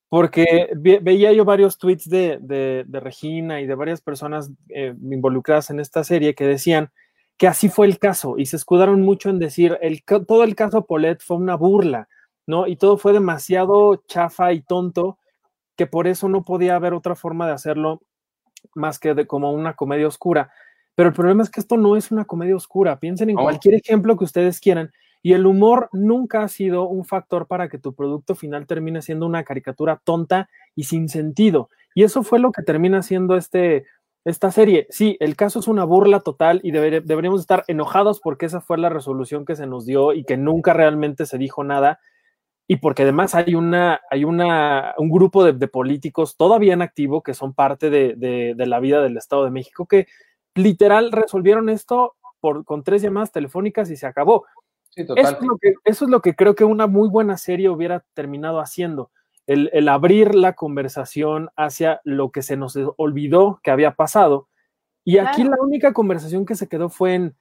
porque 0.09 0.71
veía 0.75 1.33
yo 1.33 1.45
varios 1.45 1.79
tweets 1.79 2.09
de, 2.09 2.39
de, 2.41 3.01
Regina 3.01 3.61
y 3.61 3.67
de 3.67 3.75
varias 3.75 4.01
personas 4.01 4.51
eh, 4.69 4.95
involucradas 5.11 5.71
en 5.71 5.81
esta 5.81 6.05
serie 6.05 6.35
que 6.35 6.47
decían 6.47 6.91
que 7.37 7.49
así 7.49 7.69
fue 7.69 7.87
el 7.87 7.99
caso 7.99 8.35
y 8.39 8.47
se 8.47 8.57
escudaron 8.57 9.03
mucho 9.03 9.31
en 9.31 9.39
decir, 9.39 9.79
el, 9.83 10.03
todo 10.05 10.45
el 10.45 10.55
caso 10.55 10.87
Polet 10.87 11.21
fue 11.21 11.37
una 11.37 11.57
burla, 11.57 12.09
¿no? 12.47 12.67
Y 12.67 12.77
todo 12.77 12.99
fue 12.99 13.13
demasiado 13.13 13.97
chafa 14.07 14.53
y 14.53 14.63
tonto 14.63 15.19
que 15.77 15.87
por 15.87 16.07
eso 16.07 16.29
no 16.29 16.43
podía 16.43 16.77
haber 16.77 16.95
otra 16.95 17.15
forma 17.15 17.47
de 17.47 17.55
hacerlo 17.55 18.03
más 18.75 18.99
que 18.99 19.15
de, 19.15 19.27
como 19.27 19.53
una 19.53 19.75
comedia 19.75 20.07
oscura. 20.07 20.53
Pero 20.95 21.09
el 21.09 21.15
problema 21.15 21.43
es 21.43 21.51
que 21.51 21.61
esto 21.61 21.77
no 21.77 21.97
es 21.97 22.11
una 22.11 22.25
comedia 22.25 22.57
oscura. 22.57 22.99
Piensen 22.99 23.31
en 23.31 23.37
cualquier 23.37 23.75
ejemplo 23.75 24.17
que 24.17 24.25
ustedes 24.25 24.61
quieran. 24.61 24.91
Y 25.23 25.35
el 25.35 25.47
humor 25.47 25.89
nunca 25.93 26.43
ha 26.43 26.49
sido 26.49 26.89
un 26.89 27.05
factor 27.05 27.47
para 27.47 27.69
que 27.69 27.79
tu 27.79 27.95
producto 27.95 28.35
final 28.35 28.67
termine 28.67 29.03
siendo 29.03 29.25
una 29.25 29.45
caricatura 29.45 30.01
tonta 30.05 30.49
y 30.75 30.85
sin 30.85 31.09
sentido. 31.09 31.71
Y 31.95 32.03
eso 32.03 32.23
fue 32.23 32.41
lo 32.41 32.51
que 32.51 32.63
termina 32.63 33.03
siendo 33.03 33.37
este, 33.37 33.85
esta 34.25 34.51
serie. 34.51 34.87
Sí, 34.91 35.17
el 35.21 35.37
caso 35.37 35.61
es 35.61 35.69
una 35.69 35.85
burla 35.85 36.21
total 36.21 36.61
y 36.63 36.71
deberíamos 36.71 37.41
estar 37.41 37.65
enojados 37.69 38.21
porque 38.21 38.47
esa 38.47 38.61
fue 38.61 38.79
la 38.79 38.89
resolución 38.89 39.45
que 39.45 39.57
se 39.57 39.67
nos 39.67 39.87
dio 39.87 40.13
y 40.13 40.25
que 40.25 40.37
nunca 40.37 40.73
realmente 40.73 41.27
se 41.27 41.39
dijo 41.39 41.65
nada. 41.65 42.01
Y 42.69 42.77
porque 42.77 43.03
además 43.03 43.35
hay, 43.35 43.55
una, 43.55 44.01
hay 44.11 44.25
una, 44.25 44.95
un 44.97 45.11
grupo 45.11 45.45
de, 45.45 45.69
políticos 45.69 46.37
todavía 46.37 46.73
en 46.73 46.83
activo 46.83 47.23
que 47.23 47.35
son 47.35 47.55
parte 47.55 47.91
de, 47.91 48.55
la 48.57 48.81
vida 48.81 49.03
del 49.03 49.17
Estado 49.17 49.45
de 49.45 49.51
México 49.51 49.87
que 49.87 50.07
literal 50.55 51.13
resolvieron 51.13 51.69
esto 51.69 52.15
por, 52.41 52.65
con 52.65 52.83
tres 52.83 53.03
llamadas 53.03 53.33
telefónicas 53.33 53.91
y 53.91 53.97
se 53.97 54.07
acabó. 54.07 54.47
Eso, 54.95 55.15
es 55.17 55.41
lo 55.41 55.57
que, 55.59 55.75
eso 55.85 56.05
es 56.05 56.11
lo 56.11 56.21
que 56.21 56.35
creo 56.35 56.55
que 56.55 56.65
una 56.65 56.87
muy 56.87 57.09
buena 57.09 57.39
serie 57.39 57.71
hubiera 57.71 58.05
terminado 58.15 58.61
haciendo 58.61 59.11
el, 59.47 59.89
abrir 59.89 60.35
la 60.35 60.55
conversación 60.55 61.51
hacia 61.57 62.01
lo 62.05 62.31
que 62.31 62.43
se 62.43 62.57
nos 62.57 62.79
olvidó 62.97 63.61
que 63.63 63.71
había 63.71 63.95
pasado. 63.95 64.49
Y 65.05 65.19
aquí 65.19 65.43
la 65.45 65.57
única 65.61 65.93
conversación 65.93 66.47
que 66.47 66.55
se 66.55 66.69
quedó 66.69 66.89
fue 66.89 67.15
en 67.15 67.37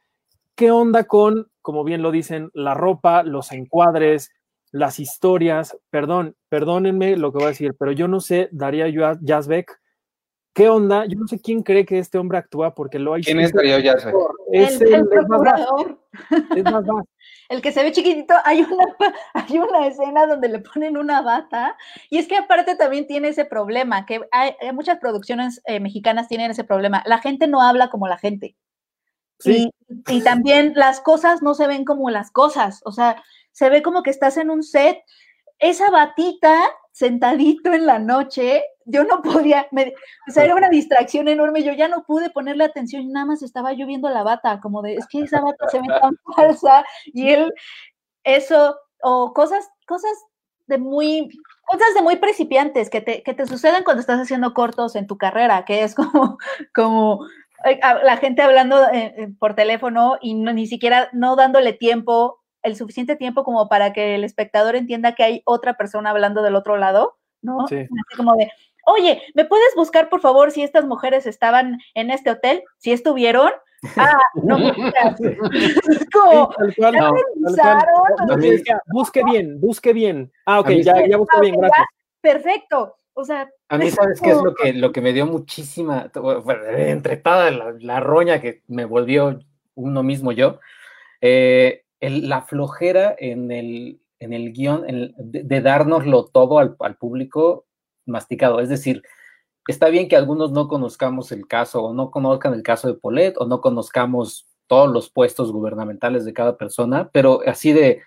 qué 0.56 0.72
onda 0.72 1.04
con, 1.04 1.50
como 1.62 1.84
bien 1.84 2.02
lo 2.02 2.12
dicen, 2.12 2.50
la 2.54 2.74
ropa, 2.74 3.24
los 3.24 3.52
encuadres, 3.52 4.32
las 4.72 5.00
historias. 5.00 5.78
Perdón, 5.90 6.36
perdónenme 6.50 7.18
lo 7.18 7.32
que 7.32 7.38
voy 7.38 7.46
a 7.46 7.50
decir, 7.50 7.76
pero 7.78 7.92
yo 7.92 8.08
no 8.08 8.20
sé, 8.20 8.50
Daría 8.52 8.88
Yazbek, 9.22 9.81
¿qué 10.54 10.70
onda? 10.70 11.06
Yo 11.06 11.18
no 11.18 11.28
sé 11.28 11.40
quién 11.40 11.64
cree 11.64 11.86
que 11.86 12.00
este 12.00 12.18
hombre 12.18 12.38
actúa 12.38 12.74
porque 12.74 13.00
lo 13.00 13.14
hay. 13.14 13.24
¿Quién 13.24 13.40
es 13.40 13.54
Darío 13.54 13.80
Yazbek? 13.80 14.16
Es 14.52 14.82
el, 14.82 15.08
procurador. 15.08 16.00
Es 16.56 16.64
más 16.64 16.84
el 17.52 17.62
que 17.62 17.74
se 17.74 17.84
ve 17.84 17.92
chiquitito, 17.92 18.34
hay 18.46 18.62
una, 18.62 18.86
hay 19.34 19.60
una 19.60 19.88
escena 19.88 20.26
donde 20.26 20.48
le 20.48 20.60
ponen 20.60 20.96
una 20.98 21.22
bata, 21.22 21.78
y 22.10 22.18
es 22.18 22.28
que 22.28 22.38
aparte 22.38 22.76
también 22.76 23.08
tiene 23.08 23.28
ese 23.28 23.44
problema, 23.44 24.06
que 24.06 24.22
hay, 24.32 24.54
muchas 24.74 25.00
producciones 25.00 25.62
eh, 25.66 25.82
mexicanas 25.82 26.30
tienen 26.30 26.52
ese 26.52 26.64
problema, 26.64 27.04
la 27.06 27.20
gente 27.20 27.48
no 27.48 27.62
habla 27.62 27.90
como 27.90 28.08
la 28.08 28.18
gente. 28.18 28.56
Sí. 29.40 29.70
Y, 29.90 30.18
y, 30.18 30.22
también 30.24 30.74
las 30.76 31.02
cosas 31.02 31.42
no 31.42 31.54
se 31.54 31.68
ven 31.68 31.84
como 31.84 32.10
las 32.10 32.32
cosas, 32.32 32.80
o 32.86 32.94
sea, 32.94 33.22
se 33.52 33.70
ve 33.70 33.82
como 33.82 34.02
que 34.02 34.12
estás 34.12 34.38
en 34.38 34.50
un 34.50 34.64
set, 34.64 35.00
esa 35.62 35.90
batita 35.90 36.60
sentadito 36.92 37.72
en 37.72 37.86
la 37.86 38.00
noche, 38.00 38.64
yo 38.86 39.04
no 39.06 39.22
podía, 39.22 39.68
me, 39.72 39.94
o 40.28 40.32
sea, 40.32 40.44
era 40.44 40.56
una 40.56 40.70
distracción 40.70 41.28
enorme, 41.28 41.64
yo 41.64 41.72
ya 41.72 41.88
no 41.88 42.04
pude 42.04 42.30
ponerle 42.30 42.66
atención, 42.66 43.04
y 43.04 43.08
nada 43.08 43.26
más 43.26 43.42
estaba 43.42 43.72
yo 43.74 43.88
viendo 43.88 44.10
la 44.10 44.24
bata, 44.24 44.60
como 44.60 44.82
de, 44.82 44.96
es 44.96 45.08
que 45.08 45.22
esa 45.22 45.40
bata 45.40 45.70
se 45.70 45.80
ve 45.80 45.88
tan 46.02 46.18
falsa, 46.36 46.84
y 47.06 47.30
él, 47.30 47.54
eso, 48.24 48.76
o 49.02 49.34
cosas, 49.34 49.70
cosas 49.88 50.12
de 50.68 50.78
muy, 50.78 51.30
cosas 51.66 51.94
de 51.96 52.02
muy 52.02 52.18
principiantes 52.18 52.90
que 52.90 53.02
te, 53.02 53.24
que 53.24 53.34
te 53.34 53.46
suceden 53.46 53.84
cuando 53.84 54.02
estás 54.02 54.20
haciendo 54.20 54.54
cortos 54.54 54.96
en 54.96 55.08
tu 55.08 55.18
carrera, 55.18 55.64
que 55.66 55.84
es 55.84 55.96
como, 55.96 56.38
como 56.76 57.26
eh, 57.66 57.80
la 58.04 58.18
gente 58.18 58.42
hablando 58.42 58.90
eh, 58.90 59.14
eh, 59.18 59.28
por 59.40 59.56
teléfono 59.56 60.18
y 60.22 60.34
ni 60.34 60.68
siquiera 60.68 61.10
no 61.14 61.36
dándole 61.36 61.74
tiempo 61.74 62.41
el 62.64 62.76
suficiente 62.76 63.16
tiempo 63.16 63.44
como 63.44 63.68
para 63.70 63.94
que 63.94 64.16
el 64.16 64.24
espectador 64.24 64.76
entienda 64.76 65.16
que 65.16 65.24
hay 65.24 65.42
otra 65.46 65.76
persona 65.76 66.12
hablando 66.12 66.42
del 66.44 66.56
otro 66.56 66.78
lado, 66.78 67.18
¿no? 67.42 67.68
Sí. 67.68 67.78
Así 67.78 68.18
como 68.18 68.36
de, 68.36 68.52
oye, 68.86 69.22
¿me 69.34 69.46
puedes 69.46 69.74
buscar 69.76 70.10
por 70.10 70.22
favor 70.22 70.52
si 70.52 70.64
estas 70.64 70.86
mujeres 70.86 71.26
estaban 71.26 71.80
en 71.94 72.12
este 72.12 72.32
hotel? 72.32 72.64
Si 72.78 72.92
estuvieron. 72.92 73.52
Ah, 73.98 74.16
no, 74.36 74.58
como, 76.14 76.54
busque 78.94 79.24
bien, 79.24 79.60
busque 79.60 79.92
bien. 79.92 80.32
Ah, 80.46 80.60
ok, 80.60 80.70
ya, 80.84 81.08
ya 81.08 81.18
busqué 81.18 81.40
bien, 81.42 81.56
gracias. 81.60 81.88
Perfecto. 82.22 82.96
O 83.14 83.26
sea, 83.26 83.50
a 83.70 83.78
mí, 83.80 83.90
¿sabes 83.90 84.22
qué 84.22 84.30
es 84.30 84.42
lo 84.42 84.54
que, 84.54 84.74
lo 84.74 84.92
que 84.92 85.02
me 85.02 85.14
dio 85.14 85.26
muchísima, 85.26 86.12
entre 86.78 87.18
toda 87.18 87.50
la, 87.50 87.74
la 87.80 88.00
roña 88.00 88.40
que 88.40 88.62
me 88.68 88.86
volvió 88.86 89.40
uno 89.74 90.04
mismo 90.04 90.32
yo? 90.32 90.60
Eh, 91.20 91.84
la 92.02 92.42
flojera 92.42 93.16
en 93.18 93.52
el, 93.52 94.02
en 94.20 94.34
el 94.34 94.52
guion 94.52 94.86
de, 95.18 95.44
de, 95.44 95.62
dárnoslo 95.62 96.26
todo 96.26 96.60
al, 96.60 96.76
al, 96.80 96.98
público 96.98 97.66
masticado. 98.06 98.60
Es 98.60 98.70
decir, 98.70 99.04
está 99.68 99.90
bien 99.90 100.10
que 100.10 100.16
algunos 100.16 100.52
no 100.52 100.68
conozcamos 100.68 101.32
el 101.32 101.48
caso 101.48 101.84
o 101.84 101.94
no 101.94 102.12
conozcan 102.12 102.54
el 102.54 102.64
caso 102.64 102.88
de 102.88 102.96
Polet 102.96 103.36
o 103.38 103.46
no 103.46 103.62
conozcamos 103.62 104.48
todos 104.68 104.92
los 104.92 105.10
puestos 105.10 105.52
gubernamentales 105.52 106.26
de 106.26 106.34
cada 106.34 106.58
persona, 106.58 107.10
pero 107.12 107.42
así 107.46 107.74
de, 107.74 108.02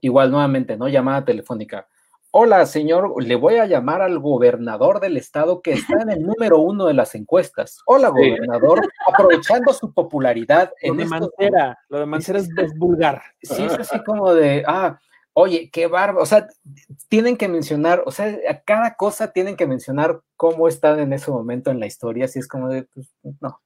igual 0.00 0.30
nuevamente, 0.30 0.76
¿no? 0.76 0.88
Llamada 0.88 1.24
telefónica. 1.24 1.88
Hola, 2.36 2.66
señor, 2.66 3.22
le 3.22 3.36
voy 3.36 3.58
a 3.58 3.66
llamar 3.66 4.02
al 4.02 4.18
gobernador 4.18 4.98
del 4.98 5.16
estado 5.16 5.62
que 5.62 5.74
está 5.74 6.02
en 6.02 6.10
el 6.10 6.22
número 6.26 6.58
uno 6.58 6.86
de 6.86 6.92
las 6.92 7.14
encuestas. 7.14 7.78
Hola, 7.86 8.08
gobernador, 8.08 8.80
aprovechando 9.06 9.72
su 9.72 9.92
popularidad. 9.94 10.72
Lo 10.82 10.94
de 10.94 11.04
Mancera, 11.04 11.78
lo 11.88 12.00
de 12.00 12.06
Mancera 12.06 12.40
es, 12.40 12.48
vulgar. 12.76 13.22
Sí, 13.40 13.62
es 13.62 13.74
así 13.74 14.02
como 14.02 14.34
de, 14.34 14.64
ah, 14.66 14.98
oye, 15.32 15.70
qué 15.72 15.86
barba, 15.86 16.22
o 16.22 16.26
sea, 16.26 16.48
tienen 17.08 17.36
que 17.36 17.46
mencionar, 17.46 18.02
o 18.04 18.10
sea, 18.10 18.36
a 18.50 18.60
cada 18.62 18.96
cosa 18.96 19.30
tienen 19.30 19.56
que 19.56 19.68
mencionar 19.68 20.20
cómo 20.36 20.66
están 20.66 20.98
en 20.98 21.12
ese 21.12 21.30
momento 21.30 21.70
en 21.70 21.78
la 21.78 21.86
historia, 21.86 22.24
así 22.24 22.40
es 22.40 22.48
como 22.48 22.68
de, 22.68 22.82
pues, 22.82 23.14
no. 23.40 23.60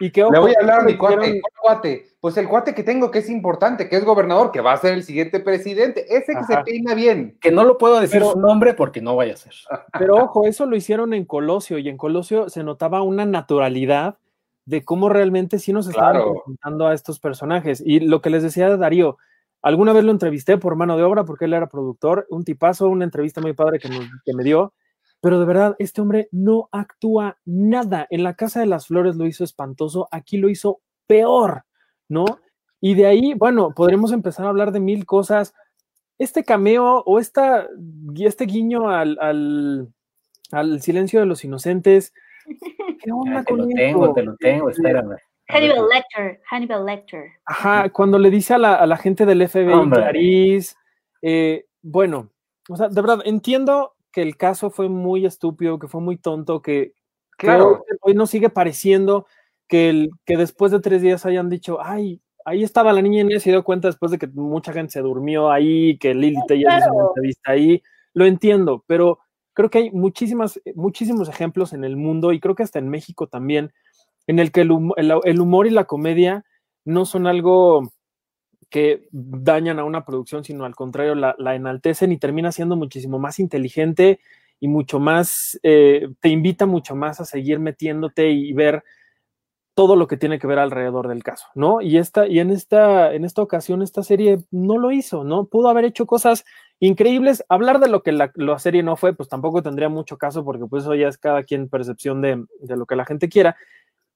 Y 0.00 0.10
que, 0.10 0.22
Le 0.22 0.38
voy 0.38 0.52
a 0.54 0.60
hablar 0.60 0.80
a 0.80 0.84
mi 0.84 0.96
cuate, 0.96 2.06
Pues 2.20 2.36
el 2.36 2.48
cuate 2.48 2.74
que 2.74 2.84
tengo 2.84 3.10
que 3.10 3.18
es 3.18 3.28
importante, 3.28 3.88
que 3.88 3.96
es 3.96 4.04
gobernador, 4.04 4.52
que 4.52 4.60
va 4.60 4.72
a 4.72 4.76
ser 4.76 4.94
el 4.94 5.02
siguiente 5.02 5.40
presidente, 5.40 6.04
ese 6.08 6.34
que 6.34 6.44
se 6.44 6.56
peina 6.58 6.94
bien. 6.94 7.36
Que 7.40 7.50
no 7.50 7.64
lo 7.64 7.78
puedo 7.78 8.00
decir 8.00 8.22
su 8.22 8.38
nombre 8.38 8.74
porque 8.74 9.00
no 9.00 9.16
vaya 9.16 9.34
a 9.34 9.36
ser. 9.36 9.54
Pero 9.98 10.16
ojo, 10.16 10.46
eso 10.46 10.66
lo 10.66 10.76
hicieron 10.76 11.14
en 11.14 11.24
Colosio 11.24 11.78
y 11.78 11.88
en 11.88 11.96
Colosio 11.96 12.48
se 12.48 12.62
notaba 12.62 13.02
una 13.02 13.24
naturalidad 13.24 14.18
de 14.64 14.84
cómo 14.84 15.08
realmente 15.08 15.58
sí 15.58 15.72
nos 15.72 15.88
estaban 15.88 16.22
presentando 16.22 16.86
a 16.86 16.94
estos 16.94 17.18
personajes. 17.18 17.82
Y 17.84 18.00
lo 18.00 18.22
que 18.22 18.30
les 18.30 18.44
decía 18.44 18.76
Darío, 18.76 19.18
alguna 19.60 19.92
vez 19.92 20.04
lo 20.04 20.12
entrevisté 20.12 20.58
por 20.58 20.76
mano 20.76 20.96
de 20.96 21.02
obra 21.02 21.24
porque 21.24 21.46
él 21.46 21.54
era 21.54 21.68
productor, 21.68 22.26
un 22.30 22.44
tipazo, 22.44 22.88
una 22.88 23.04
entrevista 23.04 23.40
muy 23.40 23.52
padre 23.52 23.80
que, 23.80 23.88
que 23.88 24.34
me 24.34 24.44
dio 24.44 24.72
pero 25.22 25.38
de 25.38 25.46
verdad, 25.46 25.76
este 25.78 26.00
hombre 26.00 26.28
no 26.32 26.68
actúa 26.72 27.38
nada. 27.44 28.08
En 28.10 28.24
la 28.24 28.34
Casa 28.34 28.58
de 28.58 28.66
las 28.66 28.88
Flores 28.88 29.14
lo 29.14 29.24
hizo 29.24 29.44
espantoso, 29.44 30.08
aquí 30.10 30.36
lo 30.36 30.50
hizo 30.50 30.80
peor, 31.06 31.62
¿no? 32.08 32.24
Y 32.80 32.94
de 32.94 33.06
ahí, 33.06 33.32
bueno, 33.34 33.70
podremos 33.72 34.10
empezar 34.10 34.46
a 34.46 34.48
hablar 34.48 34.72
de 34.72 34.80
mil 34.80 35.06
cosas. 35.06 35.54
Este 36.18 36.42
cameo 36.42 37.04
o 37.06 37.20
esta, 37.20 37.68
este 38.18 38.46
guiño 38.46 38.90
al, 38.90 39.16
al, 40.50 40.82
silencio 40.82 41.20
de 41.20 41.26
los 41.26 41.44
inocentes. 41.44 42.12
¿Qué 43.00 43.12
onda 43.12 43.44
te 43.44 43.56
lo 43.56 43.68
tengo, 43.68 44.12
te 44.12 44.22
lo 44.24 44.36
tengo, 44.36 44.70
espérame. 44.70 45.18
Hannibal 45.46 45.86
Lecter, 45.88 46.40
Hannibal 46.50 46.84
Lecter. 46.84 47.30
Ajá, 47.44 47.90
cuando 47.90 48.18
le 48.18 48.28
dice 48.28 48.54
a 48.54 48.58
la, 48.58 48.74
a 48.74 48.86
la 48.88 48.96
gente 48.96 49.24
del 49.24 49.48
FBI 49.48 49.88
París, 49.88 50.76
eh, 51.20 51.66
bueno, 51.80 52.30
o 52.68 52.76
sea, 52.76 52.88
de 52.88 53.00
verdad, 53.00 53.20
entiendo 53.24 53.94
que 54.12 54.22
el 54.22 54.36
caso 54.36 54.70
fue 54.70 54.88
muy 54.88 55.26
estúpido, 55.26 55.78
que 55.78 55.88
fue 55.88 56.00
muy 56.00 56.16
tonto, 56.16 56.62
que, 56.62 56.94
claro. 57.36 57.84
hoy 58.02 58.14
nos 58.14 58.30
sigue 58.30 58.50
pareciendo 58.50 59.26
que, 59.66 59.90
el, 59.90 60.10
que 60.24 60.36
después 60.36 60.70
de 60.70 60.80
tres 60.80 61.02
días 61.02 61.26
hayan 61.26 61.48
dicho, 61.48 61.78
ay, 61.82 62.20
ahí 62.44 62.62
estaba 62.62 62.92
la 62.92 63.02
niña 63.02 63.24
y 63.28 63.40
se 63.40 63.50
dio 63.50 63.64
cuenta 63.64 63.88
después 63.88 64.12
de 64.12 64.18
que 64.18 64.26
mucha 64.26 64.72
gente 64.72 64.92
se 64.92 65.00
durmió 65.00 65.50
ahí, 65.50 65.98
que 65.98 66.14
Lili 66.14 66.38
Taylor 66.46 66.78
hizo 66.78 66.92
una 66.92 67.06
entrevista 67.08 67.52
ahí, 67.52 67.82
lo 68.14 68.26
entiendo, 68.26 68.84
pero 68.86 69.20
creo 69.54 69.70
que 69.70 69.78
hay 69.78 69.90
muchísimas, 69.90 70.60
muchísimos 70.74 71.28
ejemplos 71.28 71.72
en 71.72 71.84
el 71.84 71.96
mundo 71.96 72.32
y 72.32 72.40
creo 72.40 72.54
que 72.54 72.62
hasta 72.62 72.78
en 72.78 72.88
México 72.88 73.26
también, 73.26 73.72
en 74.26 74.38
el 74.38 74.52
que 74.52 74.62
el, 74.62 74.70
el 75.24 75.40
humor 75.40 75.66
y 75.66 75.70
la 75.70 75.84
comedia 75.84 76.44
no 76.84 77.04
son 77.04 77.26
algo 77.26 77.92
que 78.72 79.06
dañan 79.12 79.78
a 79.78 79.84
una 79.84 80.04
producción, 80.06 80.42
sino 80.44 80.64
al 80.64 80.74
contrario, 80.74 81.14
la, 81.14 81.54
enaltecen 81.54 82.10
y 82.10 82.16
termina 82.16 82.50
siendo 82.52 82.74
muchísimo 82.74 83.18
más 83.18 83.38
inteligente 83.38 84.18
y 84.58 84.66
mucho 84.66 84.98
más, 84.98 85.60
eh, 85.62 86.08
te 86.20 86.30
invita 86.30 86.64
mucho 86.64 86.96
más 86.96 87.20
a 87.20 87.26
seguir 87.26 87.60
metiéndote 87.60 88.30
y 88.30 88.54
ver 88.54 88.82
todo 89.74 89.94
lo 89.94 90.06
que 90.06 90.16
tiene 90.16 90.38
que 90.38 90.46
ver 90.46 90.58
alrededor 90.58 91.08
del 91.08 91.22
caso, 91.22 91.48
¿no? 91.54 91.82
Y 91.82 91.98
esta, 91.98 92.26
y 92.26 92.38
en 92.38 92.50
esta, 92.50 93.12
en 93.12 93.26
esta 93.26 93.42
ocasión, 93.42 93.82
esta 93.82 94.02
serie 94.02 94.38
no 94.50 94.78
lo 94.78 94.90
hizo, 94.90 95.22
¿no? 95.22 95.44
Pudo 95.44 95.68
haber 95.68 95.84
hecho 95.84 96.06
cosas 96.06 96.44
increíbles. 96.80 97.44
Hablar 97.50 97.78
de 97.78 97.88
lo 97.88 98.02
que 98.02 98.12
la, 98.12 98.32
serie 98.58 98.82
no 98.82 98.96
fue, 98.96 99.14
pues 99.14 99.28
tampoco 99.28 99.62
tendría 99.62 99.90
mucho 99.90 100.16
caso, 100.16 100.44
porque 100.44 100.64
pues 100.64 100.84
eso 100.84 100.94
ya 100.94 101.08
es 101.08 101.18
cada 101.18 101.42
quien 101.42 101.68
percepción 101.68 102.22
de, 102.22 102.42
de 102.60 102.76
lo 102.76 102.86
que 102.86 102.96
la 102.96 103.04
gente 103.04 103.28
quiera 103.28 103.56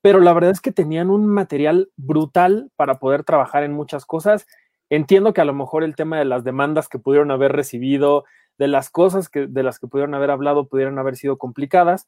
pero 0.07 0.21
la 0.21 0.33
verdad 0.33 0.53
es 0.53 0.61
que 0.61 0.71
tenían 0.71 1.11
un 1.11 1.27
material 1.27 1.91
brutal 1.97 2.71
para 2.77 3.01
poder 3.01 3.25
trabajar 3.25 3.65
en 3.65 3.73
muchas 3.73 4.07
cosas. 4.07 4.47
Entiendo 4.89 5.33
que 5.33 5.41
a 5.41 5.45
lo 5.45 5.53
mejor 5.53 5.83
el 5.83 5.97
tema 5.97 6.17
de 6.17 6.25
las 6.25 6.45
demandas 6.45 6.89
que 6.89 7.01
pudieron 7.01 7.33
haber 7.33 7.51
recibido, 7.51 8.25
de 8.57 8.69
las 8.69 8.89
cosas 8.89 9.29
que, 9.29 9.49
de 9.49 9.65
las 9.65 9.81
que 9.81 9.89
pudieron 9.89 10.15
haber 10.15 10.31
hablado, 10.31 10.69
pudieran 10.69 10.97
haber 11.01 11.17
sido 11.17 11.39
complicadas, 11.39 12.07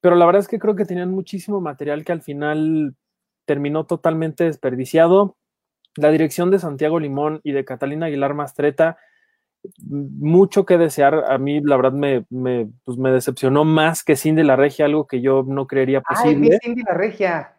pero 0.00 0.16
la 0.16 0.24
verdad 0.24 0.40
es 0.40 0.48
que 0.48 0.58
creo 0.58 0.76
que 0.76 0.86
tenían 0.86 1.10
muchísimo 1.10 1.60
material 1.60 2.06
que 2.06 2.12
al 2.12 2.22
final 2.22 2.94
terminó 3.44 3.84
totalmente 3.84 4.44
desperdiciado. 4.44 5.36
La 5.94 6.10
dirección 6.10 6.50
de 6.50 6.58
Santiago 6.58 7.00
Limón 7.00 7.42
y 7.44 7.52
de 7.52 7.66
Catalina 7.66 8.06
Aguilar 8.06 8.32
Mastreta, 8.32 8.96
mucho 9.82 10.64
que 10.64 10.78
desear. 10.78 11.24
A 11.30 11.38
mí, 11.38 11.60
la 11.60 11.76
verdad, 11.76 11.92
me, 11.92 12.24
me, 12.30 12.68
pues 12.84 12.98
me 12.98 13.10
decepcionó 13.10 13.64
más 13.64 14.04
que 14.04 14.16
Cindy 14.16 14.42
la 14.42 14.56
Regia, 14.56 14.84
algo 14.84 15.06
que 15.06 15.20
yo 15.20 15.44
no 15.46 15.66
creería 15.66 16.00
posible. 16.00 16.50
Ay, 16.52 16.58
Cindy 16.62 16.82
la 16.82 16.94
Regia. 16.94 17.56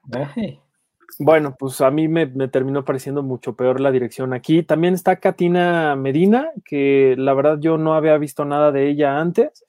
Bueno, 1.20 1.56
pues 1.58 1.82
a 1.82 1.90
mí 1.90 2.08
me, 2.08 2.28
terminó 2.48 2.86
pareciendo 2.86 3.24
mucho 3.24 3.56
peor 3.56 3.80
la 3.80 3.92
dirección 3.92 4.34
aquí. 4.34 4.64
También 4.64 4.94
está 4.94 5.16
Katina 5.16 5.96
Medina, 5.96 6.52
que 6.64 7.16
la 7.18 7.34
verdad 7.34 7.58
yo 7.60 7.78
no 7.78 7.96
había 7.96 8.18
visto 8.18 8.46
nada 8.46 8.72
de 8.72 8.88
ella 8.90 9.20
antes. 9.20 9.66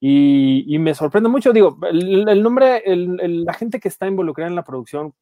Y, 0.00 0.76
me 0.80 0.94
sorprende 0.94 1.28
mucho, 1.28 1.52
digo, 1.52 1.78
el, 1.88 2.42
nombre, 2.42 2.82
la 2.84 3.54
gente 3.54 3.78
que 3.78 3.86
está 3.86 4.08
involucrada 4.08 4.50
en 4.50 4.56
la 4.56 4.64
producción, 4.64 5.14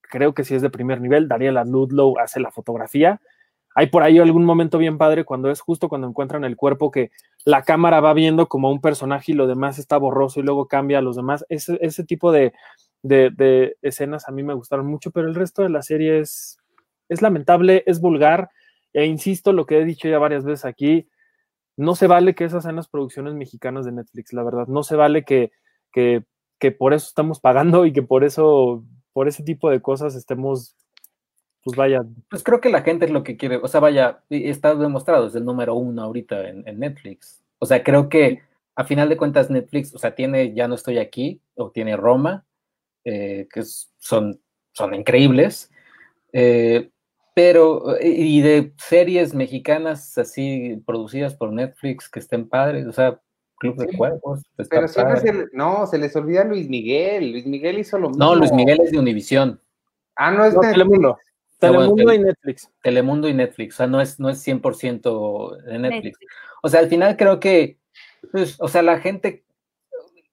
creo 0.00 0.32
que 0.32 0.44
sí 0.44 0.54
es 0.54 0.62
de 0.62 0.70
primer 0.70 1.00
nivel. 1.00 1.26
Dariela 1.26 1.64
Ludlow 1.64 2.18
hace 2.18 2.38
la 2.38 2.52
fotografía. 2.52 3.20
Hay 3.78 3.86
por 3.86 4.02
ahí 4.02 4.18
algún 4.18 4.44
momento 4.44 4.76
bien 4.76 4.98
padre 4.98 5.24
cuando 5.24 5.52
es 5.52 5.60
justo 5.60 5.88
cuando 5.88 6.08
encuentran 6.08 6.42
el 6.42 6.56
cuerpo 6.56 6.90
que 6.90 7.12
la 7.44 7.62
cámara 7.62 8.00
va 8.00 8.12
viendo 8.12 8.48
como 8.48 8.72
un 8.72 8.80
personaje 8.80 9.30
y 9.30 9.34
lo 9.36 9.46
demás 9.46 9.78
está 9.78 9.96
borroso 9.98 10.40
y 10.40 10.42
luego 10.42 10.66
cambia 10.66 10.98
a 10.98 11.00
los 11.00 11.14
demás. 11.14 11.46
Ese, 11.48 11.78
ese 11.80 12.02
tipo 12.02 12.32
de, 12.32 12.52
de, 13.04 13.76
escenas 13.80 14.28
a 14.28 14.32
mí 14.32 14.42
me 14.42 14.54
gustaron 14.54 14.88
mucho, 14.88 15.12
pero 15.12 15.28
el 15.28 15.36
resto 15.36 15.62
de 15.62 15.68
la 15.68 15.82
serie 15.82 16.18
es, 16.18 16.58
es 17.08 17.22
lamentable, 17.22 17.84
es 17.86 18.00
vulgar. 18.00 18.50
E 18.92 19.04
insisto, 19.06 19.52
lo 19.52 19.64
que 19.64 19.78
he 19.78 19.84
dicho 19.84 20.08
ya 20.08 20.18
varias 20.18 20.44
veces 20.44 20.64
aquí, 20.64 21.08
no 21.76 21.94
se 21.94 22.08
vale 22.08 22.34
que 22.34 22.46
esas 22.46 22.64
sean 22.64 22.74
las 22.74 22.88
producciones 22.88 23.34
mexicanas 23.34 23.84
de 23.84 23.92
Netflix, 23.92 24.32
la 24.32 24.42
verdad. 24.42 24.66
No 24.66 24.82
se 24.82 24.96
vale 24.96 25.22
que, 25.24 25.52
que, 25.92 26.24
que 26.58 26.72
por 26.72 26.94
eso 26.94 27.06
estamos 27.06 27.38
pagando 27.38 27.86
y 27.86 27.92
que 27.92 28.02
por 28.02 28.24
eso, 28.24 28.82
por 29.12 29.28
ese 29.28 29.44
tipo 29.44 29.70
de 29.70 29.80
cosas 29.80 30.16
estemos, 30.16 30.74
pues 31.64 31.76
vaya. 31.76 32.02
Pues 32.28 32.42
creo 32.42 32.60
que 32.60 32.70
la 32.70 32.82
gente 32.82 33.04
es 33.04 33.10
lo 33.10 33.22
que 33.22 33.36
quiere, 33.36 33.56
o 33.56 33.68
sea, 33.68 33.80
vaya, 33.80 34.22
está 34.30 34.74
demostrado, 34.74 35.26
es 35.26 35.34
el 35.34 35.44
número 35.44 35.74
uno 35.74 36.02
ahorita 36.02 36.48
en, 36.48 36.66
en 36.66 36.78
Netflix. 36.78 37.42
O 37.58 37.66
sea, 37.66 37.82
creo 37.82 38.08
que 38.08 38.40
a 38.78 38.84
final 38.84 39.08
de 39.08 39.16
cuentas 39.16 39.50
Netflix, 39.50 39.92
o 39.92 39.98
sea, 39.98 40.14
tiene 40.14 40.54
Ya 40.54 40.68
no 40.68 40.76
estoy 40.76 40.98
aquí, 40.98 41.42
o 41.56 41.72
tiene 41.72 41.96
Roma, 41.96 42.46
eh, 43.04 43.48
que 43.52 43.62
son, 43.98 44.40
son 44.72 44.94
increíbles. 44.94 45.70
Eh, 46.32 46.90
pero, 47.34 47.96
y 48.00 48.40
de 48.40 48.72
series 48.78 49.34
mexicanas 49.34 50.16
así 50.16 50.80
producidas 50.86 51.34
por 51.34 51.52
Netflix 51.52 52.08
que 52.08 52.20
estén 52.20 52.48
padres, 52.48 52.86
o 52.86 52.92
sea, 52.92 53.20
Club 53.58 53.76
de 53.76 53.96
Cuerpos. 53.96 54.48
Pero 54.70 54.86
siempre 54.86 55.20
se, 55.20 55.46
no, 55.52 55.86
se 55.86 55.98
les 55.98 56.14
olvida 56.14 56.44
Luis 56.44 56.68
Miguel. 56.68 57.32
Luis 57.32 57.46
Miguel 57.46 57.80
hizo 57.80 57.98
lo 57.98 58.10
mismo. 58.10 58.24
No, 58.24 58.36
Luis 58.36 58.52
Miguel 58.52 58.80
es 58.80 58.92
de 58.92 58.98
Univisión. 58.98 59.60
Ah, 60.14 60.30
no 60.30 60.44
es 60.44 60.54
de 60.54 60.60
Telemundo. 60.60 61.18
Telemundo 61.58 62.14
y 62.14 62.18
Netflix. 62.18 62.70
Telemundo 62.82 63.28
y 63.28 63.34
Netflix, 63.34 63.74
o 63.74 63.76
sea, 63.78 63.86
no 63.86 64.00
es, 64.00 64.20
no 64.20 64.28
es 64.30 64.46
100% 64.46 65.62
de 65.62 65.78
Netflix. 65.78 66.18
O 66.62 66.68
sea, 66.68 66.80
al 66.80 66.88
final 66.88 67.16
creo 67.16 67.40
que, 67.40 67.78
pues, 68.32 68.56
o 68.60 68.68
sea, 68.68 68.82
la 68.82 69.00
gente 69.00 69.44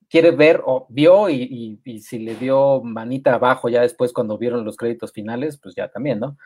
quiere 0.09 0.31
ver 0.31 0.61
o 0.65 0.85
vio 0.89 1.29
y, 1.29 1.79
y, 1.83 1.99
si 1.99 2.19
le 2.19 2.35
dio 2.35 2.81
manita 2.83 3.33
abajo 3.33 3.69
ya 3.69 3.81
después 3.81 4.13
cuando 4.13 4.37
vieron 4.37 4.63
los 4.63 4.77
créditos 4.77 5.11
finales, 5.11 5.57
pues 5.57 5.75
ya 5.75 5.89
también, 5.89 6.19
¿no? 6.19 6.37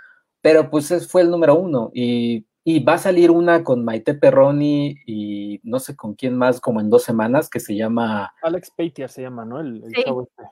Pero 0.41 0.69
pues 0.69 0.89
ese 0.91 1.05
fue 1.07 1.21
el 1.21 1.30
número 1.30 1.55
uno 1.55 1.91
y 1.93 2.45
y 2.72 2.84
va 2.84 2.93
a 2.93 2.97
salir 2.99 3.32
una 3.32 3.63
con 3.63 3.84
Maite 3.84 4.13
Perroni 4.13 4.95
y 5.07 5.59
no 5.63 5.80
sé 5.80 5.95
con 5.95 6.13
quién 6.13 6.38
más, 6.38 6.61
como 6.61 6.80
en 6.80 6.91
dos 6.91 7.01
semanas, 7.01 7.49
que 7.49 7.59
se 7.59 7.76
llama. 7.76 8.32
Alex 8.43 8.70
Paitier 8.70 9.09
se 9.09 9.24
llama, 9.24 9.43
¿no? 9.43 9.59
El, 9.59 9.84
este. 9.86 10.05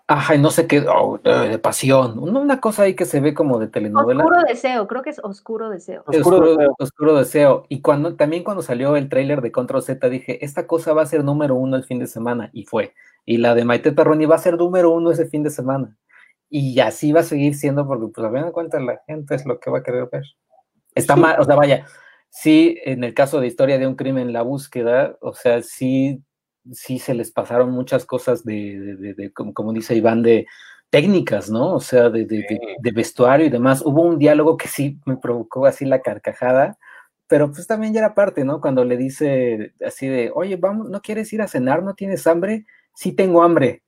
Ajá, 0.07 0.33
y 0.33 0.39
no 0.39 0.49
sé 0.49 0.65
qué, 0.65 0.83
oh, 0.89 1.19
de, 1.23 1.59
pasión. 1.59 2.17
Una 2.17 2.59
cosa 2.59 2.81
ahí 2.81 2.95
que 2.95 3.05
se 3.05 3.19
ve 3.19 3.35
como 3.35 3.59
de 3.59 3.67
telenovela. 3.67 4.23
Oscuro 4.23 4.41
deseo, 4.47 4.87
creo 4.87 5.03
que 5.03 5.11
es 5.11 5.19
Oscuro 5.23 5.69
deseo. 5.69 6.03
Oscuro, 6.79 7.15
deseo. 7.15 7.65
Y 7.69 7.81
cuando, 7.81 8.15
también 8.15 8.43
cuando 8.43 8.63
salió 8.63 8.95
el 8.95 9.09
tráiler 9.09 9.41
de 9.41 9.51
Control 9.51 9.83
Z, 9.83 10.09
dije, 10.09 10.43
esta 10.43 10.65
cosa 10.65 10.93
va 10.93 11.03
a 11.03 11.05
ser 11.05 11.23
número 11.23 11.53
uno 11.53 11.77
el 11.77 11.83
fin 11.83 11.99
de 11.99 12.07
semana, 12.07 12.49
y 12.51 12.63
fue. 12.63 12.95
Y 13.25 13.37
la 13.37 13.53
de 13.53 13.63
Maite 13.63 13.91
Perroni 13.91 14.25
va 14.25 14.37
a 14.37 14.39
ser 14.39 14.57
número 14.57 14.89
uno 14.89 15.11
ese 15.11 15.27
fin 15.27 15.43
de 15.43 15.51
semana. 15.51 15.95
Y 16.49 16.79
así 16.79 17.11
va 17.11 17.19
a 17.19 17.23
seguir 17.23 17.53
siendo, 17.53 17.85
porque 17.85 18.07
pues 18.11 18.25
a 18.25 18.31
fin 18.31 18.43
de 18.43 18.51
cuentas 18.51 18.81
la 18.81 19.03
gente 19.05 19.35
es 19.35 19.45
lo 19.45 19.59
que 19.59 19.69
va 19.69 19.77
a 19.77 19.83
querer 19.83 20.09
ver. 20.11 20.23
Está 20.95 21.15
mal, 21.15 21.39
o 21.39 21.43
sea, 21.43 21.55
vaya, 21.55 21.85
sí, 22.29 22.77
en 22.85 23.03
el 23.03 23.13
caso 23.13 23.39
de 23.39 23.47
historia 23.47 23.77
de 23.77 23.87
un 23.87 23.95
crimen, 23.95 24.33
la 24.33 24.41
búsqueda, 24.41 25.17
o 25.21 25.33
sea, 25.33 25.61
sí, 25.63 26.23
sí 26.71 26.99
se 26.99 27.13
les 27.13 27.31
pasaron 27.31 27.71
muchas 27.71 28.05
cosas 28.05 28.43
de, 28.43 29.31
como, 29.33 29.73
dice 29.73 29.95
Iván, 29.95 30.23
de 30.23 30.45
técnicas, 30.89 31.49
¿no? 31.49 31.75
O 31.75 31.79
sea, 31.81 32.09
de, 32.09 32.25
de, 32.25 32.91
vestuario 32.91 33.45
y 33.47 33.49
demás. 33.49 33.81
Hubo 33.85 34.03
un 34.03 34.19
diálogo 34.19 34.57
que 34.57 34.67
sí 34.67 34.99
me 35.05 35.17
provocó 35.17 35.65
así 35.65 35.85
la 35.85 36.01
carcajada, 36.01 36.77
pero 37.27 37.51
pues 37.51 37.67
también 37.67 37.93
ya 37.93 37.99
era 37.99 38.15
parte, 38.15 38.45
¿no? 38.45 38.61
Cuando 38.61 38.85
le 38.85 38.97
dice 38.97 39.73
así 39.85 40.07
de, 40.07 40.31
oye, 40.33 40.55
vamos, 40.57 40.89
¿no 40.89 41.01
quieres 41.01 41.31
ir 41.33 41.41
a 41.41 41.47
cenar? 41.47 41.83
¿No 41.83 41.95
tienes 41.95 42.25
hambre? 42.27 42.65
Sí 42.95 43.11
tengo 43.13 43.43
hambre 43.43 43.83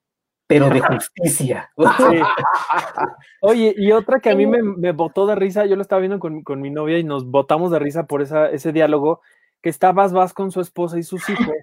pero 0.50 0.68
de 0.72 0.82
justicia. 0.82 1.72
Oye, 3.42 3.76
y 3.78 3.92
otra 3.92 4.20
que 4.20 4.32
a 4.32 4.36
mí 4.36 4.48
me, 4.48 4.64
me 4.64 4.94
botó 4.94 5.28
de 5.28 5.36
risa, 5.36 5.68
yo 5.68 5.76
lo 5.76 5.84
estaba 5.84 6.00
viendo 6.00 6.18
con, 6.18 6.42
con, 6.42 6.60
mi 6.60 6.72
novia 6.72 6.98
y 6.98 7.04
nos 7.04 7.28
botamos 7.28 7.70
de 7.70 7.78
risa 7.78 8.08
por 8.08 8.24
esa, 8.24 8.50
ese 8.50 8.74
diálogo, 8.74 9.22
que 9.62 9.70
está 9.70 9.92
Vas 9.92 10.12
Vas 10.12 10.34
con 10.34 10.50
su 10.50 10.60
esposa 10.60 10.98
y 10.98 11.04
sus 11.04 11.30
hijos, 11.30 11.54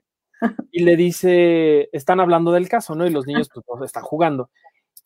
y 0.70 0.84
le 0.84 0.94
dice, 0.94 1.88
están 1.90 2.20
hablando 2.20 2.52
del 2.52 2.68
caso, 2.68 2.94
¿no? 2.94 3.04
Y 3.04 3.10
los 3.10 3.26
niños 3.26 3.50
pues 3.52 3.82
están 3.82 4.04
jugando. 4.04 4.50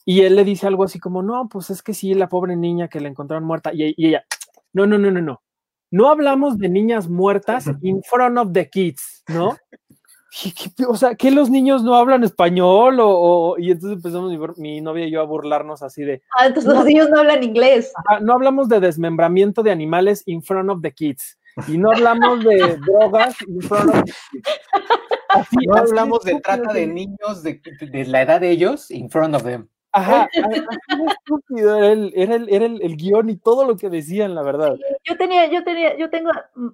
Y 0.04 0.22
él 0.22 0.36
le 0.36 0.44
dice 0.44 0.66
algo 0.66 0.84
así 0.84 0.98
como, 0.98 1.22
no, 1.22 1.48
pues 1.48 1.70
es 1.70 1.82
que 1.82 1.94
sí, 1.94 2.12
la 2.12 2.28
pobre 2.28 2.56
niña 2.56 2.88
que 2.88 3.00
la 3.00 3.08
encontraron 3.08 3.46
muerta, 3.46 3.70
y, 3.72 3.94
y 3.96 4.08
ella, 4.08 4.26
no, 4.74 4.86
no, 4.86 4.98
no, 4.98 5.10
no, 5.10 5.22
no. 5.22 5.40
No 5.90 6.10
hablamos 6.10 6.58
de 6.58 6.68
niñas 6.68 7.08
muertas 7.08 7.64
in 7.80 8.02
front 8.02 8.36
of 8.36 8.52
the 8.52 8.68
kids, 8.68 9.24
¿no? 9.26 9.56
O 10.88 10.96
sea, 10.96 11.14
que 11.14 11.30
los 11.30 11.50
niños 11.50 11.82
no 11.82 11.94
hablan 11.96 12.22
español 12.22 12.98
o, 13.00 13.56
y 13.58 13.70
entonces 13.70 13.96
empezamos 13.96 14.58
mi, 14.58 14.80
novia 14.80 15.06
y 15.06 15.10
yo 15.10 15.20
a 15.20 15.24
burlarnos 15.24 15.82
así 15.82 16.02
de. 16.02 16.22
Ah, 16.36 16.46
entonces 16.46 16.72
los 16.72 16.84
niños 16.84 17.10
no 17.10 17.18
hablan 17.18 17.42
inglés. 17.42 17.92
no 18.20 18.34
hablamos 18.34 18.68
de 18.68 18.80
desmembramiento 18.80 19.62
de 19.62 19.72
animales 19.72 20.22
in 20.26 20.42
front 20.42 20.70
of 20.70 20.82
the 20.82 20.92
kids 20.92 21.38
y 21.66 21.78
no 21.78 21.90
hablamos 21.90 22.44
de 22.44 22.78
drogas 22.86 23.36
in 23.46 23.60
front 23.60 23.94
of 23.94 24.04
the 24.04 24.12
kids. 24.30 25.66
no 25.66 25.74
hablamos 25.74 26.24
de 26.24 26.40
trata 26.40 26.72
de 26.72 26.86
niños 26.86 27.42
de, 27.42 27.60
la 28.06 28.22
edad 28.22 28.40
de 28.40 28.50
ellos 28.50 28.90
in 28.90 29.10
front 29.10 29.34
of 29.34 29.42
them. 29.42 29.68
Ajá, 29.92 30.28
estúpido, 31.08 31.76
era, 31.76 31.88
el, 31.88 32.12
era, 32.14 32.36
el, 32.36 32.48
era 32.48 32.66
el, 32.66 32.96
guion 32.96 33.28
y 33.28 33.36
todo 33.36 33.66
lo 33.66 33.76
que 33.76 33.90
decían, 33.90 34.36
la 34.36 34.42
verdad. 34.42 34.76
Yo 35.02 35.16
tenía, 35.16 35.50
yo 35.50 35.64
tenía, 35.64 35.98
yo 35.98 36.08
tengo 36.10 36.30
mm, 36.54 36.68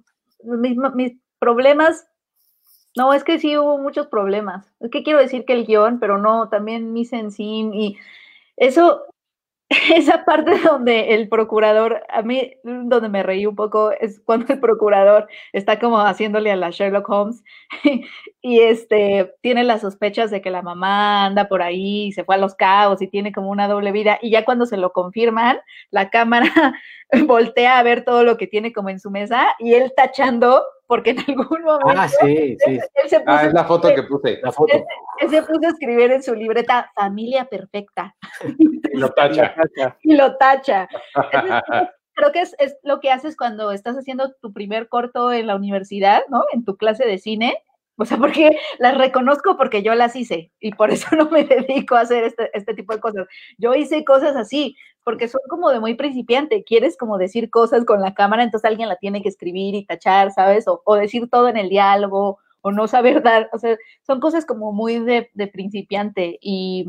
mis, 0.61 0.77
mis 0.93 1.17
problemas 1.39 2.05
no, 2.95 3.13
es 3.13 3.23
que 3.23 3.39
sí 3.39 3.57
hubo 3.57 3.77
muchos 3.77 4.07
problemas. 4.07 4.71
Es 4.79 4.89
que 4.91 5.03
quiero 5.03 5.19
decir 5.19 5.45
que 5.45 5.53
el 5.53 5.65
guion, 5.65 5.99
pero 5.99 6.17
no, 6.17 6.49
también 6.49 6.93
mi 6.93 7.05
sensín 7.05 7.73
y 7.73 7.97
eso, 8.57 9.03
esa 9.95 10.25
parte 10.25 10.57
donde 10.59 11.13
el 11.13 11.29
procurador, 11.29 12.03
a 12.09 12.21
mí 12.23 12.53
donde 12.63 13.09
me 13.09 13.23
reí 13.23 13.45
un 13.45 13.55
poco 13.55 13.91
es 13.91 14.19
cuando 14.25 14.53
el 14.53 14.59
procurador 14.59 15.27
está 15.53 15.79
como 15.79 15.99
haciéndole 15.99 16.51
a 16.51 16.55
la 16.55 16.71
Sherlock 16.71 17.09
Holmes 17.09 17.43
y 18.41 18.59
este 18.61 19.35
tiene 19.41 19.63
las 19.63 19.81
sospechas 19.81 20.31
de 20.31 20.41
que 20.41 20.49
la 20.49 20.61
mamá 20.61 21.25
anda 21.25 21.47
por 21.49 21.61
ahí, 21.61 22.11
se 22.13 22.23
fue 22.23 22.35
a 22.35 22.39
los 22.39 22.55
caos 22.55 23.01
y 23.01 23.07
tiene 23.07 23.31
como 23.31 23.49
una 23.51 23.67
doble 23.67 23.91
vida 23.91 24.19
y 24.21 24.31
ya 24.31 24.45
cuando 24.45 24.65
se 24.65 24.77
lo 24.77 24.91
confirman, 24.93 25.59
la 25.91 26.09
cámara 26.09 26.47
voltea 27.27 27.77
a 27.77 27.83
ver 27.83 28.05
todo 28.05 28.23
lo 28.23 28.37
que 28.37 28.47
tiene 28.47 28.73
como 28.73 28.89
en 28.89 28.99
su 28.99 29.11
mesa 29.11 29.47
y 29.59 29.73
él 29.73 29.93
tachando 29.95 30.63
porque 30.87 31.11
en 31.11 31.19
algún 31.19 31.63
momento. 31.63 32.01
Ah, 32.01 32.07
sí, 32.07 32.57
sí. 32.65 32.79
ah, 33.25 33.45
es 33.45 33.53
la 33.53 33.65
foto 33.65 33.93
que 33.93 34.03
puse. 34.03 34.39
La 34.41 34.51
foto. 34.51 34.73
Él, 35.19 35.29
se 35.29 35.41
puso 35.41 35.65
a 35.65 35.69
escribir 35.69 36.11
en 36.11 36.23
su 36.23 36.33
libreta 36.33 36.91
familia 36.95 37.45
perfecta. 37.45 38.15
Y 38.89 38.99
lo 38.99 39.09
tacha. 39.09 39.53
y 40.01 40.15
lo 40.15 40.37
tacha. 40.37 40.87
creo 42.13 42.31
que 42.31 42.41
es, 42.41 42.55
es, 42.57 42.77
lo 42.81 42.99
que 42.99 43.11
haces 43.11 43.37
cuando 43.37 43.71
estás 43.71 43.95
haciendo 43.95 44.33
tu 44.41 44.51
primer 44.51 44.87
corto 44.87 45.31
en 45.31 45.45
la 45.45 45.55
universidad, 45.55 46.23
¿no? 46.29 46.45
En 46.51 46.65
tu 46.65 46.77
clase 46.77 47.05
de 47.05 47.19
cine. 47.19 47.61
O 47.99 48.05
sea, 48.05 48.17
porque 48.17 48.57
las 48.79 48.97
reconozco 48.97 49.57
porque 49.57 49.81
yo 49.81 49.95
las 49.95 50.15
hice 50.15 50.51
y 50.59 50.71
por 50.71 50.91
eso 50.91 51.07
no 51.17 51.29
me 51.29 51.43
dedico 51.43 51.95
a 51.95 52.01
hacer 52.01 52.23
este, 52.25 52.49
este 52.53 52.73
tipo 52.75 52.93
de 52.93 52.99
cosas. 52.99 53.27
Yo 53.57 53.73
hice 53.73 54.05
cosas 54.05 54.35
así, 54.35 54.75
porque 55.03 55.27
son 55.27 55.41
como 55.49 55.71
de 55.71 55.79
muy 55.79 55.95
principiante, 55.95 56.63
quieres 56.63 56.97
como 56.97 57.17
decir 57.17 57.49
cosas 57.49 57.85
con 57.85 58.01
la 58.01 58.13
cámara, 58.13 58.43
entonces 58.43 58.69
alguien 58.69 58.89
la 58.89 58.97
tiene 58.97 59.21
que 59.23 59.29
escribir 59.29 59.73
y 59.73 59.85
tachar, 59.85 60.31
¿sabes? 60.31 60.65
O, 60.67 60.95
decir 60.95 61.29
todo 61.29 61.47
en 61.49 61.57
el 61.57 61.69
diálogo, 61.69 62.39
o 62.61 62.71
no 62.71 62.87
saber 62.87 63.23
dar, 63.23 63.49
o 63.53 63.57
sea, 63.57 63.77
son 64.05 64.19
cosas 64.19 64.45
como 64.45 64.73
muy 64.73 64.99
de, 64.99 65.29
principiante 65.51 66.37
y 66.41 66.87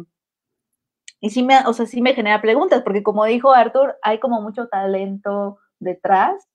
y 1.20 1.30
sí 1.30 1.42
me, 1.42 1.58
o 1.66 1.72
sea, 1.72 1.86
sí 1.86 2.00
me 2.00 2.14
genera 2.14 2.40
preguntas, 2.40 2.82
porque 2.82 3.02
como 3.02 3.24
dijo 3.24 3.52
Arthur, 3.52 3.96
hay 4.02 4.20
como 4.20 4.40
mucho 4.40 4.68
talento 4.68 5.58
detrás. 5.80 6.48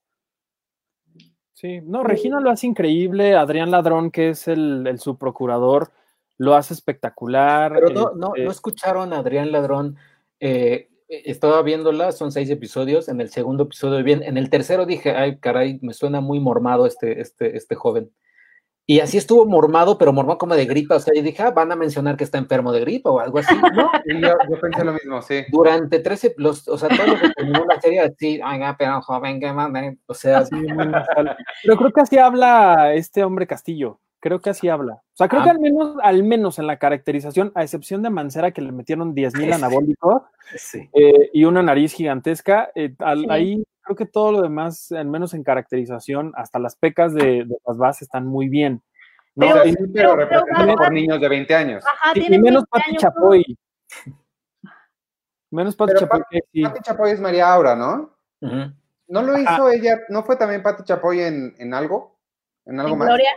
Sí, 1.63 1.79
no, 1.81 2.03
Regina 2.03 2.41
lo 2.41 2.49
hace 2.49 2.67
increíble, 2.67 3.37
Adrián 3.37 3.71
Ladrón, 3.71 4.11
que 4.11 4.31
es 4.31 4.49
el, 4.49 4.85
el 4.85 4.99
subprocurador, 4.99 5.93
lo 6.37 6.55
hace 6.55 6.73
espectacular. 6.73 7.71
Pero 7.71 7.89
no, 7.89 8.11
no, 8.15 8.27
este 8.35 8.43
no 8.43 8.51
escucharon 8.51 9.13
a 9.13 9.19
Adrián 9.19 9.53
Ladrón. 9.53 9.95
Eh, 10.41 10.89
estaba 11.07 11.61
viéndola, 11.61 12.11
son 12.11 12.33
seis 12.33 12.49
episodios, 12.49 13.07
en 13.07 13.21
el 13.21 13.29
segundo 13.29 13.63
episodio 13.63 14.03
bien, 14.03 14.23
en 14.23 14.37
el 14.37 14.49
tercero 14.49 14.85
dije, 14.85 15.11
ay, 15.11 15.37
caray, 15.37 15.79
me 15.81 15.93
suena 15.93 16.19
muy 16.19 16.41
mormado 16.41 16.85
este, 16.85 17.21
este, 17.21 17.55
este 17.55 17.75
joven. 17.75 18.11
Y 18.85 18.99
así 18.99 19.17
estuvo 19.17 19.45
mormado, 19.45 19.97
pero 19.97 20.11
mormado 20.11 20.37
como 20.37 20.55
de 20.55 20.65
gripa. 20.65 20.95
O 20.95 20.99
sea, 20.99 21.13
yo 21.13 21.21
dije, 21.21 21.41
ah, 21.41 21.51
van 21.51 21.71
a 21.71 21.75
mencionar 21.75 22.17
que 22.17 22.25
está 22.25 22.37
enfermo 22.37 22.73
de 22.73 22.81
gripa 22.81 23.09
o 23.09 23.19
algo 23.19 23.39
así. 23.39 23.55
No, 23.55 23.89
yo, 24.49 24.59
pensé 24.59 24.83
lo 24.83 24.93
mismo, 24.93 25.21
sí. 25.21 25.45
Durante 25.49 25.99
13, 25.99 26.35
los, 26.37 26.67
o 26.67 26.77
sea, 26.77 26.89
todos 26.89 27.07
los 27.07 27.21
que 27.21 27.29
terminó 27.29 27.65
la 27.65 27.79
serie, 27.79 28.01
así, 28.01 28.41
oiga, 28.41 28.75
pero 28.77 29.01
joven, 29.01 29.39
que 29.39 29.53
mande. 29.53 29.97
O 30.05 30.13
sea, 30.13 30.45
sí, 30.45 30.55
pero 31.63 31.77
creo 31.77 31.91
que 31.91 32.01
así 32.01 32.17
habla 32.17 32.93
este 32.93 33.23
hombre 33.23 33.47
Castillo. 33.47 33.99
Creo 34.23 34.39
que 34.39 34.51
así 34.51 34.69
habla. 34.69 34.93
O 34.93 35.15
sea, 35.17 35.27
creo 35.27 35.41
ah. 35.41 35.43
que 35.43 35.49
al 35.49 35.59
menos, 35.59 35.97
al 36.01 36.23
menos 36.23 36.57
en 36.57 36.65
la 36.65 36.79
caracterización, 36.79 37.51
a 37.55 37.63
excepción 37.63 38.01
de 38.01 38.09
Mancera, 38.09 38.51
que 38.51 38.61
le 38.61 38.71
metieron 38.71 39.13
10.000 39.13 39.37
mil 39.37 39.51
anabólicos 39.53 40.21
eh, 40.93 41.29
y 41.33 41.43
una 41.43 41.61
nariz 41.61 41.91
gigantesca, 41.91 42.71
eh, 42.73 42.95
ahí 43.01 43.61
creo 43.81 43.97
que 43.97 44.05
todo 44.05 44.31
lo 44.31 44.41
demás, 44.41 44.93
al 44.93 45.07
menos 45.07 45.33
en 45.33 45.43
caracterización, 45.43 46.31
hasta 46.37 46.57
las 46.57 46.77
pecas 46.77 47.13
de, 47.13 47.45
las 47.67 47.77
bases 47.77 48.03
están 48.03 48.25
muy 48.25 48.47
bien. 48.47 48.81
¿no? 49.35 49.45
Pero, 49.93 50.15
pero, 50.15 50.45
por 50.77 50.93
niños 50.93 51.19
de 51.19 51.27
20 51.27 51.55
años. 51.55 51.83
y, 52.15 52.39
menos 52.39 52.63
Pati 52.69 52.95
Chapoy. 52.95 53.43
Menos 55.51 55.75
Pati 55.75 55.95
Chapoy. 55.99 56.21
Pati 56.63 56.79
Chapoy 56.81 57.11
es 57.11 57.19
María 57.19 57.53
Aura, 57.53 57.75
¿no? 57.75 58.15
¿No 58.39 59.21
lo 59.21 59.37
hizo 59.37 59.69
ella? 59.69 59.99
¿No 60.07 60.23
fue 60.23 60.37
también 60.37 60.63
Pati 60.63 60.85
Chapoy 60.85 61.19
en, 61.19 61.53
en 61.57 61.73
algo? 61.73 62.17
¿En 62.65 62.79
algo 62.79 62.95
más? 62.95 63.09
Gloria? 63.09 63.31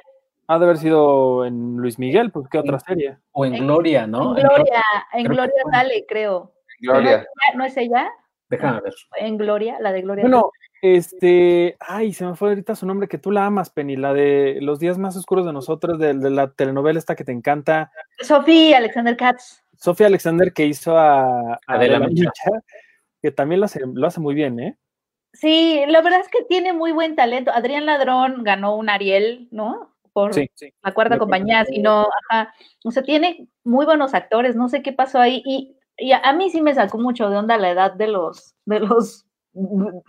Ha 0.49 0.59
de 0.59 0.65
haber 0.65 0.79
sido 0.79 1.45
en 1.45 1.77
Luis 1.77 1.99
Miguel, 1.99 2.31
pues 2.31 2.47
qué 2.49 2.59
otra 2.59 2.79
serie. 2.79 3.19
O 3.33 3.45
en 3.45 3.55
Gloria, 3.67 4.07
¿no? 4.07 4.37
En 4.37 4.47
Gloria, 4.47 4.85
en 5.13 5.25
Gloria 5.25 5.63
sale, 5.73 6.05
creo. 6.09 6.53
Gloria. 6.81 7.27
¿No 7.57 7.65
es 7.65 7.77
ella? 7.77 8.09
Déjame 8.49 8.81
ver. 8.81 8.95
En 9.19 9.39
Gloria, 9.39 9.79
la 9.81 9.93
de 9.93 10.03
Gloria. 10.03 10.23
Bueno, 10.23 10.51
este, 10.83 11.77
ay, 11.81 12.13
se 12.13 12.25
me 12.25 12.37
fue 12.37 12.51
ahorita 12.51 12.77
su 12.77 12.87
nombre, 12.87 13.09
que 13.09 13.19
tú 13.19 13.33
la 13.33 13.47
amas, 13.47 13.71
Penny, 13.71 13.97
la 13.97 14.13
de 14.13 14.59
Los 14.61 14.79
días 14.79 14.99
más 14.99 15.17
oscuros 15.17 15.45
de 15.47 15.53
nosotros, 15.53 15.99
de, 15.99 16.15
la 16.15 16.53
telenovela 16.53 16.99
esta 16.99 17.17
que 17.17 17.25
te 17.25 17.33
encanta. 17.33 17.91
Sofía 18.21 18.79
Alexander 18.79 19.17
Katz. 19.17 19.65
Sofía 19.77 20.07
Alexander 20.07 20.53
que 20.53 20.67
hizo 20.67 20.97
a, 20.97 21.59
Adela 21.67 22.07
que 23.21 23.31
también 23.33 23.61
lo 23.61 23.67
hace, 23.67 23.81
lo 23.85 24.07
hace 24.07 24.21
muy 24.21 24.35
bien, 24.35 24.61
¿eh? 24.61 24.79
Sí, 25.33 25.83
la 25.89 26.01
verdad 26.01 26.21
es 26.21 26.29
que 26.29 26.45
tiene 26.45 26.73
muy 26.73 26.93
buen 26.93 27.17
talento. 27.17 27.51
Adrián 27.51 27.85
Ladrón 27.85 28.43
ganó 28.43 28.77
un 28.77 28.89
Ariel, 28.89 29.49
¿no? 29.51 29.96
Por 30.17 30.33
la 30.83 30.95
cuarta 30.95 31.19
compañía, 31.19 31.67
sino, 31.67 32.07
ajá, 32.31 32.55
o 32.85 32.91
sea, 32.91 33.03
tiene 33.03 33.49
muy 33.65 33.85
buenos 33.85 34.15
actores, 34.15 34.57
no 34.57 34.71
sé 34.71 34.83
qué 34.83 34.95
pasó 34.95 35.19
ahí, 35.19 35.43
y, 35.45 35.77
a, 36.11 36.33
mí 36.33 36.49
sí 36.49 36.63
me 36.63 36.75
sacó 36.75 36.97
mucho 36.97 37.29
de 37.29 37.37
onda 37.37 37.59
la 37.59 37.71
edad 37.71 37.93
de 37.93 38.07
los, 38.09 38.55
de 38.65 38.81
los, 38.81 39.27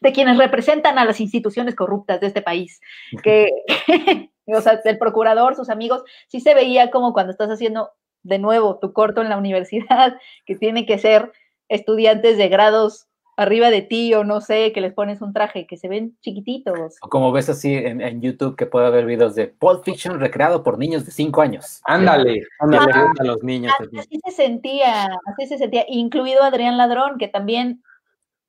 de 0.00 0.12
quienes 0.12 0.38
representan 0.38 0.96
a 0.96 1.04
las 1.04 1.20
instituciones 1.20 1.74
corruptas 1.74 2.20
de 2.20 2.28
este 2.28 2.40
país, 2.40 2.80
que, 3.24 3.50
o 4.46 4.60
sea, 4.60 4.80
el 4.84 4.98
procurador, 4.98 5.56
sus 5.56 5.70
amigos, 5.70 6.04
sí 6.28 6.38
se 6.38 6.54
veía 6.54 6.92
como 6.92 7.12
cuando 7.12 7.32
estás 7.32 7.50
haciendo 7.50 7.90
de 8.22 8.38
nuevo 8.38 8.78
tu 8.78 8.92
corto 8.92 9.22
en 9.22 9.28
la 9.28 9.38
universidad, 9.38 10.18
que 10.46 10.54
tiene 10.54 10.86
que 10.86 10.98
ser 10.98 11.32
estudiantes 11.68 12.38
de 12.38 12.48
grados 12.48 13.08
arriba 13.40 13.70
de 13.70 13.80
ti 13.80 14.12
o 14.12 14.22
no 14.22 14.42
sé, 14.42 14.70
que 14.72 14.82
les 14.82 14.92
pones 14.92 15.22
un 15.22 15.32
traje, 15.32 15.66
que 15.66 15.78
se 15.78 15.88
ven 15.88 16.14
chiquititos. 16.20 16.96
O 17.00 17.08
como 17.08 17.32
ves 17.32 17.48
así 17.48 17.74
en, 17.74 18.20
YouTube 18.20 18.54
que 18.54 18.66
puede 18.66 18.86
haber 18.86 19.06
videos 19.06 19.34
de 19.34 19.46
Pulp 19.46 19.82
Fiction 19.82 20.20
recreado 20.20 20.62
por 20.62 20.76
niños 20.76 21.06
de 21.06 21.12
5 21.12 21.40
años. 21.40 21.80
Ándale, 21.84 22.42
ándale, 22.58 22.92
a 23.18 23.24
los 23.24 23.42
niños. 23.42 23.72
Así, 23.98 24.20
se 24.22 24.30
sentía, 24.30 25.06
así 25.24 25.46
se 25.46 25.56
sentía, 25.56 25.86
incluido 25.88 26.42
Adrián 26.42 26.76
Ladrón, 26.76 27.16
que 27.18 27.28
también, 27.28 27.82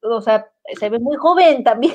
o 0.02 0.20
sea, 0.20 0.50
se 0.78 0.89
ve 0.89 1.00
muy 1.00 1.16
joven 1.16 1.64
también. 1.64 1.94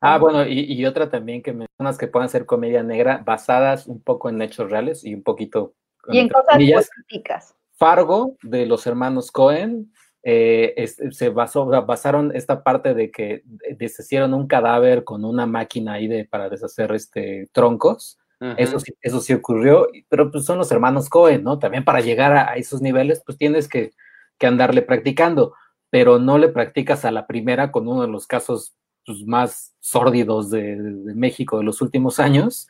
Ah, 0.00 0.18
bueno, 0.18 0.46
y, 0.46 0.84
otra 0.86 1.10
también 1.10 1.42
que 1.42 1.52
mencionas 1.52 1.98
que 1.98 2.06
puedan 2.06 2.28
ser 2.28 2.46
comedia 2.46 2.84
negra 2.84 3.22
basadas 3.24 3.88
un 3.88 4.00
poco 4.00 4.28
en 4.28 4.40
hechos 4.40 4.70
reales 4.70 5.04
y 5.04 5.14
un 5.14 5.24
poquito... 5.24 5.74
Y 6.08 6.18
en 6.18 6.28
cosas 6.28 6.54
políticas. 6.54 7.56
Fargo, 7.72 8.36
de 8.42 8.64
los 8.64 8.86
hermanos 8.86 9.32
Cohen, 9.32 9.92
eh, 10.28 10.88
se 11.12 11.28
basó, 11.28 11.66
basaron 11.66 12.34
esta 12.34 12.64
parte 12.64 12.94
de 12.94 13.12
que 13.12 13.44
deshicieron 13.78 14.34
un 14.34 14.48
cadáver 14.48 15.04
con 15.04 15.24
una 15.24 15.46
máquina 15.46 15.92
ahí 15.92 16.08
de, 16.08 16.24
para 16.24 16.48
deshacer 16.48 16.90
este, 16.96 17.48
troncos. 17.52 18.18
eso, 18.56 18.80
sí, 18.80 18.92
eso 19.02 19.20
sí 19.20 19.32
ocurrió, 19.34 19.86
pero 20.08 20.32
pues 20.32 20.44
son 20.44 20.58
los 20.58 20.72
hermanos 20.72 21.08
Cohen, 21.08 21.44
¿no? 21.44 21.60
También 21.60 21.84
para 21.84 22.00
llegar 22.00 22.36
a, 22.36 22.56
esos 22.56 22.82
niveles, 22.82 23.22
pues 23.24 23.38
tienes 23.38 23.68
que, 23.68 23.92
andarle 24.40 24.82
practicando, 24.82 25.54
pero 25.90 26.18
no 26.18 26.38
le 26.38 26.48
practicas 26.48 27.04
a 27.04 27.12
la 27.12 27.28
primera 27.28 27.70
con 27.70 27.86
uno 27.86 28.02
de 28.02 28.08
los 28.08 28.26
casos 28.26 28.74
pues, 29.04 29.24
más 29.26 29.76
sórdidos 29.78 30.50
de, 30.50 30.74
México 31.14 31.58
de 31.58 31.64
los 31.64 31.80
últimos 31.80 32.18
años 32.18 32.66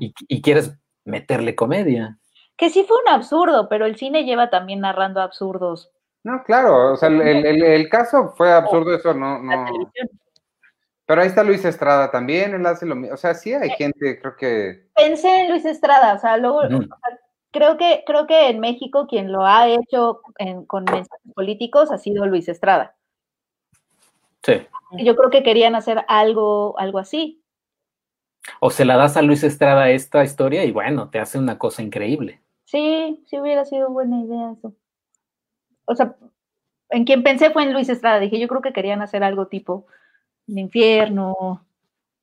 y, 0.00 0.12
y 0.26 0.42
quieres 0.42 0.74
meterle 1.04 1.54
comedia. 1.54 2.18
Que 2.56 2.70
sí 2.70 2.84
fue 2.88 2.96
un 2.96 3.08
absurdo, 3.08 3.68
pero 3.68 3.86
el 3.86 3.94
cine 3.94 4.24
lleva 4.24 4.50
también 4.50 4.80
narrando 4.80 5.20
absurdos 5.20 5.92
no, 6.28 6.44
claro, 6.44 6.92
o 6.92 6.96
sea, 6.96 7.08
el, 7.08 7.88
caso 7.88 8.34
fue 8.36 8.52
absurdo, 8.52 8.94
eso 8.94 9.14
no, 9.14 9.38
no. 9.38 9.64
Pero 11.06 11.22
ahí 11.22 11.28
está 11.28 11.42
Luis 11.42 11.64
Estrada 11.64 12.10
también, 12.10 12.54
él 12.54 12.66
hace 12.66 12.84
lo 12.84 12.94
mismo. 12.94 13.14
O 13.14 13.16
sea, 13.16 13.32
sí 13.32 13.54
hay 13.54 13.70
gente, 13.70 14.20
creo 14.20 14.36
que. 14.36 14.88
Pensé 14.94 15.40
en 15.40 15.50
Luis 15.50 15.64
Estrada, 15.64 16.12
o 16.12 16.18
sea, 16.18 16.36
luego, 16.36 16.60
creo 17.50 17.78
que, 17.78 18.04
creo 18.06 18.26
que 18.26 18.50
en 18.50 18.60
México 18.60 19.06
quien 19.06 19.32
lo 19.32 19.46
ha 19.46 19.68
hecho 19.68 20.20
con 20.66 20.84
mensajes 20.84 21.32
políticos 21.34 21.90
ha 21.90 21.96
sido 21.96 22.26
Luis 22.26 22.46
Estrada. 22.46 22.94
Sí. 24.42 24.66
Yo 24.98 25.16
creo 25.16 25.30
que 25.30 25.42
querían 25.42 25.74
hacer 25.76 26.04
algo, 26.08 26.78
algo 26.78 26.98
así. 26.98 27.42
O 28.60 28.68
se 28.68 28.84
la 28.84 28.98
das 28.98 29.16
a 29.16 29.22
Luis 29.22 29.44
Estrada 29.44 29.88
esta 29.88 30.22
historia 30.24 30.62
y 30.64 30.72
bueno, 30.72 31.08
te 31.08 31.20
hace 31.20 31.38
una 31.38 31.56
cosa 31.56 31.82
increíble. 31.82 32.42
Sí, 32.66 33.24
sí 33.26 33.40
hubiera 33.40 33.64
sido 33.64 33.88
buena 33.88 34.20
idea 34.20 34.52
eso 34.52 34.74
o 35.88 35.94
sea, 35.94 36.14
en 36.90 37.04
quien 37.04 37.22
pensé 37.22 37.50
fue 37.50 37.64
en 37.64 37.72
Luis 37.72 37.88
Estrada. 37.88 38.20
Dije, 38.20 38.38
yo 38.38 38.48
creo 38.48 38.62
que 38.62 38.72
querían 38.72 39.02
hacer 39.02 39.24
algo 39.24 39.46
tipo 39.46 39.86
el 40.46 40.58
infierno, 40.58 41.64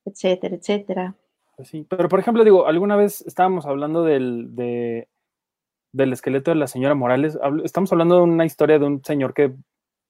etcétera, 0.05 0.55
etcétera. 0.55 1.15
Pues 1.55 1.69
sí, 1.69 1.85
pero 1.87 2.09
por 2.09 2.19
ejemplo, 2.19 2.43
digo, 2.43 2.67
alguna 2.67 2.95
vez 2.95 3.21
estábamos 3.21 3.65
hablando 3.65 4.03
del, 4.03 4.55
del 4.55 6.13
esqueleto 6.13 6.51
de 6.51 6.55
la 6.55 6.67
señora 6.67 6.95
Morales. 6.95 7.37
Estamos 7.63 7.91
hablando 7.91 8.17
de 8.17 8.21
una 8.21 8.45
historia 8.45 8.79
de 8.79 8.85
un 8.85 9.03
señor 9.03 9.33
que 9.33 9.53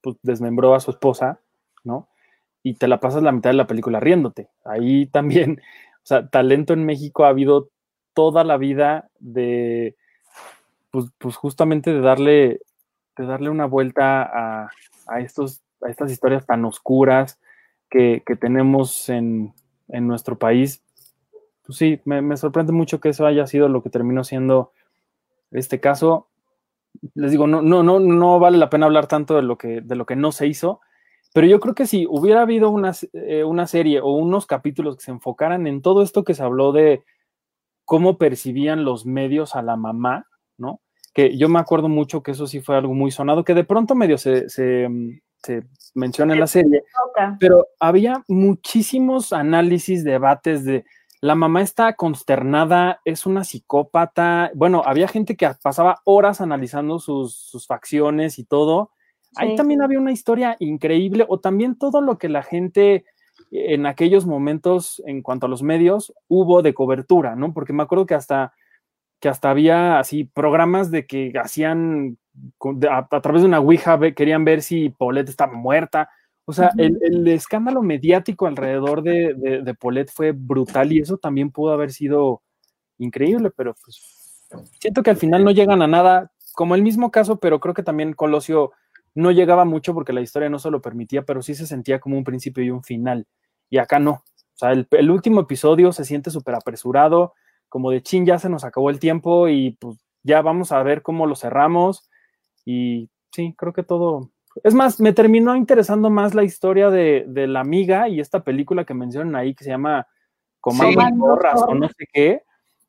pues, 0.02 0.18
desmembró 0.22 0.76
a 0.76 0.80
su 0.80 0.92
esposa, 0.92 1.40
¿no? 1.84 2.08
Y 2.64 2.76
te 2.76 2.88
la 2.88 3.00
pasas 3.00 3.22
la 3.22 3.32
mitad 3.32 3.52
de 3.52 3.58
la 3.58 3.68
película 3.68 4.00
riéndote. 4.00 4.50
Ahí 4.64 5.06
también, 5.08 5.62
o 5.98 6.06
sea, 6.06 6.28
talento 6.28 6.74
en 6.74 6.86
México 6.86 7.26
ha 7.26 7.30
habido 7.30 7.70
toda 8.14 8.44
la 8.44 8.58
vida 8.58 9.10
de, 9.20 9.96
pues, 10.90 11.08
pues 11.18 11.36
justamente 11.36 11.94
de 11.94 12.00
darle 12.02 12.62
de 13.18 13.26
darle 13.26 13.50
una 13.50 13.66
vuelta 13.66 14.68
a, 15.08 15.20
estos, 15.20 15.62
a 15.82 15.90
estas 15.90 16.12
historias 16.12 16.46
tan 16.46 16.66
oscuras 16.66 17.40
que, 17.90 18.24
que 18.26 18.36
tenemos 18.36 19.10
en, 19.10 19.54
en, 19.88 20.08
nuestro 20.08 20.38
país. 20.38 20.84
Pues 21.66 21.78
sí, 21.78 22.02
me, 22.06 22.22
me, 22.22 22.38
sorprende 22.38 22.72
mucho 22.72 23.00
que 23.00 23.10
eso 23.10 23.26
haya 23.26 23.48
sido 23.48 23.70
lo 23.70 23.82
que 23.82 23.90
terminó 23.90 24.24
siendo 24.24 24.72
este 25.52 25.80
caso. 25.80 26.28
Les 27.14 27.32
digo, 27.32 27.48
no, 27.48 27.62
no, 27.62 27.84
no, 27.84 28.00
no 28.00 28.40
vale 28.40 28.58
la 28.58 28.70
pena 28.70 28.86
hablar 28.86 29.08
tanto 29.08 29.36
de 29.36 29.42
lo 29.42 29.58
que, 29.58 29.82
de 29.82 29.96
lo 29.96 30.06
que 30.06 30.16
no 30.16 30.32
se 30.32 30.48
hizo, 30.48 30.82
pero 31.34 31.48
yo 31.48 31.60
creo 31.60 31.76
que 31.76 31.86
si 31.86 32.08
hubiera 32.10 32.42
habido 32.42 32.70
una, 32.70 32.94
eh, 33.12 33.44
una 33.44 33.68
serie 33.68 34.00
o 34.00 34.12
unos 34.12 34.46
capítulos 34.46 34.96
que 34.96 35.04
se 35.04 35.12
enfocaran 35.12 35.68
en 35.68 35.82
todo 35.82 36.02
esto 36.02 36.24
que 36.24 36.34
se 36.34 36.44
habló 36.44 36.72
de 36.72 37.04
cómo 37.84 38.18
percibían 38.18 38.86
los 38.86 39.06
medios 39.06 39.56
a 39.56 39.62
la 39.62 39.76
mamá, 39.76 40.28
¿no? 40.58 40.80
Que 41.16 41.38
yo 41.38 41.48
me 41.48 41.60
acuerdo 41.60 41.88
mucho 41.88 42.22
que 42.22 42.32
eso 42.32 42.46
sí 42.46 42.60
fue 42.60 42.76
algo 42.76 42.94
muy 42.94 43.10
sonado, 43.10 43.46
que 43.46 43.54
de 43.54 43.64
pronto 43.64 43.96
medio 43.96 44.18
se, 44.18 44.50
se, 44.50 44.90
menciona 45.94 46.34
en 46.34 46.40
la 46.42 46.48
serie, 46.48 46.84
pero 47.40 47.68
había 47.80 48.24
muchísimos 48.28 49.32
análisis, 49.32 50.04
debates 50.04 50.66
de 50.66 50.84
la 51.22 51.36
mamá 51.36 51.62
está 51.62 51.94
consternada, 51.94 53.00
es 53.06 53.26
una 53.26 53.46
psicópata, 53.46 54.52
bueno, 54.56 54.82
había 54.86 55.08
gente 55.08 55.38
que 55.38 55.50
pasaba 55.64 56.02
horas 56.04 56.42
analizando 56.42 57.00
sus, 57.00 57.66
facciones 57.66 58.38
y 58.38 58.44
todo. 58.44 58.92
Ahí 59.38 59.56
también 59.56 59.82
había 59.82 60.00
una 60.00 60.12
historia 60.12 60.58
increíble, 60.60 61.26
o 61.30 61.40
también 61.40 61.78
todo 61.78 62.02
lo 62.02 62.18
que 62.18 62.28
la 62.28 62.44
gente 62.44 63.06
en 63.52 63.86
aquellos 63.86 64.26
momentos, 64.26 65.02
en 65.06 65.22
cuanto 65.22 65.46
a 65.46 65.50
los 65.50 65.64
medios, 65.64 66.14
hubo 66.28 66.62
de 66.62 66.74
cobertura, 66.74 67.36
¿no? 67.36 67.54
Porque 67.54 67.74
me 67.74 67.84
acuerdo 67.84 68.06
que 68.06 68.16
hasta 68.16 68.54
que 69.26 69.30
hasta 69.30 69.50
había 69.50 69.98
así 69.98 70.26
programas 70.26 70.92
de 70.92 71.08
que 71.08 71.34
hacían 71.44 72.20
a, 72.88 73.22
través 73.22 73.42
de 73.42 73.48
una 73.48 73.60
Ouija 73.60 74.00
querían 74.14 74.46
ver 74.46 74.62
si 74.62 74.90
Paulette 74.90 75.30
estaba 75.30 75.52
muerta. 75.54 76.12
O 76.46 76.54
sea, 76.54 76.70
el, 76.78 77.28
escándalo 77.28 77.82
mediático 77.82 78.46
alrededor 78.46 79.02
de, 79.02 79.34
de, 79.64 79.74
Paulette 79.74 80.12
fue 80.12 80.32
brutal 80.32 80.94
y 80.94 81.00
eso 81.00 81.18
también 81.18 81.50
pudo 81.50 81.74
haber 81.74 81.92
sido 81.92 82.44
increíble, 83.00 83.50
pero 83.50 83.74
pues 83.84 84.46
siento 84.80 85.02
que 85.02 85.10
al 85.10 85.18
final 85.18 85.44
no 85.44 85.50
llegan 85.50 85.82
a 85.82 85.88
nada, 85.88 86.32
como 86.54 86.76
el 86.76 86.84
mismo 86.84 87.10
caso, 87.10 87.40
pero 87.40 87.60
creo 87.60 87.74
que 87.74 87.82
también 87.82 88.14
Colosio 88.14 88.74
no 89.16 89.32
llegaba 89.32 89.66
mucho 89.66 89.96
porque 89.96 90.14
la 90.14 90.22
historia 90.22 90.50
no 90.50 90.60
se 90.60 90.70
lo 90.70 90.84
permitía, 90.84 91.24
pero 91.24 91.42
sí 91.42 91.56
se 91.56 91.66
sentía 91.66 92.00
como 92.00 92.16
un 92.16 92.24
principio 92.24 92.64
y 92.64 92.70
un 92.70 92.84
final. 92.84 93.26
Y 93.72 93.80
acá 93.80 93.98
no. 93.98 94.12
O 94.12 94.58
sea, 94.58 94.72
el, 94.72 94.88
el 94.92 95.10
último 95.10 95.42
episodio 95.42 95.92
se 95.94 96.06
siente 96.06 96.30
súper 96.30 96.54
apresurado, 96.54 97.34
como 97.76 97.92
de 97.92 98.02
chin, 98.02 98.26
ya 98.26 98.40
se 98.40 98.48
nos 98.48 98.64
acabó 98.64 98.90
el 98.90 99.02
tiempo 99.02 99.50
y 99.50 99.72
pues 99.72 99.98
ya 100.24 100.42
vamos 100.42 100.72
a 100.72 100.82
ver 100.82 101.02
cómo 101.02 101.26
lo 101.26 101.36
cerramos. 101.36 102.10
Y 102.64 103.10
sí, 103.34 103.54
creo 103.58 103.74
que 103.74 103.84
todo. 103.84 104.30
Es 104.64 104.74
más, 104.74 105.02
me 105.02 105.12
terminó 105.12 105.58
interesando 105.58 106.10
más 106.10 106.34
la 106.34 106.46
historia 106.46 106.90
de, 106.90 107.26
de 107.28 107.48
la 107.48 107.60
amiga 107.60 108.08
y 108.08 108.22
esta 108.22 108.46
película 108.46 108.86
que 108.86 108.94
mencionan 108.94 109.36
ahí 109.36 109.54
que 109.54 109.66
se 109.66 109.72
llama 109.72 110.08
Comando 110.62 111.02
sí. 111.02 111.08
Borras 111.18 111.64
o 111.68 111.76
no 111.76 111.90
sé 111.90 112.06
qué. 112.14 112.44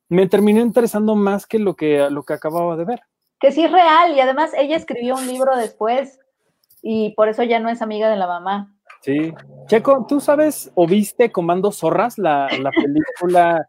Me 0.08 0.28
terminó 0.28 0.60
interesando 0.60 1.16
más 1.16 1.48
que 1.48 1.58
lo 1.58 1.74
que, 1.74 2.08
lo 2.08 2.22
que 2.22 2.34
acababa 2.34 2.76
de 2.76 2.84
ver. 2.84 3.00
Que 3.40 3.50
sí 3.50 3.64
es 3.64 3.72
real 3.72 4.14
y 4.14 4.20
además 4.20 4.52
ella 4.56 4.76
escribió 4.76 5.16
un 5.16 5.26
libro 5.26 5.56
después 5.56 6.20
y 6.80 7.12
por 7.16 7.28
eso 7.28 7.42
ya 7.42 7.58
no 7.58 7.70
es 7.70 7.82
amiga 7.82 8.08
de 8.08 8.18
la 8.18 8.28
mamá. 8.28 8.72
Sí. 9.00 9.34
Checo, 9.66 10.06
¿tú 10.08 10.20
sabes 10.20 10.70
o 10.76 10.86
viste 10.86 11.32
Comando 11.32 11.72
Zorras, 11.72 12.18
la, 12.18 12.48
la 12.60 12.70
película 12.70 13.66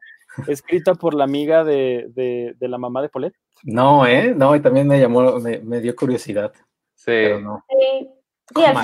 escrita 0.48 0.96
por 0.96 1.14
la 1.14 1.24
amiga 1.24 1.64
de, 1.64 2.08
de, 2.14 2.56
de, 2.58 2.68
la 2.68 2.78
mamá 2.78 3.02
de 3.02 3.10
Polet? 3.10 3.34
No, 3.64 4.06
¿eh? 4.06 4.34
No, 4.36 4.56
y 4.56 4.60
también 4.60 4.88
me 4.88 5.00
llamó, 5.00 5.40
me, 5.40 5.60
me 5.60 5.80
dio 5.80 5.96
curiosidad. 5.96 6.54
Sí. 6.96 7.30
No. 7.42 7.64
Sí, 7.70 8.10
sí, 8.56 8.66
al, 8.66 8.78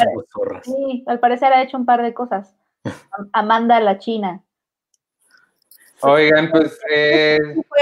sí, 0.64 1.04
al, 1.08 1.20
parecer 1.20 1.54
ha 1.54 1.62
hecho 1.62 1.78
un 1.78 1.86
par 1.86 2.02
de 2.02 2.14
cosas. 2.14 2.56
Amanda 3.34 3.80
la 3.80 3.98
China. 4.00 4.44
Oigan, 6.02 6.50
pues, 6.52 6.80
eh, 6.92 7.40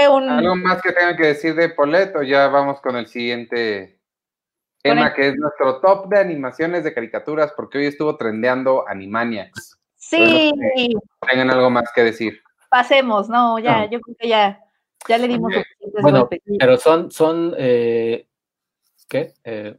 un... 0.08 0.28
¿algo 0.28 0.54
más 0.54 0.80
que 0.80 0.92
tengan 0.92 1.16
que 1.16 1.26
decir 1.26 1.56
de 1.56 1.70
Polet 1.70 2.14
o 2.14 2.22
ya 2.22 2.46
vamos 2.48 2.80
con 2.80 2.94
el 2.96 3.08
siguiente 3.08 3.98
tema, 4.80 5.08
el... 5.08 5.14
que 5.14 5.28
es 5.28 5.36
nuestro 5.36 5.80
top 5.80 6.08
de 6.08 6.20
animaciones 6.20 6.84
de 6.84 6.94
caricaturas, 6.94 7.52
porque 7.56 7.78
hoy 7.78 7.86
estuvo 7.86 8.16
trendeando 8.16 8.88
Animaniacs. 8.88 9.78
Sí. 9.96 10.52
tengan 11.28 11.50
algo 11.50 11.70
más 11.70 11.90
que 11.94 12.04
decir. 12.04 12.41
Pasemos, 12.72 13.28
no, 13.28 13.58
ya, 13.58 13.80
no. 13.80 13.90
yo 13.90 14.00
creo 14.00 14.16
que 14.18 14.28
ya, 14.28 14.58
ya 15.06 15.18
le 15.18 15.28
dimos. 15.28 15.52
Okay. 15.52 15.62
Bueno, 16.00 16.20
golpes. 16.20 16.40
pero 16.58 16.78
son, 16.78 17.10
son, 17.10 17.54
eh, 17.58 18.26
¿qué? 19.10 19.34
Eh, 19.44 19.76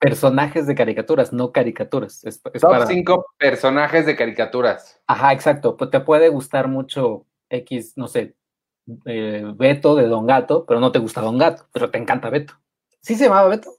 personajes 0.00 0.66
de 0.66 0.74
caricaturas, 0.74 1.32
no 1.32 1.52
caricaturas. 1.52 2.24
Es, 2.24 2.42
es 2.52 2.60
Top 2.62 2.72
para... 2.72 2.86
cinco 2.86 3.26
personajes 3.38 4.06
de 4.06 4.16
caricaturas. 4.16 5.00
Ajá, 5.06 5.32
exacto. 5.32 5.76
Pues 5.76 5.90
te 5.90 6.00
puede 6.00 6.30
gustar 6.30 6.66
mucho 6.66 7.26
X, 7.48 7.92
no 7.94 8.08
sé, 8.08 8.34
eh, 9.04 9.44
Beto 9.54 9.94
de 9.94 10.08
Don 10.08 10.26
Gato, 10.26 10.66
pero 10.66 10.80
no 10.80 10.90
te 10.90 10.98
gusta 10.98 11.20
Don 11.20 11.38
Gato, 11.38 11.68
pero 11.72 11.92
te 11.92 11.98
encanta 11.98 12.28
Beto. 12.28 12.54
¿Sí 13.02 13.14
se 13.14 13.26
llamaba 13.26 13.50
Beto? 13.50 13.70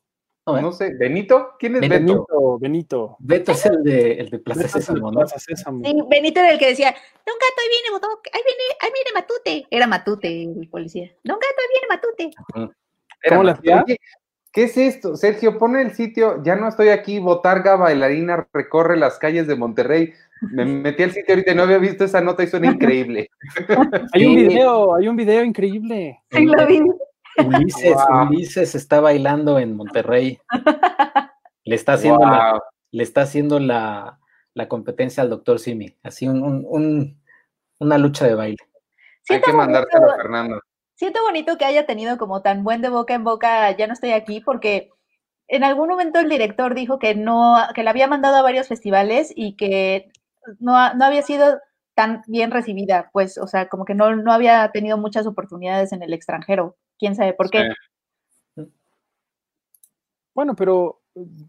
No, 0.54 0.58
¿eh? 0.58 0.62
no 0.62 0.72
sé, 0.72 0.94
¿Benito? 0.94 1.52
¿Quién 1.60 1.76
es 1.76 1.82
Benito? 1.82 2.22
Beto? 2.22 2.60
Benito. 2.60 3.18
Beto 3.20 3.52
es 3.52 3.66
el 3.66 3.84
de, 3.84 4.14
el 4.14 4.30
de 4.30 4.40
Plaza 4.40 4.68
Sésamo, 4.68 5.12
¿no? 5.12 5.26
Sí, 5.28 5.54
Benito 6.10 6.40
era 6.40 6.52
el 6.52 6.60
que 6.60 6.68
decía, 6.70 6.90
Don 6.90 7.36
Gato, 7.36 7.62
ahí 7.62 7.70
viene, 7.70 7.90
Botoc, 7.92 8.28
ahí 8.34 8.42
viene, 8.46 8.64
ahí 8.82 8.90
viene 8.94 9.12
Matute. 9.14 9.68
Era 9.70 9.88
Matute 9.88 10.44
el 10.44 10.70
policía. 10.70 11.12
Don 11.24 11.36
Gato, 11.36 11.56
ahí 11.60 11.68
viene 11.74 11.88
Matute. 11.90 12.76
¿Cómo 13.30 13.50
hacía? 13.50 13.86
¿Qué 14.52 14.64
es 14.64 14.78
esto? 14.78 15.16
Sergio, 15.16 15.60
pone 15.60 15.82
el 15.82 15.94
sitio, 15.94 16.42
ya 16.44 16.56
no 16.56 16.68
estoy 16.68 16.90
aquí, 16.90 17.20
Botarga 17.20 17.76
Bailarina 17.76 18.48
recorre 18.52 18.98
las 18.98 19.20
calles 19.20 19.46
de 19.46 19.56
Monterrey. 19.56 20.14
Me 20.42 20.66
metí 20.66 21.04
al 21.04 21.12
sitio 21.12 21.36
ahorita 21.36 21.52
y 21.52 21.56
no 21.56 21.64
había 21.64 21.78
visto 21.78 22.04
esa 22.04 22.22
nota 22.22 22.44
y 22.44 22.48
suena 22.48 22.68
increíble. 22.72 23.30
hay 24.14 24.26
un 24.26 24.36
video, 24.36 24.96
hay 24.96 25.08
un 25.08 25.16
video 25.16 25.44
increíble. 25.44 26.20
Sí, 26.32 26.46
lo 26.46 26.66
vi. 26.66 26.82
Ulises, 27.38 27.96
wow. 27.96 28.28
Ulises 28.28 28.76
está 28.76 29.00
bailando 29.00 29.60
en 29.60 29.76
Monterrey. 29.76 30.40
Le 31.66 31.76
está 31.76 31.94
haciendo, 31.94 32.20
wow. 32.20 32.30
la, 32.30 32.64
le 32.92 33.04
está 33.04 33.22
haciendo 33.22 33.60
la, 33.60 34.20
la, 34.56 34.68
competencia 34.68 35.22
al 35.22 35.30
doctor 35.30 35.60
Simi. 35.60 35.98
Así 36.02 36.28
un, 36.28 36.42
un, 36.42 36.66
un, 36.68 37.22
una 37.78 37.98
lucha 37.98 38.26
de 38.26 38.34
baile. 38.34 38.58
Hay 39.30 39.42
que 39.42 39.54
mandárselo 39.54 40.12
a 40.12 40.16
Fernando 40.16 40.60
siento 41.00 41.22
bonito 41.24 41.58
que 41.58 41.64
haya 41.64 41.86
tenido 41.86 42.18
como 42.18 42.42
tan 42.42 42.64
buen 42.66 42.82
de 42.82 42.90
boca 42.90 43.14
en 43.14 43.24
boca, 43.24 43.72
ya 43.72 43.88
no 43.88 43.94
estoy 43.94 44.12
aquí, 44.12 44.42
porque 44.42 44.92
en 45.48 45.64
algún 45.64 45.88
momento 45.88 46.20
el 46.20 46.30
director 46.30 46.76
dijo 46.76 47.00
que 47.00 47.16
no, 47.16 47.56
que 47.74 47.84
la 47.84 47.92
había 47.92 48.08
mandado 48.08 48.36
a 48.36 48.42
varios 48.42 48.68
festivales 48.68 49.32
y 49.34 49.56
que 49.56 50.12
no, 50.60 50.94
no 50.96 51.06
había 51.06 51.22
sido 51.22 51.58
tan 51.96 52.22
bien 52.28 52.52
recibida, 52.52 53.10
pues, 53.14 53.38
o 53.38 53.48
sea, 53.48 53.70
como 53.70 53.86
que 53.86 53.96
no, 53.96 54.14
no 54.18 54.34
había 54.34 54.70
tenido 54.74 54.98
muchas 54.98 55.26
oportunidades 55.26 55.94
en 55.94 56.04
el 56.04 56.14
extranjero. 56.14 56.76
¿Quién 57.00 57.16
sabe 57.16 57.34
por 57.34 57.50
qué? 57.50 57.70
Sí. 58.56 58.64
Bueno, 60.36 60.56
pero 60.56 61.02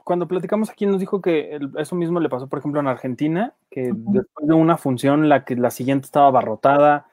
cuando 0.05 0.27
platicamos 0.27 0.71
aquí 0.71 0.87
nos 0.87 0.99
dijo 1.01 1.21
que 1.21 1.59
eso 1.77 1.95
mismo 1.97 2.19
le 2.21 2.29
pasó, 2.31 2.49
por 2.49 2.61
ejemplo, 2.61 2.81
en 2.81 2.87
Argentina, 2.89 3.55
que 3.71 3.93
uh 3.93 3.95
-huh. 3.95 4.13
después 4.13 4.47
de 4.49 4.55
una 4.55 4.79
función 4.79 5.29
la 5.29 5.45
que 5.45 5.57
la 5.57 5.71
siguiente 5.71 6.07
estaba 6.07 6.29
abarrotada, 6.29 7.07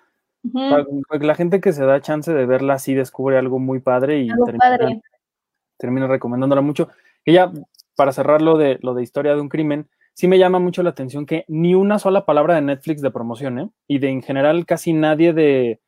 Uh 0.44 0.50
-huh. 0.50 1.20
La 1.24 1.36
gente 1.36 1.60
que 1.60 1.74
se 1.74 1.84
da 1.86 2.00
chance 2.02 2.34
de 2.34 2.46
verla 2.46 2.76
así 2.76 2.94
descubre 2.94 3.38
algo 3.38 3.60
muy 3.60 3.80
padre 3.80 4.20
y 4.20 4.28
termina, 4.46 4.60
padre. 4.60 5.02
termina, 5.78 6.08
recomendándola 6.08 6.62
mucho. 6.62 6.90
Ya, 7.26 7.52
para 7.96 8.12
cerrar 8.12 8.42
lo 8.42 8.58
de, 8.58 8.80
lo 8.82 8.94
de 8.94 9.04
historia 9.04 9.34
de 9.36 9.42
un 9.42 9.50
crimen, 9.50 9.88
sí 10.14 10.28
me 10.28 10.38
llama 10.38 10.60
mucho 10.60 10.84
la 10.84 10.92
atención 10.92 11.26
que 11.26 11.44
ni 11.48 11.76
una 11.76 12.00
sola 12.00 12.26
palabra 12.26 12.56
de 12.56 12.62
Netflix 12.62 13.02
de 13.02 13.12
promoción, 13.12 13.60
¿eh? 13.60 13.70
Y 13.88 14.00
de 14.00 14.10
en 14.10 14.22
general 14.22 14.66
casi 14.66 14.94
nadie 14.94 15.34
de, 15.34 15.80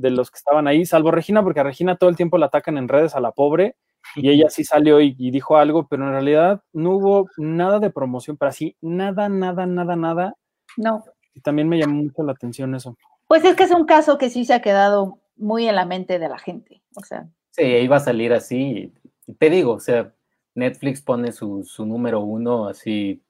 de 0.00 0.10
los 0.10 0.30
que 0.30 0.38
estaban 0.38 0.66
ahí, 0.66 0.86
salvo 0.86 1.10
Regina, 1.10 1.42
porque 1.42 1.60
a 1.60 1.64
Regina 1.64 1.96
todo 1.96 2.10
el 2.10 2.16
tiempo 2.16 2.38
la 2.38 2.46
atacan 2.46 2.78
en 2.78 2.88
redes 2.88 3.14
a 3.14 3.20
la 3.20 3.32
pobre, 3.32 3.76
y 4.16 4.30
ella 4.30 4.48
sí 4.48 4.64
salió 4.64 5.00
y, 5.00 5.14
y 5.18 5.30
dijo 5.30 5.56
algo, 5.56 5.86
pero 5.86 6.04
en 6.04 6.12
realidad 6.12 6.62
no 6.72 6.92
hubo 6.92 7.28
nada 7.36 7.78
de 7.78 7.90
promoción, 7.90 8.36
pero 8.36 8.48
así, 8.48 8.76
nada, 8.80 9.28
nada, 9.28 9.66
nada, 9.66 9.94
nada. 9.94 10.34
No. 10.76 11.04
Y 11.34 11.40
también 11.40 11.68
me 11.68 11.78
llamó 11.78 12.02
mucho 12.02 12.22
la 12.22 12.32
atención 12.32 12.74
eso. 12.74 12.96
Pues 13.28 13.44
es 13.44 13.54
que 13.54 13.64
es 13.64 13.70
un 13.70 13.84
caso 13.84 14.18
que 14.18 14.30
sí 14.30 14.44
se 14.44 14.54
ha 14.54 14.62
quedado 14.62 15.18
muy 15.36 15.68
en 15.68 15.76
la 15.76 15.84
mente 15.84 16.18
de 16.18 16.28
la 16.28 16.38
gente, 16.38 16.82
o 16.96 17.00
sea. 17.04 17.28
Sí, 17.50 17.62
iba 17.62 17.96
a 17.96 18.00
salir 18.00 18.32
así, 18.32 18.92
te 19.38 19.50
digo, 19.50 19.74
o 19.74 19.80
sea, 19.80 20.12
Netflix 20.54 21.02
pone 21.02 21.32
su, 21.32 21.62
su 21.64 21.84
número 21.86 22.20
uno 22.20 22.66
así. 22.66 23.22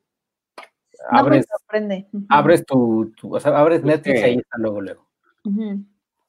No 1.13 1.19
abres, 1.19 1.39
me 1.39 1.59
sorprende. 1.59 2.09
Abres 2.29 2.65
tu, 2.65 3.13
tu, 3.17 3.35
o 3.35 3.41
sea, 3.41 3.59
abres 3.59 3.83
Netflix 3.83 4.21
y 4.21 4.23
ahí 4.23 4.37
está 4.37 4.59
luego, 4.59 4.81
luego. 4.81 5.07
Uh 5.45 5.51
-huh. 5.51 5.85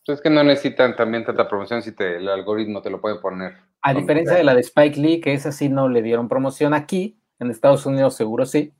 Es 0.07 0.21
que 0.21 0.29
no 0.29 0.43
necesitan 0.43 0.95
también 0.95 1.23
tanta 1.23 1.47
promoción 1.47 1.81
si 1.81 1.91
te, 1.91 2.17
el 2.17 2.27
algoritmo 2.27 2.81
te 2.81 2.89
lo 2.89 2.99
puede 2.99 3.19
poner. 3.19 3.53
A 3.81 3.93
diferencia 3.93 4.35
de 4.35 4.43
la 4.43 4.55
de 4.55 4.61
Spike 4.61 4.99
Lee, 4.99 5.21
que 5.21 5.33
esa 5.33 5.51
sí 5.51 5.69
no 5.69 5.89
le 5.89 6.01
dieron 6.01 6.27
promoción 6.27 6.73
aquí, 6.73 7.19
en 7.39 7.51
Estados 7.51 7.85
Unidos 7.85 8.15
seguro 8.15 8.45
sí, 8.45 8.73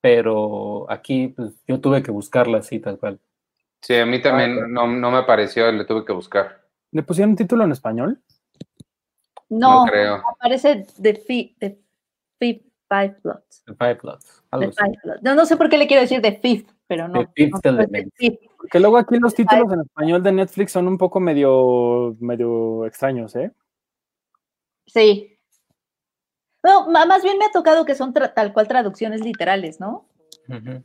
pero 0.00 0.90
aquí 0.90 1.28
pues, 1.28 1.62
yo 1.66 1.80
tuve 1.80 2.02
que 2.02 2.10
buscarla 2.10 2.58
así 2.58 2.78
tal 2.80 2.98
cual. 2.98 3.18
Sí, 3.82 3.94
a 3.96 4.06
mí 4.06 4.20
también 4.20 4.58
ah, 4.58 4.66
no, 4.68 4.86
no, 4.86 5.10
me 5.10 5.18
apareció, 5.18 5.70
le 5.70 5.84
tuve 5.84 6.04
que 6.04 6.12
buscar. 6.12 6.64
¿Le 6.92 7.02
pusieron 7.02 7.30
un 7.30 7.36
título 7.36 7.64
en 7.64 7.72
español? 7.72 8.22
No, 9.48 9.84
no 9.84 9.90
creo. 9.90 10.22
aparece 10.28 10.86
The, 11.00 11.14
fi 11.14 11.56
the 11.58 11.78
Fifth 12.38 12.66
Five 12.88 13.16
Plots. 13.22 13.64
The 13.66 13.74
Five 13.74 13.96
Plots. 13.96 14.42
The 14.50 14.72
five 14.72 14.94
plots. 15.02 15.22
No, 15.22 15.34
no 15.34 15.44
sé 15.44 15.56
por 15.56 15.68
qué 15.68 15.78
le 15.78 15.86
quiero 15.86 16.02
decir 16.02 16.22
The 16.22 16.38
Fifth, 16.40 16.72
pero 16.86 17.08
no. 17.08 17.20
The 17.20 17.32
Fifth 17.34 17.64
no, 17.64 17.70
Element. 17.70 18.12
Porque 18.66 18.80
luego 18.80 18.98
aquí 18.98 19.16
los 19.20 19.32
títulos 19.32 19.72
en 19.72 19.82
español 19.82 20.24
de 20.24 20.32
Netflix 20.32 20.72
son 20.72 20.88
un 20.88 20.98
poco 20.98 21.20
medio, 21.20 22.16
medio 22.18 22.84
extraños, 22.84 23.36
¿eh? 23.36 23.52
Sí. 24.88 25.38
No, 26.64 26.88
más 26.88 27.22
bien 27.22 27.38
me 27.38 27.44
ha 27.44 27.52
tocado 27.52 27.84
que 27.84 27.94
son 27.94 28.12
tal 28.12 28.52
cual 28.52 28.66
traducciones 28.66 29.20
literales, 29.20 29.78
¿no? 29.78 30.08
Uh 30.48 30.54
-huh. 30.54 30.84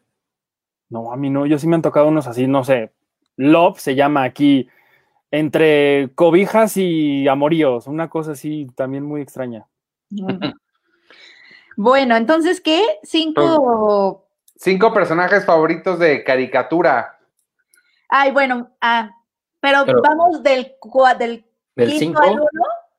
No, 0.90 1.12
a 1.12 1.18
mí 1.18 1.32
no, 1.32 1.48
yo 1.48 1.58
sí 1.58 1.68
me 1.68 1.76
han 1.76 1.82
tocado 1.82 2.08
unos 2.08 2.28
así, 2.28 2.46
no 2.46 2.64
sé. 2.64 2.92
Love 3.36 3.80
se 3.80 3.96
llama 3.96 4.26
aquí 4.26 4.70
entre 5.32 6.12
cobijas 6.14 6.78
y 6.78 7.28
amoríos, 7.28 7.88
una 7.88 8.10
cosa 8.12 8.34
así 8.34 8.68
también 8.76 9.04
muy 9.04 9.22
extraña. 9.22 9.66
Bueno, 11.78 12.18
entonces, 12.18 12.60
¿qué? 12.60 12.84
Cinco. 13.02 14.28
Cinco 14.58 14.94
personajes 14.94 15.46
favoritos 15.46 15.98
de 15.98 16.24
caricatura. 16.24 17.21
Ay, 18.12 18.32
bueno, 18.32 18.70
ah, 18.82 19.10
pero, 19.62 19.86
pero 19.86 20.02
vamos 20.02 20.44
del, 20.44 20.76
del, 21.18 21.46
del 21.76 21.92
cinco 21.98 22.22
al 22.22 22.34
uno. 22.34 22.50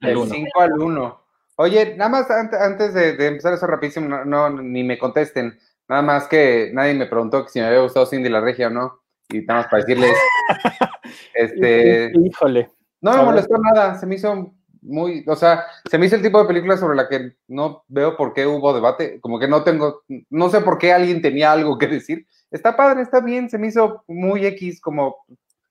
Del 0.00 0.28
cinco 0.28 0.60
al 0.60 0.72
uno. 0.72 1.22
Oye, 1.56 1.94
nada 1.96 2.08
más 2.08 2.30
antes 2.30 2.94
de, 2.94 3.12
de 3.16 3.26
empezar 3.26 3.52
eso 3.52 3.66
rapidísimo, 3.66 4.08
no, 4.08 4.24
no, 4.24 4.50
ni 4.50 4.82
me 4.82 4.98
contesten. 4.98 5.58
Nada 5.86 6.00
más 6.00 6.26
que 6.26 6.70
nadie 6.72 6.94
me 6.94 7.06
preguntó 7.06 7.46
si 7.46 7.60
me 7.60 7.66
había 7.66 7.82
gustado 7.82 8.06
Cindy 8.06 8.30
la 8.30 8.40
Regia 8.40 8.68
o 8.68 8.70
no. 8.70 9.02
Y 9.28 9.42
nada 9.42 9.60
más 9.60 9.70
para 9.70 9.82
decirles. 9.84 10.16
este. 11.34 12.12
Híjole. 12.18 12.70
No 13.02 13.16
me 13.16 13.22
molestó 13.24 13.58
nada, 13.58 13.96
se 13.96 14.06
me 14.06 14.14
hizo 14.14 14.54
muy, 14.80 15.24
o 15.26 15.36
sea, 15.36 15.64
se 15.90 15.98
me 15.98 16.06
hizo 16.06 16.16
el 16.16 16.22
tipo 16.22 16.40
de 16.40 16.46
película 16.46 16.76
sobre 16.76 16.96
la 16.96 17.08
que 17.08 17.36
no 17.48 17.84
veo 17.88 18.16
por 18.16 18.32
qué 18.32 18.46
hubo 18.46 18.72
debate, 18.72 19.20
como 19.20 19.38
que 19.38 19.48
no 19.48 19.62
tengo, 19.62 20.02
no 20.30 20.48
sé 20.50 20.60
por 20.60 20.78
qué 20.78 20.92
alguien 20.92 21.20
tenía 21.20 21.52
algo 21.52 21.78
que 21.78 21.86
decir. 21.86 22.26
Está 22.52 22.76
padre, 22.76 23.02
está 23.02 23.20
bien, 23.20 23.50
se 23.50 23.58
me 23.58 23.68
hizo 23.68 24.04
muy 24.06 24.46
X, 24.46 24.80
como 24.80 25.24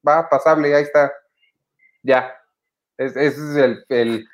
va 0.08 0.28
pasable, 0.28 0.76
ahí 0.76 0.84
está. 0.84 1.12
Ya. 2.04 2.36
Esa 2.98 3.22
es, 3.22 3.38
el, 3.90 4.28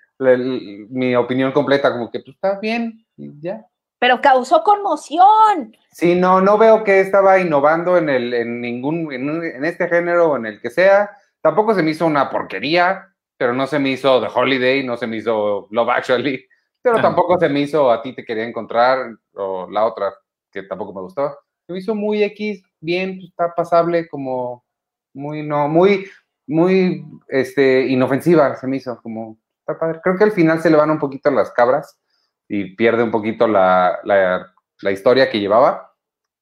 mi 0.89 1.15
opinión 1.15 1.51
completa, 1.51 1.91
como 1.91 2.09
que 2.09 2.19
pues, 2.19 2.35
está 2.35 2.59
bien, 2.59 3.05
ya. 3.15 3.65
Pero 3.99 4.21
causó 4.21 4.63
conmoción. 4.63 5.75
Sí, 5.91 6.15
no, 6.15 6.41
no 6.41 6.57
veo 6.57 6.83
que 6.83 6.99
estaba 6.99 7.39
innovando 7.39 7.97
en 7.97 8.09
el, 8.09 8.33
en 8.33 8.61
ningún, 8.61 9.11
en, 9.11 9.43
en 9.43 9.65
este 9.65 9.87
género 9.87 10.31
o 10.31 10.37
en 10.37 10.45
el 10.45 10.61
que 10.61 10.69
sea. 10.69 11.11
Tampoco 11.41 11.73
se 11.73 11.83
me 11.83 11.91
hizo 11.91 12.05
una 12.05 12.29
porquería 12.29 13.13
pero 13.37 13.53
no 13.53 13.67
se 13.67 13.79
me 13.79 13.89
hizo 13.89 14.19
The 14.19 14.27
Holiday, 14.33 14.83
no 14.83 14.97
se 14.97 15.07
me 15.07 15.17
hizo 15.17 15.67
Love 15.69 15.89
Actually, 15.89 16.45
pero 16.81 16.99
tampoco 17.01 17.37
se 17.39 17.49
me 17.49 17.61
hizo 17.61 17.91
A 17.91 18.01
ti 18.01 18.13
te 18.13 18.25
quería 18.25 18.43
encontrar, 18.43 19.15
o 19.33 19.69
la 19.69 19.85
otra, 19.85 20.13
que 20.51 20.63
tampoco 20.63 20.93
me 20.93 21.01
gustó. 21.01 21.37
Se 21.67 21.73
me 21.73 21.79
hizo 21.79 21.93
muy 21.93 22.23
X, 22.23 22.63
bien, 22.79 23.17
pues, 23.17 23.29
está 23.29 23.53
pasable, 23.53 24.07
como 24.07 24.65
muy, 25.13 25.45
no, 25.45 25.67
muy, 25.67 26.09
muy, 26.47 27.05
este, 27.27 27.87
inofensiva, 27.87 28.55
se 28.55 28.67
me 28.67 28.77
hizo, 28.77 29.01
como, 29.01 29.37
está 29.59 29.77
padre. 29.77 29.99
Creo 30.01 30.17
que 30.17 30.23
al 30.23 30.31
final 30.31 30.61
se 30.61 30.69
le 30.69 30.77
van 30.77 30.91
un 30.91 30.99
poquito 30.99 31.29
las 31.29 31.51
cabras 31.51 31.99
y 32.47 32.75
pierde 32.75 33.03
un 33.03 33.11
poquito 33.11 33.47
la, 33.49 33.99
la, 34.05 34.53
la 34.79 34.91
historia 34.91 35.29
que 35.29 35.41
llevaba, 35.41 35.93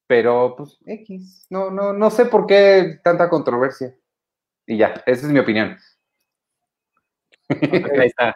pero 0.07 0.55
pues 0.55 0.78
X, 0.86 1.47
no, 1.49 1.71
no, 1.71 1.91
no 1.91 2.11
sé 2.11 2.26
por 2.26 2.45
qué 2.45 2.99
tanta 3.03 3.28
controversia. 3.28 3.95
Y 4.67 4.78
ya, 4.78 5.01
esa 5.07 5.26
es 5.26 5.32
mi 5.32 5.39
opinión. 5.39 5.78
Ahí 7.49 8.07
está. 8.07 8.36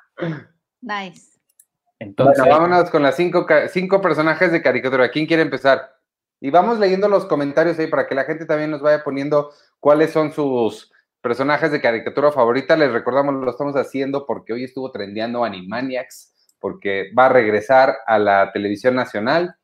Nice. 0.82 1.40
Entonces, 2.00 2.44
vámonos 2.48 2.90
con 2.90 3.04
las 3.04 3.16
cinco, 3.16 3.46
cinco 3.70 4.02
personajes 4.02 4.52
de 4.52 4.62
caricatura. 4.62 5.12
¿Quién 5.12 5.26
quiere 5.26 5.44
empezar? 5.44 5.99
Y 6.42 6.50
vamos 6.52 6.80
leyendo 6.80 7.10
los 7.10 7.26
comentarios 7.26 7.78
ahí 7.80 7.88
para 7.88 8.08
que 8.08 8.16
la 8.16 8.24
gente 8.24 8.46
también 8.46 8.72
nos 8.72 8.82
vaya 8.82 9.04
poniendo 9.04 9.52
cuáles 9.80 10.12
son 10.12 10.32
sus 10.32 10.92
personajes 11.22 11.72
de 11.72 11.82
caricatura 11.82 12.32
favorita. 12.32 12.78
Les 12.78 12.92
recordamos, 12.92 13.36
lo 13.36 13.52
estamos 13.52 13.76
haciendo 13.76 14.26
porque 14.26 14.54
hoy 14.54 14.64
estuvo 14.64 14.92
trendeando 14.92 15.44
Animaniacs, 15.44 16.56
porque 16.60 17.12
va 17.18 17.26
a 17.26 17.30
regresar 17.30 17.96
a 18.06 18.20
la 18.20 18.52
televisión 18.54 18.96
nacional 18.96 19.56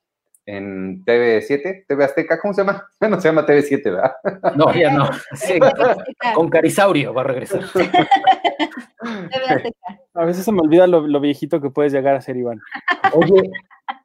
en 0.45 1.03
TV7, 1.03 1.85
TV 1.87 2.03
Azteca, 2.03 2.39
¿cómo 2.39 2.53
se 2.53 2.63
llama? 2.63 2.87
No 3.09 3.19
se 3.19 3.29
llama 3.29 3.45
TV7, 3.45 3.83
¿verdad? 3.83 4.13
No, 4.55 4.73
ya 4.73 4.91
no. 4.91 5.09
con 6.35 6.49
Carisaurio 6.49 7.13
va 7.13 7.21
a 7.21 7.25
regresar. 7.25 7.61
A 10.13 10.23
veces 10.23 10.45
se 10.45 10.51
me 10.51 10.61
olvida 10.61 10.87
lo, 10.87 11.19
viejito 11.19 11.61
que 11.61 11.69
puedes 11.69 11.91
llegar 11.91 12.15
a 12.15 12.21
ser, 12.21 12.37
Iván. 12.37 12.59
Oye, 13.11 13.51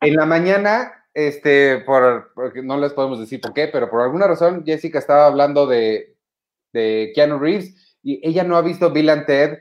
en 0.00 0.16
la 0.16 0.26
mañana, 0.26 0.92
este, 1.14 1.78
por, 1.78 2.32
porque 2.34 2.62
no 2.62 2.78
les 2.78 2.92
podemos 2.92 3.18
decir 3.18 3.40
por 3.40 3.52
qué, 3.52 3.68
pero 3.68 3.90
por 3.90 4.02
alguna 4.02 4.26
razón 4.26 4.64
Jessica 4.64 4.98
estaba 4.98 5.26
hablando 5.26 5.66
de, 5.66 6.16
de 6.72 7.12
Keanu 7.14 7.38
Reeves 7.38 7.98
y 8.02 8.26
ella 8.26 8.44
no 8.44 8.56
ha 8.56 8.62
visto 8.62 8.90
Bill 8.90 9.10
and 9.10 9.26
Ted. 9.26 9.58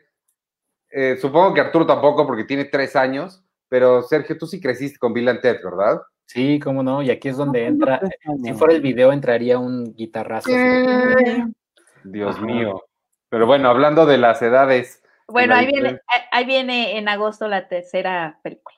Eh, 0.91 1.17
supongo 1.17 1.53
que 1.53 1.61
Arturo 1.61 1.85
tampoco 1.85 2.25
porque 2.25 2.45
tiene 2.45 2.65
tres 2.65 2.95
años, 2.95 3.43
pero 3.67 4.01
Sergio, 4.01 4.37
tú 4.37 4.47
sí 4.47 4.59
creciste 4.59 4.99
con 4.99 5.13
Bill 5.13 5.29
and 5.29 5.41
Ted, 5.41 5.57
¿verdad? 5.63 6.01
Sí, 6.25 6.59
cómo 6.59 6.83
no, 6.83 7.01
y 7.01 7.09
aquí 7.09 7.29
es 7.29 7.37
donde 7.37 7.65
entra, 7.65 7.99
si 8.43 8.53
fuera 8.53 8.75
el 8.75 8.81
video 8.81 9.11
entraría 9.11 9.57
un 9.57 9.95
guitarrazo. 9.95 10.51
Dios 12.03 12.39
mío. 12.39 12.83
Pero 13.29 13.47
bueno, 13.47 13.69
hablando 13.69 14.05
de 14.05 14.17
las 14.19 14.41
edades. 14.41 15.03
Bueno, 15.27 15.55
ahí 15.55 15.67
viene, 15.67 15.99
ahí 16.31 16.45
viene 16.45 16.97
en 16.97 17.09
agosto 17.09 17.47
la 17.47 17.67
tercera 17.67 18.39
película. 18.43 18.75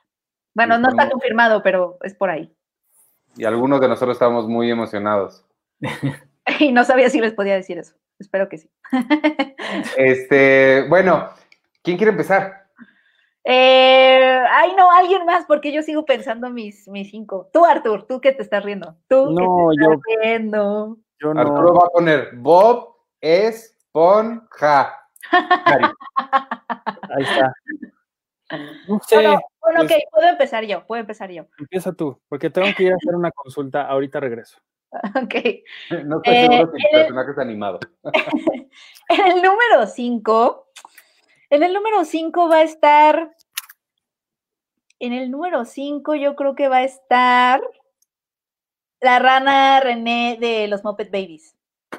Bueno, 0.54 0.78
no 0.78 0.90
está 0.90 1.10
confirmado, 1.10 1.62
pero 1.64 1.98
es 2.04 2.14
por 2.14 2.30
ahí. 2.30 2.54
Y 3.38 3.46
algunos 3.46 3.80
de 3.80 3.88
nosotros 3.88 4.16
estamos 4.16 4.48
muy 4.48 4.70
emocionados. 4.70 5.46
y 6.60 6.72
no 6.72 6.84
sabía 6.84 7.10
si 7.10 7.20
les 7.20 7.34
podía 7.34 7.56
decir 7.56 7.78
eso. 7.78 7.96
Espero 8.20 8.50
que 8.50 8.60
sí. 8.60 8.70
este, 9.98 10.86
bueno, 10.90 11.30
¿quién 11.82 11.98
quiere 11.98 12.12
empezar? 12.12 12.62
Eh, 13.44 14.44
ay, 14.52 14.74
no, 14.78 14.92
alguien 14.92 15.26
más, 15.26 15.46
porque 15.46 15.72
yo 15.72 15.82
sigo 15.82 16.06
pensando 16.06 16.50
mis, 16.50 16.88
mis 16.88 17.10
cinco. 17.10 17.50
Tú, 17.52 17.66
Artur, 17.66 18.06
tú 18.08 18.22
que 18.22 18.34
te 18.34 18.44
estás 18.44 18.64
riendo. 18.64 18.96
Tú 19.08 19.32
no, 19.32 19.70
que 19.70 19.78
te 19.78 19.84
yo, 19.84 19.92
estás 19.94 20.04
riendo. 20.22 20.98
Yo 21.20 21.34
no. 21.34 21.42
Arturo 21.42 21.74
va 21.74 21.86
a 21.86 21.90
poner 21.90 22.30
Bob 22.36 22.96
Esponja. 23.20 24.96
Ahí 25.32 27.24
está. 27.24 27.54
No 28.88 29.00
sé. 29.00 29.16
Bueno, 29.16 29.40
bueno 29.62 29.84
ok, 29.84 29.92
puedo 30.12 30.28
empezar 30.28 30.66
yo, 30.66 30.86
puedo 30.86 31.02
empezar 31.02 31.32
yo. 31.32 31.46
Empieza 31.58 31.94
tú, 31.94 32.20
porque 32.28 32.50
tengo 32.50 32.68
que 32.76 32.84
ir 32.84 32.94
a 32.94 32.96
hacer 32.96 33.16
una 33.16 33.32
consulta, 33.32 33.88
ahorita 33.88 34.20
regreso. 34.20 34.58
Ok. 35.24 35.36
No 36.06 36.18
estoy 36.18 36.36
seguro 36.36 36.72
si 36.76 36.86
el 36.86 36.92
personaje 36.92 37.32
es 37.32 37.38
animado. 37.38 37.80
en 39.10 39.28
el 39.28 39.42
número 39.42 39.88
5, 39.88 40.68
en 41.50 41.64
el 41.64 41.74
número 41.74 42.06
5 42.06 42.50
va 42.50 42.58
a 42.58 42.64
estar. 42.64 43.36
En 45.00 45.14
el 45.14 45.32
número 45.32 45.66
5 45.66 46.16
yo 46.16 46.36
creo 46.36 46.56
que 46.56 46.68
va 46.68 46.78
a 46.78 46.84
estar 46.84 47.62
la 49.00 49.18
rana 49.18 49.80
René 49.80 50.38
de 50.40 50.68
los 50.68 50.84
Muppet 50.84 51.12
Babies. 51.12 51.56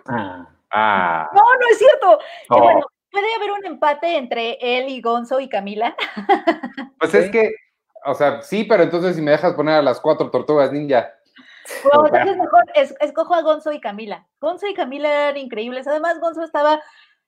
Ah. 0.06 0.48
ah. 0.70 1.28
No, 1.34 1.42
no 1.42 1.68
es 1.70 1.78
cierto. 1.78 2.18
Oh. 2.50 2.62
Bueno, 2.62 2.86
puede 3.12 3.34
haber 3.36 3.52
un 3.52 3.66
empate 3.66 4.16
entre 4.16 4.58
él 4.60 4.88
y 4.88 5.00
Gonzo 5.00 5.38
y 5.40 5.48
Camila. 5.48 5.94
Pues 6.98 7.14
es 7.14 7.30
que, 7.30 7.50
o 8.06 8.14
sea, 8.14 8.42
sí, 8.42 8.62
pero 8.62 8.84
entonces 8.84 9.16
si 9.16 9.22
me 9.22 9.32
dejas 9.32 9.54
poner 9.54 9.74
a 9.74 9.82
las 9.82 10.00
cuatro 10.00 10.30
tortugas 10.30 10.70
ninja. 10.70 11.12
Bueno, 11.82 12.06
entonces 12.06 12.36
mejor 12.36 12.64
escojo 13.00 13.34
a 13.34 13.42
Gonzo 13.42 13.72
y 13.72 13.80
Camila. 13.80 14.28
Gonzo 14.40 14.68
y 14.68 14.74
Camila 14.74 15.08
eran 15.08 15.36
increíbles. 15.36 15.88
Además, 15.88 16.20
Gonzo 16.20 16.44
estaba 16.44 16.80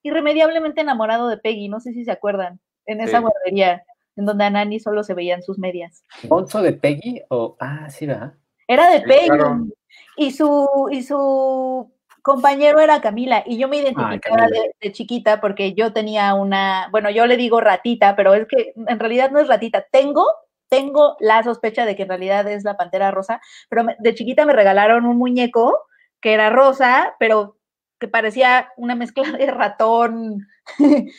irremediablemente 0.05 0.81
enamorado 0.81 1.29
de 1.29 1.39
Peggy, 1.39 1.69
no 1.69 1.81
sé 1.81 1.93
si 1.93 2.05
se 2.05 2.13
acuerdan, 2.13 2.61
en 2.87 3.01
esa 3.01 3.19
guardería, 3.19 3.83
en 4.15 4.27
donde 4.27 4.45
a 4.45 4.51
Nani 4.51 4.79
solo 4.79 5.03
se 5.03 5.15
veían 5.15 5.43
sus 5.43 5.59
medias. 5.59 6.05
¿Gonzo 6.23 6.63
de 6.63 6.73
Peggy? 6.75 7.23
O, 7.31 7.57
ah, 7.59 7.91
sí, 7.91 8.07
¿verdad? 8.07 8.35
Era 8.69 8.91
de 8.91 9.01
Peggy. 9.01 9.73
Y 10.17 10.31
su, 10.31 10.89
y 10.93 11.03
su 11.03 11.91
compañero 12.25 12.81
era 12.81 13.03
Camila, 13.03 13.45
y 13.45 13.59
yo 13.59 13.69
me 13.69 13.77
identificaba 13.77 14.47
de, 14.81 14.93
chiquita 14.93 15.43
porque 15.43 15.75
yo 15.75 15.93
tenía 15.93 16.33
una, 16.33 16.89
bueno, 16.91 17.11
yo 17.11 17.27
le 17.27 17.37
digo 17.37 17.61
ratita, 17.61 18.17
pero 18.17 18.33
es 18.33 18.49
que 18.49 18.73
en 18.75 18.99
realidad 18.99 19.31
no 19.31 19.41
es 19.41 19.47
ratita. 19.47 19.85
Tengo, 19.93 20.27
tengo 20.71 21.17
la 21.21 21.43
sospecha 21.43 21.85
de 21.85 21.95
que 21.95 22.05
en 22.05 22.09
realidad 22.09 22.49
es 22.49 22.65
la 22.65 22.79
pantera 22.79 23.11
rosa, 23.11 23.43
pero 23.69 23.85
de 23.99 24.15
chiquita 24.15 24.47
me 24.47 24.55
regalaron 24.55 25.05
un 25.05 25.19
muñeco 25.19 25.87
que 26.23 26.33
era 26.33 26.49
rosa, 26.49 27.15
pero 27.19 27.59
que 28.01 28.09
parecía 28.09 28.71
una 28.79 28.95
mezcla 28.95 29.31
de 29.31 29.47
ratón, 29.51 30.49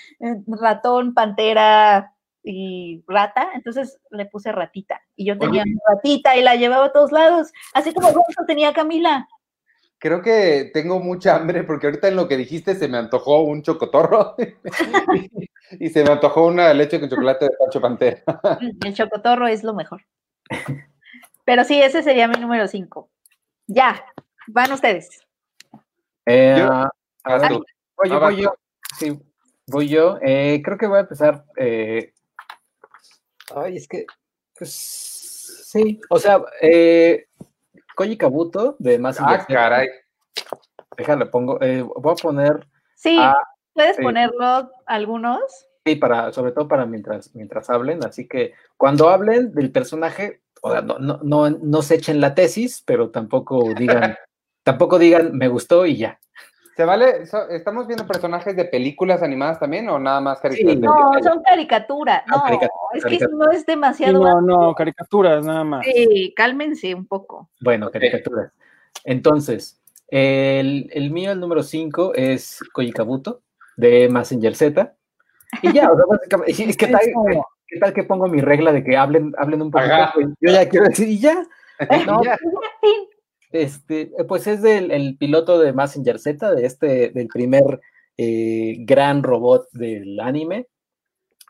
ratón, 0.47 1.13
pantera 1.13 2.15
y 2.41 3.03
rata, 3.07 3.49
entonces 3.53 3.99
le 4.09 4.25
puse 4.25 4.51
ratita. 4.51 5.01
Y 5.15 5.27
yo 5.27 5.37
tenía 5.37 5.65
ratita 5.87 6.35
y 6.35 6.41
la 6.41 6.55
llevaba 6.55 6.85
a 6.85 6.91
todos 6.91 7.11
lados, 7.11 7.51
así 7.75 7.93
como 7.93 8.07
Gonzo 8.07 8.43
tenía 8.47 8.73
Camila. 8.73 9.27
Creo 10.05 10.21
que 10.21 10.69
tengo 10.71 10.99
mucha 10.99 11.35
hambre 11.35 11.63
porque 11.63 11.87
ahorita 11.87 12.07
en 12.07 12.15
lo 12.15 12.27
que 12.27 12.37
dijiste 12.37 12.75
se 12.75 12.87
me 12.87 12.99
antojó 12.99 13.41
un 13.41 13.63
chocotorro 13.63 14.35
y 15.79 15.89
se 15.89 16.03
me 16.03 16.11
antojó 16.11 16.45
una 16.45 16.71
leche 16.75 16.99
con 16.99 17.09
chocolate 17.09 17.45
de 17.45 17.51
Pancho 17.57 17.81
Pantera. 17.81 18.23
El 18.85 18.93
chocotorro 18.93 19.47
es 19.47 19.63
lo 19.63 19.73
mejor. 19.73 20.03
Pero 21.43 21.63
sí, 21.63 21.81
ese 21.81 22.03
sería 22.03 22.27
mi 22.27 22.39
número 22.39 22.67
5. 22.67 23.09
Ya, 23.65 24.05
van 24.45 24.73
ustedes. 24.73 25.09
Eh, 26.27 26.63
ah, 26.69 26.87
voy, 27.23 28.07
yo, 28.07 28.19
voy 28.19 28.41
yo. 28.43 28.53
Sí, 28.99 29.19
voy 29.65 29.87
yo. 29.87 30.19
Eh, 30.21 30.61
creo 30.63 30.77
que 30.77 30.85
voy 30.85 30.97
a 30.97 31.01
empezar. 31.01 31.45
Eh, 31.57 32.13
ay, 33.55 33.77
es 33.77 33.87
que. 33.87 34.05
Pues, 34.55 34.71
sí, 34.71 35.99
o 36.11 36.19
sea, 36.19 36.43
eh, 36.61 37.25
Koji 37.95 38.17
Kabuto 38.17 38.75
de 38.79 38.99
más. 38.99 39.19
Ah, 39.19 39.45
caray. 39.47 39.87
Déjale, 40.97 41.25
pongo. 41.27 41.61
Eh, 41.61 41.81
voy 41.81 42.13
a 42.13 42.15
poner. 42.15 42.67
Sí, 42.95 43.19
puedes 43.73 43.97
ponerlo 43.97 44.69
algunos. 44.85 45.41
Sí, 45.85 45.95
para, 45.95 46.31
sobre 46.31 46.51
todo 46.51 46.67
para 46.67 46.85
mientras, 46.85 47.33
mientras 47.35 47.69
hablen. 47.69 48.03
Así 48.03 48.27
que 48.27 48.53
cuando 48.77 49.09
hablen 49.09 49.53
del 49.53 49.71
personaje, 49.71 50.41
no, 50.63 50.97
no, 50.99 51.19
no, 51.21 51.49
no 51.49 51.81
se 51.81 51.95
echen 51.95 52.21
la 52.21 52.33
tesis, 52.33 52.81
pero 52.85 53.11
tampoco 53.11 53.73
digan 53.77 54.17
Tampoco 54.65 54.97
digan 54.97 55.37
me 55.37 55.47
gustó 55.47 55.85
y 55.85 55.95
ya. 55.95 56.19
¿Se 56.75 56.83
vale? 56.83 57.23
¿Estamos 57.51 57.87
viendo 57.87 58.05
personajes 58.05 58.53
de 58.53 58.65
películas 58.65 59.23
animadas 59.23 59.59
también 59.59 59.87
o 59.87 59.97
nada 59.97 60.19
más 60.19 60.41
caricaturas? 60.41 60.81
no, 60.81 61.23
son 61.23 61.41
caricaturas. 61.41 62.23
No, 62.27 62.43
es 62.93 63.05
que 63.05 63.19
no 63.31 63.49
es 63.51 63.65
demasiado. 63.65 64.19
no, 64.21 64.41
no, 64.41 64.75
caricaturas 64.75 65.45
nada 65.45 65.63
más. 65.63 65.85
Sí, 65.85 66.33
cálmense 66.35 66.93
un 66.93 67.07
poco. 67.07 67.49
Bueno, 67.61 67.89
caricaturas. 67.91 68.51
Entonces, 69.05 69.81
el, 70.09 71.09
mío, 71.11 71.31
el 71.31 71.39
número 71.39 71.63
5, 71.63 72.13
es 72.13 72.61
Koyikabuto 72.73 73.41
de 73.77 74.09
Messenger 74.09 74.55
Z. 74.55 74.95
Y 75.61 75.71
ya, 75.71 75.89
o 75.89 75.95
sea, 75.95 76.39
¿qué, 76.45 76.87
tal, 76.87 77.01
¿qué 77.67 77.79
tal 77.79 77.93
que 77.93 78.03
pongo 78.03 78.27
mi 78.27 78.41
regla 78.41 78.73
de 78.73 78.83
que 78.83 78.97
hablen, 78.97 79.33
hablen 79.37 79.61
un 79.61 79.71
poquito? 79.71 79.95
Yo 80.41 80.51
ya 80.51 80.67
quiero 80.67 80.87
decir, 80.87 81.07
y 81.07 81.19
ya. 81.19 81.41
No, 82.07 82.21
Este, 83.55 84.11
pues 84.27 84.47
es 84.47 84.61
del 84.61 84.91
el 84.91 85.17
piloto 85.17 85.59
de 85.59 85.71
Messenger 85.71 86.19
Z, 86.19 86.55
de 86.55 86.65
este, 86.65 87.09
del 87.11 87.27
primer 87.27 87.79
eh, 88.17 88.75
gran 88.79 89.23
robot 89.23 89.69
del 89.71 90.19
anime, 90.19 90.67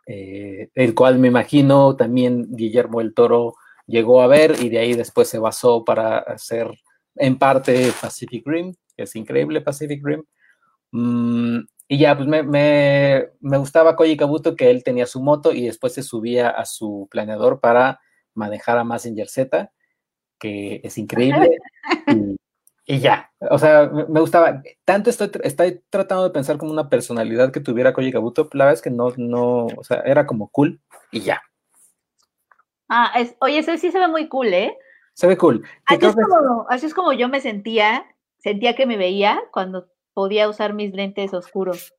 eh, 0.05 0.69
el 0.75 0.93
cual 0.93 1.17
me 1.17 1.29
imagino 1.29 1.95
también 1.95 2.45
Guillermo 2.55 3.01
el 3.01 3.15
Toro 3.15 3.55
llegó 3.87 4.21
a 4.21 4.27
ver 4.27 4.55
y 4.61 4.69
de 4.69 4.77
ahí 4.77 4.93
después 4.93 5.27
se 5.27 5.39
basó 5.39 5.83
para 5.83 6.19
hacer 6.19 6.69
en 7.15 7.39
parte 7.39 7.91
Pacific 7.99 8.43
Rim, 8.45 8.75
es 8.97 9.15
increíble 9.15 9.61
Pacific 9.61 9.99
Rim. 10.05 10.23
Mm, 10.91 11.61
y 11.87 11.97
ya, 11.97 12.15
pues 12.15 12.27
me, 12.27 12.43
me, 12.43 13.29
me, 13.41 13.57
gustaba 13.57 13.95
Koji 13.95 14.15
Kabuto 14.15 14.55
que 14.55 14.69
él 14.69 14.83
tenía 14.83 15.07
su 15.07 15.21
moto 15.21 15.51
y 15.53 15.65
después 15.65 15.93
se 15.93 16.03
subía 16.03 16.49
a 16.49 16.65
su 16.65 17.07
planeador 17.09 17.59
para 17.59 17.99
manejar 18.35 18.77
a 18.77 18.83
Messenger 18.83 19.27
Z, 19.27 19.71
que 20.39 20.81
es 20.83 20.97
increíble. 20.99 21.57
y, 22.85 22.99
ya, 22.99 23.31
o 23.49 23.57
sea, 23.57 23.87
me, 23.87 24.19
gustaba. 24.19 24.61
Tanto 24.83 25.09
estoy, 25.09 25.31
estoy 25.43 25.81
tratando 25.89 26.23
de 26.23 26.29
pensar 26.29 26.57
como 26.57 26.71
una 26.71 26.89
personalidad 26.89 27.51
que 27.51 27.59
tuviera 27.59 27.93
Koji 27.93 28.11
Kabuto, 28.11 28.49
la 28.53 28.65
verdad 28.65 28.75
es 28.75 28.81
que 28.81 28.91
no, 28.91 29.11
no, 29.17 29.65
o 29.65 29.83
sea, 29.83 30.01
era 30.05 30.25
como 30.25 30.49
cool 30.49 30.79
y 31.11 31.21
ya. 31.21 31.41
Ah, 32.89 33.11
es, 33.15 33.35
oye, 33.39 33.59
ese 33.59 33.77
sí 33.77 33.91
se 33.91 33.99
ve 33.99 34.07
muy 34.07 34.27
cool, 34.27 34.53
¿eh? 34.53 34.77
Se 35.13 35.27
ve 35.27 35.37
cool. 35.37 35.63
Así 35.85 36.05
es, 36.05 36.15
como, 36.15 36.65
así 36.69 36.85
es 36.85 36.93
como 36.93 37.13
yo 37.13 37.29
me 37.29 37.39
sentía, 37.39 38.05
sentía 38.37 38.75
que 38.75 38.85
me 38.85 38.97
veía 38.97 39.41
cuando 39.51 39.87
podía 40.13 40.49
usar 40.49 40.73
mis 40.73 40.93
lentes 40.93 41.33
oscuros, 41.33 41.93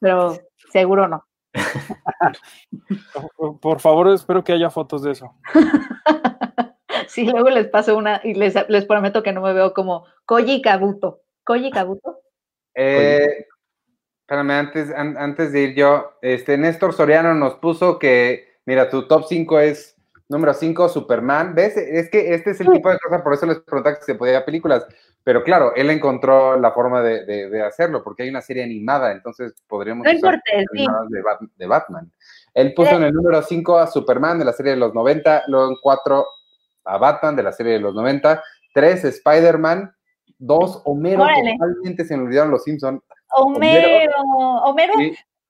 pero 0.00 0.38
seguro 0.72 1.06
no. 1.06 1.26
Por 3.60 3.80
favor, 3.80 4.08
espero 4.08 4.42
que 4.42 4.52
haya 4.52 4.70
fotos 4.70 5.02
de 5.02 5.12
eso. 5.12 5.34
sí, 7.14 7.26
luego 7.26 7.50
les 7.50 7.68
paso 7.68 7.96
una 7.96 8.20
y 8.24 8.34
les, 8.34 8.54
prometo 8.86 9.22
que 9.22 9.32
no 9.32 9.42
me 9.42 9.52
veo 9.52 9.74
como 9.74 10.06
Koji 10.24 10.62
Kabuto. 10.62 11.20
¿Koji 11.44 11.70
Kabuto? 11.70 12.18
Eh, 12.74 13.44
espérame, 14.22 14.52
antes, 14.52 14.90
antes 14.94 15.52
de 15.52 15.60
ir 15.60 15.74
yo, 15.74 16.12
este 16.22 16.56
Néstor 16.56 16.94
Soriano 16.94 17.34
nos 17.34 17.56
puso 17.56 17.98
que, 17.98 18.48
mira, 18.64 18.88
tu 18.88 19.06
top 19.06 19.26
5 19.28 19.60
es 19.60 19.94
número 20.30 20.54
5, 20.54 20.88
Superman. 20.88 21.54
¿Ves? 21.54 21.76
Es 21.76 22.08
que 22.08 22.32
este 22.32 22.52
es 22.52 22.60
el 22.62 22.70
tipo 22.72 22.88
de 22.88 22.98
cosas, 22.98 23.20
por 23.20 23.34
eso 23.34 23.44
les 23.44 23.60
preguntaba 23.60 23.98
que 23.98 24.04
se 24.04 24.14
podía 24.14 24.42
películas. 24.42 24.86
Pero 25.22 25.44
claro, 25.44 25.74
él 25.76 25.90
encontró 25.90 26.58
la 26.58 26.72
forma 26.72 27.02
de, 27.02 27.62
hacerlo, 27.62 28.02
porque 28.02 28.22
hay 28.22 28.30
una 28.30 28.40
serie 28.40 28.64
animada, 28.64 29.12
entonces 29.12 29.52
podríamos 29.68 30.06
no 30.06 30.16
usar 30.16 30.42
de, 31.58 31.66
Batman. 31.66 32.10
Él 32.54 32.72
puso 32.72 32.96
en 32.96 33.02
el 33.02 33.12
número 33.12 33.42
5 33.42 33.78
a 33.78 33.86
Superman 33.86 34.38
de 34.38 34.46
la 34.46 34.54
serie 34.54 34.72
de 34.72 34.78
los 34.78 34.94
90, 34.94 35.42
luego 35.48 35.68
en 35.72 35.76
4 35.82 36.26
a 36.84 36.98
Batman 36.98 37.36
de 37.36 37.42
la 37.42 37.52
serie 37.52 37.74
de 37.74 37.80
los 37.80 37.94
90, 37.94 38.42
3 38.74 39.04
Spider-Man, 39.04 39.92
2 40.38 40.82
Homero, 40.84 41.24
totalmente 41.24 42.04
se 42.04 42.16
me 42.16 42.24
olvidaron 42.24 42.50
los 42.50 42.64
Simpsons. 42.64 43.02
Homero, 43.30 44.12
Homero, 44.64 44.94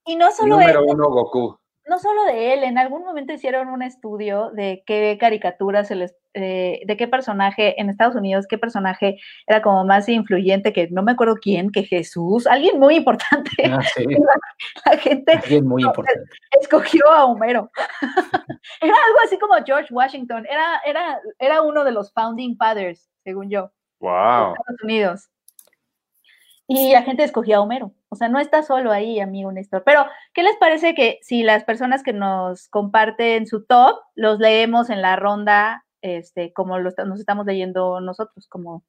y 0.05 0.15
no 0.15 0.31
solo 0.31 0.57
número 0.57 0.83
1 0.85 1.09
Goku 1.09 1.57
no 1.87 1.99
solo 1.99 2.25
de 2.25 2.53
él, 2.53 2.63
en 2.63 2.77
algún 2.77 3.03
momento 3.03 3.33
hicieron 3.33 3.67
un 3.69 3.81
estudio 3.81 4.51
de 4.51 4.83
qué 4.85 5.17
caricaturas 5.19 5.87
se 5.87 5.95
les, 5.95 6.15
eh, 6.33 6.81
de 6.85 6.97
qué 6.97 7.07
personaje 7.07 7.79
en 7.79 7.89
Estados 7.89 8.15
Unidos, 8.15 8.47
qué 8.47 8.57
personaje 8.57 9.19
era 9.45 9.61
como 9.61 9.85
más 9.85 10.09
influyente 10.09 10.73
que 10.73 10.87
no 10.89 11.03
me 11.03 11.11
acuerdo 11.11 11.35
quién, 11.35 11.71
que 11.71 11.83
Jesús, 11.83 12.47
alguien 12.47 12.79
muy 12.79 12.95
importante. 12.95 13.51
Ah, 13.73 13.79
la, 14.91 14.97
gente 14.97 15.61
muy 15.61 15.83
importante. 15.83 16.21
escogió 16.59 17.09
a 17.09 17.25
Homero. 17.25 17.69
era 18.81 18.93
algo 19.07 19.19
así 19.23 19.37
como 19.37 19.55
George 19.65 19.93
Washington, 19.93 20.45
era, 20.49 20.81
era, 20.85 21.19
era 21.39 21.61
uno 21.61 21.83
de 21.83 21.91
los 21.91 22.11
founding 22.13 22.55
fathers, 22.55 23.09
según 23.23 23.49
yo. 23.49 23.71
Wow. 23.99 24.53
Estados 24.53 24.83
Unidos. 24.83 25.29
Y 26.67 26.91
la 26.93 27.03
gente 27.03 27.23
escogía 27.23 27.57
a 27.57 27.61
Homero. 27.61 27.93
O 28.09 28.15
sea, 28.15 28.29
no 28.29 28.39
está 28.39 28.63
solo 28.63 28.91
ahí, 28.91 29.19
amigo 29.19 29.51
Néstor. 29.51 29.83
Pero, 29.85 30.05
¿qué 30.33 30.43
les 30.43 30.55
parece 30.57 30.95
que 30.95 31.19
si 31.21 31.43
las 31.43 31.63
personas 31.63 32.03
que 32.03 32.13
nos 32.13 32.67
comparten 32.69 33.47
su 33.47 33.65
top, 33.65 33.97
los 34.15 34.39
leemos 34.39 34.89
en 34.89 35.01
la 35.01 35.15
ronda, 35.15 35.85
este, 36.03 36.53
como 36.53 36.77
lo, 36.77 36.91
nos 37.05 37.19
estamos 37.19 37.45
leyendo 37.45 38.01
nosotros, 38.01 38.47
como, 38.47 38.83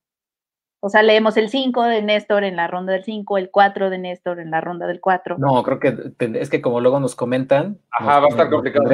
o 0.80 0.90
sea, 0.90 1.02
leemos 1.02 1.36
el 1.36 1.48
5 1.48 1.84
de 1.84 2.02
Néstor 2.02 2.44
en 2.44 2.56
la 2.56 2.66
ronda 2.66 2.92
del 2.92 3.04
5, 3.04 3.38
el 3.38 3.50
4 3.50 3.88
de 3.88 3.98
Néstor 3.98 4.40
en 4.40 4.50
la 4.50 4.60
ronda 4.60 4.86
del 4.86 5.00
4. 5.00 5.38
No, 5.38 5.62
creo 5.62 5.78
que 5.80 6.12
es 6.18 6.50
que 6.50 6.60
como 6.60 6.80
luego 6.80 7.00
nos 7.00 7.14
comentan. 7.14 7.78
Ajá, 7.90 8.18
va 8.18 8.26
a 8.26 8.28
estar 8.28 8.50
complicado. 8.50 8.84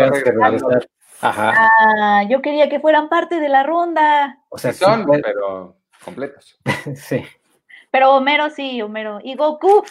Ajá. 1.22 1.52
Ah, 1.56 2.22
yo 2.28 2.42
quería 2.42 2.68
que 2.68 2.78
fueran 2.78 3.08
parte 3.08 3.40
de 3.40 3.48
la 3.48 3.62
ronda. 3.62 4.38
O 4.50 4.58
sea, 4.58 4.72
son, 4.72 5.06
pero 5.06 5.76
completos. 6.04 6.60
sí. 6.94 7.24
Pero 7.90 8.14
Homero 8.14 8.50
sí, 8.50 8.80
Homero. 8.82 9.18
Y 9.22 9.34
Goku, 9.34 9.82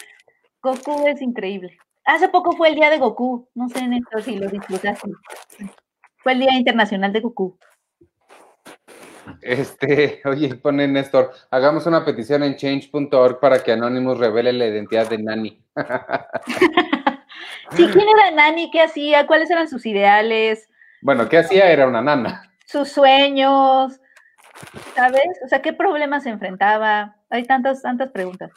Goku 0.61 1.07
es 1.07 1.21
increíble. 1.21 1.77
Hace 2.05 2.29
poco 2.29 2.53
fue 2.53 2.69
el 2.69 2.75
día 2.75 2.89
de 2.89 2.99
Goku. 2.99 3.47
No 3.55 3.67
sé, 3.69 3.87
Néstor, 3.87 4.21
si 4.21 4.37
lo 4.37 4.47
disfrutaste. 4.47 5.11
Fue 6.17 6.33
el 6.33 6.39
Día 6.39 6.53
Internacional 6.53 7.11
de 7.13 7.19
Goku. 7.19 7.57
Este, 9.41 10.21
oye, 10.25 10.55
pone 10.55 10.87
Néstor, 10.87 11.31
hagamos 11.51 11.85
una 11.85 12.05
petición 12.05 12.43
en 12.43 12.55
change.org 12.55 13.39
para 13.39 13.63
que 13.63 13.71
Anonymous 13.71 14.17
revele 14.17 14.53
la 14.53 14.67
identidad 14.67 15.09
de 15.09 15.17
Nani. 15.17 15.63
sí, 17.71 17.87
¿quién 17.87 18.07
era 18.09 18.31
Nani? 18.31 18.71
¿Qué 18.71 18.81
hacía? 18.81 19.27
¿Cuáles 19.27 19.49
eran 19.49 19.67
sus 19.67 19.85
ideales? 19.85 20.67
Bueno, 21.01 21.29
¿qué 21.29 21.37
hacía? 21.37 21.71
Era 21.71 21.87
una 21.87 22.01
nana. 22.01 22.51
Sus 22.65 22.89
sueños, 22.89 23.99
¿sabes? 24.95 25.39
O 25.43 25.47
sea, 25.47 25.61
¿qué 25.61 25.73
problemas 25.73 26.23
se 26.23 26.29
enfrentaba? 26.29 27.15
Hay 27.29 27.45
tantas, 27.45 27.81
tantas 27.81 28.11
preguntas. 28.11 28.51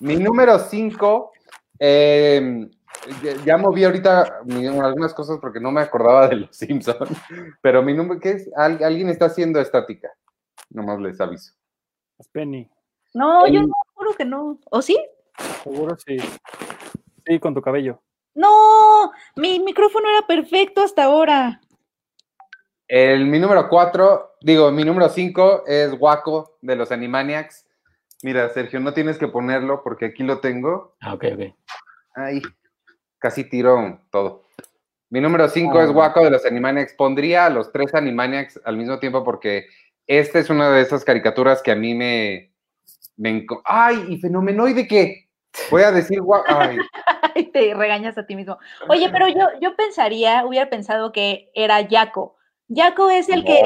Mi 0.00 0.16
número 0.16 0.58
5, 0.58 1.32
eh, 1.78 2.68
ya, 3.44 3.56
moví 3.56 3.84
ahorita 3.84 4.40
algunas 4.82 5.14
cosas 5.14 5.38
porque 5.40 5.60
no 5.60 5.70
me 5.70 5.80
acordaba 5.80 6.28
de 6.28 6.36
los 6.36 6.56
Simpsons, 6.56 7.10
pero 7.60 7.82
mi 7.82 7.94
número, 7.94 8.20
¿qué 8.20 8.30
es? 8.30 8.50
alguien 8.56 9.08
está 9.08 9.26
haciendo 9.26 9.60
estática, 9.60 10.10
nomás 10.70 11.00
les 11.00 11.20
aviso. 11.20 11.52
Es 12.18 12.28
Penny. 12.28 12.70
No, 13.14 13.46
yo 13.46 13.62
no, 13.62 13.72
juro 13.94 14.12
que 14.14 14.24
no. 14.24 14.58
¿O 14.70 14.82
sí? 14.82 14.98
Seguro 15.62 15.96
sí. 15.96 16.18
Sí, 17.26 17.38
con 17.38 17.54
tu 17.54 17.62
cabello. 17.62 18.02
No, 18.34 19.12
mi 19.36 19.60
micrófono 19.60 20.08
era 20.08 20.26
perfecto 20.26 20.82
hasta 20.82 21.04
ahora. 21.04 21.60
El, 22.86 23.26
mi 23.26 23.38
número 23.38 23.68
4, 23.68 24.36
digo, 24.40 24.70
mi 24.70 24.84
número 24.84 25.08
5 25.08 25.64
es 25.66 25.92
Waco 25.98 26.58
de 26.62 26.76
los 26.76 26.90
Animaniacs. 26.90 27.66
Mira, 28.22 28.48
Sergio, 28.50 28.80
no 28.80 28.94
tienes 28.94 29.18
que 29.18 29.28
ponerlo 29.28 29.82
porque 29.82 30.06
aquí 30.06 30.22
lo 30.22 30.40
tengo. 30.40 30.96
Ah, 31.00 31.14
ok, 31.14 31.24
ok. 31.34 31.54
Ahí, 32.14 32.42
casi 33.18 33.44
tiro 33.44 34.00
todo. 34.10 34.44
Mi 35.10 35.20
número 35.20 35.48
5 35.48 35.80
es 35.80 35.90
ah. 35.90 35.92
Waco 35.92 36.24
de 36.24 36.30
los 36.30 36.44
Animaniacs. 36.44 36.94
Pondría 36.94 37.46
a 37.46 37.50
los 37.50 37.72
tres 37.72 37.94
Animaniacs 37.94 38.60
al 38.64 38.76
mismo 38.76 38.98
tiempo 38.98 39.24
porque 39.24 39.66
esta 40.06 40.38
es 40.38 40.50
una 40.50 40.70
de 40.70 40.82
esas 40.82 41.04
caricaturas 41.04 41.62
que 41.62 41.70
a 41.70 41.76
mí 41.76 41.94
me... 41.94 42.52
me 43.16 43.46
¡Ay! 43.64 44.04
¿Y 44.08 44.18
Fenomenoide 44.18 44.86
qué? 44.86 45.28
Voy 45.70 45.82
a 45.82 45.92
decir 45.92 46.20
Ay. 46.46 46.78
Te 47.52 47.74
regañas 47.74 48.18
a 48.18 48.26
ti 48.26 48.36
mismo. 48.36 48.58
Oye, 48.88 49.08
pero 49.10 49.28
yo, 49.28 49.46
yo 49.60 49.76
pensaría, 49.76 50.44
hubiera 50.44 50.68
pensado 50.68 51.12
que 51.12 51.50
era 51.54 51.80
Yaco 51.80 52.38
Yaco 52.68 53.10
es 53.10 53.28
el 53.30 53.44
que 53.44 53.62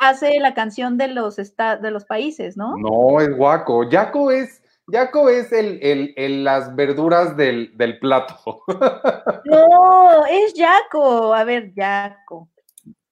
hace, 0.00 0.40
la 0.40 0.52
canción 0.52 0.98
de 0.98 1.08
los, 1.08 1.36
de 1.36 1.90
los 1.90 2.04
países, 2.04 2.56
¿no? 2.56 2.76
No, 2.76 3.20
es 3.20 3.34
Guaco. 3.36 3.88
Yaco 3.88 4.32
es, 4.32 4.61
Yaco 4.88 5.28
es 5.28 5.52
el, 5.52 6.44
las 6.44 6.74
verduras 6.74 7.36
del, 7.36 7.98
plato. 8.00 8.62
No, 9.44 10.26
es 10.26 10.54
Yaco. 10.54 11.34
A 11.34 11.44
ver, 11.44 11.72
Yaco. 11.74 12.48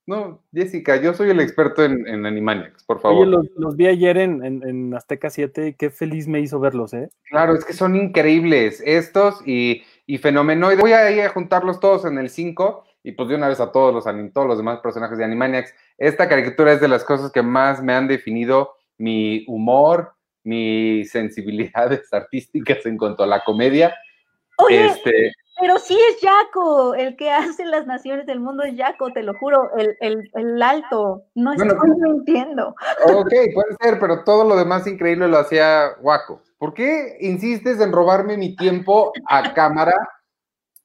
No, 0.07 0.43
Jessica, 0.53 0.97
yo 0.97 1.15
soy 1.15 1.31
el 1.31 1.41
experto 1.41 1.85
en, 1.85 2.07
en 2.09 2.27
Animaniacs, 2.27 2.83
por 2.83 3.01
favor. 3.01 3.29
Oye, 3.29 3.49
los, 3.57 3.77
vi 3.77 3.87
ayer 3.87 4.17
en, 4.17 4.43
en, 4.43 4.93
Azteca 4.95 5.31
7 5.31 5.69
y 5.69 5.75
qué 5.75 5.91
feliz 5.91 6.27
me 6.27 6.41
hizo 6.41 6.59
verlos, 6.59 6.93
¿eh? 6.95 7.11
Claro, 7.31 7.55
es 7.55 7.65
que 7.65 7.73
son 7.73 7.95
increíbles 7.95 8.83
estos 8.85 9.41
y, 9.47 9.85
y 10.07 10.19
Fenomenoide. 10.19 10.81
Voy 10.81 10.93
a 10.93 11.09
ir 11.13 11.21
a 11.21 11.29
juntarlos 11.29 11.79
todos 11.79 12.05
en 12.07 12.19
el 12.19 12.29
5 12.29 12.85
y 13.05 13.13
pues 13.13 13.29
de 13.29 13.37
una 13.37 13.49
vez 13.49 13.61
a 13.61 13.71
todos 13.71 13.95
los, 13.95 14.33
todos 14.33 14.47
los 14.49 14.59
demás 14.59 14.81
personajes 14.81 15.17
de 15.17 15.25
Animaniacs. 15.25 15.73
Esta 15.97 16.29
caricatura 16.29 16.73
es 16.73 16.81
de 16.81 16.89
las 16.89 17.05
cosas 17.05 17.31
que 17.31 17.43
más 17.43 17.83
me 17.83 17.95
han 17.95 18.09
definido 18.09 18.75
mi 18.99 19.45
humor, 19.47 20.15
mis 20.45 21.11
sensibilidades 21.11 22.09
artísticas 22.13 22.85
en 22.87 22.97
cuanto 22.97 23.23
a 23.23 23.27
la 23.27 23.45
comedia. 23.45 23.95
Oye, 24.59 24.87
este, 24.87 25.33
pero 25.61 25.79
sí 25.79 25.99
es 26.11 26.21
Jaco, 26.21 26.95
el 26.95 27.17
que 27.17 27.31
hace 27.31 27.65
las 27.65 27.87
naciones 27.87 28.27
del 28.27 28.41
mundo 28.41 28.63
es 28.63 28.77
Jaco, 28.77 29.13
te 29.13 29.23
lo 29.23 29.35
juro, 29.35 29.71
el, 29.77 29.97
el, 30.35 30.63
alto, 30.63 31.25
no 31.35 31.53
estoy 31.53 31.69
mintiendo. 32.01 32.75
Ok, 33.05 33.33
puede 33.55 33.77
ser, 33.81 33.99
pero 34.01 34.25
todo 34.25 34.45
lo 34.45 34.57
demás 34.57 34.87
increíble 34.87 35.29
lo 35.29 35.39
hacía 35.39 35.93
Waco. 36.01 36.43
¿Por 36.59 36.75
qué 36.75 37.17
insistes 37.21 37.81
en 37.81 37.93
robarme 37.93 38.37
mi 38.37 38.55
tiempo 38.57 39.13
a 39.29 39.55
cámara 39.55 39.95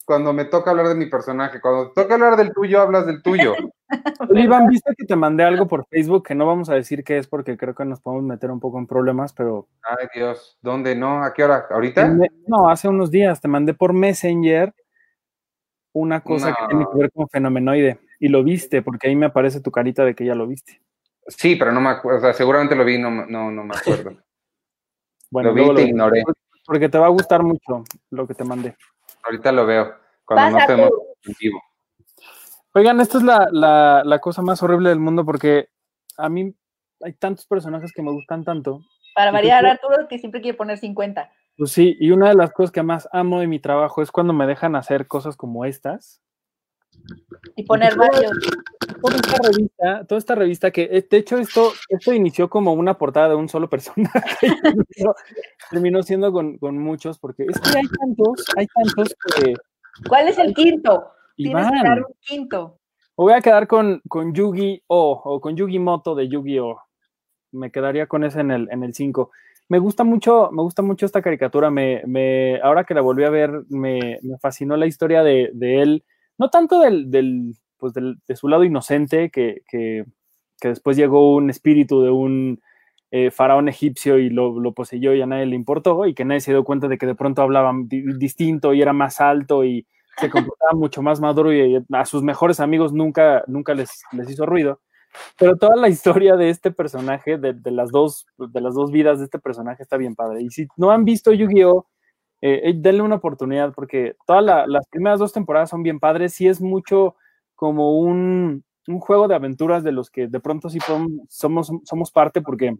cuando 0.06 0.34
me 0.34 0.46
toca 0.46 0.72
hablar 0.72 0.88
de 0.88 0.96
mi 0.96 1.08
personaje. 1.08 1.60
Cuando 1.60 1.92
te 1.92 2.02
toca 2.02 2.14
hablar 2.14 2.38
del 2.38 2.54
tuyo, 2.54 2.82
hablas 2.82 3.06
del 3.06 3.22
tuyo. 3.22 3.56
Iván, 4.36 4.68
viste 4.68 4.94
que 4.98 5.06
te 5.06 5.16
mandé 5.16 5.44
algo 5.44 5.68
por 5.68 5.86
Facebook 5.88 6.28
que 6.28 6.36
no 6.36 6.46
vamos 6.46 6.70
a 6.70 6.76
decir 6.76 7.04
qué 7.04 7.18
es 7.18 7.28
porque 7.28 7.58
creo 7.58 7.76
que 7.76 7.86
nos 7.86 8.02
podemos 8.02 8.26
meter 8.26 8.52
un 8.52 8.60
poco 8.60 8.80
en 8.80 8.88
problemas, 8.88 9.34
pero. 9.34 9.68
Ay, 9.84 10.08
Dios, 10.14 10.58
¿dónde 10.62 10.96
no? 10.96 11.24
¿A 11.24 11.34
qué 11.34 11.44
hora? 11.44 11.66
¿Ahorita? 11.70 12.08
No, 12.48 12.70
hace 12.70 12.88
unos 12.88 13.12
días 13.12 13.40
te 13.42 13.48
mandé 13.48 13.74
por 13.74 13.94
Messenger 13.94 14.74
una 15.94 16.22
cosa 16.22 16.54
que 16.54 16.68
tiene 16.68 16.86
que 16.92 16.98
ver 16.98 17.12
con 17.12 17.28
fenomenoide 17.30 18.00
y 18.20 18.28
lo 18.28 18.44
viste 18.44 18.82
porque 18.82 19.08
ahí 19.08 19.16
me 19.16 19.28
aparece 19.28 19.62
tu 19.62 19.72
carita 19.72 20.04
de 20.04 20.14
que 20.14 20.26
ya 20.26 20.36
lo 20.36 20.48
viste. 20.48 20.82
Sí, 21.28 21.56
pero 21.56 21.72
no 21.72 21.82
me 21.82 21.90
acuerdo, 21.90 22.20
o 22.20 22.22
sea, 22.22 22.34
seguramente 22.34 22.76
lo 22.76 22.86
vi, 22.86 23.00
no, 23.00 23.10
no, 23.10 23.50
no 23.50 23.64
me 23.64 23.76
acuerdo. 23.76 24.18
bueno, 25.32 25.50
lo 25.50 25.56
vi 25.56 25.64
y 25.64 25.76
te 25.76 25.82
ignoré. 25.90 26.24
Porque 26.66 26.90
te 26.90 26.98
va 26.98 27.06
a 27.06 27.10
gustar 27.10 27.44
mucho 27.44 27.84
lo 28.10 28.28
que 28.28 28.34
te 28.34 28.44
mandé. 28.44 28.76
Ahorita 29.24 29.52
lo 29.52 29.66
veo, 29.66 29.96
cuando 30.26 30.58
no 30.58 30.60
estemos 30.60 30.90
en 31.24 31.34
vivo. 31.40 31.62
Oigan, 32.78 33.00
esta 33.00 33.20
es 33.20 33.24
la, 33.24 33.48
la, 34.04 34.20
cosa 34.20 34.42
más 34.42 34.62
horrible 34.62 34.90
del 34.90 35.00
mundo 35.00 35.24
porque 35.24 35.70
a 36.18 36.28
mí 36.28 36.54
hay 37.02 37.14
tantos 37.14 37.46
personajes 37.46 37.94
que 37.94 38.02
me 38.02 38.12
gustan 38.12 38.44
tanto. 38.44 38.82
Para 39.16 39.32
variar, 39.32 39.66
Arturo, 39.66 40.10
que 40.10 40.20
siempre 40.20 40.42
quiere 40.42 40.58
poner 40.58 40.78
50. 40.78 41.32
Pues 41.58 41.72
sí, 41.72 41.96
y 42.02 42.12
una 42.12 42.28
de 42.28 42.36
las 42.36 42.52
cosas 42.52 42.74
que 42.74 42.84
más 42.84 43.08
amo 43.14 43.40
de 43.40 43.48
mi 43.48 43.60
trabajo 43.60 44.02
es 44.02 44.12
cuando 44.12 44.34
me 44.34 44.46
dejan 44.46 44.76
hacer 44.76 45.08
cosas 45.08 45.38
como 45.38 45.64
estas. 45.64 46.22
Y 47.56 47.64
poner 47.64 47.96
varios. 47.96 48.34
Toda 49.02 49.16
esta 49.16 49.38
revista, 49.42 50.06
toda 50.06 50.20
esta 50.20 50.36
revista 50.36 50.72
que, 50.72 50.90
eh, 50.92 51.08
de 51.10 51.18
hecho, 51.18 51.38
esto, 51.38 51.72
esto 51.88 52.12
inició 52.12 52.50
como 52.50 52.74
una 52.74 52.98
portada 52.98 53.30
de 53.30 53.36
un 53.36 53.48
solo 53.48 53.70
personaje. 53.70 54.48
terminó 55.72 56.04
siendo 56.04 56.34
con, 56.34 56.58
con, 56.58 56.78
muchos, 56.78 57.20
porque 57.20 57.46
es 57.48 57.58
que 57.58 57.78
hay 57.78 57.88
tantos, 57.88 58.46
hay 58.58 58.68
tantos 58.68 59.16
que. 59.38 59.54
¿Cuál 60.10 60.28
es 60.28 60.38
el 60.40 60.54
quinto? 60.54 61.15
Tienes 61.36 61.68
que 61.70 61.88
dar 61.88 62.00
un 62.00 62.14
quinto. 62.22 62.80
voy 63.16 63.34
a 63.34 63.42
quedar 63.42 63.68
con, 63.68 64.02
con 64.08 64.34
Yugi-Oh 64.34 65.22
o 65.24 65.42
con 65.42 65.56
Yugi-Moto 65.56 66.16
de 66.16 66.30
Yugi-Oh. 66.30 66.82
Me 67.52 67.72
quedaría 67.72 68.08
con 68.08 68.24
ese 68.24 68.42
en 68.42 68.52
el 68.52 68.68
5. 68.68 68.72
En 68.72 68.84
el 68.84 68.94
me 69.68 69.80
gusta 69.80 70.04
mucho, 70.04 70.52
me 70.52 70.62
gusta 70.62 70.82
mucho 70.82 71.06
esta 71.06 71.22
caricatura. 71.22 71.72
Me, 71.72 72.04
me, 72.06 72.60
ahora 72.62 72.84
que 72.84 72.94
la 72.94 73.02
volví 73.02 73.24
a 73.24 73.30
ver, 73.30 73.64
me, 73.70 74.20
me 74.22 74.38
fascinó 74.38 74.78
la 74.78 74.86
historia 74.86 75.24
de, 75.24 75.50
de 75.54 75.82
él. 75.82 76.04
No 76.38 76.50
tanto 76.50 76.80
del, 76.80 77.10
del, 77.10 77.56
pues 77.78 77.94
del, 77.94 78.18
de 78.28 78.36
su 78.36 78.48
lado 78.48 78.64
inocente, 78.64 79.32
que, 79.32 79.64
que, 79.68 80.06
que, 80.60 80.68
después 80.68 80.98
llegó 80.98 81.36
un 81.36 81.50
espíritu 81.50 82.04
de 82.04 82.12
un 82.12 82.62
eh, 83.10 83.32
faraón 83.32 83.68
egipcio 83.68 84.20
y 84.20 84.30
lo, 84.30 84.60
lo, 84.60 84.74
poseyó 84.74 85.14
y 85.16 85.22
a 85.22 85.26
nadie 85.26 85.48
le 85.48 85.56
importó, 85.56 86.06
y 86.06 86.14
que 86.14 86.26
nadie 86.26 86.42
se 86.42 86.52
dio 86.52 86.64
cuenta 86.64 86.88
de 86.88 86.98
que 86.98 87.08
de 87.08 87.16
pronto 87.16 87.42
hablaba 87.42 87.74
distinto 87.88 88.74
y 88.74 88.82
era 88.82 88.94
más 88.94 89.20
alto 89.20 89.64
y 89.64 89.88
se 90.18 90.30
comportaba 90.30 90.74
mucho 90.74 91.02
más 91.02 91.20
maduro 91.20 91.54
y 91.54 91.84
a 91.92 92.06
sus 92.06 92.24
mejores 92.24 92.60
amigos 92.60 92.94
nunca, 92.94 93.44
nunca 93.48 93.74
les, 93.74 94.04
les 94.12 94.30
hizo 94.30 94.46
ruido. 94.46 94.82
Pero 95.38 95.58
toda 95.58 95.76
la 95.76 95.90
historia 95.90 96.36
de 96.36 96.50
este 96.50 96.72
personaje, 96.72 97.38
de, 97.38 97.54
de, 97.54 97.72
las 97.72 97.92
dos, 97.92 98.26
de 98.38 98.62
las 98.62 98.74
dos 98.74 98.92
vidas 98.92 99.20
de 99.20 99.26
este 99.26 99.40
personaje 99.40 99.84
está 99.84 99.98
bien 99.98 100.16
padre. 100.16 100.42
Y 100.42 100.50
si 100.50 100.68
no 100.78 100.92
han 100.92 101.06
visto 101.06 101.32
Yu-Gi-Oh, 101.32 101.88
eh, 102.42 102.62
eh 102.70 102.74
denle 102.76 103.02
una 103.02 103.16
oportunidad 103.16 103.74
porque 103.74 104.16
todas 104.26 104.44
las 104.68 104.88
primeras 104.90 105.20
dos 105.20 105.34
temporadas 105.34 105.70
son 105.70 105.84
bien 105.84 106.00
padres. 106.00 106.40
y 106.42 106.48
es 106.48 106.62
mucho 106.62 107.16
como 107.56 108.00
un, 108.00 108.64
un, 108.88 109.00
juego 109.00 109.28
de 109.28 109.36
aventuras 109.36 109.84
de 109.84 109.94
los 109.94 110.10
que 110.10 110.28
de 110.28 110.40
pronto 110.40 110.70
sí 110.70 110.80
somos, 111.30 111.72
somos 111.86 112.12
parte 112.12 112.42
porque 112.42 112.76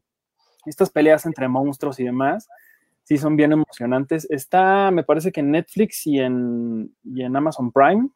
estas 0.66 0.90
peleas 0.90 1.26
entre 1.26 1.48
monstruos 1.48 2.00
y 2.00 2.04
demás 2.04 2.50
sí 3.06 3.18
son 3.18 3.38
bien 3.38 3.54
emocionantes. 3.54 4.28
Está, 4.30 4.92
me 4.92 5.04
parece 5.04 5.32
que 5.32 5.40
en 5.40 5.52
Netflix 5.52 6.06
y 6.08 6.20
en, 6.20 6.94
y 7.04 7.24
en 7.24 7.36
Amazon 7.36 7.72
Prime. 7.72 8.10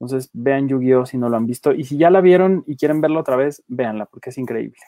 Entonces 0.00 0.30
vean 0.32 0.68
Yu-Gi-Oh 0.68 1.06
si 1.06 1.16
no 1.16 1.28
lo 1.28 1.36
han 1.36 1.46
visto. 1.46 1.72
Y 1.72 1.84
si 1.84 1.96
ya 1.96 2.10
la 2.10 2.20
vieron 2.20 2.64
y 2.66 2.76
quieren 2.76 3.00
verla 3.00 3.20
otra 3.20 3.36
vez, 3.36 3.62
véanla 3.68 4.06
porque 4.06 4.30
es 4.30 4.38
increíble. 4.38 4.78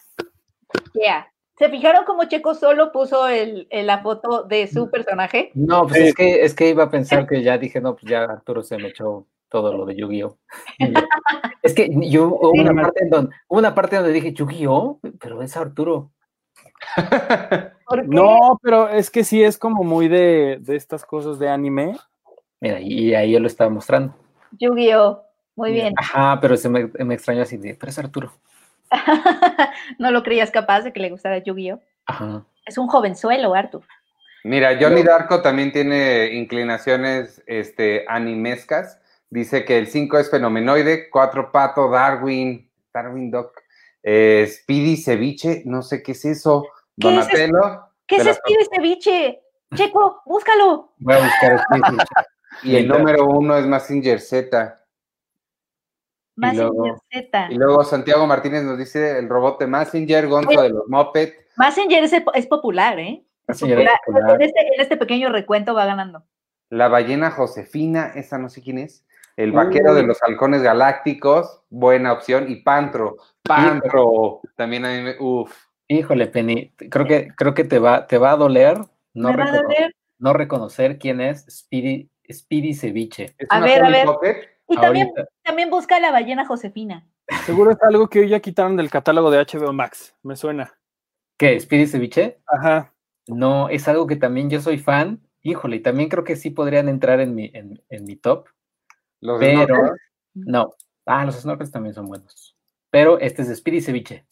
Yeah. 0.94 1.30
¿Se 1.58 1.68
fijaron 1.70 2.04
cómo 2.04 2.24
Checo 2.24 2.54
solo 2.54 2.92
puso 2.92 3.28
el, 3.28 3.66
la 3.70 4.00
foto 4.02 4.44
de 4.44 4.66
su 4.66 4.90
personaje? 4.90 5.50
No, 5.54 5.86
pues 5.86 6.00
es, 6.00 6.14
que, 6.14 6.44
es 6.44 6.54
que 6.54 6.68
iba 6.70 6.84
a 6.84 6.90
pensar 6.90 7.26
que 7.26 7.42
ya 7.42 7.58
dije, 7.58 7.80
no, 7.80 7.96
pues 7.96 8.04
ya 8.10 8.24
Arturo 8.24 8.62
se 8.62 8.78
me 8.78 8.88
echó 8.88 9.26
todo 9.48 9.76
lo 9.76 9.84
de 9.84 9.96
Yu-Gi-Oh! 9.96 10.38
es 11.62 11.74
que 11.74 11.90
yo 12.08 12.28
hubo 12.28 12.52
una, 12.52 12.82
parte 12.82 13.02
en 13.02 13.10
donde, 13.10 13.34
una 13.48 13.74
parte 13.74 13.96
donde 13.96 14.12
dije 14.12 14.32
Yu-Gi-Oh! 14.32 15.00
Pero 15.20 15.42
es 15.42 15.56
Arturo. 15.56 16.12
no, 18.06 18.58
pero 18.62 18.88
es 18.88 19.10
que 19.10 19.24
sí 19.24 19.42
es 19.42 19.58
como 19.58 19.82
muy 19.82 20.08
de, 20.08 20.58
de 20.60 20.76
estas 20.76 21.04
cosas 21.04 21.38
de 21.38 21.48
anime. 21.48 21.96
Mira, 22.60 22.80
y 22.80 23.14
ahí 23.14 23.32
yo 23.32 23.40
lo 23.40 23.46
estaba 23.46 23.70
mostrando. 23.70 24.14
Yu-Gi-Oh! 24.58 25.22
Muy 25.56 25.72
bien. 25.72 25.94
Ajá, 25.96 26.38
pero 26.40 26.56
se 26.56 26.68
me, 26.68 26.86
me 26.86 27.14
extrañó 27.14 27.42
así 27.42 27.56
de, 27.56 27.74
pero 27.74 27.90
es 27.90 27.98
Arturo. 27.98 28.32
¿No 29.98 30.10
lo 30.10 30.22
creías 30.22 30.50
capaz 30.50 30.82
de 30.82 30.92
que 30.92 31.00
le 31.00 31.10
gustara 31.10 31.38
Yu-Gi-Oh? 31.38 31.80
Ajá. 32.06 32.44
Es 32.64 32.78
un 32.78 32.88
jovenzuelo, 32.88 33.54
Arturo. 33.54 33.86
Mira, 34.44 34.78
Johnny 34.80 35.02
Darko 35.02 35.42
también 35.42 35.72
tiene 35.72 36.32
inclinaciones 36.34 37.42
este, 37.46 38.04
animescas. 38.08 39.00
Dice 39.30 39.64
que 39.64 39.78
el 39.78 39.88
5 39.88 40.18
es 40.18 40.30
fenomenoide, 40.30 41.10
4 41.10 41.50
pato, 41.50 41.90
Darwin, 41.90 42.70
Darwin 42.92 43.30
Doc, 43.30 43.60
eh, 44.02 44.48
Speedy 44.48 44.96
Ceviche, 44.96 45.62
no 45.66 45.82
sé 45.82 46.02
qué 46.02 46.12
es 46.12 46.24
eso, 46.24 46.62
¿Qué 46.62 46.77
Donatello. 46.98 47.84
¿Qué 48.06 48.16
es, 48.16 48.36
Speedy 48.36 48.64
Ceviche? 48.74 49.42
Checo, 49.74 50.22
búscalo. 50.24 50.94
Voy 50.98 51.14
a 51.14 51.18
buscar 51.18 51.62
Speedy 51.62 51.96
Y 52.64 52.76
el 52.76 52.88
número 52.88 53.24
uno 53.26 53.56
es 53.56 53.66
Massinger 53.66 54.20
Z. 54.20 54.84
Massinger 56.34 56.94
Z. 57.12 57.48
Y 57.50 57.54
luego 57.54 57.84
Santiago 57.84 58.26
Martínez 58.26 58.64
nos 58.64 58.78
dice 58.78 59.18
el 59.18 59.28
robot 59.28 59.60
de 59.60 59.66
Massinger, 59.68 60.26
Gonzo 60.26 60.60
de 60.60 60.70
los 60.70 60.88
Moped. 60.88 61.34
Massinger 61.56 62.02
es, 62.02 62.46
popular, 62.46 62.98
¿eh? 62.98 63.24
En, 63.46 63.54
este, 63.54 64.60
en, 64.74 64.80
este, 64.80 64.96
pequeño 64.96 65.30
recuento 65.30 65.74
va 65.74 65.86
ganando. 65.86 66.24
La 66.70 66.88
ballena 66.88 67.30
Josefina, 67.30 68.12
esa 68.14 68.38
no 68.38 68.48
sé 68.48 68.62
quién 68.62 68.78
es. 68.78 69.06
El 69.36 69.52
vaquero 69.52 69.94
de 69.94 70.02
los 70.02 70.20
halcones 70.22 70.62
galácticos, 70.62 71.62
buena 71.70 72.12
opción. 72.12 72.50
Y 72.50 72.56
Pantro, 72.56 73.16
Pantro, 73.42 74.40
también 74.56 74.84
a 74.84 74.88
mí 74.88 75.02
me, 75.02 75.16
uf. 75.20 75.67
Híjole, 75.88 76.26
Penny, 76.26 76.70
creo 76.90 77.06
que, 77.06 77.28
creo 77.34 77.54
que 77.54 77.64
te 77.64 77.78
va, 77.78 78.06
te 78.06 78.18
va 78.18 78.32
a 78.32 78.36
doler 78.36 78.78
no, 79.14 79.36
va 79.36 79.44
a 79.44 79.52
doler? 79.52 79.96
no 80.18 80.32
reconocer 80.34 80.98
quién 80.98 81.20
es 81.20 81.46
Speedy 81.50 82.10
Speedy 82.30 82.74
Ceviche. 82.74 83.34
A 83.48 83.60
ver, 83.60 83.84
a 83.84 83.90
ver. 84.20 84.58
Y 84.68 84.76
también, 84.76 85.10
también, 85.42 85.70
busca 85.70 85.98
la 85.98 86.10
ballena 86.10 86.46
Josefina. 86.46 87.06
Seguro 87.46 87.70
es 87.70 87.82
algo 87.82 88.08
que 88.08 88.20
hoy 88.20 88.28
ya 88.28 88.40
quitaron 88.40 88.76
del 88.76 88.90
catálogo 88.90 89.30
de 89.30 89.38
HBO 89.38 89.72
Max. 89.72 90.14
Me 90.22 90.36
suena. 90.36 90.78
¿Qué? 91.38 91.58
¿Speedy 91.58 91.86
Ceviche? 91.86 92.40
Ajá. 92.46 92.92
No, 93.26 93.68
es 93.70 93.88
algo 93.88 94.06
que 94.06 94.16
también 94.16 94.50
yo 94.50 94.60
soy 94.60 94.78
fan. 94.78 95.22
Híjole, 95.42 95.76
y 95.76 95.80
también 95.80 96.10
creo 96.10 96.24
que 96.24 96.36
sí 96.36 96.50
podrían 96.50 96.88
entrar 96.88 97.20
en 97.20 97.34
mi, 97.34 97.50
en, 97.54 98.04
mi 98.04 98.16
top. 98.16 98.48
Los 99.20 99.38
pero, 99.38 99.94
no. 100.34 100.74
Ah, 101.06 101.24
los 101.24 101.36
snorkels 101.40 101.70
también 101.70 101.94
son 101.94 102.06
buenos. 102.06 102.56
Pero 102.90 103.18
este 103.18 103.42
es 103.42 103.56
Speedy 103.56 103.80
Ceviche. 103.80 104.26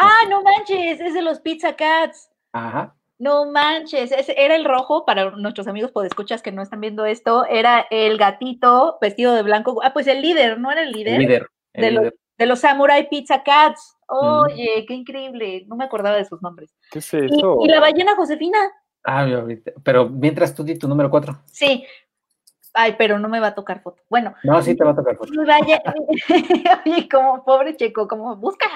Ah, 0.00 0.28
no 0.28 0.42
manches, 0.42 1.00
es 1.00 1.14
de 1.14 1.22
los 1.22 1.40
Pizza 1.40 1.74
Cats. 1.74 2.30
Ajá. 2.52 2.94
No 3.18 3.50
manches, 3.50 4.12
ese 4.12 4.34
era 4.36 4.54
el 4.54 4.64
rojo 4.64 5.04
para 5.04 5.32
nuestros 5.32 5.66
amigos 5.66 5.90
podescuchas 5.90 6.40
que 6.40 6.52
no 6.52 6.62
están 6.62 6.80
viendo 6.80 7.04
esto, 7.04 7.44
era 7.46 7.84
el 7.90 8.16
gatito 8.16 8.96
vestido 9.00 9.34
de 9.34 9.42
blanco. 9.42 9.80
Ah, 9.82 9.92
pues 9.92 10.06
el 10.06 10.22
líder, 10.22 10.60
¿no 10.60 10.70
era 10.70 10.82
el 10.82 10.92
líder? 10.92 11.18
líder, 11.18 11.48
de, 11.74 11.90
Los, 11.90 12.12
de 12.38 12.46
los 12.46 12.60
Samurai 12.60 13.08
Pizza 13.08 13.42
Cats. 13.42 13.96
Oye, 14.06 14.84
qué 14.86 14.94
increíble, 14.94 15.64
no 15.66 15.74
me 15.74 15.84
acordaba 15.84 16.16
de 16.16 16.24
sus 16.24 16.40
nombres. 16.42 16.72
¿Qué 16.92 17.00
es 17.00 17.12
eso? 17.12 17.58
¿Y, 17.60 17.68
la 17.68 17.80
ballena 17.80 18.14
Josefina? 18.14 18.58
Ah, 19.04 19.26
pero 19.82 20.08
mientras 20.08 20.54
tú 20.54 20.62
di 20.62 20.78
tu 20.78 20.86
número 20.86 21.10
cuatro. 21.10 21.40
Sí, 21.46 21.84
Ay, 22.80 22.94
pero 22.96 23.18
no 23.18 23.28
me 23.28 23.40
va 23.40 23.48
a 23.48 23.54
tocar 23.56 23.82
foto. 23.82 24.04
Bueno. 24.08 24.34
No, 24.44 24.62
sí 24.62 24.76
te 24.76 24.84
va 24.84 24.92
a 24.92 24.94
tocar 24.94 25.16
foto. 25.16 25.32
Vaya, 25.44 25.82
oye, 26.86 27.08
como 27.08 27.44
pobre 27.44 27.76
Checo, 27.76 28.06
como 28.06 28.36
busca. 28.36 28.66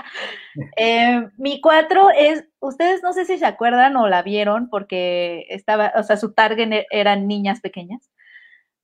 Eh, 0.77 1.29
mi 1.37 1.61
cuatro 1.61 2.09
es, 2.11 2.45
ustedes 2.59 3.01
no 3.05 3.13
sé 3.13 3.27
si 3.27 3.39
se 3.39 3.47
acuerdan 3.47 3.95
o 3.95 4.09
la 4.09 4.23
vieron, 4.23 4.69
porque 4.71 5.47
estaba, 5.51 5.93
o 5.95 6.03
sea, 6.03 6.17
su 6.17 6.33
target 6.33 6.73
e, 6.73 6.87
eran 6.91 7.29
niñas 7.29 7.61
pequeñas, 7.61 8.11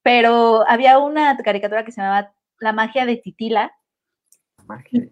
pero 0.04 0.64
había 0.68 0.98
una 0.98 1.36
caricatura 1.38 1.84
que 1.84 1.90
se 1.90 2.00
llamaba 2.00 2.32
La 2.60 2.72
magia 2.72 3.04
de 3.04 3.16
Titila. 3.16 3.72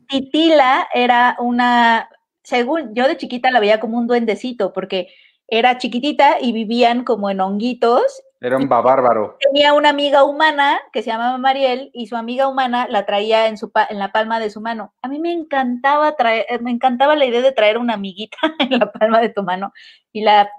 Titila 0.07 0.87
era 0.95 1.35
una, 1.41 2.09
según 2.45 2.95
yo 2.95 3.09
de 3.09 3.17
chiquita 3.17 3.51
la 3.51 3.59
veía 3.59 3.81
como 3.81 3.99
un 3.99 4.07
duendecito, 4.07 4.73
porque 4.73 5.09
era 5.49 5.79
chiquitita 5.79 6.37
y 6.41 6.53
vivían 6.53 7.03
como 7.03 7.29
en 7.29 7.41
honguitos 7.41 8.23
Era 8.41 8.59
un 8.59 8.69
bárbaro. 8.69 9.39
Tenía 9.41 9.73
una 9.73 9.89
amiga 9.89 10.25
humana 10.25 10.79
que 10.93 11.03
se 11.03 11.11
llamaba 11.11 11.39
Mariel 11.39 11.91
y 11.95 12.07
su 12.07 12.17
amiga 12.17 12.49
humana 12.49 12.87
la 12.89 13.07
traía 13.07 13.49
en, 13.49 13.57
su 13.57 13.73
en 13.89 13.99
la 13.99 14.13
palma 14.13 14.39
de 14.39 14.51
su 14.51 14.61
mano. 14.61 14.93
A 15.01 15.09
mí 15.09 15.19
me 15.19 15.33
encantaba 15.33 16.17
traer, 16.17 16.45
eh, 16.51 16.59
me 16.59 16.71
encantaba 16.71 17.17
la 17.17 17.25
idea 17.25 17.41
de 17.41 17.53
traer 17.53 17.79
una 17.79 17.95
amiguita 17.95 18.37
en 18.59 18.79
la 18.79 18.93
palma 18.93 19.21
de 19.21 19.31
tu 19.31 19.43
mano. 19.43 19.73
Y 20.13 20.23
la, 20.23 20.51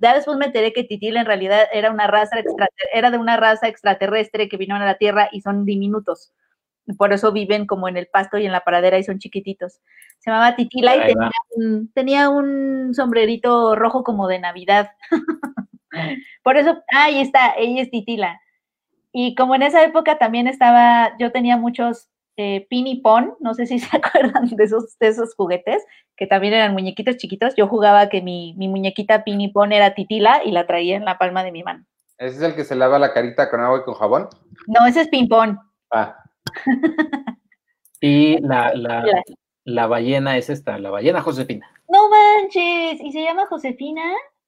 ya 0.00 0.14
después 0.14 0.36
me 0.36 0.46
enteré 0.46 0.72
que 0.72 0.84
Titila 0.84 1.20
en 1.20 1.26
realidad 1.26 1.66
era 1.72 1.90
una 1.90 2.06
raza 2.06 2.36
era 2.92 3.10
de 3.10 3.18
una 3.18 3.36
raza 3.36 3.68
extraterrestre 3.68 4.48
que 4.48 4.56
vino 4.58 4.76
a 4.76 4.78
la 4.78 4.98
Tierra 4.98 5.28
y 5.32 5.40
son 5.40 5.64
diminutos. 5.64 6.32
Por 6.98 7.12
eso 7.12 7.32
viven 7.32 7.66
como 7.66 7.88
en 7.88 7.96
el 7.96 8.06
pasto 8.06 8.38
y 8.38 8.46
en 8.46 8.52
la 8.52 8.62
paradera 8.62 8.98
y 8.98 9.04
son 9.04 9.18
chiquititos. 9.18 9.80
Se 10.18 10.30
llamaba 10.30 10.54
Titila 10.54 10.96
y 10.96 11.00
tenía 11.00 11.30
un, 11.56 11.92
tenía 11.92 12.28
un 12.28 12.94
sombrerito 12.94 13.74
rojo 13.74 14.04
como 14.04 14.28
de 14.28 14.38
Navidad. 14.38 14.90
Por 16.42 16.56
eso, 16.56 16.82
ahí 16.88 17.20
está, 17.20 17.54
ella 17.56 17.82
es 17.82 17.90
Titila. 17.90 18.40
Y 19.12 19.34
como 19.34 19.54
en 19.54 19.62
esa 19.62 19.82
época 19.82 20.18
también 20.18 20.46
estaba, 20.46 21.16
yo 21.18 21.32
tenía 21.32 21.56
muchos 21.56 22.10
eh, 22.36 22.66
pon, 23.02 23.34
no 23.40 23.54
sé 23.54 23.66
si 23.66 23.78
se 23.78 23.96
acuerdan 23.96 24.48
de 24.48 24.64
esos, 24.64 24.98
de 24.98 25.08
esos 25.08 25.34
juguetes, 25.34 25.84
que 26.16 26.26
también 26.26 26.54
eran 26.54 26.72
muñequitos 26.72 27.16
chiquitos. 27.16 27.54
Yo 27.56 27.66
jugaba 27.66 28.08
que 28.08 28.22
mi, 28.22 28.54
mi 28.56 28.68
muñequita 28.68 29.24
pon 29.52 29.72
era 29.72 29.94
Titila 29.94 30.42
y 30.44 30.50
la 30.50 30.66
traía 30.66 30.96
en 30.96 31.04
la 31.04 31.18
palma 31.18 31.44
de 31.44 31.52
mi 31.52 31.62
mano. 31.62 31.84
¿Ese 32.18 32.36
es 32.36 32.42
el 32.42 32.54
que 32.54 32.64
se 32.64 32.76
lava 32.76 32.98
la 32.98 33.12
carita 33.12 33.50
con 33.50 33.60
agua 33.60 33.80
y 33.80 33.84
con 33.84 33.94
jabón? 33.94 34.28
No, 34.66 34.86
ese 34.86 35.02
es 35.02 35.08
ping-pong. 35.08 35.58
Ah. 35.90 36.16
y 38.00 38.38
la, 38.40 38.74
la, 38.74 39.04
la, 39.64 39.86
ballena 39.86 40.38
es 40.38 40.48
esta, 40.48 40.78
la 40.78 40.90
ballena 40.90 41.20
Josefina. 41.20 41.68
No 41.88 42.08
manches, 42.08 43.00
¿y 43.02 43.12
se 43.12 43.22
llama 43.22 43.46
Josefina? 43.46 44.02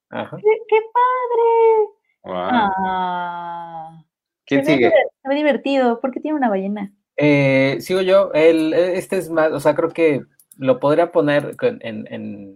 ¡Qué, 0.09 0.77
padre! 0.93 1.89
Ah. 2.25 4.03
¿Quién 4.45 4.65
sigue? 4.65 4.91
Me 5.23 5.35
divertido. 5.35 5.99
¿Por 6.01 6.11
qué 6.11 6.19
tiene 6.19 6.37
una 6.37 6.49
ballena? 6.49 6.91
Eh, 7.17 7.77
sigo 7.81 8.01
yo. 8.01 8.31
El, 8.33 8.73
este 8.73 9.17
es 9.17 9.29
más, 9.29 9.51
o 9.51 9.59
sea, 9.59 9.75
creo 9.75 9.89
que 9.89 10.23
lo 10.57 10.79
podría 10.79 11.11
poner 11.11 11.55
en, 11.61 12.07
en, 12.09 12.55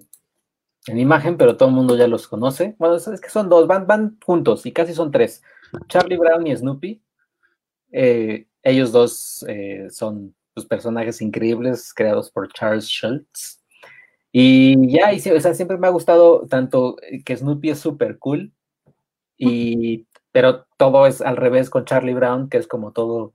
en, 0.87 0.97
imagen, 0.97 1.37
pero 1.37 1.55
todo 1.57 1.69
el 1.69 1.75
mundo 1.75 1.95
ya 1.95 2.07
los 2.07 2.27
conoce. 2.27 2.75
Bueno, 2.79 2.95
es 2.95 3.21
que 3.21 3.29
son 3.29 3.49
dos, 3.49 3.67
van, 3.67 3.87
van 3.87 4.17
juntos 4.25 4.65
y 4.65 4.71
casi 4.71 4.93
son 4.93 5.11
tres. 5.11 5.43
Charlie 5.87 6.17
Brown 6.17 6.45
y 6.47 6.55
Snoopy. 6.55 7.01
Eh, 7.91 8.47
ellos 8.63 8.91
dos 8.91 9.45
eh, 9.47 9.87
son 9.89 10.35
pues, 10.53 10.65
personajes 10.65 11.21
increíbles 11.21 11.93
creados 11.93 12.31
por 12.31 12.51
Charles 12.51 12.87
Schultz. 12.87 13.62
Y 14.35 14.91
ya, 14.91 15.13
y, 15.13 15.17
o 15.17 15.39
sea, 15.39 15.53
siempre 15.53 15.77
me 15.77 15.85
ha 15.85 15.91
gustado 15.91 16.47
tanto 16.47 16.97
que 17.23 17.37
Snoopy 17.37 17.69
es 17.69 17.79
súper 17.79 18.17
cool, 18.17 18.51
y, 19.37 20.07
pero 20.31 20.65
todo 20.77 21.05
es 21.05 21.21
al 21.21 21.37
revés 21.37 21.69
con 21.69 21.85
Charlie 21.85 22.15
Brown, 22.15 22.49
que 22.49 22.57
es 22.57 22.67
como 22.67 22.91
todo, 22.93 23.33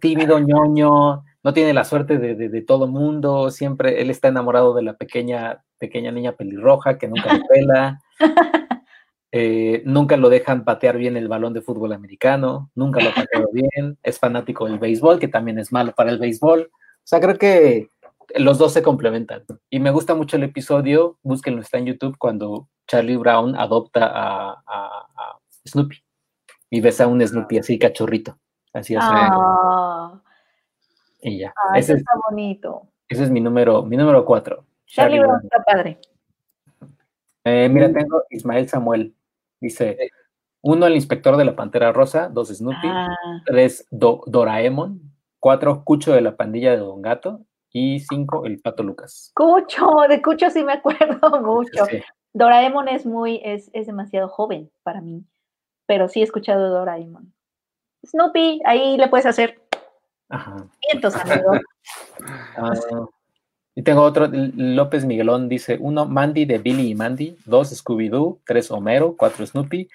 tímido, 0.00 0.38
ñoño, 0.38 1.22
no 1.42 1.52
tiene 1.52 1.74
la 1.74 1.84
suerte 1.84 2.16
de, 2.16 2.34
de, 2.34 2.62
todo 2.62 2.86
mundo, 2.86 3.50
siempre 3.50 4.00
él 4.00 4.08
está 4.08 4.28
enamorado 4.28 4.72
de 4.72 4.82
la 4.82 4.96
pequeña, 4.96 5.62
pequeña 5.76 6.12
niña 6.12 6.32
pelirroja 6.32 6.96
que 6.96 7.08
nunca 7.08 7.34
lo 7.34 7.44
pela. 7.46 8.00
Eh, 9.30 9.82
nunca 9.84 10.16
lo 10.16 10.30
dejan 10.30 10.64
patear 10.64 10.96
bien 10.96 11.14
el 11.18 11.28
balón 11.28 11.52
de 11.52 11.60
fútbol 11.60 11.92
americano, 11.92 12.70
nunca 12.74 12.98
lo 12.98 13.12
pateado 13.12 13.50
bien, 13.52 13.98
es 14.02 14.18
fanático 14.18 14.64
del 14.64 14.78
béisbol, 14.78 15.18
que 15.18 15.28
también 15.28 15.58
es 15.58 15.70
malo 15.70 15.92
para 15.94 16.10
el 16.10 16.18
béisbol. 16.18 16.70
O 16.72 17.04
sea, 17.04 17.20
creo 17.20 17.36
que 17.36 17.90
los 18.36 18.58
dos 18.58 18.72
se 18.72 18.82
complementan. 18.82 19.44
Y 19.70 19.80
me 19.80 19.90
gusta 19.90 20.14
mucho 20.14 20.36
el 20.36 20.44
episodio, 20.44 21.18
búsquenlo, 21.22 21.60
está 21.60 21.78
en 21.78 21.86
YouTube, 21.86 22.18
cuando 22.18 22.68
Charlie 22.86 23.16
Brown 23.16 23.56
adopta 23.56 24.10
a, 24.10 25.38
Snoopy 25.66 25.96
y 26.70 26.80
ves 26.80 27.00
a 27.00 27.06
un 27.06 27.26
Snoopy 27.26 27.58
así 27.58 27.78
cachorrito. 27.78 28.38
Así 28.72 28.94
es. 28.94 29.00
Ah. 29.02 30.20
Y 31.20 31.38
ya. 31.40 31.52
Ah, 31.56 31.78
ese 31.78 31.94
está 31.94 32.12
bonito. 32.28 32.88
Ese 33.08 33.24
es 33.24 33.30
mi 33.30 33.40
número, 33.40 33.82
mi 33.82 33.96
número 33.96 34.24
cuatro. 34.24 34.64
Charlie, 34.86 35.20
Brown 35.20 35.40
está 35.42 35.62
padre. 35.64 35.98
Eh, 37.44 37.68
mira, 37.68 37.92
tengo 37.92 38.22
Ismael 38.30 38.68
Samuel. 38.68 39.14
Dice, 39.60 40.10
uno, 40.62 40.86
el 40.86 40.94
inspector 40.94 41.36
de 41.36 41.44
la 41.44 41.56
Pantera 41.56 41.92
Rosa, 41.92 42.28
dos, 42.28 42.48
Snoopy, 42.48 42.88
ah. 42.88 43.08
tres, 43.44 43.86
Doraemon, 43.90 45.00
cuatro, 45.38 45.84
Cucho 45.84 46.12
de 46.12 46.20
la 46.20 46.36
pandilla 46.36 46.72
de 46.72 46.78
Don 46.78 47.02
Gato, 47.02 47.44
y 47.78 48.00
cinco, 48.00 48.44
el 48.44 48.60
Pato 48.60 48.82
Lucas. 48.82 49.32
Cucho, 49.34 49.86
de 50.08 50.20
Cucho 50.20 50.50
sí 50.50 50.64
me 50.64 50.74
acuerdo 50.74 51.30
mucho. 51.42 51.84
Doraemon 52.32 52.88
es 52.88 53.06
muy, 53.06 53.40
es, 53.44 53.70
es, 53.72 53.86
demasiado 53.86 54.28
joven 54.28 54.70
para 54.82 55.00
mí, 55.00 55.24
pero 55.86 56.08
sí 56.08 56.20
he 56.20 56.24
escuchado 56.24 56.70
Doraemon. 56.70 57.32
Snoopy, 58.06 58.60
ahí 58.64 58.96
le 58.96 59.08
puedes 59.08 59.26
hacer. 59.26 59.60
Ajá. 60.28 60.56
Entonces, 60.92 61.20
amigo. 61.24 61.52
Ah, 62.56 62.74
y 63.74 63.82
tengo 63.82 64.02
otro, 64.02 64.28
López 64.32 65.04
Miguelón 65.04 65.48
dice, 65.48 65.78
uno, 65.80 66.04
Mandy 66.04 66.44
de 66.44 66.58
Billy 66.58 66.90
y 66.90 66.94
Mandy, 66.96 67.36
dos, 67.44 67.70
Scooby-Doo, 67.72 68.40
tres, 68.44 68.72
Homero, 68.72 69.14
cuatro, 69.16 69.46
Snoopy, 69.46 69.88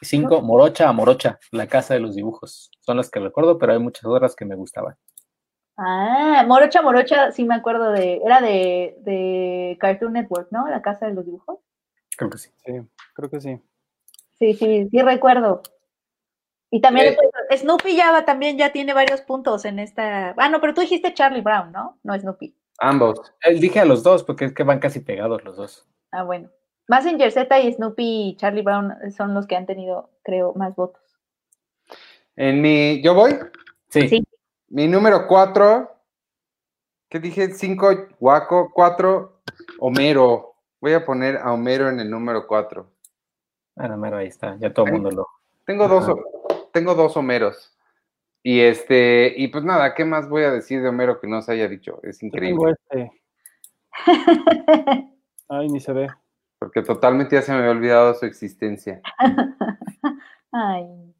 y 0.00 0.06
cinco, 0.06 0.42
Morocha 0.42 0.88
a 0.88 0.92
Morocha, 0.92 1.38
la 1.50 1.66
casa 1.66 1.94
de 1.94 2.00
los 2.00 2.14
dibujos. 2.14 2.70
Son 2.80 2.98
las 2.98 3.10
que 3.10 3.18
recuerdo, 3.20 3.58
pero 3.58 3.72
hay 3.72 3.78
muchas 3.78 4.04
otras 4.04 4.36
que 4.36 4.44
me 4.44 4.56
gustaban. 4.56 4.94
Ah, 5.82 6.44
Morocha 6.46 6.82
Morocha, 6.82 7.32
sí 7.32 7.44
me 7.44 7.54
acuerdo 7.54 7.90
de, 7.92 8.20
era 8.22 8.42
de, 8.42 8.98
de 9.00 9.78
Cartoon 9.80 10.12
Network, 10.12 10.48
¿no? 10.50 10.68
La 10.68 10.82
casa 10.82 11.06
de 11.06 11.14
los 11.14 11.24
dibujos. 11.24 11.58
Creo 12.18 12.28
que 12.28 12.36
sí. 12.36 12.50
Sí, 12.66 12.72
creo 13.14 13.30
que 13.30 13.40
sí. 13.40 13.58
Sí, 14.38 14.52
sí, 14.52 14.88
sí 14.90 15.00
recuerdo. 15.00 15.62
Y 16.70 16.82
también 16.82 17.16
eh, 17.48 17.56
Snoopy 17.56 17.96
ya 17.96 18.26
también 18.26 18.58
ya 18.58 18.72
tiene 18.72 18.92
varios 18.92 19.22
puntos 19.22 19.64
en 19.64 19.78
esta. 19.78 20.34
Ah, 20.36 20.50
no, 20.50 20.60
pero 20.60 20.74
tú 20.74 20.82
dijiste 20.82 21.14
Charlie 21.14 21.40
Brown, 21.40 21.72
¿no? 21.72 21.98
No 22.02 22.14
Snoopy. 22.14 22.54
Ambos. 22.78 23.32
Él 23.40 23.58
dije 23.58 23.80
a 23.80 23.86
los 23.86 24.02
dos, 24.02 24.22
porque 24.22 24.44
es 24.44 24.52
que 24.52 24.64
van 24.64 24.80
casi 24.80 25.00
pegados 25.00 25.42
los 25.44 25.56
dos. 25.56 25.88
Ah, 26.12 26.24
bueno. 26.24 26.50
Massinger 26.88 27.32
Z 27.32 27.58
y 27.58 27.72
Snoopy 27.72 28.04
y 28.04 28.36
Charlie 28.36 28.62
Brown 28.62 28.94
son 29.16 29.32
los 29.32 29.46
que 29.46 29.56
han 29.56 29.64
tenido, 29.64 30.10
creo, 30.22 30.52
más 30.54 30.76
votos. 30.76 31.00
En 32.36 32.60
mi. 32.60 33.00
¿Yo 33.00 33.14
voy? 33.14 33.34
Sí. 33.88 34.08
sí. 34.10 34.24
Mi 34.70 34.86
número 34.86 35.26
cuatro, 35.26 35.90
¿qué 37.08 37.18
dije? 37.18 37.52
Cinco, 37.54 37.88
Guaco, 38.20 38.70
cuatro, 38.72 39.42
Homero. 39.80 40.54
Voy 40.80 40.92
a 40.92 41.04
poner 41.04 41.38
a 41.38 41.52
Homero 41.52 41.88
en 41.88 41.98
el 41.98 42.08
número 42.08 42.46
cuatro. 42.46 42.88
Ah, 43.74 43.92
Homero, 43.92 44.18
ahí 44.18 44.28
está, 44.28 44.56
ya 44.60 44.72
todo 44.72 44.86
el 44.86 44.92
mundo 44.92 45.10
lo. 45.10 45.26
Tengo 45.64 45.88
dos, 45.88 46.06
tengo 46.72 46.94
dos 46.94 47.16
Homeros. 47.16 47.76
Y 48.44 48.60
este, 48.60 49.34
y 49.36 49.48
pues 49.48 49.64
nada, 49.64 49.92
¿qué 49.96 50.04
más 50.04 50.28
voy 50.28 50.44
a 50.44 50.52
decir 50.52 50.80
de 50.80 50.88
Homero 50.88 51.20
que 51.20 51.26
no 51.26 51.42
se 51.42 51.50
haya 51.50 51.66
dicho? 51.66 51.98
Es 52.04 52.22
increíble. 52.22 52.70
Este. 52.70 53.10
Ay, 55.48 55.68
ni 55.68 55.80
se 55.80 55.92
ve. 55.92 56.06
Porque 56.60 56.82
totalmente 56.82 57.34
ya 57.34 57.42
se 57.42 57.50
me 57.50 57.58
había 57.58 57.72
olvidado 57.72 58.14
su 58.14 58.24
existencia. 58.24 59.02
Ay. 60.52 61.12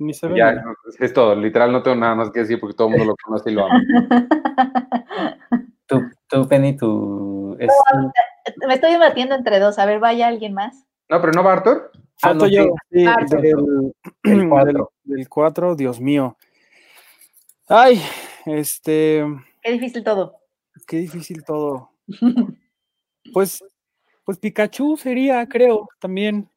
Ni 0.00 0.14
se 0.14 0.34
Ya, 0.34 0.64
es 0.98 1.12
todo, 1.12 1.34
literal 1.34 1.70
no 1.72 1.82
tengo 1.82 1.96
nada 1.96 2.14
más 2.14 2.30
que 2.30 2.40
decir 2.40 2.58
porque 2.58 2.74
todo 2.74 2.88
el 2.88 2.96
mundo 2.96 3.12
lo 3.12 3.16
conoce 3.22 3.50
y 3.50 3.54
lo 3.54 3.66
ama. 3.66 3.82
tú, 5.86 6.00
tú, 6.26 6.48
Penny, 6.48 6.74
tú... 6.74 7.58
me 8.66 8.74
estoy 8.74 8.92
debatiendo 8.92 9.34
entre 9.34 9.58
dos, 9.58 9.78
a 9.78 9.84
ver, 9.84 10.00
vaya 10.00 10.28
alguien 10.28 10.54
más. 10.54 10.86
No, 11.10 11.20
pero 11.20 11.34
no 11.34 11.44
va 11.44 11.52
Arthur. 11.52 11.90
Ah, 11.94 12.00
Falto 12.16 12.46
yo, 12.46 12.74
sí, 12.90 13.04
del, 14.22 14.48
4. 14.48 14.92
Del 15.04 15.28
4, 15.28 15.76
Dios 15.76 16.00
mío. 16.00 16.34
Ay, 17.68 18.00
este... 18.46 19.22
Qué 19.60 19.72
difícil 19.72 20.02
todo. 20.02 20.38
Qué 20.86 20.96
difícil 20.96 21.44
todo. 21.44 21.90
pues, 23.34 23.62
pues 24.24 24.38
Pikachu 24.38 24.96
sería, 24.96 25.46
creo, 25.46 25.88
también. 25.98 26.48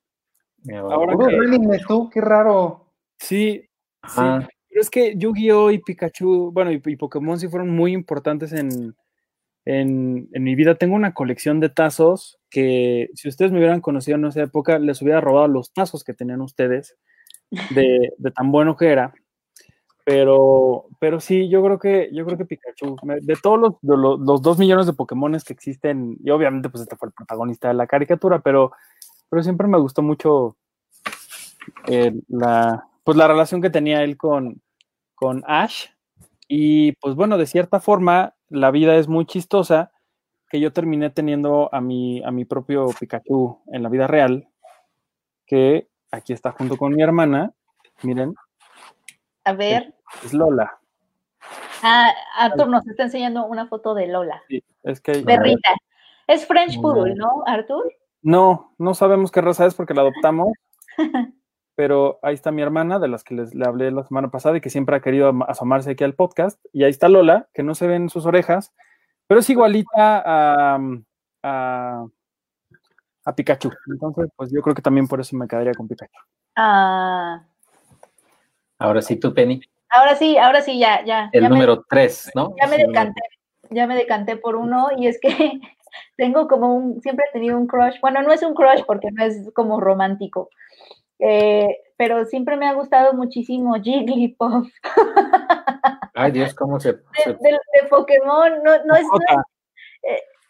Ahora 0.73 1.17
que... 1.17 1.79
tú, 1.85 2.09
qué 2.09 2.21
raro. 2.21 2.82
Sí, 3.19 3.69
sí. 4.07 4.21
Pero 4.73 4.81
es 4.81 4.89
que 4.89 5.15
Yu-Gi-Oh! 5.15 5.69
y 5.69 5.77
Pikachu, 5.77 6.51
bueno, 6.51 6.71
y, 6.71 6.79
Pokémon 6.95 7.39
sí 7.39 7.47
fueron 7.47 7.69
muy 7.69 7.93
importantes 7.93 8.53
en, 8.53 8.95
en, 9.65 10.27
mi 10.31 10.55
vida. 10.55 10.73
Tengo 10.73 10.95
una 10.95 11.13
colección 11.13 11.59
de 11.59 11.69
tazos 11.69 12.39
que 12.49 13.11
si 13.13 13.29
ustedes 13.29 13.51
me 13.51 13.59
hubieran 13.59 13.81
conocido 13.81 14.17
en 14.17 14.25
esa 14.25 14.41
época, 14.41 14.79
les 14.79 14.99
hubiera 15.03 15.21
robado 15.21 15.47
los 15.47 15.71
tazos 15.73 16.03
que 16.03 16.15
tenían 16.15 16.41
ustedes 16.41 16.97
de, 17.69 18.13
tan 18.35 18.51
bueno 18.51 18.75
que 18.75 18.87
era. 18.87 19.13
Pero, 20.05 20.87
pero 20.99 21.19
sí, 21.19 21.47
yo 21.49 21.63
creo 21.63 21.77
que, 21.77 22.09
yo 22.11 22.25
creo 22.25 22.37
que 22.39 22.45
Pikachu, 22.45 22.97
de 23.21 23.35
todos 23.41 23.59
los, 23.59 23.73
los, 24.19 24.41
dos 24.41 24.57
millones 24.57 24.87
de 24.87 24.93
Pokémones 24.93 25.43
que 25.43 25.53
existen, 25.53 26.17
y 26.21 26.31
obviamente 26.31 26.69
pues 26.69 26.81
este 26.81 26.97
fue 26.97 27.09
el 27.09 27.13
protagonista 27.13 27.67
de 27.67 27.75
la 27.75 27.85
caricatura, 27.85 28.39
pero, 28.39 28.71
pero 29.29 29.43
siempre 29.43 29.67
me 29.67 29.77
gustó 29.77 30.01
mucho 30.01 30.57
eh, 31.87 32.11
la, 32.27 32.85
pues 33.03 33.17
la 33.17 33.27
relación 33.27 33.61
que 33.61 33.69
tenía 33.69 34.03
él 34.03 34.17
con, 34.17 34.61
con 35.15 35.43
Ash. 35.47 35.87
Y 36.47 36.93
pues 36.93 37.15
bueno, 37.15 37.37
de 37.37 37.45
cierta 37.45 37.79
forma, 37.79 38.35
la 38.49 38.71
vida 38.71 38.95
es 38.95 39.07
muy 39.07 39.25
chistosa, 39.25 39.91
que 40.49 40.59
yo 40.59 40.71
terminé 40.71 41.09
teniendo 41.09 41.73
a 41.73 41.81
mi, 41.81 42.23
a 42.23 42.31
mi 42.31 42.45
propio 42.45 42.87
Pikachu 42.99 43.63
en 43.71 43.81
la 43.81 43.89
vida 43.89 44.07
real, 44.07 44.47
que 45.45 45.87
aquí 46.11 46.33
está 46.33 46.51
junto 46.51 46.77
con 46.77 46.93
mi 46.93 47.01
hermana. 47.01 47.53
Miren. 48.03 48.35
A 49.45 49.53
ver. 49.53 49.95
Es 50.23 50.33
Lola. 50.33 50.79
Ah, 51.81 52.13
Arthur 52.37 52.69
nos 52.69 52.87
está 52.87 53.03
enseñando 53.03 53.45
una 53.45 53.67
foto 53.67 53.93
de 53.93 54.07
Lola. 54.07 54.41
Sí, 54.47 54.63
es 54.83 55.01
que. 55.01 55.19
Perrita. 55.23 55.75
Es 56.27 56.45
French 56.47 56.79
Poodle, 56.79 57.15
¿no, 57.15 57.43
Arthur? 57.45 57.91
No, 58.21 58.73
no 58.77 58.93
sabemos 58.93 59.31
qué 59.31 59.41
raza 59.41 59.65
es 59.65 59.75
porque 59.75 59.93
la 59.93 60.01
adoptamos. 60.01 60.49
pero 61.75 62.19
ahí 62.21 62.33
está 62.33 62.51
mi 62.51 62.61
hermana, 62.61 62.99
de 62.99 63.07
las 63.07 63.23
que 63.23 63.35
les 63.35 63.53
le 63.55 63.65
hablé 63.65 63.91
la 63.91 64.03
semana 64.03 64.29
pasada 64.29 64.57
y 64.57 64.61
que 64.61 64.69
siempre 64.69 64.95
ha 64.95 65.01
querido 65.01 65.33
asomarse 65.47 65.91
aquí 65.91 66.03
al 66.03 66.15
podcast. 66.15 66.63
Y 66.71 66.83
ahí 66.83 66.91
está 66.91 67.09
Lola, 67.09 67.47
que 67.53 67.63
no 67.63 67.75
se 67.75 67.87
ven 67.87 68.09
sus 68.09 68.25
orejas, 68.25 68.73
pero 69.27 69.39
es 69.39 69.49
igualita 69.49 70.23
a, 70.25 70.79
a, 71.43 72.05
a 73.25 73.35
Pikachu. 73.35 73.71
Entonces, 73.87 74.29
pues 74.35 74.51
yo 74.51 74.61
creo 74.61 74.75
que 74.75 74.81
también 74.81 75.07
por 75.07 75.19
eso 75.19 75.35
me 75.35 75.47
quedaría 75.47 75.73
con 75.73 75.87
Pikachu. 75.87 76.19
Ah. 76.55 77.43
Ahora 78.79 79.01
sí, 79.01 79.15
tú, 79.15 79.33
Penny. 79.33 79.61
Ahora 79.89 80.15
sí, 80.15 80.37
ahora 80.37 80.61
sí, 80.61 80.79
ya, 80.79 81.03
ya. 81.05 81.29
El 81.31 81.49
número 81.49 81.85
tres, 81.87 82.31
¿no? 82.33 82.53
Ya 82.59 82.67
me 82.67 82.77
decanté, 82.77 83.21
ya 83.69 83.87
me 83.87 83.95
decanté 83.95 84.37
por 84.37 84.55
uno 84.55 84.87
y 84.97 85.07
es 85.07 85.19
que 85.21 85.29
tengo 86.17 86.47
como 86.47 86.73
un, 86.75 87.01
siempre 87.01 87.25
he 87.29 87.33
tenido 87.33 87.57
un 87.57 87.67
crush, 87.67 87.99
bueno, 88.01 88.21
no 88.23 88.33
es 88.33 88.41
un 88.41 88.55
crush 88.55 88.83
porque 88.87 89.11
no 89.11 89.23
es 89.23 89.51
como 89.53 89.79
romántico, 89.79 90.49
eh, 91.19 91.67
pero 91.97 92.25
siempre 92.25 92.57
me 92.57 92.67
ha 92.67 92.73
gustado 92.73 93.13
muchísimo 93.13 93.75
Jigglypuff. 93.75 94.67
Ay, 96.13 96.31
Dios, 96.31 96.53
¿cómo 96.53 96.79
se...? 96.79 96.93
De, 96.93 97.59
Pokémon, 97.89 98.63
no, 98.63 98.83
no 98.85 98.95
es, 98.95 99.05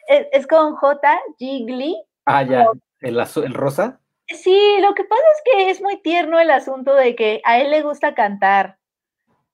eh, 0.08 0.28
es, 0.32 0.46
con 0.46 0.74
J, 0.76 1.20
Jiggly. 1.38 1.96
Ah, 2.26 2.42
ya, 2.42 2.66
¿El, 3.00 3.18
el 3.18 3.54
rosa. 3.54 4.00
Sí, 4.28 4.76
lo 4.80 4.94
que 4.94 5.04
pasa 5.04 5.22
es 5.36 5.42
que 5.44 5.70
es 5.70 5.82
muy 5.82 6.00
tierno 6.00 6.40
el 6.40 6.50
asunto 6.50 6.94
de 6.94 7.14
que 7.14 7.42
a 7.44 7.58
él 7.58 7.70
le 7.70 7.82
gusta 7.82 8.14
cantar 8.14 8.78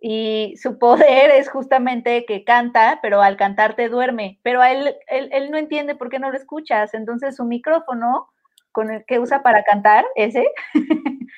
y 0.01 0.55
su 0.57 0.79
poder 0.79 1.31
es 1.31 1.51
justamente 1.51 2.25
que 2.25 2.45
canta, 2.45 2.99
pero 3.03 3.21
al 3.21 3.37
cantar 3.37 3.77
te 3.77 3.89
duerme, 3.89 4.39
pero 4.43 4.63
a 4.63 4.73
él, 4.73 4.97
él, 5.09 5.51
no 5.51 5.59
entiende 5.59 5.95
por 5.95 6.09
qué 6.09 6.19
no 6.19 6.31
lo 6.31 6.37
escuchas, 6.37 6.95
entonces 6.95 7.37
su 7.37 7.45
micrófono 7.45 8.29
con 8.73 8.91
el 8.91 9.05
que 9.05 9.19
usa 9.19 9.43
para 9.43 9.65
cantar, 9.65 10.05
ese, 10.15 10.49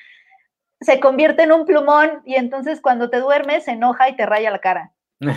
se 0.81 0.99
convierte 0.99 1.43
en 1.43 1.51
un 1.51 1.65
plumón 1.65 2.21
y 2.25 2.35
entonces 2.35 2.81
cuando 2.81 3.09
te 3.09 3.19
duermes 3.19 3.65
se 3.65 3.71
enoja 3.71 4.09
y 4.09 4.15
te 4.15 4.25
raya 4.25 4.51
la 4.51 4.59
cara. 4.59 4.91
es 5.19 5.31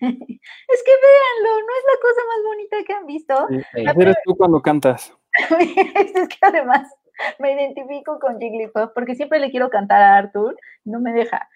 que 0.00 0.92
véanlo, 1.02 1.60
no 1.60 1.72
es 1.78 1.84
la 1.86 2.00
cosa 2.00 2.20
más 2.26 2.44
bonita 2.44 2.76
que 2.86 2.92
han 2.92 3.06
visto. 3.06 3.48
eres 3.74 4.16
tú 4.24 4.36
cuando 4.36 4.60
cantas. 4.60 5.14
es 5.60 6.28
que 6.28 6.38
además 6.42 6.88
me 7.38 7.52
identifico 7.52 8.18
con 8.18 8.38
Jigglypuff 8.38 8.90
porque 8.94 9.14
siempre 9.14 9.38
le 9.40 9.50
quiero 9.50 9.70
cantar 9.70 10.02
a 10.02 10.16
Arthur, 10.16 10.56
no 10.84 11.00
me 11.00 11.12
deja. 11.12 11.48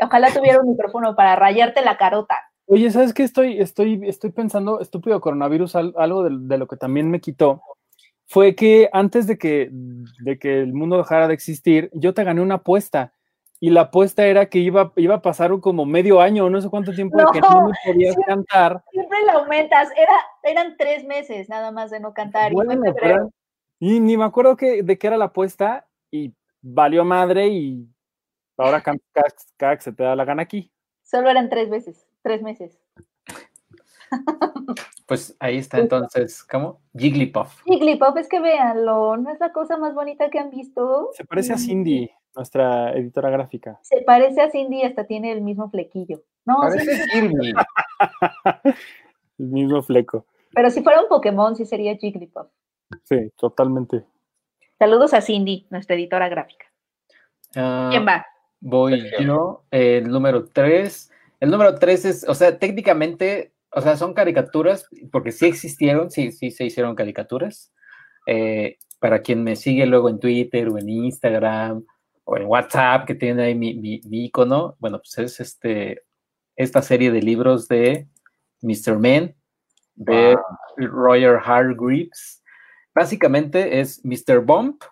Ojalá 0.00 0.32
tuviera 0.32 0.60
un 0.60 0.70
micrófono 0.70 1.14
para 1.14 1.36
rayarte 1.36 1.82
la 1.82 1.96
carota. 1.96 2.42
Oye, 2.66 2.90
¿sabes 2.90 3.12
qué? 3.12 3.22
Estoy, 3.22 3.60
estoy, 3.60 4.00
estoy 4.08 4.30
pensando, 4.30 4.80
estúpido 4.80 5.20
coronavirus, 5.20 5.76
algo 5.76 6.24
de, 6.24 6.58
lo 6.58 6.66
que 6.66 6.76
también 6.76 7.10
me 7.10 7.20
quitó, 7.20 7.62
fue 8.26 8.54
que 8.54 8.88
antes 8.92 9.26
de 9.26 9.38
que, 9.38 9.68
de 9.70 10.38
que 10.38 10.60
el 10.60 10.72
mundo 10.72 10.98
dejara 10.98 11.28
de 11.28 11.34
existir, 11.34 11.90
yo 11.92 12.14
te 12.14 12.24
gané 12.24 12.40
una 12.40 12.56
apuesta. 12.56 13.12
Y 13.60 13.70
la 13.70 13.82
apuesta 13.82 14.26
era 14.26 14.46
que 14.46 14.58
iba, 14.58 14.92
iba 14.96 15.14
a 15.16 15.22
pasar 15.22 15.58
como 15.60 15.86
medio 15.86 16.20
año, 16.20 16.50
no 16.50 16.60
sé 16.60 16.68
cuánto 16.68 16.92
tiempo 16.92 17.16
de 17.16 17.24
que 17.32 17.40
no 17.40 17.68
me 17.68 17.74
podías 17.84 18.16
cantar. 18.26 18.82
Siempre 18.90 19.18
la 19.24 19.34
aumentas, 19.34 19.88
Era, 19.96 20.16
eran 20.42 20.76
tres 20.76 21.04
meses 21.04 21.48
nada 21.48 21.70
más 21.70 21.90
de 21.90 22.00
no 22.00 22.12
cantar. 22.12 22.52
y, 23.78 24.00
ni 24.00 24.16
me 24.16 24.24
acuerdo 24.24 24.56
que, 24.56 24.82
de 24.82 24.98
qué 24.98 25.06
era 25.06 25.16
la 25.16 25.26
apuesta 25.26 25.86
y 26.10 26.34
valió 26.60 27.04
madre 27.04 27.48
y 27.48 27.88
Ahora 28.56 28.82
cada, 28.82 29.76
que 29.76 29.82
se 29.82 29.92
te 29.92 30.02
da 30.02 30.14
la 30.14 30.24
gana 30.24 30.42
aquí. 30.42 30.70
Solo 31.02 31.28
eran 31.28 31.48
tres 31.48 31.70
veces, 31.70 32.06
tres 32.22 32.42
meses. 32.42 32.78
Pues 35.06 35.36
ahí 35.38 35.58
está 35.58 35.78
entonces, 35.78 36.42
¿cómo? 36.44 36.80
Jigglypuff. 36.96 37.62
Jigglypuff, 37.66 38.16
es 38.16 38.28
que 38.28 38.40
véanlo, 38.40 39.18
¿no 39.18 39.30
es 39.30 39.38
la 39.38 39.52
cosa 39.52 39.76
más 39.76 39.94
bonita 39.94 40.30
que 40.30 40.38
han 40.38 40.50
visto? 40.50 41.10
Se 41.12 41.26
parece 41.26 41.52
a 41.52 41.58
Cindy, 41.58 42.10
nuestra 42.34 42.92
editora 42.92 43.28
gráfica. 43.28 43.78
Se 43.82 44.00
parece 44.00 44.40
a 44.40 44.50
Cindy 44.50 44.80
y 44.80 44.84
hasta 44.84 45.04
tiene 45.04 45.32
el 45.32 45.42
mismo 45.42 45.68
flequillo. 45.70 46.22
No, 46.46 46.56
parece 46.60 47.06
Kirby. 47.12 47.52
el 49.38 49.46
mismo 49.46 49.82
fleco. 49.82 50.26
Pero 50.52 50.70
si 50.70 50.82
fuera 50.82 51.02
un 51.02 51.08
Pokémon, 51.08 51.56
sí 51.56 51.66
sería 51.66 51.96
Jigglypuff. 51.96 52.48
Sí, 53.04 53.30
totalmente. 53.36 54.04
Saludos 54.78 55.14
a 55.14 55.20
Cindy, 55.20 55.66
nuestra 55.70 55.96
editora 55.96 56.28
gráfica. 56.28 56.66
Ah, 57.56 57.88
¿Quién 57.90 58.06
va? 58.06 58.26
Voy 58.60 59.10
yo, 59.20 59.64
el 59.70 60.08
número 60.08 60.46
3. 60.46 61.10
El 61.40 61.50
número 61.50 61.74
3 61.78 62.04
es, 62.04 62.28
o 62.28 62.34
sea, 62.34 62.58
técnicamente, 62.58 63.53
o 63.74 63.80
sea, 63.80 63.96
son 63.96 64.14
caricaturas, 64.14 64.88
porque 65.10 65.32
sí 65.32 65.46
existieron, 65.46 66.10
sí, 66.10 66.30
sí 66.32 66.50
se 66.50 66.64
hicieron 66.64 66.94
caricaturas. 66.94 67.72
Eh, 68.26 68.78
para 69.00 69.20
quien 69.20 69.42
me 69.44 69.56
sigue 69.56 69.84
luego 69.84 70.08
en 70.08 70.18
Twitter 70.18 70.68
o 70.68 70.78
en 70.78 70.88
Instagram 70.88 71.84
o 72.24 72.36
en 72.38 72.46
WhatsApp, 72.46 73.04
que 73.06 73.14
tiene 73.14 73.42
ahí 73.42 73.54
mi, 73.54 73.74
mi, 73.74 74.00
icono, 74.24 74.76
bueno, 74.78 74.98
pues 74.98 75.18
es 75.18 75.40
este, 75.40 76.04
esta 76.56 76.80
serie 76.80 77.10
de 77.10 77.20
libros 77.20 77.68
de 77.68 78.08
Mr. 78.62 78.98
Men, 78.98 79.36
de 79.94 80.36
Roger 80.76 81.38
Hargreaves. 81.44 82.42
Básicamente 82.94 83.80
es 83.80 84.02
Mr. 84.04 84.40
Bump, 84.40 84.82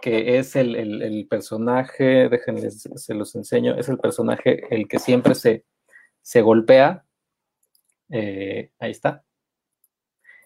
que 0.00 0.38
es 0.38 0.56
el, 0.56 1.26
personaje, 1.30 2.28
déjenme, 2.28 2.68
se 2.70 3.14
los 3.14 3.34
enseño, 3.36 3.76
es 3.76 3.88
el 3.88 3.98
personaje 3.98 4.62
el 4.74 4.88
que 4.88 4.98
siempre 4.98 5.34
se, 5.34 5.64
se 6.22 6.42
golpea. 6.42 7.05
Eh, 8.10 8.70
ahí 8.78 8.90
está. 8.90 9.24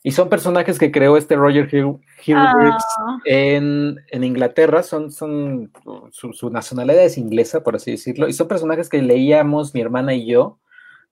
Y 0.02 0.12
son 0.12 0.30
personajes 0.30 0.78
que 0.78 0.90
creó 0.90 1.18
este 1.18 1.36
Roger 1.36 1.68
Hill, 1.74 2.00
ah. 2.34 2.78
en, 3.26 3.98
Inglaterra, 4.12 4.82
son, 4.82 5.10
son 5.10 5.70
su, 6.10 6.48
nacionalidad 6.48 7.04
es 7.04 7.18
inglesa, 7.18 7.62
por 7.62 7.76
así 7.76 7.90
decirlo, 7.90 8.26
y 8.26 8.32
son 8.32 8.48
personajes 8.48 8.88
que 8.88 9.02
leíamos 9.02 9.74
mi 9.74 9.82
hermana 9.82 10.14
y 10.14 10.26
yo 10.26 10.58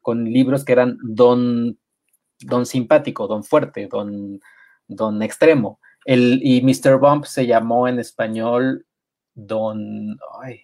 con 0.01 0.25
libros 0.25 0.65
que 0.65 0.73
eran 0.73 0.97
don, 1.03 1.79
don 2.41 2.65
simpático, 2.65 3.27
don 3.27 3.45
fuerte, 3.45 3.89
don, 3.91 4.41
don 4.87 5.23
extremo. 5.23 5.81
El, 6.07 6.41
y 6.43 6.63
Mr. 6.63 6.99
Bump 6.99 7.27
se 7.27 7.47
llamó 7.47 7.89
en 7.89 7.99
español 7.99 8.87
Don. 9.35 10.19
Ay, 10.43 10.63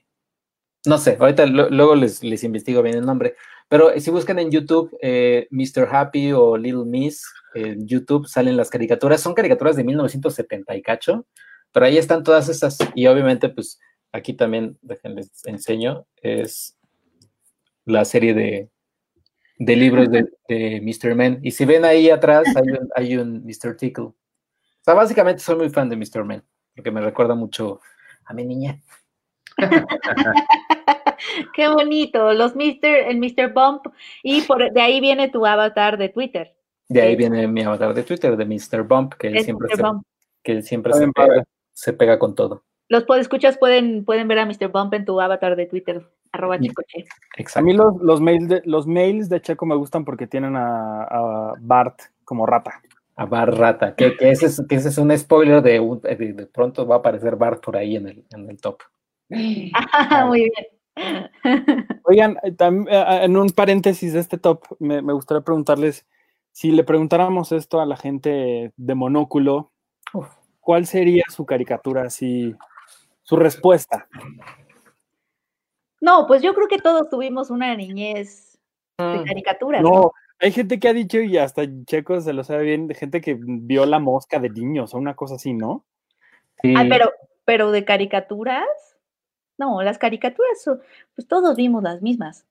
no 0.87 0.99
sé, 0.99 1.17
ahorita 1.21 1.47
luego 1.47 1.95
les, 1.95 2.23
les, 2.23 2.43
investigo 2.45 2.83
bien 2.83 2.97
el 2.97 3.07
nombre. 3.07 3.37
Pero 3.69 3.99
si 3.99 4.11
buscan 4.11 4.39
en 4.39 4.51
YouTube 4.51 4.97
eh, 5.01 5.49
Mr. 5.51 5.89
Happy 5.91 6.33
o 6.33 6.57
Little 6.57 6.85
Miss, 6.85 7.25
en 7.55 7.87
YouTube 7.87 8.27
salen 8.27 8.57
las 8.57 8.71
caricaturas. 8.71 9.21
Son 9.21 9.35
caricaturas 9.35 9.77
de 9.77 9.85
1970 9.85 10.77
y 10.77 10.83
cacho, 10.83 11.27
pero 11.73 11.87
ahí 11.87 11.99
están 11.99 12.23
todas 12.23 12.49
esas. 12.49 12.79
Y 12.95 13.07
obviamente, 13.07 13.49
pues 13.49 13.81
aquí 14.13 14.35
también, 14.35 14.79
déjenles 14.83 15.45
enseño, 15.47 16.07
es 16.23 16.77
la 17.85 18.05
serie 18.05 18.35
de, 18.35 18.71
de 19.59 19.77
libros 19.77 20.11
de, 20.11 20.27
de 20.49 20.81
Mr. 20.81 21.15
Men. 21.15 21.41
Y 21.43 21.51
si 21.51 21.65
ven 21.65 21.85
ahí 21.85 22.11
atrás, 22.11 22.45
hay 22.55 22.71
un, 22.71 22.89
hay 22.95 23.17
un 23.17 23.45
Mr. 23.45 23.77
Tickle. 23.77 24.05
O 24.05 24.15
sea, 24.83 24.95
básicamente 24.95 25.43
soy 25.43 25.57
muy 25.57 25.71
fan 25.71 25.89
de 25.89 25.97
Mr. 25.97 26.25
Man, 26.25 26.45
porque 26.75 26.91
me 26.91 27.01
recuerda 27.01 27.35
mucho 27.35 27.81
a 28.25 28.35
mi 28.35 28.45
niña. 28.45 28.81
Qué 31.55 31.69
bonito, 31.69 32.33
los 32.33 32.55
Mr., 32.55 33.09
el 33.09 33.19
Mr. 33.19 33.53
Bump, 33.53 33.87
y 34.23 34.43
por, 34.43 34.73
de 34.73 34.81
ahí 34.81 35.01
viene 35.01 35.29
tu 35.29 35.47
avatar 35.47 35.99
de 35.99 36.09
Twitter. 36.09 36.55
De 36.89 37.01
ahí 37.01 37.17
viene 37.17 37.47
mi 37.49 37.63
avatar 37.63 37.95
de 37.95 38.03
Twitter, 38.03 38.37
de 38.37 38.45
Mr. 38.45 38.83
Bump, 38.83 39.15
que 39.15 39.43
siempre, 39.43 39.69
se, 39.75 39.83
que 40.43 40.63
siempre 40.63 40.93
se 41.73 41.93
pega, 41.93 42.19
con 42.19 42.35
todo. 42.35 42.63
Los 42.89 43.05
escuchas 43.19 43.57
pueden, 43.59 44.05
pueden 44.05 44.29
ver 44.29 44.39
a 44.39 44.47
Mr. 44.47 44.69
Bump 44.69 44.93
en 44.95 45.05
tu 45.05 45.21
avatar 45.21 45.57
de 45.57 45.67
Twitter, 45.67 46.07
arroba 46.33 46.59
chicoche. 46.61 47.05
A 47.55 47.63
mí 47.63 47.73
los, 47.73 48.01
los, 48.03 48.21
mails 48.21 48.49
de, 48.49 48.63
los 48.65 48.87
mails 48.87 49.29
de 49.29 49.41
Checo 49.41 49.67
me 49.67 49.75
gustan 49.75 50.05
porque 50.05 50.27
tienen 50.27 50.55
a 50.57 51.55
Bart 51.61 52.01
como 52.25 52.47
rata 52.47 52.81
a 53.17 53.27
Bart 53.27 53.55
Rata, 53.55 53.95
que, 53.95 54.17
ese, 54.21 54.47
es, 54.47 54.63
que 54.69 54.75
ese 54.75 54.89
es 54.89 54.99
un 54.99 55.17
spoiler 55.17 55.63
de, 55.63 55.79
de, 55.79 56.47
pronto 56.47 56.87
va 56.87 56.97
a 56.97 56.99
aparecer 56.99 57.37
Bart 57.37 57.63
por 57.63 57.77
ahí 57.77 57.97
en 57.97 58.09
el, 58.09 58.25
en 58.35 58.51
el 58.51 58.61
top. 58.61 58.81
muy 59.31 60.41
bien. 60.41 60.67
Oigan, 62.05 62.39
eh, 62.43 62.55
eh, 62.61 63.19
en 63.23 63.37
un 63.37 63.51
paréntesis 63.51 64.13
de 64.13 64.21
este 64.21 64.39
top, 64.39 64.65
me, 64.79 65.01
gustaría 65.01 65.43
preguntarles, 65.43 66.07
si 66.53 66.71
le 66.71 66.85
preguntáramos 66.85 67.53
esto 67.53 67.81
a 67.81 67.87
la 67.87 67.97
gente 67.97 68.73
de 68.77 68.95
monóculo, 68.95 69.73
¿cuál 70.61 70.87
sería 70.87 71.25
su 71.29 71.45
caricatura, 71.45 72.05
así, 72.05 72.55
su 73.23 73.37
respuesta? 73.37 74.09
No, 76.01 76.27
pues 76.27 76.43
yo 76.43 76.55
creo 76.55 76.69
que 76.69 76.79
todos 76.79 77.09
tuvimos 77.09 77.51
una 77.51 77.75
niñez 77.75 78.59
de 78.99 79.19
mm. 79.19 79.25
caricaturas. 79.25 79.83
No, 79.83 80.13
hay 80.39 80.53
gente 80.53 80.79
que 80.79 80.89
ha 80.89 80.93
dicho, 80.93 81.19
y 81.19 81.39
hasta 81.39 81.63
Checo 81.87 82.21
se 82.21 82.33
lo 82.33 82.45
sabe 82.45 82.65
bien, 82.65 82.87
de 82.87 82.95
gente 82.95 83.21
que 83.21 83.37
vio 83.39 83.87
la 83.87 83.99
mosca 83.99 84.39
de 84.39 84.51
niños 84.51 84.95
o 84.95 84.99
una 84.99 85.15
cosa 85.15 85.37
así, 85.37 85.55
¿no? 85.55 85.85
Sí. 86.63 86.75
Ah, 86.77 86.87
pero 86.89 87.11
pero 87.45 87.71
de 87.71 87.85
caricaturas, 87.85 88.94
no, 89.59 89.83
las 89.83 89.99
caricaturas, 89.99 90.65
pues 91.15 91.29
todos 91.29 91.57
vimos 91.57 91.83
las 91.83 92.03
mismas. 92.03 92.47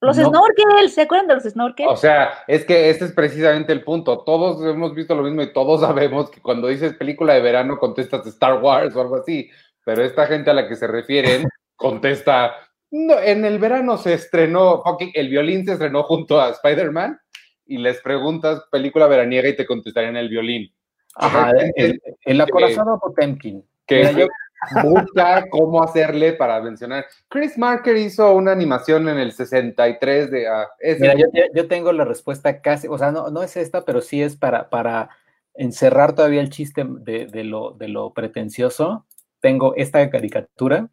Los 0.00 0.16
snorkels, 0.16 0.94
¿se 0.94 1.02
acuerdan 1.02 1.28
de 1.28 1.34
los 1.34 1.44
snorkels? 1.44 1.90
O 1.90 1.96
sea, 1.96 2.30
es 2.48 2.64
que 2.64 2.88
este 2.88 3.04
es 3.04 3.12
precisamente 3.12 3.72
el 3.72 3.84
punto. 3.84 4.20
Todos 4.20 4.64
hemos 4.64 4.94
visto 4.94 5.14
lo 5.14 5.22
mismo 5.22 5.42
y 5.42 5.52
todos 5.52 5.80
sabemos 5.86 6.30
que 6.30 6.40
cuando 6.40 6.68
dices 6.68 6.94
película 6.94 7.34
de 7.34 7.42
verano 7.42 7.78
contestas 7.78 8.26
Star 8.26 8.62
Wars 8.62 8.96
o 8.96 9.00
algo 9.00 9.16
así. 9.16 9.50
Pero 9.84 10.02
esta 10.02 10.26
gente 10.26 10.50
a 10.50 10.54
la 10.54 10.68
que 10.68 10.76
se 10.76 10.86
refieren 10.86 11.46
contesta, 11.76 12.54
no, 12.90 13.18
en 13.18 13.44
el 13.44 13.58
verano 13.58 13.98
se 13.98 14.14
estrenó, 14.14 14.82
el 15.14 15.28
violín 15.28 15.66
se 15.66 15.72
estrenó 15.72 16.02
junto 16.04 16.40
a 16.40 16.50
Spider-Man 16.50 17.18
y 17.66 17.78
les 17.78 18.00
preguntas 18.00 18.62
película 18.70 19.06
veraniega 19.06 19.48
y 19.48 19.56
te 19.56 19.66
contestarían 19.66 20.16
el 20.16 20.28
violín. 20.28 20.72
Ajá, 21.14 21.52
el, 21.76 22.00
el, 22.24 22.40
acorazado 22.40 22.98
Potemkin. 22.98 23.64
Que 23.86 24.02
busca 24.82 25.48
cómo 25.50 25.82
hacerle 25.82 26.32
para 26.32 26.60
mencionar. 26.60 27.06
Chris 27.28 27.56
Marker 27.56 27.96
hizo 27.96 28.34
una 28.34 28.52
animación 28.52 29.08
en 29.08 29.18
el 29.18 29.32
63 29.32 30.30
de... 30.30 30.46
Uh, 30.50 31.00
Mira, 31.00 31.14
yo, 31.54 31.68
tengo 31.68 31.92
la 31.92 32.04
respuesta 32.04 32.60
casi, 32.60 32.88
o 32.88 32.98
sea, 32.98 33.12
no, 33.12 33.30
no 33.30 33.42
es 33.42 33.56
esta, 33.56 33.84
pero 33.84 34.00
sí 34.00 34.22
es 34.22 34.36
para, 34.36 34.70
para 34.70 35.10
encerrar 35.54 36.14
todavía 36.14 36.40
el 36.40 36.50
chiste 36.50 36.84
de, 36.86 37.26
de, 37.26 37.44
lo, 37.44 37.72
de 37.72 37.88
lo 37.88 38.12
pretencioso. 38.12 39.06
Tengo 39.40 39.74
esta 39.76 40.08
caricatura 40.10 40.88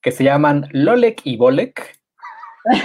que 0.00 0.12
se 0.12 0.24
llaman 0.24 0.68
Lolek 0.72 1.20
y 1.24 1.36
Bolek, 1.36 2.00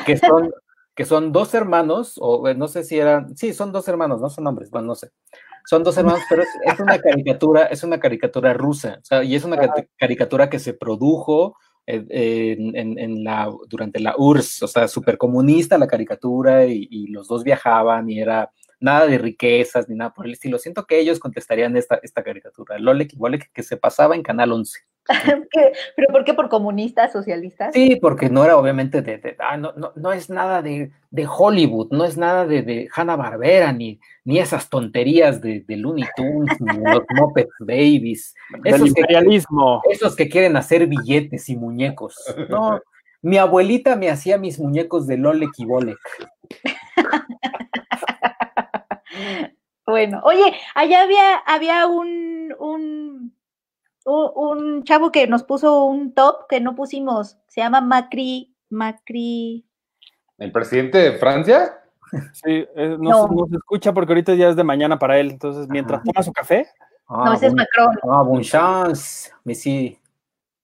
que 0.06 0.18
son, 0.18 0.54
que 0.96 1.06
son 1.06 1.32
dos 1.32 1.54
hermanos, 1.54 2.18
o 2.20 2.54
no 2.54 2.68
sé 2.68 2.84
si 2.84 3.00
eran, 3.00 3.36
sí, 3.38 3.54
son 3.54 3.72
dos 3.72 3.88
hermanos, 3.88 4.22
no 4.22 4.30
son 4.30 4.48
hombres, 4.48 4.70
bueno, 4.70 4.88
no 4.88 4.96
sé. 4.96 5.12
Son 5.66 5.84
dos 5.84 5.98
hermanos, 5.98 6.22
pero 6.30 6.44
es, 6.44 6.80
una 6.80 6.98
caricatura, 7.00 7.66
es 7.66 7.84
una 7.84 8.00
caricatura 8.00 8.54
rusa, 8.54 9.00
o 9.02 9.06
sea, 9.06 9.24
y 9.24 9.36
es 9.36 9.44
una 9.44 9.58
caricatura 9.98 10.50
que 10.50 10.60
se 10.60 10.74
produjo 10.74 11.58
en, 11.88 13.24
la, 13.24 13.52
durante 13.68 14.00
la 14.00 14.16
URSS, 14.18 14.64
o 14.64 14.68
sea, 14.68 14.88
súper 14.88 15.18
comunista 15.18 15.78
la 15.78 15.88
caricatura, 15.88 16.66
y, 16.66 16.88
y, 16.90 17.08
los 17.08 17.28
dos 17.28 17.44
viajaban 17.44 18.10
y 18.10 18.20
era 18.20 18.52
nada 18.80 19.08
de 19.08 19.18
riquezas 19.18 19.88
ni 19.90 19.96
nada 19.96 20.14
por 20.14 20.26
el 20.26 20.34
estilo. 20.34 20.58
Siento 20.58 20.86
que 20.86 21.00
ellos 21.00 21.20
contestarían 21.20 21.76
esta, 21.78 22.00
esta 22.02 22.24
caricatura, 22.24 22.78
Lolek 22.80 23.14
y 23.14 23.18
Bolek, 23.18 23.52
que 23.52 23.64
se 23.64 23.78
pasaba 23.78 24.16
en 24.16 24.24
Canal 24.24 24.52
11. 24.52 24.80
¿Pero 25.96 26.08
por 26.12 26.24
qué? 26.24 26.34
¿Por 26.34 26.50
comunistas, 26.50 27.12
socialistas? 27.12 27.74
Sí, 27.74 27.98
porque 27.98 28.30
no 28.30 28.44
era 28.44 28.58
obviamente 28.58 29.02
de, 29.02 29.36
ah, 29.40 29.56
no, 29.56 29.72
no, 29.74 29.92
no, 29.96 30.14
es 30.14 30.30
nada 30.30 30.62
de, 30.62 30.92
de, 31.12 31.28
Hollywood, 31.28 31.92
no 31.92 32.06
es 32.06 32.18
nada 32.18 32.48
de, 32.48 32.64
de 32.64 32.90
Hanna-Barbera, 32.92 33.72
ni, 33.72 34.00
ni 34.24 34.40
esas 34.40 34.70
tonterías 34.70 35.42
de, 35.42 35.62
de 35.62 35.78
Looney 35.78 36.06
Tunes, 36.16 36.60
ni 36.60 36.78
los 36.78 37.04
Muppet 37.16 37.50
Babies. 37.60 38.34
Esos 38.64 38.88
imperialismo. 38.88 39.82
Que, 39.86 39.94
esos 39.94 40.16
que 40.16 40.28
quieren 40.28 40.58
hacer 40.58 40.88
billetes 40.88 41.50
y 41.50 41.56
muñecos. 41.56 42.16
No, 42.50 42.82
mi 43.22 43.38
abuelita 43.38 43.96
me 43.96 44.10
hacía 44.10 44.40
mis 44.40 44.60
muñecos 44.60 45.06
de 45.06 45.18
Lolek 45.18 45.52
y 45.58 45.66
Bolek. 45.66 46.00
bueno, 49.86 50.22
oye, 50.24 50.56
allá 50.74 51.04
había, 51.04 51.38
había 51.38 51.86
un, 51.86 52.56
un 52.58 53.35
un 54.06 54.84
chavo 54.84 55.12
que 55.12 55.28
nos 55.28 55.44
puso 55.44 55.86
un 55.86 56.14
top 56.14 56.48
que 56.48 56.62
no 56.62 56.76
pusimos, 56.76 57.38
se 57.48 57.62
llama 57.62 57.82
Macri, 57.82 58.56
Macri. 58.70 59.66
¿El 60.38 60.52
presidente 60.52 60.98
de 60.98 61.18
Francia? 61.18 61.82
Sí, 62.34 62.66
eh, 62.76 62.98
nos, 63.00 63.28
escucha 63.52 63.94
porque 63.94 64.14
ahorita 64.14 64.36
ya 64.36 64.50
es 64.50 64.56
de 64.56 64.64
mañana 64.64 65.00
para 65.00 65.18
él, 65.18 65.32
entonces 65.32 65.68
mientras 65.68 66.04
toma 66.04 66.24
su 66.24 66.32
café. 66.32 66.68
no, 67.10 67.34
ese 67.34 67.48
es 67.48 67.54
Macron. 67.54 67.98
Ah, 68.04 68.22
bon 68.22 68.42
chance, 68.42 69.32
sí. 69.54 70.00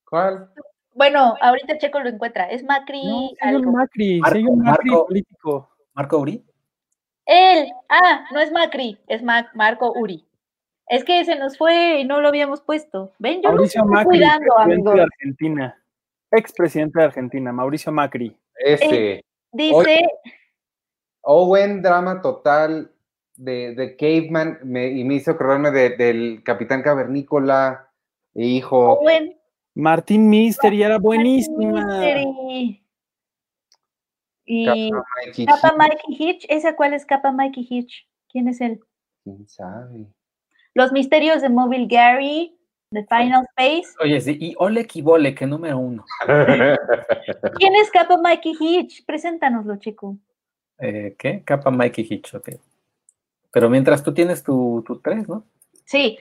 ¿Cuál? 0.07 0.49
Bueno, 0.93 1.35
ahorita 1.41 1.77
Checo 1.77 1.99
lo 1.99 2.09
encuentra, 2.09 2.45
es 2.49 2.63
Macri. 2.63 3.33
No, 3.41 3.57
un 3.57 3.71
Macri, 3.73 4.19
Marco, 4.19 4.51
un 4.51 4.59
Macri 4.59 4.91
político. 4.91 5.69
¿Marco 5.93 6.19
Uri? 6.19 6.45
Él, 7.25 7.71
ah, 7.89 8.25
no 8.31 8.39
es 8.39 8.51
Macri, 8.51 8.99
es 9.07 9.23
Marco 9.23 9.93
Uri. 9.93 10.25
Es 10.91 11.05
que 11.05 11.23
se 11.23 11.37
nos 11.37 11.57
fue 11.57 12.01
y 12.01 12.03
no 12.03 12.19
lo 12.19 12.27
habíamos 12.27 12.59
puesto. 12.59 13.13
Ven, 13.17 13.41
yo 13.41 13.47
Mauricio 13.47 13.85
Macri, 13.85 14.05
cuidando, 14.05 14.57
amigo. 14.57 14.93
de 14.93 15.03
Argentina. 15.03 15.81
Expresidente 16.29 16.99
de 16.99 17.05
Argentina, 17.05 17.53
Mauricio 17.53 17.93
Macri. 17.93 18.37
Este. 18.55 19.13
Eh, 19.13 19.23
dice. 19.53 20.01
Owen, 21.21 21.81
drama 21.81 22.21
total 22.21 22.91
de, 23.37 23.73
de 23.73 23.95
Caveman, 23.95 24.59
me, 24.65 24.89
y 24.89 25.05
me 25.05 25.13
hizo 25.13 25.31
acordarme 25.31 25.71
del 25.71 26.43
Capitán 26.43 26.81
Cavernícola, 26.81 27.89
hijo. 28.33 28.99
Owen. 28.99 29.39
Martín 29.73 30.29
Mystery 30.29 30.83
era 30.83 30.97
buenísima. 30.97 32.01
Y 34.43 34.91
Capa 35.45 35.73
Mikey 35.77 36.17
Hitch, 36.19 36.45
¿esa 36.49 36.75
cuál 36.75 36.93
es 36.93 37.05
Capa 37.05 37.31
Mikey 37.31 37.65
Hitch? 37.69 38.09
¿Quién 38.27 38.49
es 38.49 38.59
él? 38.59 38.81
¿Quién 39.23 39.47
sabe? 39.47 40.07
Los 40.73 40.91
misterios 40.91 41.41
de 41.41 41.49
Mobile 41.49 41.87
Gary, 41.87 42.57
The 42.91 43.05
Final 43.05 43.45
Space. 43.55 43.93
Oye, 44.01 44.19
sí, 44.21 44.37
y 44.39 44.53
Ole 44.57 44.85
Kibole, 44.85 45.33
que 45.33 45.45
número 45.45 45.77
uno. 45.77 46.05
¿Quién 47.55 47.75
es 47.75 47.89
Capa 47.91 48.17
Mikey 48.17 48.55
Hitch? 48.59 49.05
Preséntanoslo, 49.05 49.77
chico. 49.77 50.17
Eh, 50.77 51.15
¿Qué? 51.17 51.43
Capa 51.43 51.71
Mikey 51.71 52.07
Hitch, 52.09 52.35
ok. 52.35 52.49
Pero 53.51 53.69
mientras 53.69 54.03
tú 54.03 54.13
tienes 54.13 54.43
tu, 54.43 54.83
tu 54.85 54.99
tres, 54.99 55.27
¿no? 55.27 55.45
Sí. 55.85 56.17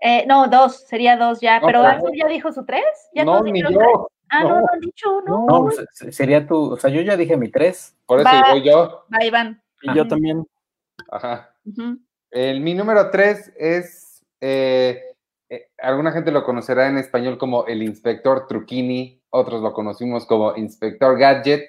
Eh, 0.00 0.24
no, 0.26 0.48
dos, 0.48 0.86
sería 0.86 1.16
dos 1.16 1.40
ya. 1.40 1.60
pero 1.64 1.82
Arthur 1.82 2.12
ya 2.16 2.28
dijo 2.28 2.52
su 2.52 2.64
tres. 2.64 2.84
¿Ya 3.14 3.24
no, 3.24 3.42
ni 3.42 3.60
yo. 3.60 4.08
Ah, 4.30 4.42
no, 4.42 4.60
no, 4.60 4.66
han 4.72 4.80
dicho, 4.80 5.22
no. 5.26 5.46
No, 5.46 5.64
pues, 5.64 6.14
sería 6.14 6.46
tu, 6.46 6.72
o 6.72 6.76
sea, 6.76 6.90
yo 6.90 7.00
ya 7.00 7.16
dije 7.16 7.36
mi 7.36 7.50
tres. 7.50 7.96
Por 8.06 8.20
eso 8.20 8.30
voy 8.50 8.62
yo. 8.62 9.04
Va, 9.12 9.24
Iván. 9.24 9.62
Y 9.82 9.94
yo 9.94 10.06
también. 10.06 10.46
Ajá. 11.10 11.54
El, 12.30 12.60
mi 12.60 12.74
número 12.74 13.10
tres 13.10 13.52
es, 13.56 14.24
eh, 14.40 15.02
eh, 15.48 15.68
alguna 15.78 16.12
gente 16.12 16.30
lo 16.30 16.44
conocerá 16.44 16.88
en 16.88 16.98
español 16.98 17.38
como 17.38 17.66
el 17.66 17.82
inspector 17.82 18.46
Truquini, 18.46 19.22
otros 19.30 19.62
lo 19.62 19.72
conocimos 19.72 20.26
como 20.26 20.56
inspector 20.56 21.18
Gadget. 21.18 21.68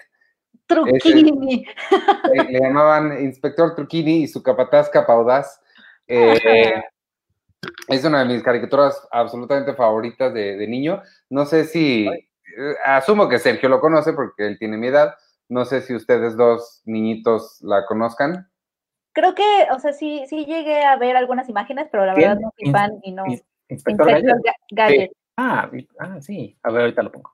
Truquini. 0.66 1.66
le 2.34 2.60
llamaban 2.60 3.24
inspector 3.24 3.76
Truquini 3.76 4.24
y 4.24 4.28
su 4.28 4.44
capataz 4.44 4.90
capaudaz. 4.90 5.62
Eh, 6.08 6.82
es 7.88 8.04
una 8.04 8.20
de 8.20 8.34
mis 8.34 8.44
caricaturas 8.44 9.08
absolutamente 9.12 9.74
favoritas 9.74 10.34
de, 10.34 10.68
niño. 10.68 11.02
No 11.30 11.46
sé 11.46 11.66
si, 11.66 12.08
asumo 12.84 13.30
que 13.30 13.40
Sergio 13.40 13.70
lo 13.70 13.80
conoce 13.80 14.14
porque 14.14 14.48
él 14.48 14.58
tiene 14.60 14.78
mi 14.78 14.88
edad. 14.88 15.16
No 15.48 15.66
sé 15.66 15.82
si 15.82 15.96
ustedes 15.96 16.38
dos 16.38 16.82
niñitos 16.86 17.60
la 17.62 17.86
conozcan. 17.86 18.49
Creo 19.14 19.36
que, 19.36 19.68
o 19.74 19.80
sea, 19.80 19.94
sí, 19.94 20.24
sí 20.28 20.46
llegué 20.46 20.84
a 20.84 20.96
ver 20.98 21.16
algunas 21.18 21.50
imágenes, 21.50 21.88
pero 21.92 22.06
la 22.06 22.14
verdad 22.14 22.40
no 22.40 22.52
fui 22.56 22.72
fan 22.72 23.00
y 23.04 23.12
no. 23.12 23.24
Inspector, 23.68 24.22
Gadget. 24.72 25.12
Ah, 25.38 25.70
ah, 26.00 26.22
sí. 26.22 26.58
A 26.64 26.72
ver, 26.72 26.82
ahorita 26.82 27.04
lo 27.04 27.12
pongo. 27.12 27.34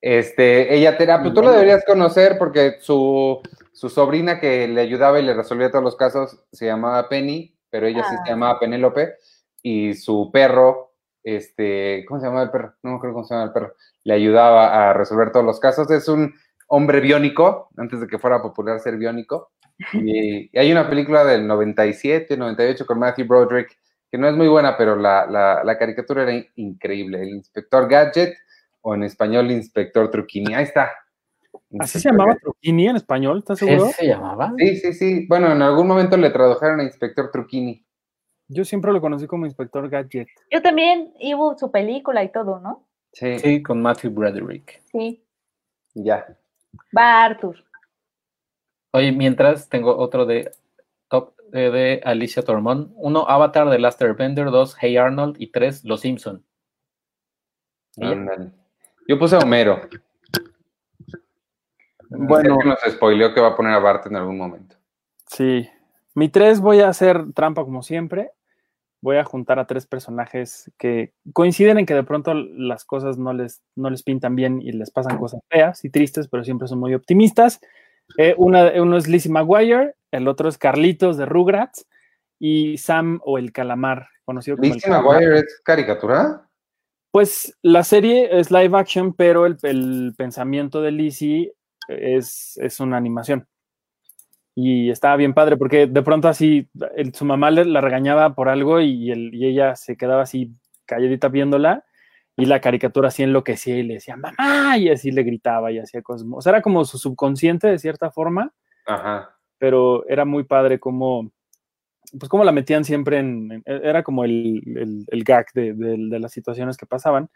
Este, 0.00 0.74
ella 0.74 0.96
te, 0.96 1.06
pues 1.06 1.32
tú 1.32 1.42
lo 1.42 1.52
deberías 1.52 1.84
conocer 1.84 2.36
porque 2.36 2.78
su, 2.80 3.40
su, 3.72 3.88
sobrina 3.88 4.40
que 4.40 4.66
le 4.66 4.80
ayudaba 4.80 5.20
y 5.20 5.22
le 5.22 5.32
resolvía 5.32 5.70
todos 5.70 5.84
los 5.84 5.96
casos 5.96 6.44
se 6.50 6.66
llamaba 6.66 7.08
Penny, 7.08 7.56
pero 7.70 7.86
ella 7.86 8.02
sí 8.02 8.16
se 8.16 8.22
ah. 8.22 8.30
llamaba 8.30 8.58
Penélope, 8.58 9.14
y 9.62 9.94
su 9.94 10.30
perro, 10.32 10.94
este, 11.22 12.04
¿cómo 12.08 12.20
se 12.20 12.26
llama 12.26 12.42
el 12.42 12.50
perro? 12.50 12.74
No 12.82 12.90
me 12.90 12.96
acuerdo 12.96 13.14
cómo 13.14 13.26
se 13.26 13.34
llama 13.34 13.46
el 13.46 13.52
perro, 13.52 13.74
le 14.02 14.14
ayudaba 14.14 14.90
a 14.90 14.92
resolver 14.92 15.30
todos 15.30 15.46
los 15.46 15.60
casos. 15.60 15.88
Es 15.90 16.08
un 16.08 16.34
hombre 16.74 17.00
biónico, 17.00 17.68
antes 17.76 18.00
de 18.00 18.06
que 18.06 18.18
fuera 18.18 18.40
popular 18.40 18.80
ser 18.80 18.96
biónico, 18.96 19.52
y, 19.92 20.56
hay 20.58 20.72
una 20.72 20.88
película 20.88 21.22
del 21.22 21.46
97, 21.46 22.36
98 22.36 22.86
con 22.86 22.98
Matthew 22.98 23.26
Broderick, 23.26 23.78
que 24.10 24.16
no 24.16 24.26
es 24.26 24.34
muy 24.34 24.48
buena, 24.48 24.76
pero 24.76 24.96
la, 24.96 25.26
la, 25.26 25.78
caricatura 25.78 26.22
era 26.22 26.44
increíble. 26.56 27.22
El 27.22 27.30
inspector 27.30 27.88
Gadget, 27.88 28.34
o 28.82 28.94
en 28.94 29.04
español, 29.04 29.50
Inspector 29.50 30.10
Truquini. 30.10 30.54
Ahí 30.54 30.64
está. 30.64 30.90
¿Así 31.78 31.98
se 32.00 32.10
llamaba 32.10 32.36
Truquini 32.36 32.88
en 32.88 32.96
español? 32.96 33.38
¿Estás 33.38 33.58
seguro? 33.58 33.86
¿Así 33.86 33.92
se 33.94 34.06
llamaba? 34.06 34.52
Sí, 34.58 34.76
sí, 34.76 34.92
sí. 34.92 35.26
Bueno, 35.28 35.52
en 35.52 35.62
algún 35.62 35.86
momento 35.86 36.16
le 36.16 36.30
tradujeron 36.30 36.80
a 36.80 36.84
Inspector 36.84 37.30
Truquini. 37.30 37.84
Yo 38.48 38.64
siempre 38.64 38.92
lo 38.92 39.00
conocí 39.00 39.26
como 39.26 39.46
Inspector 39.46 39.88
Gadget. 39.88 40.28
Yo 40.50 40.60
también, 40.60 41.14
hubo 41.34 41.56
su 41.56 41.70
película 41.70 42.22
y 42.22 42.30
todo, 42.30 42.60
¿no? 42.60 42.86
Sí. 43.12 43.38
Sí, 43.38 43.62
con 43.62 43.80
Matthew 43.80 44.10
Broderick. 44.10 44.82
Sí. 44.90 45.24
Ya. 45.94 46.26
Va 46.96 47.24
Arthur. 47.24 47.64
Oye, 48.92 49.12
mientras 49.12 49.68
tengo 49.68 49.96
otro 49.96 50.26
de 50.26 50.50
top 51.08 51.34
de, 51.50 52.00
Alicia 52.04 52.42
Tormón. 52.42 52.92
Uno, 52.96 53.26
Avatar 53.28 53.68
de 53.68 53.78
Last 53.78 54.00
Airbender. 54.02 54.50
Dos, 54.50 54.76
Hey 54.80 54.96
Arnold. 54.96 55.36
Y 55.38 55.48
tres, 55.48 55.84
Los 55.84 56.00
Simpson. 56.00 56.44
Yo 59.06 59.18
puse 59.18 59.36
a 59.36 59.40
Homero. 59.40 59.80
Bueno. 62.08 62.56
nos 62.64 62.78
spoileó 62.90 63.32
que 63.34 63.40
va 63.40 63.48
a 63.48 63.56
poner 63.56 63.72
a 63.72 63.78
Bart 63.78 64.06
en 64.06 64.16
algún 64.16 64.36
momento. 64.36 64.76
Sí. 65.26 65.68
Mi 66.14 66.28
tres 66.28 66.60
voy 66.60 66.80
a 66.80 66.88
hacer 66.88 67.32
trampa 67.32 67.64
como 67.64 67.82
siempre. 67.82 68.32
Voy 69.02 69.16
a 69.16 69.24
juntar 69.24 69.58
a 69.58 69.66
tres 69.66 69.86
personajes 69.86 70.70
que 70.78 71.12
coinciden 71.32 71.78
en 71.78 71.86
que 71.86 71.94
de 71.94 72.04
pronto 72.04 72.34
las 72.34 72.84
cosas 72.84 73.18
no 73.18 73.32
les, 73.32 73.60
no 73.74 73.90
les 73.90 74.02
pintan 74.02 74.36
bien 74.36 74.62
y 74.62 74.72
les 74.72 74.90
pasan 74.90 75.18
cosas 75.18 75.40
feas 75.50 75.84
y 75.84 75.90
tristes, 75.90 76.28
pero 76.28 76.44
siempre 76.44 76.68
son 76.68 76.78
muy 76.78 76.94
optimistas. 76.94 77.60
Eh, 78.16 78.34
uno 78.38 78.96
es 78.96 79.08
Lizzie 79.08 79.30
McGuire, 79.30 79.96
el 80.12 80.28
otro 80.28 80.48
es 80.48 80.56
Carlitos 80.56 81.16
de 81.16 81.26
Rugrats 81.26 81.86
y 82.38 82.78
Sam 82.78 83.20
o 83.24 83.38
el 83.38 83.52
Calamar, 83.52 84.06
conocido 84.24 84.56
como 84.56 84.72
¿Lizzie 84.72 84.90
McGuire 84.90 85.40
es 85.40 85.60
caricatura? 85.64 86.48
Pues 87.10 87.58
la 87.60 87.82
serie 87.82 88.38
es 88.38 88.50
live 88.50 88.78
action, 88.78 89.12
pero 89.14 89.46
el, 89.46 90.14
pensamiento 90.16 90.80
de 90.80 90.92
Lizzie 90.92 91.52
es, 91.88 92.56
es 92.56 92.80
una 92.80 92.96
animación 92.96 93.46
y 94.54 94.90
estaba 94.90 95.16
bien 95.16 95.34
padre 95.34 95.56
porque 95.56 95.86
de 95.86 96.02
pronto 96.02 96.28
así 96.28 96.68
su 97.14 97.24
mamá 97.24 97.50
le, 97.50 97.64
la 97.64 97.80
regañaba 97.80 98.34
por 98.34 98.48
algo 98.48 98.80
y, 98.80 99.10
y, 99.10 99.46
ella 99.46 99.76
se 99.76 99.96
quedaba 99.96 100.22
así 100.22 100.54
calladita 100.84 101.28
viéndola 101.28 101.84
y 102.36 102.46
la 102.46 102.60
caricatura 102.60 103.08
así 103.08 103.22
enloquecía 103.22 103.78
y 103.78 103.82
le 103.82 103.94
decía 103.94 104.16
mamá 104.16 104.76
y 104.76 104.88
así 104.90 105.10
le 105.10 105.22
gritaba 105.22 105.70
y 105.72 105.78
hacía 105.78 106.02
cosas. 106.02 106.26
O 106.30 106.40
sea, 106.40 106.50
era 106.50 106.62
como 106.62 106.84
su 106.84 106.98
subconsciente 106.98 107.68
de 107.68 107.78
cierta 107.78 108.10
forma, 108.10 108.52
Ajá. 108.86 109.36
pero 109.58 110.06
era 110.08 110.24
muy 110.24 110.44
padre 110.44 110.78
como, 110.78 111.30
pues 112.18 112.28
como 112.28 112.44
la 112.44 112.52
metían 112.52 112.84
siempre 112.84 113.18
en, 113.18 113.62
era 113.66 114.02
como 114.02 114.24
el, 114.24 114.62
el, 114.76 115.04
el 115.06 115.24
gag 115.24 115.46
de, 115.54 115.74
de, 115.74 116.18
las 116.18 116.32
situaciones 116.32 116.76
que 116.76 116.86
pasaban. 116.86 117.30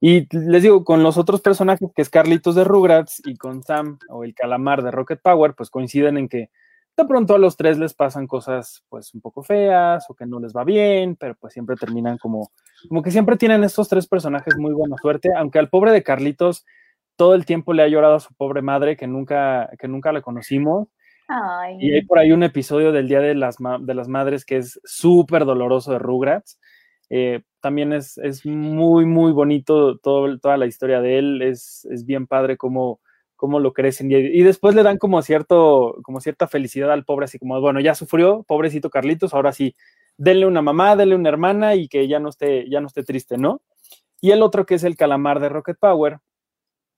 Y 0.00 0.26
les 0.36 0.62
digo, 0.62 0.84
con 0.84 1.02
los 1.02 1.16
otros 1.16 1.40
personajes, 1.40 1.88
que 1.94 2.02
es 2.02 2.10
Carlitos 2.10 2.54
de 2.54 2.64
Rugrats 2.64 3.22
y 3.24 3.36
con 3.36 3.62
Sam 3.62 3.98
o 4.08 4.24
el 4.24 4.34
calamar 4.34 4.82
de 4.82 4.90
Rocket 4.90 5.20
Power, 5.22 5.54
pues 5.54 5.70
coinciden 5.70 6.18
en 6.18 6.28
que 6.28 6.50
de 6.96 7.04
pronto 7.06 7.34
a 7.34 7.38
los 7.38 7.56
tres 7.56 7.78
les 7.78 7.94
pasan 7.94 8.26
cosas 8.26 8.84
pues 8.88 9.14
un 9.14 9.20
poco 9.20 9.42
feas 9.42 10.08
o 10.08 10.14
que 10.14 10.26
no 10.26 10.38
les 10.38 10.52
va 10.52 10.64
bien, 10.64 11.16
pero 11.16 11.34
pues 11.34 11.52
siempre 11.52 11.76
terminan 11.76 12.18
como, 12.18 12.50
como 12.88 13.02
que 13.02 13.10
siempre 13.10 13.36
tienen 13.36 13.64
estos 13.64 13.88
tres 13.88 14.06
personajes 14.06 14.56
muy 14.56 14.72
buena 14.72 14.96
suerte, 15.00 15.30
aunque 15.36 15.58
al 15.58 15.70
pobre 15.70 15.90
de 15.90 16.02
Carlitos 16.02 16.64
todo 17.16 17.34
el 17.34 17.46
tiempo 17.46 17.72
le 17.72 17.82
ha 17.82 17.88
llorado 17.88 18.16
a 18.16 18.20
su 18.20 18.34
pobre 18.34 18.62
madre 18.62 18.96
que 18.96 19.06
nunca, 19.06 19.70
que 19.78 19.88
nunca 19.88 20.12
la 20.12 20.22
conocimos. 20.22 20.88
Y 21.78 21.92
hay 21.92 22.02
por 22.04 22.18
ahí 22.18 22.32
un 22.32 22.42
episodio 22.42 22.92
del 22.92 23.08
Día 23.08 23.20
de 23.20 23.34
las, 23.34 23.56
de 23.80 23.94
las 23.94 24.08
Madres 24.08 24.44
que 24.44 24.58
es 24.58 24.80
súper 24.84 25.44
doloroso 25.44 25.92
de 25.92 25.98
Rugrats. 25.98 26.60
Eh, 27.08 27.42
también 27.64 27.94
es, 27.94 28.18
es, 28.18 28.44
muy, 28.44 29.06
muy 29.06 29.32
bonito 29.32 29.96
todo, 29.96 30.38
toda 30.38 30.58
la 30.58 30.66
historia 30.66 31.00
de 31.00 31.16
él. 31.16 31.40
Es, 31.40 31.86
es 31.90 32.04
bien 32.04 32.26
padre 32.26 32.58
cómo, 32.58 33.00
cómo 33.36 33.58
lo 33.58 33.72
crecen. 33.72 34.10
Y, 34.10 34.42
después 34.42 34.74
le 34.74 34.82
dan 34.82 34.98
como, 34.98 35.22
cierto, 35.22 35.96
como 36.02 36.20
cierta 36.20 36.46
felicidad 36.46 36.92
al 36.92 37.06
pobre, 37.06 37.24
así 37.24 37.38
como, 37.38 37.58
bueno, 37.62 37.80
ya 37.80 37.94
sufrió, 37.94 38.42
pobrecito 38.42 38.90
Carlitos, 38.90 39.32
ahora 39.32 39.54
sí, 39.54 39.76
denle 40.18 40.44
una 40.44 40.60
mamá, 40.60 40.94
denle 40.94 41.14
una 41.14 41.30
hermana 41.30 41.74
y 41.74 41.88
que 41.88 42.06
ya 42.06 42.20
no 42.20 42.28
esté, 42.28 42.68
ya 42.68 42.82
no 42.82 42.86
esté 42.86 43.02
triste, 43.02 43.38
¿no? 43.38 43.62
Y 44.20 44.32
el 44.32 44.42
otro 44.42 44.66
que 44.66 44.74
es 44.74 44.84
el 44.84 44.98
calamar 44.98 45.40
de 45.40 45.48
Rocket 45.48 45.78
Power, 45.78 46.18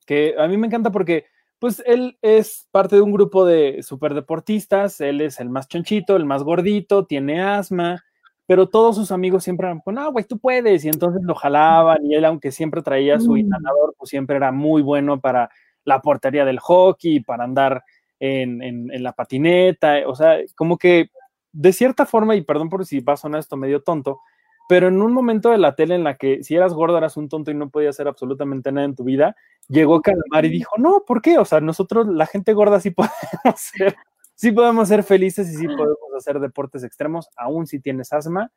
que 0.05 0.34
a 0.36 0.48
mí 0.48 0.56
me 0.56 0.66
encanta 0.66 0.90
porque 0.90 1.26
pues 1.60 1.80
él 1.86 2.18
es 2.22 2.66
parte 2.72 2.97
de 2.97 3.02
un 3.02 3.12
grupo 3.12 3.47
de 3.47 3.84
superdeportistas, 3.84 5.01
él 5.01 5.20
es 5.20 5.38
el 5.38 5.48
más 5.48 5.68
chonchito, 5.68 6.16
el 6.16 6.24
más 6.24 6.43
gordito, 6.43 7.06
tiene 7.06 7.40
asma, 7.40 8.02
pero 8.47 8.68
todos 8.68 8.97
sus 8.97 9.10
amigos 9.10 9.44
siempre 9.44 9.66
eran, 9.66 9.81
pues, 9.81 9.94
no, 9.94 10.10
güey, 10.12 10.24
tú 10.24 10.39
puedes, 10.39 10.85
y 10.85 10.89
entonces 10.89 11.23
lo 11.23 11.35
jalaban, 11.35 12.05
y 12.05 12.14
él, 12.14 12.24
aunque 12.24 12.52
siempre 12.52 12.82
traía 12.82 13.18
su 13.18 13.32
mm. 13.32 13.39
inhalador, 13.39 13.94
pues 13.98 14.10
siempre 14.10 14.36
era 14.36 14.52
muy 14.52 14.82
bueno 14.82 15.20
para 15.20 15.51
la 15.85 16.01
portería 16.01 16.44
del 16.44 16.59
hockey, 16.59 17.20
para 17.20 17.44
andar 17.44 17.85
en, 18.18 18.62
en, 18.62 19.02
la 19.02 19.12
patineta, 19.12 19.98
o 20.06 20.14
sea, 20.14 20.39
como 20.55 20.78
que 20.78 21.10
de 21.52 21.73
cierta 21.73 22.06
forma, 22.06 22.35
y 22.35 22.43
perdón 22.43 22.68
por 22.68 22.85
si 22.86 23.01
va 23.01 23.14
a 23.14 23.16
sonar 23.16 23.40
esto 23.40 23.56
medio 23.56 23.82
tonto, 23.82 24.20
pero 24.68 24.89
en 24.89 25.01
un 25.01 25.12
momento 25.12 25.51
de 25.51 25.59
la 25.59 25.74
tele 25.74 25.94
en 25.94 26.05
la 26.05 26.16
que 26.16 26.43
si 26.43 26.56
eras 26.56 26.74
gordo 26.74 26.98
eras 26.98 27.16
un 27.16 27.28
tonto 27.28 27.51
y 27.51 27.55
no 27.55 27.70
podías 27.70 27.94
hacer 27.94 28.09
absolutamente 28.09 28.73
nada 28.73 28.85
en 28.85 28.97
tu 28.97 29.05
vida, 29.05 29.36
llegó 29.68 30.02
Calamar 30.02 30.44
y 30.44 30.48
dijo, 30.51 30.77
no, 30.77 31.05
¿por 31.06 31.23
qué? 31.23 31.39
O 31.39 31.44
sea, 31.44 31.60
nosotros, 31.60 32.06
la 32.09 32.27
gente 32.27 32.52
gorda, 32.52 32.81
sí 32.81 32.90
podemos 32.90 33.20
ser, 33.55 33.97
sí 34.36 34.52
podemos 34.52 34.86
ser 34.86 35.02
felices 35.02 35.50
y 35.50 35.56
sí 35.56 35.66
podemos 35.66 36.14
hacer 36.16 36.38
deportes 36.38 36.84
extremos, 36.84 37.28
aún 37.36 37.66
si 37.66 37.80
tienes 37.80 38.12
asma. 38.12 38.52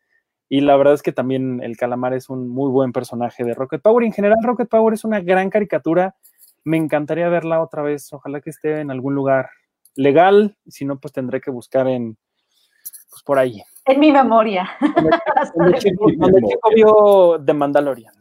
Y 0.47 0.61
la 0.61 0.77
verdad 0.77 0.93
es 0.93 1.01
que 1.01 1.11
también 1.11 1.61
el 1.64 1.77
Calamar 1.77 2.14
es 2.14 2.30
un 2.30 2.47
muy 2.47 2.69
buen 2.69 2.91
personaje 2.91 3.43
de 3.43 3.56
Rocket 3.56 3.81
Power. 3.81 4.06
En 4.06 4.14
general, 4.14 4.38
Rocket 4.43 4.69
Power 4.69 4.93
es 4.93 5.03
una 5.03 5.19
gran 5.19 5.49
caricatura 5.49 6.15
me 6.64 6.77
encantaría 6.77 7.30
verla 7.30 7.61
otra 7.61 7.81
vez. 7.81 8.11
Ojalá 8.14 8.41
que 8.41 8.49
esté 8.49 8.81
en 8.81 8.91
algún 8.91 9.15
lugar 9.15 9.49
legal. 9.95 10.57
Si 10.68 10.85
no, 10.85 10.99
pues 10.99 11.14
tendré 11.14 11.41
que 11.41 11.51
buscar 11.51 11.88
en, 11.88 12.18
pues 13.10 13.23
por 13.23 13.39
ahí. 13.39 13.61
En 13.85 13.99
mi 13.99 14.11
memoria. 14.11 14.69
Donde 15.56 15.80
chico, 15.80 16.06
vio 16.73 17.43
The 17.43 17.53
Mandalorian. 17.53 18.14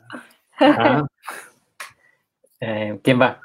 Eh, 2.61 2.99
¿Quién 3.05 3.21
va? 3.21 3.41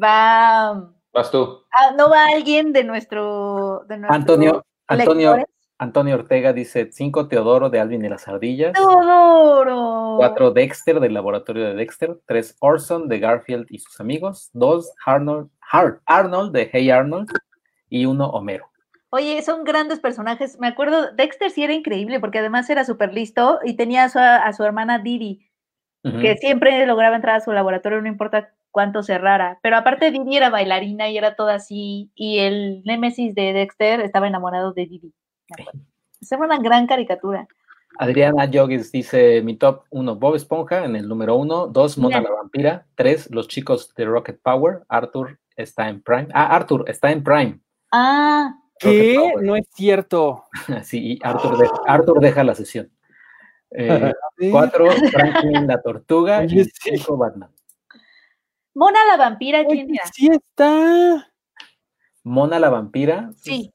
Va. 0.00 0.92
Vas 1.16 1.30
tú. 1.30 1.62
Ah, 1.72 1.94
no 1.96 2.10
va 2.10 2.26
alguien 2.26 2.74
de 2.74 2.84
nuestro. 2.84 3.86
Antonio. 4.10 4.62
Antonio. 4.86 5.36
Antonio 5.78 6.14
Ortega 6.14 6.52
dice 6.52 6.90
5 6.92 7.28
Teodoro 7.28 7.70
de 7.70 7.80
Alvin 7.80 8.04
y 8.04 8.08
las 8.10 8.28
Ardillas. 8.28 8.74
Teodoro. 8.74 10.16
4 10.18 10.50
Dexter 10.50 11.00
del 11.00 11.14
laboratorio 11.14 11.64
de 11.64 11.74
Dexter. 11.74 12.18
3 12.26 12.56
Orson 12.60 13.08
de 13.08 13.18
Garfield 13.18 13.66
y 13.70 13.78
sus 13.78 13.98
amigos. 13.98 14.50
2 14.52 14.92
Arnold, 15.06 15.48
Arnold 16.04 16.52
de 16.52 16.68
Hey 16.70 16.90
Arnold. 16.90 17.30
Y 17.88 18.04
1 18.04 18.26
Homero. 18.26 18.66
Oye, 19.08 19.40
son 19.40 19.64
grandes 19.64 20.00
personajes. 20.00 20.58
Me 20.60 20.66
acuerdo, 20.66 21.12
Dexter 21.12 21.50
sí 21.50 21.64
era 21.64 21.72
increíble 21.72 22.20
porque 22.20 22.40
además 22.40 22.68
era 22.68 22.84
súper 22.84 23.14
listo 23.14 23.58
y 23.64 23.74
tenía 23.74 24.04
a 24.04 24.52
su, 24.52 24.64
hermana 24.64 24.98
Didi, 24.98 25.48
que 26.02 26.36
siempre 26.36 26.84
lograba 26.84 27.16
entrar 27.16 27.36
a 27.36 27.40
su 27.40 27.52
laboratorio, 27.52 28.02
no 28.02 28.08
importa 28.08 28.52
cuánto 28.76 29.02
cerrara. 29.02 29.58
Pero 29.62 29.78
aparte 29.78 30.10
Didi 30.10 30.36
era 30.36 30.50
bailarina 30.50 31.08
y 31.08 31.16
era 31.16 31.34
toda 31.34 31.54
así. 31.54 32.10
Y 32.14 32.40
el 32.40 32.82
némesis 32.84 33.34
de 33.34 33.54
Dexter 33.54 34.02
estaba 34.02 34.26
enamorado 34.28 34.74
de 34.74 34.84
Didi. 34.84 35.14
Es 36.20 36.30
una 36.32 36.58
gran 36.58 36.86
caricatura. 36.86 37.48
Adriana 37.98 38.50
Joggins 38.52 38.92
dice: 38.92 39.40
Mi 39.40 39.56
top 39.56 39.84
1, 39.88 40.16
Bob 40.16 40.34
Esponja 40.34 40.84
en 40.84 40.94
el 40.94 41.08
número 41.08 41.36
1, 41.36 41.68
2, 41.68 41.96
Mona 41.96 42.20
la 42.20 42.30
Vampira, 42.30 42.86
3, 42.96 43.30
Los 43.30 43.48
chicos 43.48 43.94
de 43.94 44.04
Rocket 44.04 44.42
Power, 44.42 44.82
Arthur 44.90 45.38
está 45.56 45.88
en 45.88 46.02
Prime. 46.02 46.28
Ah, 46.34 46.54
Arthur 46.54 46.84
está 46.86 47.10
en 47.10 47.24
Prime. 47.24 47.58
Ah, 47.92 48.56
¿qué? 48.78 49.18
No 49.40 49.56
es 49.56 49.66
cierto. 49.72 50.44
sí, 50.84 51.18
Arthur, 51.22 51.56
deja, 51.56 51.74
Arthur 51.86 52.20
deja 52.20 52.44
la 52.44 52.54
sesión. 52.54 52.90
4, 53.70 53.80
eh, 53.80 54.14
Franklin 55.12 55.66
la 55.66 55.80
Tortuga 55.80 56.44
y 56.44 56.62
5, 56.62 57.16
Batman. 57.16 57.55
Mona 58.76 59.04
la 59.06 59.16
Vampira, 59.16 59.64
¿quién 59.64 59.92
era? 59.92 60.06
Sí 60.12 60.28
está. 60.28 61.32
Mona 62.22 62.58
la 62.58 62.70
Vampira. 62.70 63.30
Sí 63.36 63.72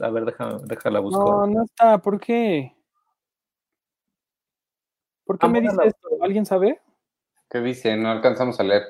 a 0.00 0.10
ver, 0.10 0.24
déjala, 0.24 0.58
déjala 0.64 1.00
buscar. 1.00 1.24
No, 1.24 1.46
no 1.46 1.64
está. 1.64 1.98
¿Por 1.98 2.20
qué? 2.20 2.74
¿Por 5.24 5.38
qué 5.38 5.48
me 5.48 5.60
dice 5.60 5.76
esto? 5.84 6.08
¿Alguien 6.20 6.44
sabe? 6.44 6.80
¿Qué 7.50 7.60
dice? 7.60 7.96
No 7.96 8.10
alcanzamos 8.10 8.58
a 8.60 8.64
leer. 8.64 8.82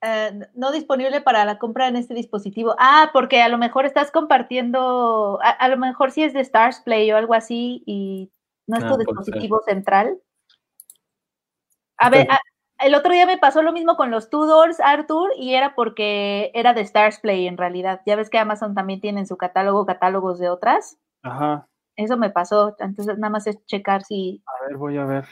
Eh, 0.00 0.32
no 0.54 0.70
disponible 0.72 1.20
para 1.20 1.44
la 1.44 1.58
compra 1.58 1.88
en 1.88 1.96
este 1.96 2.14
dispositivo. 2.14 2.74
Ah, 2.78 3.10
porque 3.12 3.42
a 3.42 3.48
lo 3.48 3.58
mejor 3.58 3.86
estás 3.86 4.10
compartiendo, 4.10 5.38
a, 5.42 5.68
lo 5.68 5.76
mejor 5.76 6.10
si 6.10 6.22
es 6.22 6.32
de 6.32 6.40
Stars 6.40 6.80
Play 6.80 7.10
o 7.12 7.16
algo 7.16 7.34
así 7.34 7.82
y 7.86 8.30
no 8.66 8.78
es 8.78 8.86
tu 8.86 8.94
ah, 8.94 8.98
dispositivo 8.98 9.60
central. 9.66 10.18
A 11.96 12.10
ver, 12.10 12.26
el 12.78 12.94
otro 12.94 13.12
día 13.12 13.26
me 13.26 13.38
pasó 13.38 13.62
lo 13.62 13.72
mismo 13.72 13.96
con 13.96 14.10
los 14.10 14.30
Tudors, 14.30 14.80
Arthur, 14.80 15.30
y 15.36 15.54
era 15.54 15.74
porque 15.74 16.50
era 16.54 16.74
de 16.74 16.82
Stars 16.82 17.20
Play 17.20 17.46
en 17.46 17.56
realidad. 17.56 18.00
Ya 18.06 18.16
ves 18.16 18.30
que 18.30 18.38
Amazon 18.38 18.74
también 18.74 19.00
tiene 19.00 19.20
en 19.20 19.26
su 19.26 19.36
catálogo 19.36 19.86
catálogos 19.86 20.38
de 20.38 20.50
otras. 20.50 20.98
Ajá. 21.22 21.68
Eso 21.96 22.16
me 22.16 22.30
pasó. 22.30 22.74
Entonces 22.78 23.18
nada 23.18 23.30
más 23.30 23.46
es 23.46 23.64
checar 23.66 24.02
si. 24.02 24.42
A 24.46 24.66
ver, 24.66 24.76
voy 24.76 24.98
a 24.98 25.04
ver. 25.04 25.24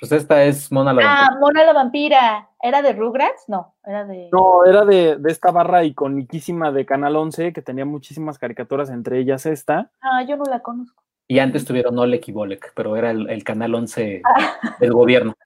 Pues 0.00 0.12
esta 0.12 0.42
es 0.44 0.72
Mona 0.72 0.92
la 0.92 1.04
Vampira. 1.04 1.26
Ah, 1.26 1.38
Mona 1.38 1.64
la 1.64 1.72
Vampira. 1.72 2.48
¿Era 2.62 2.82
de 2.82 2.92
Rugrats? 2.94 3.44
No, 3.48 3.74
era 3.84 4.04
de. 4.04 4.30
No, 4.32 4.64
era 4.64 4.84
de, 4.84 5.16
de 5.16 5.30
esta 5.30 5.50
barra 5.50 5.84
iconiquísima 5.84 6.72
de 6.72 6.86
Canal 6.86 7.16
11 7.16 7.52
que 7.52 7.62
tenía 7.62 7.84
muchísimas 7.84 8.38
caricaturas, 8.38 8.90
entre 8.90 9.18
ellas 9.18 9.44
esta. 9.46 9.90
Ah, 10.00 10.22
yo 10.22 10.36
no 10.36 10.44
la 10.44 10.60
conozco. 10.60 11.02
Y 11.30 11.38
antes 11.38 11.64
tuvieron 11.64 11.96
Oleg 11.96 12.22
y 12.26 12.32
Bolek, 12.32 12.72
pero 12.74 12.96
era 12.96 13.12
el, 13.12 13.44
canal 13.44 13.72
11 13.72 14.20
del 14.80 14.92
gobierno. 14.92 15.36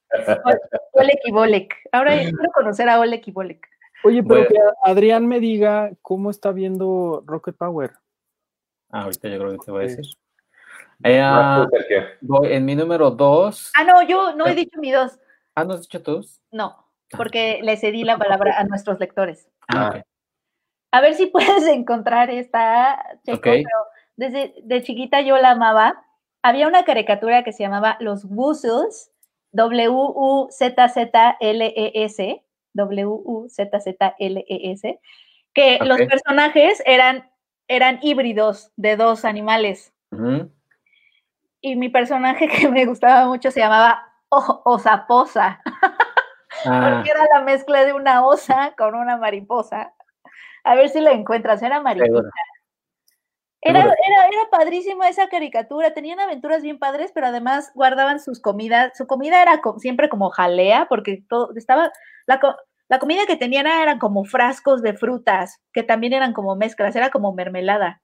Oleg 0.92 1.18
y 1.26 1.30
Bolek. 1.30 1.76
Ahora 1.92 2.18
quiero 2.20 2.50
conocer 2.54 2.88
a 2.88 2.98
Oleg 3.00 3.22
y 3.26 3.30
Bolek. 3.32 3.68
Oye, 4.02 4.22
pero 4.22 4.48
que 4.48 4.56
Adrián 4.82 5.26
me 5.26 5.40
diga 5.40 5.90
cómo 6.00 6.30
está 6.30 6.52
viendo 6.52 7.22
Rocket 7.26 7.54
Power. 7.58 7.92
Ah, 8.92 9.02
ahorita 9.02 9.28
yo 9.28 9.38
creo 9.38 9.52
que 9.52 9.58
te 9.58 9.70
voy 9.70 9.84
a 9.84 9.86
decir. 9.88 10.06
Eh, 11.02 11.20
ah, 11.22 11.66
en 12.44 12.64
mi 12.64 12.76
número 12.76 13.10
2. 13.10 13.72
Ah, 13.76 13.84
no, 13.84 14.08
yo 14.08 14.34
no 14.34 14.46
he 14.46 14.54
dicho 14.54 14.80
mi 14.80 14.90
2. 14.90 15.20
Ah, 15.54 15.64
¿no 15.64 15.74
has 15.74 15.82
dicho 15.82 16.02
tus? 16.02 16.40
No, 16.50 16.88
porque 17.14 17.60
le 17.62 17.76
cedí 17.76 18.04
la 18.04 18.16
palabra 18.16 18.58
a 18.58 18.64
nuestros 18.64 18.98
lectores. 19.00 19.50
Ah, 19.68 20.02
A 20.92 21.00
ver 21.02 21.12
si 21.12 21.26
puedes 21.26 21.66
encontrar 21.66 22.30
esta, 22.30 23.18
Checo, 23.22 23.42
pero 23.42 23.68
desde 24.16 24.54
de 24.62 24.82
chiquita 24.82 25.20
yo 25.20 25.36
la 25.38 25.50
amaba 25.52 26.04
había 26.44 26.68
una 26.68 26.84
caricatura 26.84 27.42
que 27.42 27.52
se 27.52 27.62
llamaba 27.62 27.96
Los 28.00 28.26
Wuzzles, 28.26 29.10
W-U-Z-Z-L-E-S, 29.52 30.52
W-U-Z-Z-L-E-S, 32.74 33.80
que 35.54 35.78
los 35.80 36.02
personajes 36.02 36.82
eran, 36.84 37.30
eran 37.66 37.98
híbridos 38.02 38.70
de 38.76 38.96
dos 38.96 39.24
animales. 39.24 39.94
Y 41.62 41.76
mi 41.76 41.88
personaje 41.88 42.46
que 42.60 42.68
me 42.68 42.84
gustaba 42.84 43.26
mucho 43.26 43.50
se 43.50 43.60
llamaba 43.60 44.12
Osaposa, 44.28 45.62
ah. 46.66 46.90
porque 46.92 47.08
era 47.10 47.24
la 47.32 47.40
mezcla 47.40 47.86
de 47.86 47.94
una 47.94 48.22
osa 48.26 48.74
con 48.76 48.94
una 48.94 49.16
mariposa. 49.16 49.94
A 50.62 50.74
ver 50.74 50.90
si 50.90 51.00
la 51.00 51.12
encuentras, 51.12 51.62
era 51.62 51.80
mariposa. 51.80 52.28
Era, 53.66 53.80
era, 53.80 54.26
era 54.26 54.50
padrísima 54.50 55.08
esa 55.08 55.28
caricatura, 55.28 55.94
tenían 55.94 56.20
aventuras 56.20 56.62
bien 56.62 56.78
padres, 56.78 57.12
pero 57.14 57.28
además 57.28 57.72
guardaban 57.74 58.20
sus 58.20 58.38
comidas, 58.38 58.92
su 58.94 59.06
comida 59.06 59.40
era 59.40 59.62
siempre 59.78 60.10
como 60.10 60.28
jalea, 60.28 60.86
porque 60.86 61.24
todo 61.28 61.50
estaba, 61.56 61.90
la, 62.26 62.38
la 62.88 62.98
comida 62.98 63.22
que 63.26 63.36
tenían 63.36 63.66
eran 63.66 63.98
como 63.98 64.24
frascos 64.24 64.82
de 64.82 64.92
frutas, 64.92 65.62
que 65.72 65.82
también 65.82 66.12
eran 66.12 66.34
como 66.34 66.56
mezclas, 66.56 66.94
era 66.94 67.10
como 67.10 67.32
mermelada. 67.32 68.02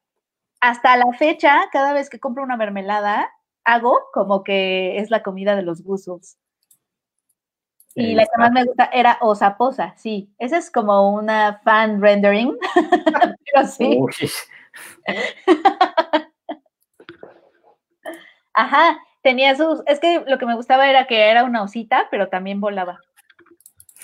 Hasta 0.63 0.97
la 0.97 1.13
fecha, 1.13 1.69
cada 1.71 1.93
vez 1.93 2.09
que 2.09 2.21
compro 2.21 2.43
una 2.43 2.57
mermelada, 2.57 3.31
hago 3.65 3.99
como 4.15 4.43
que 4.45 4.99
es 4.99 5.11
la 5.11 5.23
comida 5.23 5.57
de 5.57 5.63
los 5.63 5.83
guzos. 5.83 6.39
Y 7.95 8.15
la 8.15 8.25
que 8.25 8.39
más 8.39 8.53
me 8.53 8.65
gusta 8.65 8.89
era 8.93 9.19
Osaposa, 9.21 9.95
sí. 9.97 10.33
Esa 10.39 10.57
es 10.57 10.71
como 10.71 11.13
una 11.13 11.61
fan 11.65 12.01
rendering, 12.01 12.57
pero 13.53 13.67
sí. 13.67 14.01
Ajá, 18.55 18.99
tenía 19.23 19.57
sus, 19.57 19.83
es 19.87 20.01
que 20.01 20.25
lo 20.27 20.39
que 20.39 20.47
me 20.47 20.55
gustaba 20.55 20.89
era 20.89 21.07
que 21.07 21.31
era 21.31 21.45
una 21.45 21.63
osita, 21.63 22.09
pero 22.11 22.29
también 22.29 22.61
volaba. 22.61 22.99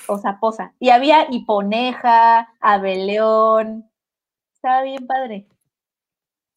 Osaposa. 0.07 0.73
Y 0.79 0.91
había 0.91 1.27
hiponeja, 1.31 2.49
abeleón. 2.61 3.91
Estaba 4.55 4.83
bien 4.83 5.07
padre. 5.07 5.47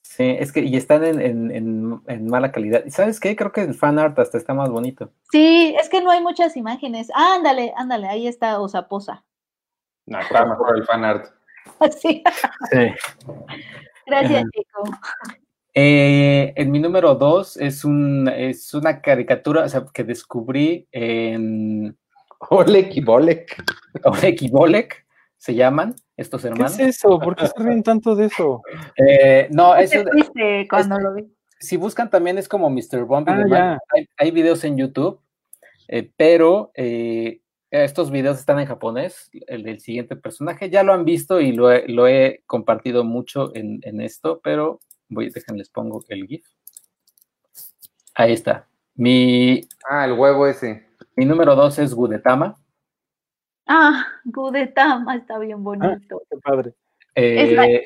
Sí, 0.01 0.35
es 0.39 0.51
que 0.51 0.61
y 0.61 0.75
están 0.75 1.03
en, 1.03 2.27
mala 2.27 2.51
calidad. 2.51 2.83
¿Y 2.85 2.91
sabes 2.91 3.19
qué? 3.19 3.35
Creo 3.35 3.51
que 3.51 3.61
el 3.61 3.75
fan 3.75 3.99
art 3.99 4.17
hasta 4.17 4.37
está 4.37 4.53
más 4.53 4.69
bonito. 4.69 5.11
Sí, 5.31 5.75
es 5.79 5.87
que 5.87 6.01
no 6.01 6.09
hay 6.09 6.21
muchas 6.21 6.57
imágenes. 6.57 7.09
ándale, 7.13 7.73
ándale, 7.77 8.07
ahí 8.07 8.27
está 8.27 8.59
Osaposa. 8.59 9.23
No, 10.07 10.19
está 10.19 10.45
mejor 10.45 10.77
el 10.77 10.85
fan 10.85 11.05
art. 11.05 11.27
sí. 12.01 12.23
Gracias, 14.09 14.43
Chico. 14.51 14.83
Eh, 15.73 16.51
en 16.55 16.71
mi 16.71 16.79
número 16.79 17.13
dos 17.15 17.55
es, 17.57 17.85
un, 17.85 18.27
es 18.27 18.73
una 18.73 19.01
caricatura 19.01 19.65
que 19.93 20.03
descubrí 20.03 20.87
en. 20.91 21.97
Oleg 22.49 22.89
y 22.97 23.01
Bolek. 23.01 23.63
Oleg 24.03 24.41
y 24.41 24.49
Bolek 24.49 25.05
se 25.37 25.55
llaman 25.55 25.95
estos 26.17 26.43
hermanos. 26.43 26.75
¿Qué 26.75 26.83
es 26.83 26.97
eso? 26.97 27.19
¿Por 27.19 27.35
qué 27.35 27.47
se 27.47 27.53
ríen 27.57 27.83
tanto 27.83 28.15
de 28.15 28.25
eso? 28.25 28.61
Eh, 28.95 29.47
no, 29.51 29.75
eso. 29.75 29.99
cuando 30.69 30.99
lo 30.99 31.13
vi? 31.13 31.33
Si 31.59 31.77
buscan 31.77 32.09
también 32.09 32.37
es 32.37 32.47
como 32.47 32.69
Mr. 32.69 33.05
Bomb. 33.05 33.27
Ah, 33.29 33.77
hay, 33.93 34.07
hay, 34.17 34.31
videos 34.31 34.63
en 34.63 34.77
YouTube, 34.77 35.21
eh, 35.89 36.09
pero 36.15 36.71
eh, 36.75 37.41
estos 37.71 38.09
videos 38.11 38.39
están 38.39 38.59
en 38.59 38.65
japonés, 38.65 39.29
el 39.47 39.63
del 39.63 39.79
siguiente 39.79 40.15
personaje. 40.15 40.69
Ya 40.69 40.83
lo 40.83 40.93
han 40.93 41.05
visto 41.05 41.39
y 41.39 41.51
lo 41.51 41.71
he, 41.71 42.43
compartido 42.45 43.03
mucho 43.03 43.51
en, 43.55 44.01
esto, 44.01 44.39
pero 44.43 44.79
voy, 45.07 45.31
les 45.55 45.69
pongo 45.69 46.03
el 46.09 46.25
GIF. 46.25 46.45
Ahí 48.15 48.33
está. 48.33 48.67
Mi. 48.95 49.61
Ah, 49.89 50.05
el 50.05 50.13
huevo 50.13 50.47
ese. 50.47 50.85
Mi 51.15 51.25
número 51.25 51.55
dos 51.55 51.79
es 51.79 51.93
Gudetama. 51.93 52.57
Ah, 53.65 54.05
Gudetama 54.25 55.15
está 55.15 55.37
bien 55.37 55.63
bonito. 55.63 56.21
Ah, 56.21 56.25
qué 56.29 56.37
padre. 56.43 56.73
Eh, 57.15 57.85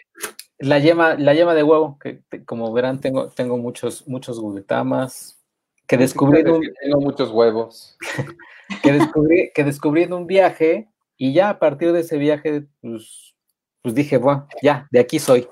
la... 0.59 0.79
yema, 0.79 1.15
la 1.15 1.33
yema 1.33 1.53
de 1.53 1.63
huevo, 1.63 1.99
que 1.99 2.23
como 2.45 2.71
verán, 2.71 2.99
tengo, 3.01 3.27
tengo 3.29 3.57
muchos, 3.57 4.07
muchos 4.07 4.39
Gudetamas. 4.39 5.42
Que 5.87 5.97
descubrí. 5.97 6.43
Tengo 6.43 7.01
muchos 7.01 7.31
huevos. 7.31 7.97
que 8.83 8.91
descubrí, 8.91 9.51
que 9.53 9.63
descubrí 9.63 10.03
en 10.03 10.13
un 10.13 10.27
viaje 10.27 10.87
y 11.17 11.33
ya 11.33 11.49
a 11.49 11.59
partir 11.59 11.91
de 11.91 12.01
ese 12.01 12.17
viaje, 12.17 12.65
pues, 12.81 13.35
pues 13.81 13.95
dije, 13.95 14.17
bueno, 14.17 14.47
ya, 14.61 14.87
de 14.91 14.99
aquí 14.99 15.19
soy. 15.19 15.47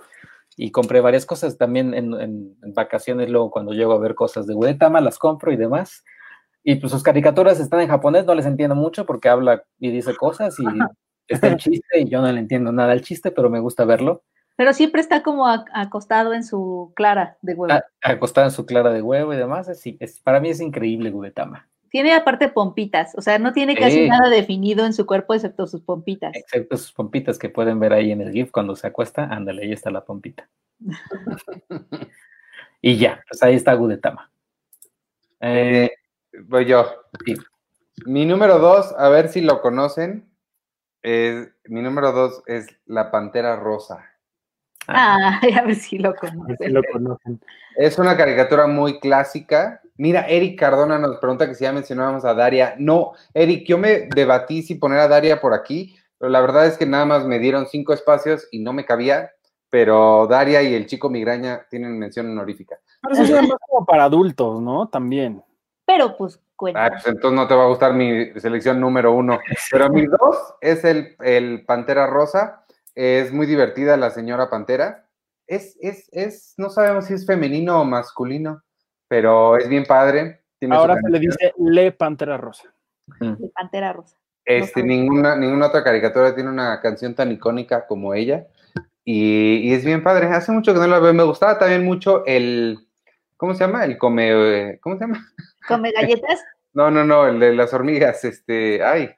Y 0.58 0.72
compré 0.72 1.02
varias 1.02 1.26
cosas 1.26 1.58
también 1.58 1.94
en, 1.94 2.58
vacaciones, 2.74 3.30
luego 3.30 3.52
cuando 3.52 3.74
llego 3.74 3.94
a 3.94 3.99
ver 3.99 4.16
cosas 4.16 4.48
de 4.48 4.53
Uetama, 4.53 5.02
las 5.02 5.18
compro 5.18 5.52
y 5.52 5.58
demás. 5.58 6.03
Y 6.64 6.76
pues 6.76 6.91
sus 6.91 7.03
caricaturas 7.03 7.60
están 7.60 7.82
en 7.82 7.88
japonés, 7.88 8.26
no 8.26 8.36
les 8.36 8.45
entiendo 8.45 8.76
mucho 8.76 9.06
porque 9.06 9.30
habla 9.30 9.64
y 9.80 9.90
dice 9.91 10.16
cosas 10.16 10.56
y 10.60 10.64
está 11.28 11.48
el 11.48 11.58
chiste 11.58 12.02
y 12.02 12.10
yo 12.10 12.22
no 12.22 12.32
le 12.32 12.40
entiendo 12.40 12.72
nada 12.72 12.91
al 12.91 13.02
chiste, 13.02 13.32
pero 13.32 13.49
me 13.49 13.60
gusta 13.60 13.86
verlo. 13.86 14.24
Pero 14.62 14.74
siempre 14.74 15.02
está 15.02 15.24
como 15.24 15.48
acostado 15.48 16.36
en 16.36 16.44
su 16.44 16.94
clara 16.96 17.36
de 17.42 17.56
huevo. 17.56 17.82
acostado 18.04 18.46
en 18.46 18.52
su 18.52 18.68
clara 18.68 18.92
de 18.92 19.02
huevo 19.02 19.34
y 19.34 19.38
demás. 19.38 19.68
es, 19.68 20.20
para 20.20 20.40
mí 20.40 20.52
es 20.52 20.62
increíble 20.62 21.10
Gudetama. 21.10 21.68
Tiene 21.90 22.14
aparte 22.14 22.48
pompitas, 22.48 23.16
o 23.18 23.22
sea, 23.24 23.40
no 23.40 23.54
tiene 23.54 23.76
casi 23.76 24.08
nada 24.08 24.30
definido 24.30 24.86
en 24.86 24.94
su 24.94 25.08
cuerpo 25.08 25.34
excepto 25.34 25.66
sus 25.66 25.82
pompitas. 25.82 26.36
Excepto 26.36 26.78
sus 26.78 26.92
pompitas 26.92 27.40
que 27.40 27.50
pueden 27.50 27.80
ver 27.80 27.92
ahí 27.92 28.12
en 28.12 28.22
el 28.22 28.32
GIF 28.32 28.52
cuando 28.52 28.76
se 28.76 28.86
acuesta, 28.86 29.24
ándale, 29.24 29.64
ahí 29.64 29.72
está 29.72 29.90
la 29.90 30.06
pompita. 30.06 30.48
y 32.84 32.98
ya, 32.98 33.24
pues 33.28 33.42
ahí 33.42 33.56
está 33.56 33.74
Gudetama. 33.74 34.32
Eh, 35.40 35.90
voy 36.46 36.66
yo. 36.66 36.86
Mi 38.06 38.28
número 38.28 38.60
dos, 38.60 38.94
a 38.96 39.10
ver 39.10 39.30
si 39.30 39.42
lo 39.42 39.60
conocen. 39.60 40.30
mi 41.04 41.82
número 41.82 42.12
dos 42.12 42.44
es 42.46 42.68
La 42.86 43.10
Pantera 43.10 43.56
Rosa. 43.56 44.11
Ah, 44.88 45.40
a 45.58 45.62
ver 45.62 45.76
si 45.76 45.98
lo 45.98 46.14
conocen. 46.16 47.40
Es 47.76 47.98
una 47.98 48.18
caricatura 48.18 48.68
muy 48.68 48.99
clásica 48.99 49.82
Mira, 50.02 50.22
Eric 50.22 50.60
Cardona 50.60 50.98
nos 50.98 51.20
pregunta 51.20 51.48
que 51.48 51.53
si 51.53 51.64
ya 51.64 51.72
mencionábamos 51.72 52.26
a 52.26 52.34
Daria. 52.34 52.74
No, 52.80 53.12
Eric, 53.36 53.68
yo 53.68 53.78
me 53.78 54.10
debatí 54.16 54.64
si 54.64 54.74
poner 54.74 54.98
a 54.98 55.08
Daria 55.08 55.40
por 55.40 55.53
aquí, 55.53 55.95
pero 56.18 56.32
la 56.32 56.41
verdad 56.41 56.66
es 56.66 56.76
que 56.76 56.88
nada 56.88 57.06
más 57.06 57.24
me 57.24 57.38
dieron 57.38 57.68
cinco 57.68 57.94
espacios 57.94 58.48
y 58.52 58.64
no 58.64 58.74
me 58.74 58.84
cabía, 58.84 59.30
pero 59.70 60.26
Daria 60.26 60.64
y 60.64 60.74
el 60.74 60.88
chico 60.88 61.12
migraña 61.12 61.68
tienen 61.70 61.99
mención 61.99 62.32
honorífica. 62.32 62.80
Pero 62.99 63.14
eso 63.14 63.36
es 63.36 63.48
más 63.48 63.60
como 63.68 63.86
para 63.86 64.06
adultos, 64.06 64.60
¿no? 64.60 64.90
También. 64.90 65.44
Pero 65.86 66.18
pues 66.18 66.40
cuenta. 66.56 66.84
Ah, 66.84 66.90
pues 66.94 67.06
entonces 67.06 67.40
no 67.40 67.48
te 67.48 67.53
va 67.53 67.66
a 67.66 67.68
gustar 67.68 67.94
mi 67.94 68.32
selección 68.40 68.80
número 68.80 69.14
uno. 69.14 69.38
Pero 69.72 69.90
mi 69.90 70.08
dos 70.08 70.56
es 70.62 70.84
el, 70.84 71.16
el 71.20 71.64
Pantera 71.64 72.08
Rosa. 72.08 72.61
Es 72.96 73.32
muy 73.32 73.46
divertida 73.48 73.98
la 73.98 74.10
señora 74.10 74.50
Pantera. 74.50 75.08
Es, 75.48 75.78
es, 75.82 76.10
es, 76.12 76.54
no 76.58 76.70
sabemos 76.70 77.06
si 77.06 77.14
es 77.14 77.26
femenino 77.26 77.82
o 77.82 77.86
masculino 77.86 78.64
pero 79.12 79.58
es 79.58 79.68
bien 79.68 79.84
padre. 79.84 80.40
Ahora 80.70 80.96
se 80.96 81.10
le 81.10 81.20
dice 81.20 81.54
Le 81.58 81.92
Pantera 81.92 82.38
Rosa. 82.38 82.74
Le 83.20 83.50
Pantera 83.54 83.92
Rosa. 83.92 84.16
Este, 84.46 84.82
ninguna, 84.84 85.36
ninguna 85.36 85.68
otra 85.68 85.84
caricatura 85.84 86.34
tiene 86.34 86.50
una 86.50 86.80
canción 86.80 87.14
tan 87.14 87.30
icónica 87.30 87.86
como 87.88 88.14
ella. 88.14 88.48
Y, 89.04 89.74
es 89.74 89.84
bien 89.84 90.02
padre. 90.02 90.28
Hace 90.28 90.54
mucho 90.54 90.74
que 90.74 90.80
no 90.80 90.88
la 90.88 91.00
veo. 91.00 91.14
Me 91.14 91.24
gustaba 91.24 91.60
también 91.60 91.84
mucho 91.84 92.26
el. 92.26 92.88
¿Cómo 93.36 93.54
se 93.54 93.66
llama? 93.66 93.84
El 93.84 93.98
come. 93.98 94.80
¿Cómo 94.80 94.96
se 94.96 95.02
llama? 95.02 95.30
¿Come 95.68 95.92
galletas? 95.92 96.42
no, 96.74 96.90
no, 96.90 97.04
no, 97.04 97.28
el 97.28 97.38
de 97.38 97.54
las 97.54 97.74
hormigas. 97.74 98.24
Este. 98.24 98.82
Ay. 98.82 99.10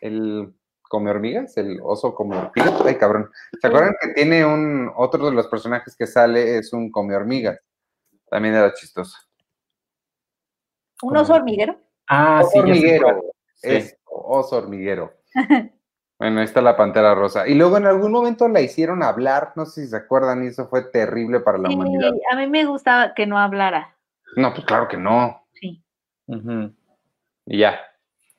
El. 0.00 0.54
¿Come 0.92 1.10
hormigas? 1.10 1.56
El 1.56 1.80
oso 1.82 2.14
come 2.14 2.36
hormigas. 2.36 2.82
Ay, 2.84 2.96
cabrón. 2.96 3.30
¿Se 3.58 3.66
acuerdan 3.66 3.94
que 3.98 4.08
tiene 4.08 4.44
un. 4.44 4.92
Otro 4.94 5.24
de 5.24 5.32
los 5.32 5.46
personajes 5.46 5.96
que 5.96 6.06
sale 6.06 6.58
es 6.58 6.74
un 6.74 6.90
come 6.90 7.16
hormigas? 7.16 7.58
También 8.28 8.56
era 8.56 8.74
chistoso. 8.74 9.16
¿Un 11.00 11.16
oso 11.16 11.32
hormiguero? 11.32 11.80
Ah, 12.06 12.42
sí. 12.52 12.58
Hormiguero. 12.58 13.22
Es 13.62 13.96
oso 14.04 14.58
hormiguero. 14.58 15.14
bueno, 16.18 16.40
ahí 16.40 16.44
está 16.44 16.60
la 16.60 16.76
pantera 16.76 17.14
rosa. 17.14 17.48
Y 17.48 17.54
luego 17.54 17.78
en 17.78 17.86
algún 17.86 18.12
momento 18.12 18.46
la 18.46 18.60
hicieron 18.60 19.02
hablar, 19.02 19.54
no 19.56 19.64
sé 19.64 19.84
si 19.84 19.88
se 19.88 19.96
acuerdan, 19.96 20.44
y 20.44 20.48
eso 20.48 20.68
fue 20.68 20.82
terrible 20.90 21.40
para 21.40 21.56
la 21.56 21.70
humanidad. 21.70 22.12
A 22.30 22.36
mí 22.36 22.46
me 22.48 22.66
gustaba 22.66 23.14
que 23.14 23.26
no 23.26 23.38
hablara. 23.38 23.96
No, 24.36 24.52
pues 24.52 24.66
claro 24.66 24.88
que 24.88 24.98
no. 24.98 25.42
Sí. 25.54 25.82
Y 27.46 27.58
ya. 27.60 27.80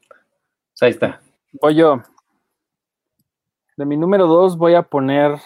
Pues 0.08 0.84
ahí 0.84 0.92
está. 0.92 1.20
Voy 1.54 1.74
yo. 1.74 2.04
De 3.78 3.86
mi 3.86 3.98
número 3.98 4.28
dos 4.28 4.58
voy 4.58 4.76
a 4.76 4.84
poner 4.84 5.40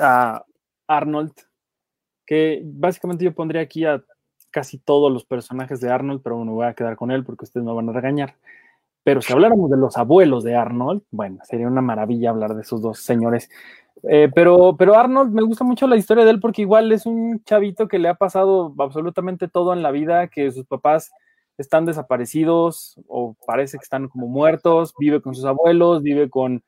a 0.00 0.44
Arnold, 0.86 1.32
que 2.26 2.62
básicamente 2.64 3.24
yo 3.24 3.34
pondría 3.34 3.62
aquí 3.62 3.84
a 3.84 4.02
casi 4.50 4.78
todos 4.78 5.12
los 5.12 5.24
personajes 5.24 5.80
de 5.80 5.90
Arnold, 5.90 6.22
pero 6.22 6.36
bueno, 6.36 6.52
voy 6.52 6.66
a 6.66 6.74
quedar 6.74 6.96
con 6.96 7.10
él 7.10 7.24
porque 7.24 7.44
ustedes 7.44 7.66
me 7.66 7.72
van 7.72 7.88
a 7.88 7.92
regañar. 7.92 8.36
Pero 9.02 9.20
si 9.20 9.32
habláramos 9.32 9.70
de 9.70 9.76
los 9.76 9.96
abuelos 9.96 10.44
de 10.44 10.54
Arnold, 10.54 11.02
bueno, 11.10 11.40
sería 11.44 11.66
una 11.66 11.82
maravilla 11.82 12.30
hablar 12.30 12.54
de 12.54 12.62
esos 12.62 12.80
dos 12.80 13.00
señores. 13.00 13.50
Eh, 14.04 14.30
pero, 14.34 14.76
pero 14.76 14.96
Arnold, 14.96 15.32
me 15.32 15.42
gusta 15.42 15.64
mucho 15.64 15.86
la 15.86 15.96
historia 15.96 16.24
de 16.24 16.30
él 16.30 16.40
porque 16.40 16.62
igual 16.62 16.92
es 16.92 17.04
un 17.04 17.42
chavito 17.44 17.88
que 17.88 17.98
le 17.98 18.08
ha 18.08 18.14
pasado 18.14 18.74
absolutamente 18.78 19.48
todo 19.48 19.72
en 19.72 19.82
la 19.82 19.90
vida, 19.90 20.28
que 20.28 20.50
sus 20.52 20.66
papás 20.66 21.10
están 21.58 21.84
desaparecidos 21.84 23.00
o 23.08 23.34
parece 23.46 23.78
que 23.78 23.84
están 23.84 24.08
como 24.08 24.28
muertos, 24.28 24.94
vive 24.98 25.20
con 25.20 25.34
sus 25.34 25.44
abuelos, 25.44 26.02
vive 26.02 26.30
con, 26.30 26.62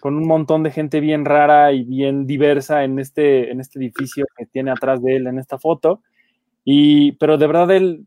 con 0.00 0.16
un 0.16 0.26
montón 0.26 0.62
de 0.62 0.70
gente 0.70 1.00
bien 1.00 1.24
rara 1.24 1.72
y 1.72 1.84
bien 1.84 2.26
diversa 2.26 2.84
en 2.84 2.98
este, 2.98 3.50
en 3.50 3.60
este 3.60 3.78
edificio 3.78 4.26
que 4.36 4.46
tiene 4.46 4.70
atrás 4.70 5.02
de 5.02 5.16
él 5.16 5.26
en 5.26 5.38
esta 5.38 5.58
foto. 5.58 6.02
Y, 6.64 7.12
pero 7.12 7.38
de 7.38 7.46
verdad 7.46 7.70
él, 7.70 8.06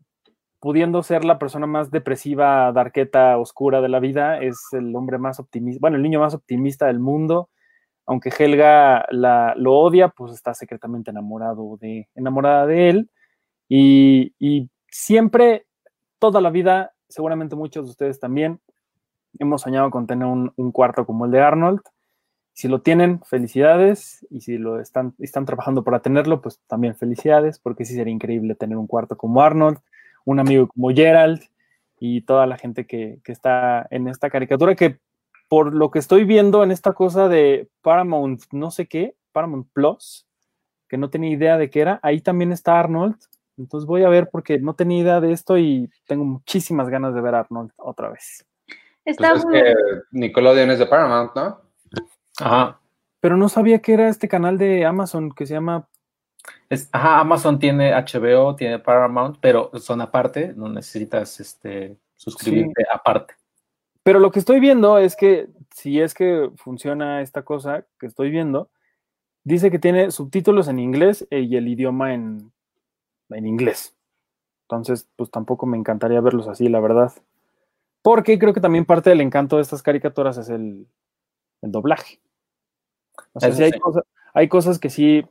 pudiendo 0.60 1.02
ser 1.02 1.24
la 1.24 1.38
persona 1.38 1.66
más 1.66 1.90
depresiva, 1.90 2.72
darqueta, 2.72 3.38
oscura 3.38 3.80
de 3.80 3.88
la 3.88 4.00
vida, 4.00 4.40
es 4.40 4.58
el 4.72 4.94
hombre 4.94 5.18
más 5.18 5.40
optimista, 5.40 5.78
bueno, 5.80 5.96
el 5.96 6.02
niño 6.02 6.20
más 6.20 6.34
optimista 6.34 6.86
del 6.86 7.00
mundo 7.00 7.48
aunque 8.06 8.30
Helga 8.36 9.06
la, 9.10 9.54
lo 9.56 9.78
odia, 9.78 10.08
pues 10.08 10.32
está 10.32 10.54
secretamente 10.54 11.10
enamorado 11.10 11.76
de, 11.80 12.08
enamorada 12.14 12.66
de 12.66 12.88
él. 12.88 13.10
Y, 13.68 14.70
siempre, 14.88 15.66
toda 16.18 16.40
la 16.40 16.50
vida, 16.50 16.92
seguramente 17.08 17.56
muchos 17.56 17.86
de 17.86 17.90
ustedes 17.90 18.20
también, 18.20 18.60
hemos 19.38 19.62
soñado 19.62 19.90
con 19.90 20.06
tener 20.06 20.26
un, 20.26 20.72
cuarto 20.72 21.06
como 21.06 21.26
el 21.26 21.30
de 21.30 21.40
Arnold. 21.40 21.80
Si 22.54 22.68
lo 22.68 22.82
tienen, 22.82 23.20
felicidades. 23.24 24.26
Y 24.30 24.42
si 24.42 24.58
lo 24.58 24.80
están, 24.80 25.14
están 25.18 25.46
trabajando 25.46 25.84
para 25.84 26.00
tenerlo, 26.00 26.40
pues 26.40 26.60
también 26.66 26.94
felicidades, 26.96 27.58
porque 27.58 27.84
sí 27.84 27.94
sería 27.94 28.12
increíble 28.12 28.54
tener 28.54 28.76
un 28.76 28.86
cuarto 28.86 29.16
como 29.16 29.42
Arnold, 29.42 29.78
un 30.24 30.40
amigo 30.40 30.68
como 30.68 30.90
Gerald 30.90 31.42
y 31.98 32.22
toda 32.22 32.46
la 32.46 32.58
gente 32.58 32.86
que, 32.86 33.20
que 33.24 33.32
está 33.32 33.86
en 33.90 34.08
esta 34.08 34.28
caricatura, 34.28 34.74
que 34.74 34.98
por 35.48 35.74
lo 35.74 35.90
que 35.90 35.98
estoy 35.98 36.24
viendo 36.24 36.64
en 36.64 36.70
esta 36.70 36.94
cosa 36.94 37.28
de 37.28 37.68
Paramount, 37.82 38.42
no 38.52 38.70
sé 38.70 38.86
qué, 38.86 39.14
Paramount 39.32 39.68
Plus, 39.72 40.26
que 40.88 40.96
no 40.96 41.10
tenía 41.10 41.30
idea 41.30 41.58
de 41.58 41.70
qué 41.70 41.80
era, 41.80 42.00
ahí 42.02 42.20
también 42.20 42.52
está 42.52 42.78
Arnold. 42.78 43.16
Entonces 43.58 43.86
voy 43.86 44.02
a 44.02 44.08
ver 44.08 44.30
porque 44.30 44.58
no 44.58 44.74
tenía 44.74 45.02
idea 45.02 45.20
de 45.20 45.32
esto 45.32 45.58
y 45.58 45.90
tengo 46.06 46.24
muchísimas 46.24 46.88
ganas 46.88 47.14
de 47.14 47.20
ver 47.20 47.34
a 47.34 47.40
Arnold 47.40 47.70
otra 47.76 48.08
vez. 48.08 48.46
Está 49.04 49.30
pues 49.30 49.44
es 49.44 49.50
que 49.50 49.74
Nickelodeon 50.12 50.70
es 50.70 50.78
de 50.78 50.86
Paramount, 50.86 51.34
¿no? 51.34 51.60
Ajá. 52.38 52.80
Pero 53.20 53.36
no 53.36 53.48
sabía 53.48 53.80
que 53.80 53.94
era 53.94 54.08
este 54.08 54.28
canal 54.28 54.58
de 54.58 54.84
Amazon 54.84 55.32
que 55.32 55.46
se 55.46 55.54
llama. 55.54 55.88
ajá, 56.92 57.20
Amazon 57.20 57.58
tiene 57.58 57.92
HBO, 57.92 58.56
tiene 58.56 58.78
Paramount, 58.78 59.38
pero 59.40 59.70
son 59.78 60.00
aparte, 60.00 60.52
no 60.56 60.68
necesitas 60.68 61.40
este, 61.40 61.96
suscribirte 62.16 62.84
aparte. 62.92 63.34
Pero 64.02 64.18
lo 64.18 64.30
que 64.30 64.40
estoy 64.40 64.58
viendo 64.58 64.98
es 64.98 65.14
que 65.14 65.48
si 65.74 66.00
es 66.00 66.14
que 66.14 66.50
funciona 66.56 67.22
esta 67.22 67.42
cosa 67.42 67.86
que 67.98 68.06
estoy 68.06 68.30
viendo, 68.30 68.70
dice 69.44 69.70
que 69.70 69.78
tiene 69.78 70.10
subtítulos 70.10 70.68
en 70.68 70.78
inglés 70.78 71.26
eh, 71.30 71.40
y 71.40 71.56
el 71.56 71.68
idioma 71.68 72.14
en, 72.14 72.52
en 73.30 73.46
inglés. 73.46 73.96
Entonces, 74.68 75.08
pues 75.16 75.30
tampoco 75.30 75.66
me 75.66 75.76
encantaría 75.76 76.20
verlos 76.20 76.48
así, 76.48 76.68
la 76.68 76.80
verdad. 76.80 77.12
Porque 78.02 78.38
creo 78.38 78.52
que 78.52 78.60
también 78.60 78.84
parte 78.84 79.10
del 79.10 79.20
encanto 79.20 79.56
de 79.56 79.62
estas 79.62 79.82
caricaturas 79.82 80.36
es 80.36 80.48
el, 80.48 80.86
doblaje. 81.62 82.20
O 83.32 83.40
sea, 83.40 83.50
hay, 83.50 83.78
cosas, 83.78 84.04
hay 84.34 84.48
cosas 84.48 84.78
que 84.78 84.90
sí 84.90 85.24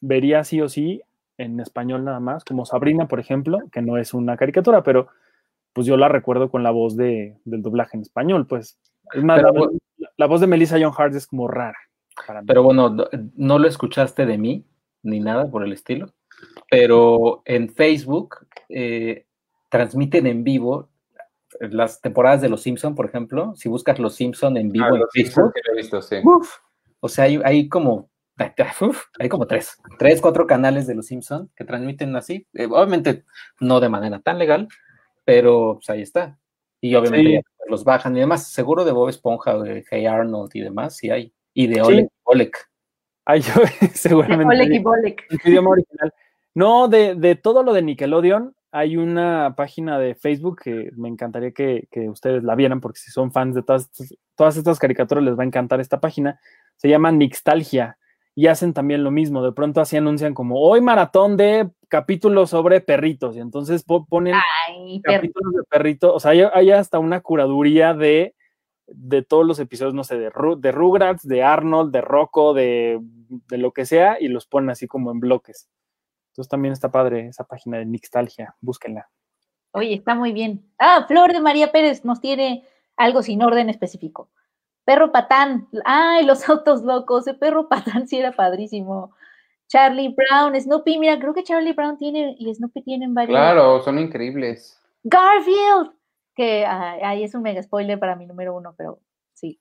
vería 0.00 0.42
sí 0.42 0.60
o 0.60 0.68
sí 0.68 1.02
en 1.38 1.60
español 1.60 2.04
nada 2.04 2.20
más, 2.20 2.44
como 2.44 2.66
Sabrina, 2.66 3.06
por 3.06 3.20
ejemplo, 3.20 3.60
que 3.70 3.80
no 3.80 3.96
es 3.96 4.12
una 4.12 4.36
caricatura, 4.36 4.82
pero 4.82 5.08
pues 5.72 5.86
yo 5.86 5.96
la 5.96 6.08
recuerdo 6.08 6.50
con 6.50 6.64
la 6.64 6.72
voz 6.72 6.96
de, 6.96 7.38
del 7.44 7.62
doblaje 7.62 7.96
en 7.96 8.02
español, 8.02 8.46
pues. 8.46 8.76
Es 9.14 9.22
más, 9.22 9.40
la, 10.16 10.26
voz 10.26 10.40
de 10.40 10.46
Melissa 10.48 10.76
John 10.80 10.92
Hart 10.96 11.14
es 11.14 11.26
como 11.28 11.46
rara. 11.46 11.78
pero 12.46 12.64
bueno, 12.64 12.94
no, 13.36 13.58
lo 13.58 13.68
escuchaste 13.68 14.26
de 14.26 14.36
mí, 14.36 14.66
ni 15.02 15.20
nada 15.20 15.48
por 15.48 15.62
el 15.62 15.72
estilo, 15.72 16.12
pero 16.68 17.42
en 17.44 17.70
Facebook 17.70 18.46
eh, 18.68 19.26
transmiten 19.68 20.26
en 20.26 20.42
vivo 20.42 20.87
las 21.60 22.00
temporadas 22.00 22.40
de 22.40 22.48
Los 22.48 22.62
Simpson, 22.62 22.94
por 22.94 23.06
ejemplo, 23.06 23.54
si 23.56 23.68
buscas 23.68 23.98
Los 23.98 24.14
Simpson 24.14 24.56
en 24.56 24.70
vivo 24.70 24.86
ah, 24.86 24.98
en 24.98 25.26
Facebook, 25.26 25.52
o 27.00 27.08
sea, 27.08 27.24
hay, 27.24 27.68
como 27.68 28.10
hay 29.18 29.28
como 29.28 29.46
tres, 29.46 29.78
tres, 29.98 30.20
cuatro 30.20 30.46
canales 30.46 30.86
de 30.86 30.94
Los 30.94 31.06
Simpson 31.06 31.50
que 31.56 31.64
transmiten 31.64 32.14
así, 32.16 32.46
eh, 32.54 32.66
obviamente 32.66 33.24
no 33.60 33.80
de 33.80 33.88
manera 33.88 34.20
tan 34.20 34.38
legal, 34.38 34.68
pero 35.24 35.74
pues 35.74 35.90
ahí 35.90 36.02
está. 36.02 36.38
Y 36.80 36.94
obviamente 36.94 37.42
los 37.68 37.84
bajan 37.84 38.16
y 38.16 38.20
demás. 38.20 38.48
Seguro 38.48 38.84
de 38.84 38.92
Bob 38.92 39.08
Esponja, 39.08 39.58
de 39.58 39.84
Hey 39.90 40.06
Arnold 40.06 40.50
y 40.54 40.60
demás, 40.60 40.96
sí 40.96 41.10
hay. 41.10 41.32
Y 41.54 41.66
de 41.66 41.82
Oleg. 41.82 42.08
Oleg. 42.24 42.52
Ay, 43.24 43.40
yo, 43.40 43.52
seguramente. 43.94 44.54
Oleg 44.54 44.72
y 44.72 44.78
Bolek. 44.78 45.26
idioma 45.44 45.70
original. 45.70 46.14
No, 46.54 46.88
de, 46.88 47.14
de, 47.14 47.34
todo 47.34 47.62
lo 47.62 47.72
de 47.72 47.82
Nickelodeon, 47.82 48.54
hay 48.70 48.96
una 48.96 49.54
página 49.56 49.98
de 49.98 50.14
Facebook 50.14 50.60
que 50.62 50.90
me 50.96 51.08
encantaría 51.08 51.52
que, 51.52 51.88
que 51.90 52.08
ustedes 52.08 52.42
la 52.44 52.54
vieran, 52.54 52.80
porque 52.80 52.98
si 52.98 53.10
son 53.10 53.32
fans 53.32 53.54
de 53.54 53.62
todas, 53.62 53.90
todas 54.34 54.56
estas 54.56 54.78
caricaturas 54.78 55.24
les 55.24 55.38
va 55.38 55.42
a 55.42 55.46
encantar 55.46 55.80
esta 55.80 56.00
página. 56.00 56.38
Se 56.76 56.88
llama 56.88 57.10
Nixtalgia 57.10 57.98
y 58.34 58.46
hacen 58.46 58.72
también 58.72 59.02
lo 59.02 59.10
mismo. 59.10 59.42
De 59.42 59.52
pronto 59.52 59.80
así 59.80 59.96
anuncian 59.96 60.32
como 60.32 60.60
hoy 60.60 60.80
maratón 60.80 61.36
de 61.36 61.70
capítulos 61.88 62.50
sobre 62.50 62.80
perritos 62.80 63.34
y 63.36 63.40
entonces 63.40 63.84
ponen 64.08 64.36
capítulos 65.02 65.54
de 65.54 65.62
perritos. 65.68 66.12
O 66.14 66.20
sea, 66.20 66.50
hay, 66.52 66.70
hasta 66.70 66.98
una 66.98 67.20
curaduría 67.20 67.94
de, 67.94 68.34
de 68.86 69.22
todos 69.22 69.46
los 69.46 69.58
episodios, 69.58 69.94
no 69.94 70.04
sé, 70.04 70.18
de, 70.18 70.30
de 70.58 70.72
Rugrats, 70.72 71.26
de 71.26 71.42
Arnold, 71.42 71.92
de 71.92 72.00
Rocco, 72.00 72.54
de, 72.54 73.00
de, 73.02 73.58
lo 73.58 73.72
que 73.72 73.86
sea 73.86 74.18
y 74.20 74.28
los 74.28 74.46
ponen 74.46 74.70
así 74.70 74.86
como 74.86 75.10
en 75.10 75.20
bloques. 75.20 75.68
Entonces 76.38 76.50
también 76.50 76.72
está 76.72 76.88
padre 76.88 77.26
esa 77.26 77.42
página 77.42 77.78
de 77.78 77.84
Nixtalgia. 77.84 78.54
Búsquenla. 78.60 79.08
Oye, 79.72 79.94
está 79.94 80.14
muy 80.14 80.32
bien. 80.32 80.64
Ah, 80.78 81.04
Flor 81.08 81.32
de 81.32 81.40
María 81.40 81.72
Pérez 81.72 82.04
nos 82.04 82.20
tiene 82.20 82.64
algo 82.96 83.24
sin 83.24 83.42
orden 83.42 83.68
específico. 83.68 84.30
Perro 84.84 85.10
Patán, 85.10 85.66
ay, 85.84 86.24
los 86.24 86.48
autos 86.48 86.82
locos, 86.82 87.26
el 87.26 87.40
perro 87.40 87.68
Patán 87.68 88.06
sí 88.06 88.18
era 88.20 88.30
padrísimo. 88.30 89.10
Charlie 89.66 90.14
Brown, 90.14 90.54
Snoopy, 90.54 91.00
mira, 91.00 91.18
creo 91.18 91.34
que 91.34 91.42
Charlie 91.42 91.72
Brown 91.72 91.98
tiene 91.98 92.36
y 92.38 92.54
Snoopy 92.54 92.82
tienen 92.82 93.14
varios. 93.14 93.36
Claro, 93.36 93.82
son 93.82 93.98
increíbles. 93.98 94.80
Garfield, 95.02 95.90
que 96.36 96.64
ahí 96.64 97.24
es 97.24 97.34
un 97.34 97.42
mega 97.42 97.60
spoiler 97.64 97.98
para 97.98 98.14
mi 98.14 98.26
número 98.26 98.54
uno, 98.56 98.76
pero 98.78 99.00
sí, 99.34 99.58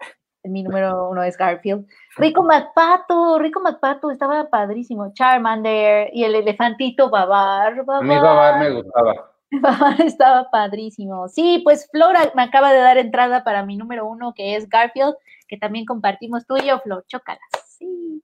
mi 0.48 0.64
número 0.64 1.10
uno 1.10 1.24
es 1.24 1.38
Garfield. 1.38 1.88
Rico 2.18 2.44
McPato, 2.44 3.40
Rico 3.40 3.60
McPato 3.60 4.12
estaba 4.12 4.50
padrísimo. 4.50 5.14
Charmander 5.14 6.10
y 6.14 6.24
el 6.24 6.36
elefantito 6.36 7.10
Babar. 7.10 7.86
Babar. 7.86 8.02
A 8.02 8.06
mí 8.06 8.16
Babar 8.16 8.60
me 8.60 8.82
gustaba. 8.82 9.32
Estaba 10.04 10.50
padrísimo. 10.50 11.28
Sí, 11.30 11.62
pues 11.64 11.90
Flora 11.90 12.32
me 12.36 12.44
acaba 12.44 12.74
de 12.74 12.80
dar 12.80 12.98
entrada 12.98 13.44
para 13.44 13.64
mi 13.64 13.78
número 13.78 14.06
uno, 14.06 14.34
que 14.34 14.56
es 14.56 14.68
Garfield, 14.68 15.16
que 15.48 15.58
también 15.58 15.86
compartimos 15.86 16.46
tú 16.46 16.58
y 16.58 16.68
yo, 16.68 16.80
Flor. 16.80 17.06
Chócalas. 17.08 17.40
Sí. 17.66 18.22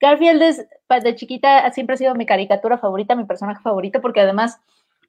Garfield 0.00 0.42
es, 0.42 0.66
de 1.02 1.14
chiquita 1.14 1.70
siempre 1.72 1.94
ha 1.94 1.96
sido 1.96 2.14
mi 2.14 2.26
caricatura 2.26 2.78
favorita, 2.78 3.16
mi 3.16 3.24
personaje 3.24 3.62
favorito, 3.62 4.00
porque 4.00 4.20
además 4.20 4.60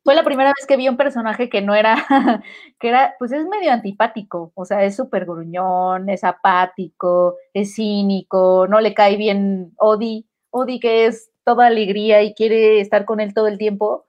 fue 0.08 0.16
la 0.16 0.24
primera 0.24 0.54
vez 0.58 0.66
que 0.66 0.78
vi 0.78 0.88
un 0.88 0.96
personaje 0.96 1.50
que 1.50 1.62
no 1.62 1.76
era, 1.76 1.98
que 2.80 2.88
era, 2.88 3.16
pues 3.20 3.34
es 3.34 3.46
medio 3.46 3.74
antipático, 3.74 4.54
o 4.56 4.64
sea, 4.64 4.86
es 4.86 4.96
súper 4.96 5.26
gruñón, 5.26 6.08
es 6.08 6.24
apático, 6.24 7.36
es 7.54 7.76
cínico, 7.76 8.68
no 8.70 8.80
le 8.80 8.94
cae 8.94 9.18
bien 9.18 9.74
Odi, 9.76 10.26
Odi 10.50 10.80
que 10.80 11.08
es 11.08 11.30
toda 11.44 11.68
alegría 11.68 12.24
y 12.24 12.34
quiere 12.34 12.80
estar 12.80 13.04
con 13.04 13.20
él 13.20 13.34
todo 13.34 13.48
el 13.48 13.58
tiempo, 13.58 14.06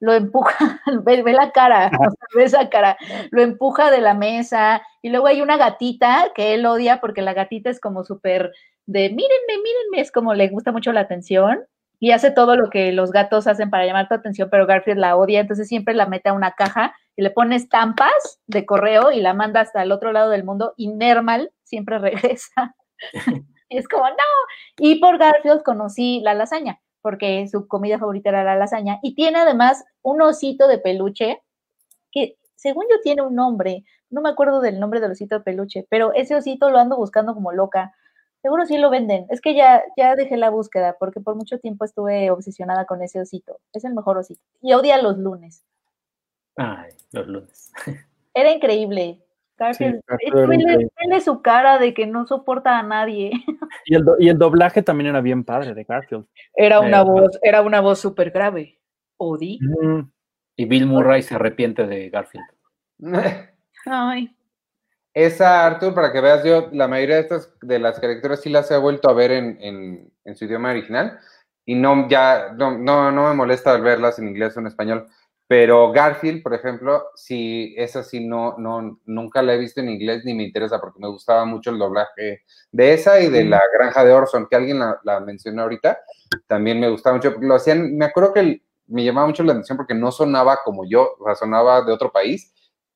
lo 0.00 0.14
empuja, 0.14 0.80
ve, 1.04 1.22
la 1.32 1.52
cara, 1.52 1.92
ve 2.34 2.42
esa 2.42 2.68
cara, 2.68 2.96
lo 3.30 3.40
empuja 3.40 3.92
de 3.92 4.00
la 4.00 4.14
mesa 4.14 4.82
y 5.00 5.10
luego 5.10 5.28
hay 5.28 5.42
una 5.42 5.58
gatita 5.58 6.32
que 6.34 6.54
él 6.54 6.66
odia 6.66 7.00
porque 7.00 7.22
la 7.22 7.34
gatita 7.34 7.70
es 7.70 7.78
como 7.78 8.02
súper 8.02 8.50
de 8.86 9.10
mírenme, 9.10 9.62
mírenme, 9.62 10.00
es 10.00 10.10
como 10.10 10.34
le 10.34 10.48
gusta 10.48 10.72
mucho 10.72 10.92
la 10.92 11.02
atención 11.02 11.64
y 11.98 12.10
hace 12.10 12.30
todo 12.30 12.56
lo 12.56 12.70
que 12.70 12.92
los 12.92 13.10
gatos 13.10 13.46
hacen 13.46 13.70
para 13.70 13.86
llamar 13.86 14.08
tu 14.08 14.14
atención, 14.14 14.48
pero 14.50 14.66
Garfield 14.66 14.98
la 14.98 15.16
odia, 15.16 15.40
entonces 15.40 15.68
siempre 15.68 15.94
la 15.94 16.06
mete 16.06 16.28
a 16.28 16.34
una 16.34 16.52
caja 16.52 16.94
y 17.16 17.22
le 17.22 17.30
pone 17.30 17.56
estampas 17.56 18.40
de 18.46 18.66
correo 18.66 19.12
y 19.12 19.20
la 19.20 19.34
manda 19.34 19.60
hasta 19.60 19.82
el 19.82 19.92
otro 19.92 20.12
lado 20.12 20.30
del 20.30 20.44
mundo 20.44 20.74
y 20.76 20.88
Nermal 20.88 21.52
siempre 21.64 21.98
regresa. 21.98 22.74
y 23.68 23.78
es 23.78 23.88
como, 23.88 24.08
no, 24.08 24.14
y 24.78 25.00
por 25.00 25.18
Garfield 25.18 25.62
conocí 25.62 26.20
la 26.22 26.34
lasaña 26.34 26.80
porque 27.06 27.46
su 27.46 27.68
comida 27.68 28.00
favorita 28.00 28.30
era 28.30 28.42
la 28.42 28.56
lasaña, 28.56 28.98
y 29.00 29.14
tiene 29.14 29.38
además 29.38 29.84
un 30.02 30.22
osito 30.22 30.66
de 30.66 30.78
peluche 30.78 31.40
que 32.10 32.36
según 32.56 32.84
yo 32.90 32.96
tiene 33.00 33.22
un 33.22 33.36
nombre, 33.36 33.84
no 34.10 34.22
me 34.22 34.28
acuerdo 34.28 34.60
del 34.60 34.80
nombre 34.80 34.98
del 34.98 35.12
osito 35.12 35.36
de 35.36 35.44
peluche, 35.44 35.86
pero 35.88 36.12
ese 36.14 36.34
osito 36.34 36.68
lo 36.68 36.78
ando 36.78 36.96
buscando 36.96 37.32
como 37.32 37.52
loca. 37.52 37.94
Seguro 38.46 38.64
sí 38.64 38.78
lo 38.78 38.90
venden. 38.90 39.26
Es 39.28 39.40
que 39.40 39.56
ya, 39.56 39.82
ya 39.96 40.14
dejé 40.14 40.36
la 40.36 40.50
búsqueda 40.50 40.94
porque 41.00 41.18
por 41.18 41.34
mucho 41.34 41.58
tiempo 41.58 41.84
estuve 41.84 42.30
obsesionada 42.30 42.84
con 42.84 43.02
ese 43.02 43.20
osito. 43.20 43.58
Es 43.72 43.84
el 43.84 43.92
mejor 43.92 44.18
osito. 44.18 44.40
Y 44.62 44.72
odia 44.72 45.02
los 45.02 45.18
lunes. 45.18 45.64
Ay, 46.54 46.92
los 47.10 47.26
lunes. 47.26 47.72
era 48.34 48.52
increíble. 48.52 49.20
Garfield, 49.58 50.00
sí, 50.20 51.20
su 51.22 51.42
cara 51.42 51.80
de 51.80 51.92
que 51.92 52.06
no 52.06 52.24
soporta 52.24 52.78
a 52.78 52.84
nadie. 52.84 53.32
Y 53.84 53.96
el, 53.96 54.04
y 54.20 54.28
el 54.28 54.38
doblaje 54.38 54.80
también 54.80 55.10
era 55.10 55.20
bien 55.20 55.42
padre 55.42 55.74
de 55.74 55.82
Garfield. 55.82 56.26
Era 56.54 56.78
una 56.78 57.02
voz, 57.02 57.40
era 57.42 57.62
una 57.62 57.80
voz 57.80 57.98
súper 57.98 58.30
grave. 58.30 58.78
Odi. 59.16 59.58
Y 60.54 60.64
Bill 60.66 60.86
Murray 60.86 61.22
se 61.22 61.34
arrepiente 61.34 61.84
de 61.84 62.10
Garfield. 62.10 62.46
Ay. 63.86 64.35
Esa, 65.16 65.64
Arthur, 65.64 65.94
para 65.94 66.12
que 66.12 66.20
veas, 66.20 66.44
yo 66.44 66.68
la 66.72 66.88
mayoría 66.88 67.14
de 67.14 67.22
estas 67.22 67.50
de 67.62 67.78
las 67.78 67.98
caricaturas 67.98 68.38
sí 68.42 68.50
las 68.50 68.70
he 68.70 68.76
vuelto 68.76 69.08
a 69.08 69.14
ver 69.14 69.30
en, 69.30 70.12
en, 70.22 70.36
su 70.36 70.44
idioma 70.44 70.72
original 70.72 71.18
y 71.64 71.74
no 71.74 72.06
ya 72.06 72.52
no, 72.52 72.76
no, 72.76 73.10
no 73.10 73.26
me 73.26 73.34
molesta 73.34 73.78
verlas 73.78 74.18
en 74.18 74.28
inglés 74.28 74.54
o 74.54 74.60
en 74.60 74.66
español. 74.66 75.06
Pero 75.48 75.90
Garfield, 75.90 76.42
por 76.42 76.52
ejemplo, 76.52 77.02
sí, 77.14 77.74
esa 77.78 78.02
sí 78.02 78.26
no, 78.26 78.58
no, 78.58 79.00
nunca 79.06 79.40
la 79.40 79.54
he 79.54 79.58
visto 79.58 79.80
en 79.80 79.88
inglés 79.88 80.22
ni 80.26 80.34
me 80.34 80.42
interesa 80.42 80.78
porque 80.78 81.00
me 81.00 81.08
gustaba 81.08 81.46
mucho 81.46 81.70
el 81.70 81.78
doblaje 81.78 82.42
de 82.70 82.92
esa 82.92 83.18
y 83.18 83.30
de 83.30 83.44
la 83.44 83.62
granja 83.72 84.04
de 84.04 84.12
Orson, 84.12 84.46
que 84.50 84.56
alguien 84.56 84.80
la, 84.80 85.20
mencionó 85.20 85.62
ahorita, 85.62 85.98
también 86.46 86.78
me 86.78 86.90
gustaba 86.90 87.16
mucho. 87.16 87.34
Lo 87.40 87.54
hacían, 87.54 87.96
me 87.96 88.04
acuerdo 88.04 88.34
que 88.34 88.60
me 88.86 89.02
llamaba 89.02 89.28
mucho 89.28 89.44
la 89.44 89.52
atención 89.52 89.78
porque 89.78 89.94
no 89.94 90.12
sonaba 90.12 90.58
como 90.62 90.86
yo, 90.86 91.16
o 91.18 91.24
sea, 91.24 91.36
sonaba 91.36 91.80
de 91.80 91.92
otro 91.92 92.12
país 92.12 92.52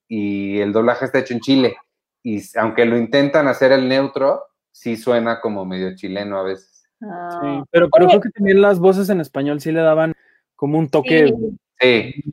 y 0.07 0.59
el 0.59 0.71
doblaje 0.71 1.05
está 1.05 1.17
hecho 1.17 1.33
en 1.33 1.39
Chile. 1.39 1.77
Y 2.23 2.41
aunque 2.57 2.85
lo 2.85 2.97
intentan 2.97 3.47
hacer 3.47 3.71
el 3.71 3.87
neutro, 3.87 4.43
sí 4.71 4.97
suena 4.97 5.41
como 5.41 5.65
medio 5.65 5.95
chileno 5.95 6.37
a 6.37 6.43
veces. 6.43 6.87
Ah. 7.01 7.39
Sí, 7.41 7.63
pero 7.71 7.89
creo 7.89 8.21
que 8.21 8.29
también 8.29 8.61
las 8.61 8.79
voces 8.79 9.09
en 9.09 9.21
español 9.21 9.59
sí 9.59 9.71
le 9.71 9.81
daban 9.81 10.13
como 10.55 10.77
un 10.77 10.89
toque 10.89 11.33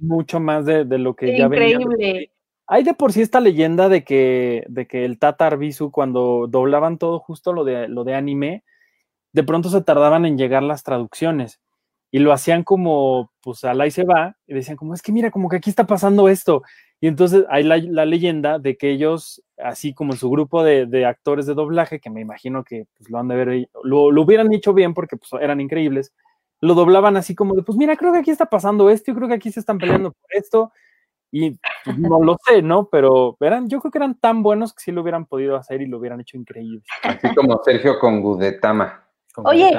mucho 0.01 0.41
más 0.41 0.67
de, 0.67 0.85
lo 0.99 1.15
que 1.15 1.39
ya 1.39 1.49
venía. 1.49 1.81
Increíble. 1.81 2.31
Hay 2.67 2.83
de 2.83 2.93
por 2.93 3.13
sí 3.13 3.23
esta 3.23 3.41
leyenda 3.41 3.89
de 3.89 4.05
que, 4.05 4.65
de 4.69 4.87
que 4.87 5.07
el 5.07 5.19
Tata 5.19 5.47
Arbizu, 5.47 5.91
cuando 5.91 6.47
doblaban 6.49 6.99
todo 6.99 7.19
justo 7.19 7.55
lo 7.55 7.65
de, 7.65 7.89
lo 7.89 8.05
de 8.05 8.15
anime, 8.15 8.63
de 9.33 9.43
pronto 9.43 9.71
se 9.71 9.81
tardaban 9.81 10.27
en 10.27 10.37
llegar 10.37 10.63
las 10.63 10.83
traducciones 10.83 11.61
y 12.11 12.19
lo 12.19 12.33
hacían 12.33 12.65
como, 12.65 13.33
pues 13.43 13.65
al 13.65 13.81
ahí 13.81 13.91
se 13.91 14.05
va, 14.05 14.37
y 14.47 14.55
decían 14.55 14.77
como, 14.77 14.95
es 14.95 15.03
que 15.03 15.13
mira, 15.13 15.31
como 15.31 15.49
que 15.49 15.57
aquí 15.57 15.71
está 15.71 15.87
pasando 15.87 16.29
esto. 16.29 16.63
Y 17.01 17.07
entonces 17.07 17.45
hay 17.49 17.63
la, 17.63 18.05
leyenda 18.05 18.59
de 18.59 18.77
que 18.77 18.91
ellos, 18.91 19.43
así 19.57 19.95
como 19.95 20.15
su 20.15 20.31
grupo 20.31 20.65
de, 20.65 21.07
actores 21.07 21.47
de 21.47 21.55
doblaje, 21.55 22.01
que 22.01 22.11
me 22.11 22.21
imagino 22.21 22.65
que 22.65 22.87
pues, 22.97 23.09
lo 23.09 23.19
han 23.19 23.29
de 23.29 23.37
ver, 23.37 23.69
lo, 23.85 24.11
lo 24.11 24.23
hubieran 24.23 24.53
hecho 24.53 24.75
bien 24.75 24.95
porque 24.95 25.17
pues, 25.17 25.41
eran 25.41 25.61
increíbles, 25.61 26.13
lo 26.61 26.75
doblaban 26.75 27.17
así 27.17 27.35
como 27.35 27.55
de, 27.55 27.63
pues 27.63 27.79
mira, 27.79 27.97
creo 27.97 28.13
que 28.13 28.19
aquí 28.19 28.31
está 28.33 28.47
pasando 28.47 28.91
esto, 28.91 29.13
yo 29.13 29.17
creo 29.17 29.29
que 29.29 29.35
aquí 29.35 29.53
se 29.53 29.61
están 29.61 29.79
peleando 29.79 30.11
por 30.11 30.31
esto, 30.31 30.73
y 31.31 31.59
pues, 31.85 31.99
no 31.99 32.23
lo 32.23 32.37
sé, 32.45 32.63
¿no? 32.63 32.89
Pero 32.89 33.37
eran, 33.41 33.69
yo 33.69 33.81
creo 33.81 33.93
que 33.93 33.99
eran 33.99 34.15
tan 34.15 34.43
buenos 34.43 34.73
que 34.73 34.83
sí 34.83 34.93
lo 34.93 35.03
hubieran 35.03 35.27
podido 35.27 35.57
hacer 35.57 35.83
y 35.83 35.87
lo 35.87 35.99
hubieran 35.99 36.21
hecho 36.21 36.37
increíble. 36.37 36.83
Así 37.03 37.35
como 37.35 37.61
Sergio 37.63 37.99
con 37.99 38.23
Gudetama. 38.23 39.05
Oye, 39.37 39.79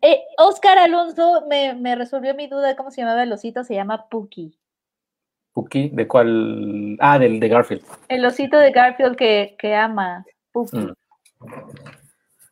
eh, 0.00 0.20
Oscar 0.38 0.78
Alonso 0.78 1.44
me, 1.48 1.74
me, 1.74 1.94
resolvió 1.94 2.34
mi 2.34 2.48
duda 2.48 2.68
de 2.68 2.76
cómo 2.76 2.90
se 2.90 3.02
llamaba 3.02 3.22
el 3.22 3.32
osito, 3.32 3.62
se 3.64 3.74
llama 3.74 4.08
Puki. 4.08 4.58
¿Puki? 5.52 5.90
¿De 5.90 6.08
cuál? 6.08 6.96
Ah, 7.00 7.18
del 7.18 7.40
de 7.40 7.48
Garfield. 7.48 7.82
El 8.08 8.24
osito 8.24 8.58
de 8.58 8.70
Garfield 8.70 9.16
que, 9.16 9.56
que 9.58 9.74
ama, 9.74 10.24
Puki. 10.52 10.78
Mm. 10.78 10.94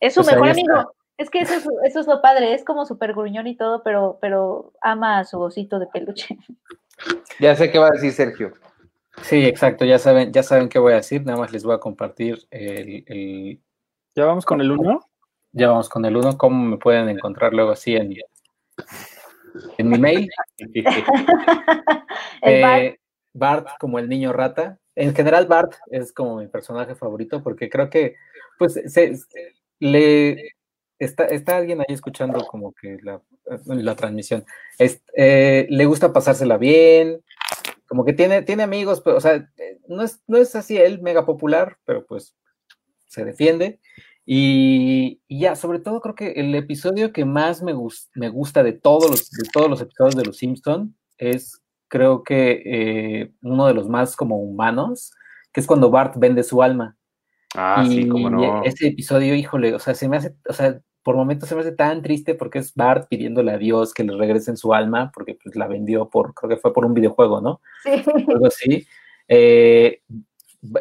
Es 0.00 0.14
su 0.14 0.22
pues 0.22 0.34
mejor 0.34 0.50
amigo. 0.50 0.92
Es 1.16 1.28
que 1.28 1.40
eso 1.40 1.54
es, 1.54 1.66
eso 1.84 2.00
es 2.00 2.06
lo 2.06 2.22
padre, 2.22 2.54
es 2.54 2.64
como 2.64 2.86
súper 2.86 3.12
gruñón 3.12 3.46
y 3.46 3.54
todo, 3.54 3.82
pero, 3.82 4.18
pero 4.22 4.72
ama 4.80 5.18
a 5.18 5.24
su 5.24 5.38
osito 5.40 5.78
de 5.78 5.86
peluche. 5.86 6.36
Ya 7.38 7.56
sé 7.56 7.70
qué 7.70 7.78
va 7.78 7.86
a 7.86 7.92
decir 7.92 8.12
Sergio. 8.12 8.52
Sí, 9.22 9.46
exacto, 9.46 9.86
ya 9.86 9.98
saben, 9.98 10.34
ya 10.34 10.42
saben 10.42 10.68
qué 10.68 10.78
voy 10.78 10.92
a 10.92 10.96
decir, 10.96 11.24
nada 11.24 11.38
más 11.38 11.50
les 11.50 11.64
voy 11.64 11.74
a 11.74 11.78
compartir 11.78 12.46
el... 12.50 13.58
¿Ya 14.14 14.26
vamos 14.26 14.44
con 14.44 14.60
el 14.60 14.70
1? 14.70 15.00
Ya 15.52 15.68
vamos 15.68 15.88
con 15.88 16.04
el 16.04 16.14
1, 16.14 16.36
¿cómo 16.36 16.62
me 16.62 16.76
pueden 16.76 17.08
encontrar 17.08 17.54
luego 17.54 17.70
así 17.70 17.96
en, 17.96 18.14
en 19.78 19.88
mi 19.88 19.98
mail? 19.98 20.28
Eh, 22.42 22.96
Bart. 23.34 23.68
como 23.78 23.98
el 23.98 24.08
niño 24.08 24.32
rata. 24.32 24.78
En 24.94 25.14
general 25.14 25.46
Bart 25.46 25.74
es 25.90 26.10
como 26.10 26.36
mi 26.38 26.48
personaje 26.48 26.94
favorito 26.94 27.42
porque 27.42 27.68
creo 27.68 27.90
que 27.90 28.16
pues 28.58 28.80
se, 28.86 29.12
le 29.78 30.54
está, 30.98 31.26
está 31.26 31.58
alguien 31.58 31.80
ahí 31.80 31.94
escuchando 31.94 32.46
como 32.46 32.72
que 32.72 32.96
la, 33.02 33.20
la 33.66 33.94
transmisión. 33.94 34.44
Eh, 34.78 35.66
le 35.68 35.84
gusta 35.84 36.12
pasársela 36.12 36.56
bien, 36.56 37.22
como 37.86 38.04
que 38.04 38.12
tiene, 38.12 38.42
tiene 38.42 38.62
amigos, 38.62 39.00
pero, 39.00 39.16
o 39.16 39.20
sea, 39.20 39.50
no 39.88 40.02
es, 40.02 40.20
no 40.26 40.38
es 40.38 40.54
así 40.54 40.78
él 40.78 41.02
mega 41.02 41.26
popular, 41.26 41.76
pero 41.84 42.06
pues 42.06 42.34
se 43.08 43.24
defiende. 43.24 43.80
Y, 44.26 45.20
ya, 45.28 45.56
sobre 45.56 45.80
todo 45.80 46.00
creo 46.00 46.14
que 46.14 46.32
el 46.32 46.54
episodio 46.54 47.12
que 47.12 47.24
más 47.24 47.62
me, 47.62 47.74
me 48.14 48.28
gusta 48.28 48.62
de 48.62 48.72
todos, 48.72 49.10
los, 49.10 49.30
de 49.30 49.48
todos 49.52 49.68
los 49.68 49.80
episodios 49.80 50.16
de 50.16 50.24
Los 50.24 50.36
Simpson 50.36 50.96
es, 51.18 51.62
creo 51.88 52.22
que, 52.22 52.62
eh, 52.64 53.32
uno 53.42 53.66
de 53.66 53.74
los 53.74 53.88
más 53.88 54.16
como 54.16 54.40
humanos, 54.40 55.12
que 55.52 55.60
es 55.60 55.66
cuando 55.66 55.90
Bart 55.90 56.14
vende 56.16 56.42
su 56.42 56.62
alma. 56.62 56.96
Ah, 57.54 57.84
sí, 57.86 58.08
como 58.08 58.30
no. 58.30 58.62
Ese 58.62 58.88
episodio, 58.88 59.34
híjole, 59.34 59.74
o 59.74 59.78
sea, 59.78 59.94
se 59.94 60.08
me 60.08 60.18
hace, 60.18 60.36
o 60.48 60.52
sea, 60.52 60.80
por 61.02 61.16
momentos 61.16 61.48
se 61.48 61.54
me 61.54 61.62
hace 61.62 61.72
tan 61.72 62.02
triste 62.02 62.34
porque 62.34 62.58
es 62.58 62.74
Bart 62.74 63.08
pidiéndole 63.08 63.52
a 63.52 63.58
Dios 63.58 63.94
que 63.94 64.04
le 64.04 64.16
regresen 64.16 64.56
su 64.56 64.74
alma, 64.74 65.10
porque 65.12 65.36
pues 65.42 65.56
la 65.56 65.66
vendió 65.66 66.08
por, 66.08 66.34
creo 66.34 66.50
que 66.50 66.56
fue 66.56 66.72
por 66.72 66.84
un 66.84 66.94
videojuego, 66.94 67.40
¿no? 67.40 67.60
Sí. 67.82 68.04
Algo 68.28 68.46
así. 68.46 68.86
Eh, 69.26 70.02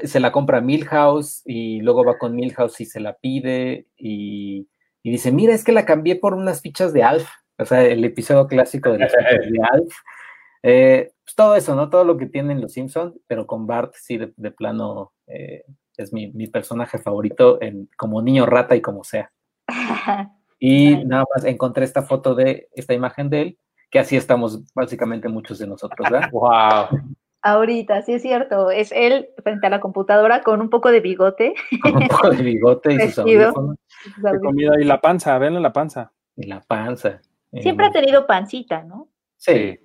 se 0.03 0.19
la 0.19 0.31
compra 0.31 0.61
Milhouse 0.61 1.41
y 1.45 1.81
luego 1.81 2.03
va 2.03 2.17
con 2.17 2.35
Milhouse 2.35 2.81
y 2.81 2.85
se 2.85 2.99
la 2.99 3.13
pide 3.13 3.87
y, 3.97 4.67
dice, 5.03 5.31
mira, 5.31 5.53
es 5.53 5.63
que 5.63 5.71
la 5.71 5.85
cambié 5.85 6.15
por 6.15 6.33
unas 6.33 6.61
fichas 6.61 6.93
de 6.93 7.03
Alf, 7.03 7.27
o 7.57 7.65
sea, 7.65 7.83
el 7.83 8.03
episodio 8.03 8.47
clásico 8.47 8.91
de, 8.91 8.97
de 8.99 9.59
Alf. 9.71 9.93
Eh, 10.61 11.11
pues 11.23 11.35
todo 11.35 11.55
eso, 11.55 11.75
¿no? 11.75 11.89
Todo 11.89 12.03
lo 12.03 12.17
que 12.17 12.25
tienen 12.25 12.61
los 12.61 12.73
Simpsons, 12.73 13.17
pero 13.27 13.47
con 13.47 13.65
Bart 13.65 13.93
sí 13.95 14.17
de, 14.17 14.51
plano 14.51 15.13
eh, 15.27 15.63
es 15.97 16.13
mi, 16.13 16.31
mi, 16.31 16.47
personaje 16.47 16.97
favorito 16.97 17.61
en, 17.61 17.89
como 17.97 18.21
niño 18.21 18.45
rata 18.45 18.75
y 18.75 18.81
como 18.81 19.03
sea. 19.03 19.31
Y 20.61 21.05
nada 21.05 21.23
más 21.33 21.45
encontré 21.45 21.85
esta 21.85 22.01
foto 22.03 22.35
de 22.35 22.67
esta 22.73 22.93
imagen 22.93 23.29
de 23.29 23.41
él, 23.41 23.57
que 23.89 23.99
así 23.99 24.17
estamos 24.17 24.61
básicamente 24.73 25.29
muchos 25.29 25.57
de 25.57 25.67
nosotros, 25.67 26.09
¿verdad? 26.11 26.29
¡Wow! 26.33 27.15
Ahorita, 27.41 28.01
sí 28.01 28.13
es 28.13 28.21
cierto. 28.21 28.69
Es 28.69 28.91
él 28.91 29.29
frente 29.43 29.67
a 29.67 29.69
la 29.69 29.79
computadora 29.79 30.41
con 30.41 30.61
un 30.61 30.69
poco 30.69 30.91
de 30.91 30.99
bigote. 30.99 31.53
Con 31.81 31.95
un 31.95 32.07
poco 32.07 32.29
de 32.31 32.43
bigote 32.43 32.93
y 32.93 32.99
sus 32.99 33.19
audífonos. 33.19 33.77
comida 34.41 34.73
y 34.79 34.83
la 34.83 34.99
panza, 34.99 35.37
ven 35.37 35.61
la 35.61 35.71
panza. 35.71 36.11
Y 36.35 36.47
la 36.47 36.61
panza. 36.61 37.21
Siempre 37.51 37.87
ha 37.87 37.91
tenido 37.91 38.27
pancita, 38.27 38.83
¿no? 38.83 39.09
Sí. 39.37 39.79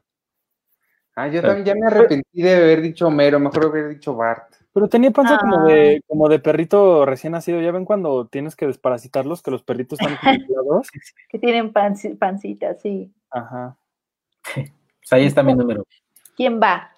Ah, 1.17 1.29
yo 1.29 1.41
también 1.43 1.65
ya 1.65 1.75
me 1.75 1.87
arrepentí 1.87 2.43
de 2.43 2.57
haber 2.57 2.83
dicho 2.83 3.07
Homero, 3.07 3.39
mejor 3.39 3.67
haber 3.67 3.89
dicho 3.89 4.17
Bart. 4.17 4.53
Pero 4.73 4.89
tenía 4.89 5.13
panza 5.13 5.39
como 5.39 5.65
de 5.67 5.99
ah. 5.99 6.05
como 6.09 6.29
de 6.29 6.41
perrito 6.41 7.07
recién 7.07 7.33
nacido. 7.33 7.61
¿Ya 7.61 7.71
ven 7.71 7.85
cuando 7.85 8.27
tienes 8.27 8.57
que 8.57 8.67
desparasitarlos, 8.67 9.41
que 9.41 9.53
los 9.53 9.63
perritos 9.63 10.01
están 10.01 10.17
congelados? 10.23 10.89
que 11.29 11.39
tienen 11.39 11.73
pancita, 11.73 12.75
sí. 12.75 13.13
Ajá. 13.31 13.77
Pues 14.53 15.13
ahí 15.13 15.27
está 15.27 15.45
mi 15.45 15.55
número. 15.55 15.87
¿Quién 16.37 16.61
va? 16.61 16.94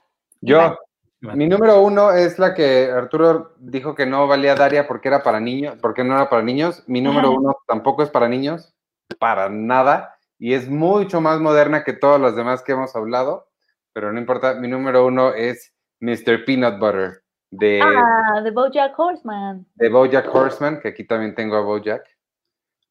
Yo. 0.47 0.79
Mi 1.21 1.49
número 1.49 1.81
uno 1.81 2.13
es 2.13 2.39
la 2.39 2.55
que 2.55 2.91
Arturo 2.91 3.55
dijo 3.59 3.95
que 3.95 4.07
no 4.07 4.29
valía 4.29 4.55
Daria 4.55 4.87
porque 4.87 5.09
era 5.09 5.23
para 5.23 5.41
niños, 5.41 5.77
porque 5.81 6.05
no 6.05 6.15
era 6.15 6.29
para 6.29 6.43
niños. 6.43 6.85
Mi 6.87 7.01
número 7.01 7.33
uno 7.33 7.57
tampoco 7.67 8.03
es 8.03 8.11
para 8.11 8.29
niños, 8.29 8.75
para 9.19 9.49
nada. 9.49 10.17
Y 10.39 10.53
es 10.53 10.69
mucho 10.69 11.21
más 11.21 11.41
moderna 11.41 11.83
que 11.83 11.95
todas 11.95 12.21
las 12.21 12.37
demás 12.37 12.63
que 12.63 12.73
hemos 12.73 12.95
hablado. 12.95 13.49
Pero 13.93 14.13
no 14.13 14.21
importa, 14.21 14.55
mi 14.55 14.69
número 14.69 15.07
uno 15.07 15.33
es 15.33 15.75
Mr. 16.01 16.45
Peanut 16.45 16.79
Butter 16.79 17.23
de, 17.51 17.81
ah, 17.83 18.41
de 18.43 18.51
Bojack 18.51 18.99
Horseman. 18.99 19.67
De 19.75 19.89
Bojack 19.89 20.33
Horseman, 20.33 20.81
que 20.81 20.89
aquí 20.89 21.05
también 21.05 21.35
tengo 21.35 21.57
a 21.57 21.63
Bojack. 21.63 22.05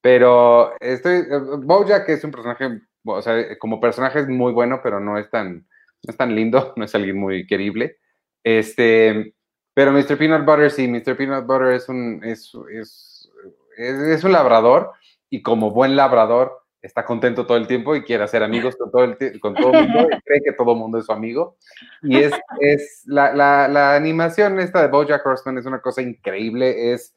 Pero 0.01 0.73
estoy, 0.79 1.17
eh, 1.17 1.39
Bojack 1.59 2.09
es 2.09 2.23
un 2.23 2.31
personaje, 2.31 2.81
o 3.05 3.21
sea, 3.21 3.57
como 3.59 3.79
personaje 3.79 4.19
es 4.19 4.27
muy 4.27 4.51
bueno, 4.51 4.79
pero 4.83 4.99
no 4.99 5.17
es 5.17 5.29
tan, 5.29 5.67
no 6.05 6.11
es 6.11 6.17
tan 6.17 6.35
lindo, 6.35 6.73
no 6.77 6.85
es 6.85 6.95
alguien 6.95 7.17
muy 7.17 7.45
querible. 7.47 7.97
Este, 8.43 9.33
pero 9.73 9.91
Mr. 9.91 10.17
Peanut 10.17 10.45
Butter, 10.45 10.71
sí, 10.71 10.87
Mr. 10.87 11.17
Peanut 11.17 11.45
Butter 11.45 11.73
es 11.73 11.89
un, 11.89 12.21
es, 12.23 12.51
es, 12.71 13.29
es 13.77 14.23
un 14.23 14.31
labrador 14.31 14.91
y 15.29 15.41
como 15.41 15.71
buen 15.71 15.95
labrador 15.95 16.65
está 16.85 17.03
contento 17.03 17.47
todo 17.47 17.57
el 17.57 17.67
tiempo 17.67 17.95
y 17.95 18.03
quiere 18.03 18.23
hacer 18.23 18.43
amigos 18.43 18.75
con 18.75 18.91
todo 18.91 19.03
el, 19.03 19.39
con 19.39 19.55
todo 19.55 19.73
el 19.73 19.89
mundo, 19.89 20.07
y 20.11 20.21
cree 20.21 20.41
que 20.43 20.53
todo 20.53 20.73
el 20.73 20.77
mundo 20.77 20.99
es 20.99 21.05
su 21.05 21.11
amigo. 21.11 21.57
Y 22.03 22.17
es, 22.17 22.33
es 22.59 23.01
la, 23.05 23.33
la, 23.33 23.67
la, 23.67 23.95
animación 23.95 24.59
esta 24.59 24.83
de 24.83 24.89
Bojack 24.89 25.25
Horseman 25.25 25.57
es 25.57 25.65
una 25.65 25.81
cosa 25.81 26.03
increíble, 26.03 26.93
es 26.93 27.13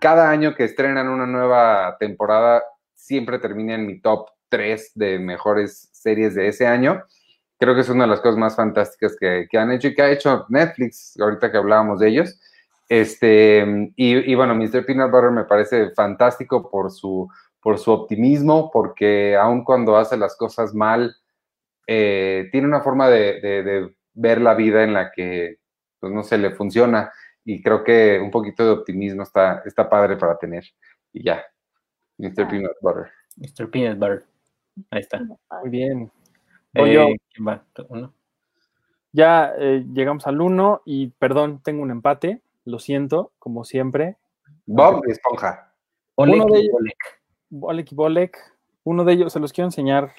cada 0.00 0.30
año 0.30 0.54
que 0.54 0.64
estrenan 0.64 1.08
una 1.08 1.26
nueva 1.26 1.96
temporada, 1.98 2.62
siempre 2.94 3.40
termina 3.40 3.74
en 3.74 3.86
mi 3.86 4.00
top 4.00 4.28
3 4.48 4.92
de 4.94 5.18
mejores 5.18 5.88
series 5.92 6.34
de 6.34 6.48
ese 6.48 6.66
año. 6.66 7.02
Creo 7.62 7.76
que 7.76 7.82
es 7.82 7.88
una 7.88 8.04
de 8.04 8.10
las 8.10 8.20
cosas 8.20 8.38
más 8.38 8.56
fantásticas 8.56 9.16
que, 9.16 9.46
han 9.56 9.70
hecho 9.70 9.86
y 9.86 9.94
que 9.94 10.02
ha 10.02 10.10
hecho 10.10 10.46
Netflix, 10.48 11.16
ahorita 11.20 11.52
que 11.52 11.58
hablábamos 11.58 12.00
de 12.00 12.08
ellos. 12.08 12.40
Este, 12.88 13.92
y, 13.94 14.34
bueno, 14.34 14.56
Mr. 14.56 14.84
Peanut 14.84 15.12
Butter 15.12 15.30
me 15.30 15.44
parece 15.44 15.92
fantástico 15.92 16.68
por 16.68 16.90
su, 16.90 17.28
por 17.60 17.78
su 17.78 17.92
optimismo, 17.92 18.68
porque 18.72 19.36
aun 19.36 19.62
cuando 19.62 19.96
hace 19.96 20.16
las 20.16 20.36
cosas 20.36 20.74
mal, 20.74 21.14
eh, 21.86 22.48
tiene 22.50 22.66
una 22.66 22.80
forma 22.80 23.08
de, 23.08 23.94
ver 24.12 24.40
la 24.40 24.54
vida 24.54 24.82
en 24.82 24.92
la 24.92 25.12
que, 25.12 25.58
pues 26.00 26.12
no 26.12 26.24
se 26.24 26.38
le 26.38 26.50
funciona. 26.50 27.12
Y 27.44 27.62
creo 27.62 27.84
que 27.84 28.18
un 28.20 28.32
poquito 28.32 28.64
de 28.64 28.70
optimismo 28.72 29.22
está, 29.22 29.62
está 29.64 29.88
padre 29.88 30.16
para 30.16 30.36
tener. 30.36 30.64
Y 31.12 31.22
ya, 31.22 31.44
Mr. 32.18 32.48
Peanut 32.48 32.76
Butter. 32.80 33.08
Mr. 33.36 33.70
Peanut 33.70 33.98
Butter. 34.00 34.24
Ahí 34.90 35.00
está. 35.00 35.20
Muy 35.20 35.70
bien. 35.70 36.10
Eh, 36.74 37.16
ya 39.12 39.52
eh, 39.58 39.84
llegamos 39.92 40.26
al 40.26 40.40
1 40.40 40.82
y 40.86 41.08
perdón, 41.08 41.60
tengo 41.62 41.82
un 41.82 41.90
empate, 41.90 42.40
lo 42.64 42.78
siento, 42.78 43.32
como 43.38 43.64
siempre. 43.64 44.16
Bob 44.66 45.02
Esponja. 45.06 45.74
Uno 46.16 46.46
de 46.46 46.60
ellos, 46.60 46.74
y 47.50 47.94
Bolek. 47.94 48.38
Uno 48.84 49.04
de 49.04 49.12
ellos, 49.12 49.32
se 49.32 49.40
los 49.40 49.52
quiero 49.52 49.68
enseñar. 49.68 50.12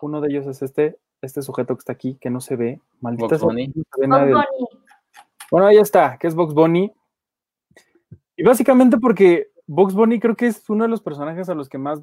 Uno 0.00 0.20
de 0.20 0.28
ellos 0.30 0.46
es 0.46 0.62
este, 0.62 0.98
este 1.22 1.42
sujeto 1.42 1.74
que 1.74 1.80
está 1.80 1.92
aquí, 1.92 2.18
que 2.20 2.30
no 2.30 2.40
se 2.40 2.56
ve. 2.56 2.80
Maldita 3.00 3.36
Bunny. 3.38 3.72
Bueno, 5.50 5.66
ahí 5.66 5.76
está, 5.76 6.18
que 6.18 6.26
es 6.26 6.34
Box 6.34 6.54
Bunny. 6.54 6.92
Y 8.36 8.42
básicamente 8.42 8.98
porque 8.98 9.50
Box 9.66 9.94
Bunny 9.94 10.18
creo 10.20 10.36
que 10.36 10.46
es 10.46 10.68
uno 10.68 10.84
de 10.84 10.90
los 10.90 11.00
personajes 11.00 11.48
a 11.48 11.54
los 11.54 11.68
que 11.68 11.78
más 11.78 12.00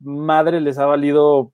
madre 0.00 0.60
les 0.60 0.78
ha 0.78 0.86
valido 0.86 1.52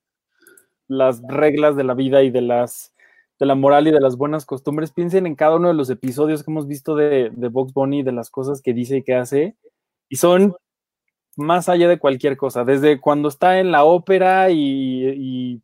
las 0.89 1.23
reglas 1.29 1.77
de 1.77 1.85
la 1.85 1.95
vida 1.95 2.23
y 2.23 2.31
de 2.31 2.43
las 2.43 2.95
de 3.39 3.47
la 3.47 3.55
moral 3.55 3.89
y 3.89 3.91
de 3.91 4.01
las 4.01 4.17
buenas 4.17 4.47
costumbres. 4.47 4.93
Piensen 4.93 5.27
en 5.27 5.35
cada 5.35 5.57
uno 5.57 5.69
de 5.69 5.75
los 5.75 5.91
episodios 5.91 6.43
que 6.45 6.51
hemos 6.51 6.69
visto 6.69 6.95
de, 6.95 7.31
de 7.33 7.49
Box 7.49 7.73
Bunny, 7.73 8.03
de 8.03 8.13
las 8.13 8.31
cosas 8.31 8.63
que 8.63 8.73
dice 8.73 8.99
y 8.99 9.03
que 9.03 9.15
hace, 9.15 9.57
y 10.09 10.17
son 10.17 10.55
más 11.37 11.69
allá 11.69 11.89
de 11.89 11.99
cualquier 11.99 12.37
cosa, 12.37 12.65
desde 12.65 13.01
cuando 13.01 13.29
está 13.29 13.59
en 13.59 13.73
la 13.73 13.85
ópera 13.85 14.51
y, 14.51 15.61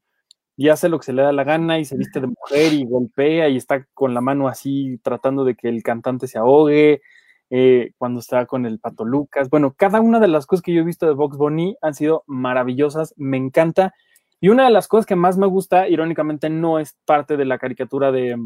y, 0.56 0.68
hace 0.68 0.90
lo 0.90 0.98
que 0.98 1.06
se 1.06 1.12
le 1.14 1.22
da 1.22 1.32
la 1.32 1.44
gana 1.44 1.78
y 1.78 1.86
se 1.86 1.96
viste 1.96 2.20
de 2.20 2.26
mujer 2.26 2.74
y 2.74 2.84
golpea 2.84 3.48
y 3.48 3.56
está 3.56 3.86
con 3.94 4.12
la 4.12 4.20
mano 4.20 4.46
así 4.46 4.98
tratando 5.02 5.44
de 5.44 5.54
que 5.54 5.68
el 5.68 5.82
cantante 5.82 6.26
se 6.26 6.38
ahogue, 6.38 7.00
eh, 7.48 7.92
cuando 7.98 8.20
está 8.20 8.44
con 8.46 8.66
el 8.66 8.78
Pato 8.78 9.04
Lucas. 9.04 9.48
Bueno, 9.48 9.74
cada 9.76 10.00
una 10.00 10.20
de 10.20 10.28
las 10.28 10.46
cosas 10.46 10.62
que 10.62 10.74
yo 10.74 10.82
he 10.82 10.84
visto 10.84 11.06
de 11.06 11.14
Box 11.14 11.38
Bunny 11.38 11.76
han 11.80 11.94
sido 11.94 12.24
maravillosas, 12.26 13.14
me 13.16 13.38
encanta 13.38 13.94
y 14.40 14.48
una 14.48 14.64
de 14.64 14.70
las 14.70 14.88
cosas 14.88 15.04
que 15.04 15.16
más 15.16 15.36
me 15.36 15.46
gusta, 15.46 15.86
irónicamente, 15.86 16.48
no 16.48 16.78
es 16.78 16.96
parte 17.04 17.36
de 17.36 17.44
la 17.44 17.58
caricatura 17.58 18.10
de, 18.10 18.36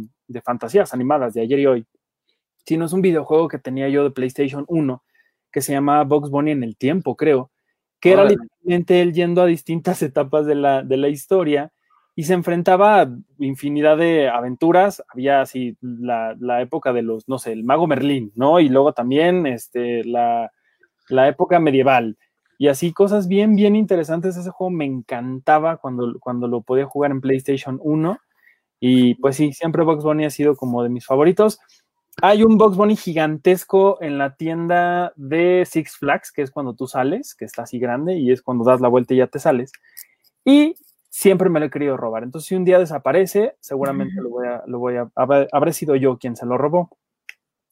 fantasías 0.43 0.93
animadas 0.93 1.35
de 1.35 1.43
ayer 1.43 1.59
y 1.61 1.67
hoy, 1.67 1.87
sino 2.67 2.87
es 2.87 2.93
un 2.93 3.01
videojuego 3.01 3.47
que 3.49 3.59
tenía 3.59 3.89
yo 3.89 4.03
de 4.03 4.11
PlayStation 4.11 4.65
1 4.67 5.03
que 5.53 5.61
se 5.61 5.73
llama 5.73 6.03
Box 6.03 6.31
Bunny 6.31 6.51
en 6.51 6.65
el 6.65 6.77
tiempo, 6.77 7.15
creo, 7.15 7.53
que 8.01 8.11
era 8.11 8.25
literalmente 8.25 9.01
él 9.01 9.13
yendo 9.13 9.41
a 9.41 9.47
distintas 9.47 10.03
etapas 10.03 10.47
de 10.47 10.57
la, 10.57 10.83
de 10.83 10.97
la 10.97 11.09
historia 11.09 11.73
y 12.17 12.25
se 12.25 12.35
enfrentaba 12.35 13.03
a 13.03 13.11
infinidad 13.39 13.97
de 13.97 14.29
aventuras. 14.29 15.03
Había 15.09 15.41
así 15.41 15.77
la, 15.81 16.37
la, 16.41 16.61
época 16.61 16.93
de 16.93 17.03
los, 17.03 17.29
no 17.29 17.39
sé, 17.39 17.53
el 17.53 17.63
mago 17.63 17.87
Merlín, 17.87 18.33
¿no? 18.35 18.59
Y 18.59 18.69
luego 18.69 18.93
también 18.93 19.47
este, 19.47 20.03
la, 20.05 20.51
la 21.09 21.29
época 21.29 21.61
medieval 21.61 22.17
y 22.59 22.69
así 22.69 22.93
cosas 22.93 23.29
bien, 23.29 23.57
bien 23.57 23.77
interesantes. 23.77 24.37
Ese 24.37 24.51
juego 24.51 24.71
me 24.71 24.85
encantaba 24.85 25.77
cuando, 25.79 26.19
cuando 26.21 26.49
lo 26.49 26.63
podía 26.63 26.87
jugar 26.87 27.11
en 27.11 27.21
PlayStation 27.21 27.81
1. 27.83 28.19
Y 28.81 29.15
pues 29.17 29.37
sí, 29.37 29.53
siempre 29.53 29.83
Box 29.83 30.05
Bunny 30.05 30.25
ha 30.25 30.31
sido 30.31 30.57
como 30.57 30.83
de 30.83 30.89
mis 30.89 31.07
favoritos. 31.07 31.59
Hay 32.23 32.45
un 32.45 32.59
Box 32.59 32.77
Bunny 32.77 32.97
gigantesco 32.97 34.01
en 34.01 34.19
la 34.19 34.37
tienda 34.37 35.13
de 35.17 35.65
Six 35.69 35.97
Flags, 35.97 36.31
que 36.31 36.43
es 36.43 36.51
cuando 36.51 36.75
tú 36.75 36.87
sales, 36.87 37.35
que 37.35 37.45
está 37.45 37.63
así 37.63 37.79
grande, 37.79 38.17
y 38.19 38.31
es 38.31 38.41
cuando 38.41 38.65
das 38.65 38.81
la 38.81 38.89
vuelta 38.89 39.15
y 39.15 39.19
ya 39.19 39.27
te 39.27 39.41
sales. 39.41 39.73
Y 40.45 40.77
siempre 41.11 41.51
me 41.51 41.59
lo 41.59 41.67
he 41.67 41.71
querido 41.71 41.97
robar. 41.97 42.23
Entonces, 42.23 42.49
si 42.49 42.55
un 42.55 42.65
día 42.65 42.79
desaparece, 42.79 43.57
seguramente 43.61 44.21
lo 44.21 44.31
voy 44.31 44.47
a, 44.47 44.63
lo 44.67 44.79
voy 44.79 44.97
a, 44.97 45.11
habré 45.15 45.73
sido 45.73 45.97
yo 45.97 46.19
quien 46.19 46.37
se 46.37 46.47
lo 46.47 46.57
robó. 46.57 46.91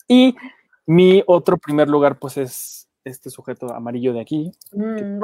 Y 0.09 0.37
mi 0.87 1.23
otro 1.27 1.57
primer 1.57 1.89
lugar, 1.89 2.19
pues 2.19 2.37
es 2.37 2.82
este 3.05 3.31
sujeto 3.31 3.73
amarillo 3.73 4.13
de 4.13 4.21
aquí. 4.21 4.53
Mm, 4.73 5.21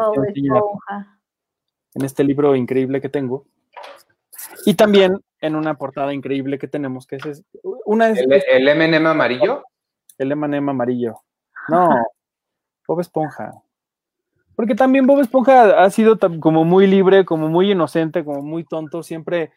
en 1.95 2.05
este 2.05 2.25
libro 2.25 2.55
increíble 2.55 3.01
que 3.01 3.09
tengo. 3.09 3.47
Y 4.65 4.75
también 4.75 5.21
en 5.41 5.57
una 5.57 5.75
portada 5.75 6.13
increíble 6.13 6.59
que 6.59 6.69
tenemos, 6.69 7.07
que 7.07 7.17
es 7.17 7.45
una 7.85 8.09
¿El, 8.11 8.33
el 8.33 8.69
M&M 8.69 9.09
amarillo? 9.09 9.65
El 10.17 10.33
M&M 10.33 10.71
amarillo. 10.71 11.21
No, 11.69 11.91
Bob 12.87 13.01
Esponja. 13.01 13.63
Porque 14.57 14.75
también 14.75 15.07
Bob 15.07 15.21
Esponja 15.21 15.85
ha 15.85 15.91
sido 15.91 16.19
como 16.41 16.65
muy 16.65 16.87
libre, 16.87 17.25
como 17.25 17.49
muy 17.49 17.71
inocente, 17.71 18.25
como 18.25 18.43
muy 18.43 18.65
tonto, 18.65 19.03
siempre 19.03 19.53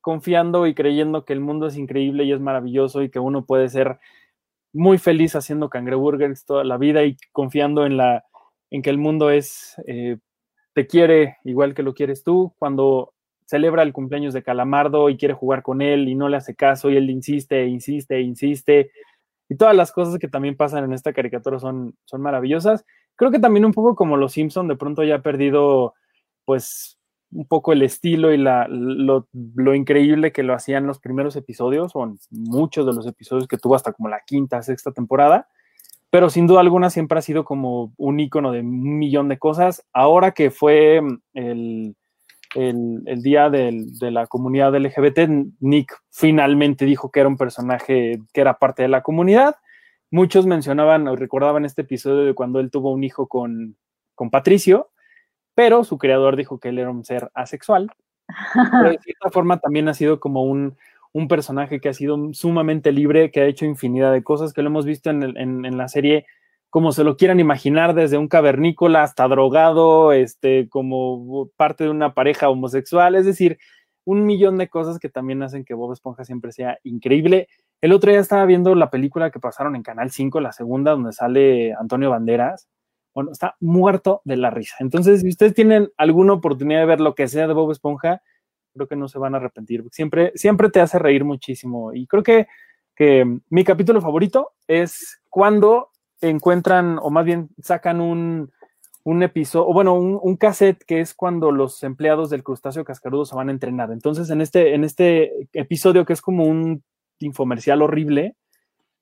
confiando 0.00 0.66
y 0.66 0.74
creyendo 0.74 1.24
que 1.24 1.32
el 1.32 1.40
mundo 1.40 1.66
es 1.66 1.76
increíble 1.76 2.24
y 2.24 2.32
es 2.32 2.40
maravilloso 2.40 3.02
y 3.02 3.10
que 3.10 3.18
uno 3.18 3.44
puede 3.44 3.68
ser 3.68 3.98
muy 4.72 4.98
feliz 4.98 5.34
haciendo 5.34 5.70
cangreburgers 5.70 6.44
toda 6.44 6.64
la 6.64 6.76
vida 6.76 7.04
y 7.04 7.16
confiando 7.32 7.86
en, 7.86 7.96
la, 7.96 8.24
en 8.70 8.82
que 8.82 8.90
el 8.90 8.98
mundo 8.98 9.30
es, 9.30 9.74
eh, 9.86 10.18
te 10.74 10.86
quiere 10.86 11.38
igual 11.44 11.74
que 11.74 11.82
lo 11.82 11.94
quieres 11.94 12.22
tú. 12.22 12.54
Cuando 12.58 13.14
celebra 13.46 13.82
el 13.82 13.92
cumpleaños 13.92 14.34
de 14.34 14.42
Calamardo 14.42 15.08
y 15.08 15.16
quiere 15.16 15.34
jugar 15.34 15.62
con 15.62 15.80
él 15.80 16.08
y 16.08 16.14
no 16.14 16.28
le 16.28 16.36
hace 16.36 16.54
caso 16.54 16.90
y 16.90 16.96
él 16.96 17.08
insiste, 17.10 17.66
insiste, 17.66 18.20
insiste. 18.20 18.90
Y 19.48 19.56
todas 19.56 19.74
las 19.74 19.90
cosas 19.92 20.18
que 20.18 20.28
también 20.28 20.56
pasan 20.56 20.84
en 20.84 20.92
esta 20.92 21.14
caricatura 21.14 21.58
son, 21.58 21.96
son 22.04 22.20
maravillosas. 22.20 22.84
Creo 23.16 23.30
que 23.30 23.38
también 23.38 23.64
un 23.64 23.72
poco 23.72 23.94
como 23.96 24.16
los 24.18 24.32
Simpson 24.32 24.68
de 24.68 24.76
pronto 24.76 25.02
ya 25.02 25.16
ha 25.16 25.22
perdido 25.22 25.94
pues 26.44 26.97
un 27.30 27.46
poco 27.46 27.72
el 27.72 27.82
estilo 27.82 28.32
y 28.32 28.38
la, 28.38 28.66
lo, 28.68 29.26
increíble 29.74 30.32
que 30.32 30.42
lo 30.42 30.54
hacían 30.54 30.86
los 30.86 30.98
primeros 30.98 31.36
episodios, 31.36 31.92
o 31.94 32.14
muchos 32.30 32.86
de 32.86 32.94
los 32.94 33.06
episodios 33.06 33.46
que 33.46 33.58
tuvo 33.58 33.74
hasta 33.74 33.92
como 33.92 34.08
la 34.08 34.20
quinta, 34.26 34.62
sexta 34.62 34.92
temporada, 34.92 35.48
pero 36.10 36.30
sin 36.30 36.46
duda 36.46 36.60
alguna 36.60 36.90
siempre 36.90 37.18
ha 37.18 37.22
sido 37.22 37.44
como 37.44 37.92
un 37.96 38.20
icono 38.20 38.52
de 38.52 38.60
un 38.60 38.98
millón 38.98 39.28
de 39.28 39.38
cosas. 39.38 39.84
Ahora 39.92 40.32
que 40.32 40.50
fue 40.50 41.02
mm, 41.02 41.20
el, 41.34 41.96
el, 42.54 43.22
día 43.22 43.50
de 43.50 44.10
la 44.10 44.26
comunidad 44.26 44.74
LGBT, 44.74 45.28
Nick 45.60 45.94
finalmente 46.10 46.86
dijo 46.86 47.10
que 47.10 47.20
era 47.20 47.28
un 47.28 47.36
personaje 47.36 48.20
que 48.32 48.40
era 48.40 48.58
parte 48.58 48.82
de 48.82 48.88
la 48.88 49.02
comunidad. 49.02 49.56
Muchos 50.10 50.46
mencionaban 50.46 51.06
o 51.08 51.16
recordaban 51.16 51.66
este 51.66 51.82
episodio 51.82 52.24
de 52.24 52.34
cuando 52.34 52.60
él 52.60 52.70
tuvo 52.70 52.92
un 52.92 53.04
hijo 53.04 53.28
con, 53.28 53.76
con 54.14 54.30
Patricio, 54.30 54.88
pero 55.58 55.82
su 55.82 55.98
creador 55.98 56.36
dijo 56.36 56.60
que 56.60 56.68
él 56.68 56.78
era 56.78 56.88
un 56.88 57.04
ser 57.04 57.32
asexual. 57.34 57.90
Pero 58.54 58.90
de 58.90 58.98
cierta 59.02 59.28
forma 59.32 59.58
también 59.58 59.88
ha 59.88 59.94
sido 59.94 60.20
como 60.20 60.44
un, 60.44 60.76
personaje 61.28 61.80
que 61.80 61.88
ha 61.88 61.94
sido 61.94 62.16
sumamente 62.32 62.92
libre, 62.92 63.32
que 63.32 63.40
ha 63.40 63.46
hecho 63.46 63.64
infinidad 63.64 64.12
de 64.12 64.22
cosas, 64.22 64.52
que 64.52 64.62
lo 64.62 64.68
hemos 64.68 64.86
visto 64.86 65.10
en, 65.10 65.76
la 65.76 65.88
serie 65.88 66.26
como 66.70 66.92
se 66.92 67.02
lo 67.02 67.16
quieran 67.16 67.40
imaginar, 67.40 67.94
desde 67.94 68.18
un 68.18 68.28
cavernícola 68.28 69.02
hasta 69.02 69.26
drogado, 69.26 70.12
este, 70.12 70.68
como 70.68 71.48
parte 71.56 71.82
de 71.82 71.90
una 71.90 72.14
pareja 72.14 72.50
homosexual, 72.50 73.16
es 73.16 73.26
decir, 73.26 73.58
un 74.04 74.26
millón 74.26 74.58
de 74.58 74.68
cosas 74.68 75.00
que 75.00 75.08
también 75.08 75.42
hacen 75.42 75.64
que 75.64 75.74
Bob 75.74 75.92
Esponja 75.92 76.24
siempre 76.24 76.52
sea 76.52 76.78
increíble. 76.84 77.48
El 77.80 77.92
otro 77.92 78.12
día 78.12 78.20
estaba 78.20 78.44
viendo 78.44 78.76
la 78.76 78.90
película 78.90 79.32
que 79.32 79.40
pasaron 79.40 79.74
en 79.74 79.82
Canal 79.82 80.12
5, 80.12 80.40
la 80.40 80.52
segunda, 80.52 80.92
donde 80.92 81.12
sale 81.12 81.74
Antonio 81.74 82.10
Banderas, 82.10 82.68
está 83.30 83.56
muerto 83.60 84.22
de 84.24 84.36
la 84.36 84.50
risa. 84.50 84.76
Entonces, 84.80 85.20
si 85.20 85.28
ustedes 85.28 85.54
tienen 85.54 85.90
alguna 85.96 86.34
oportunidad 86.34 86.80
de 86.80 86.86
ver 86.86 87.00
lo 87.00 87.14
que 87.14 87.28
sea 87.28 87.46
de 87.46 87.54
Bob 87.54 87.70
Esponja, 87.70 88.22
creo 88.74 88.88
que 88.88 88.96
no 88.96 89.08
se 89.08 89.18
van 89.18 89.34
a 89.34 89.38
arrepentir. 89.38 89.84
Siempre, 89.90 90.32
siempre 90.34 90.70
te 90.70 90.80
hace 90.80 90.98
reír 90.98 91.24
muchísimo. 91.24 91.92
Y 91.92 92.06
creo 92.06 92.22
que, 92.22 92.46
que 92.94 93.40
mi 93.50 93.64
capítulo 93.64 94.00
favorito 94.00 94.52
es 94.66 95.20
cuando 95.28 95.90
encuentran, 96.20 96.98
o 97.00 97.10
más 97.10 97.24
bien 97.24 97.50
sacan 97.62 98.00
un, 98.00 98.50
un 99.04 99.22
episodio, 99.22 99.68
o 99.68 99.72
bueno, 99.72 99.94
un, 99.94 100.18
un, 100.20 100.36
cassette 100.36 100.84
que 100.84 101.00
es 101.00 101.14
cuando 101.14 101.52
los 101.52 101.82
empleados 101.82 102.30
del 102.30 102.42
crustáceo 102.42 102.84
cascarudo 102.84 103.24
se 103.24 103.36
van 103.36 103.48
a 103.48 103.52
entrenar. 103.52 103.90
Entonces, 103.92 104.30
en 104.30 104.40
este, 104.40 104.74
en 104.74 104.84
este 104.84 105.48
episodio 105.52 106.04
que 106.04 106.12
es 106.12 106.20
como 106.20 106.44
un 106.44 106.82
infomercial 107.20 107.82
horrible, 107.82 108.36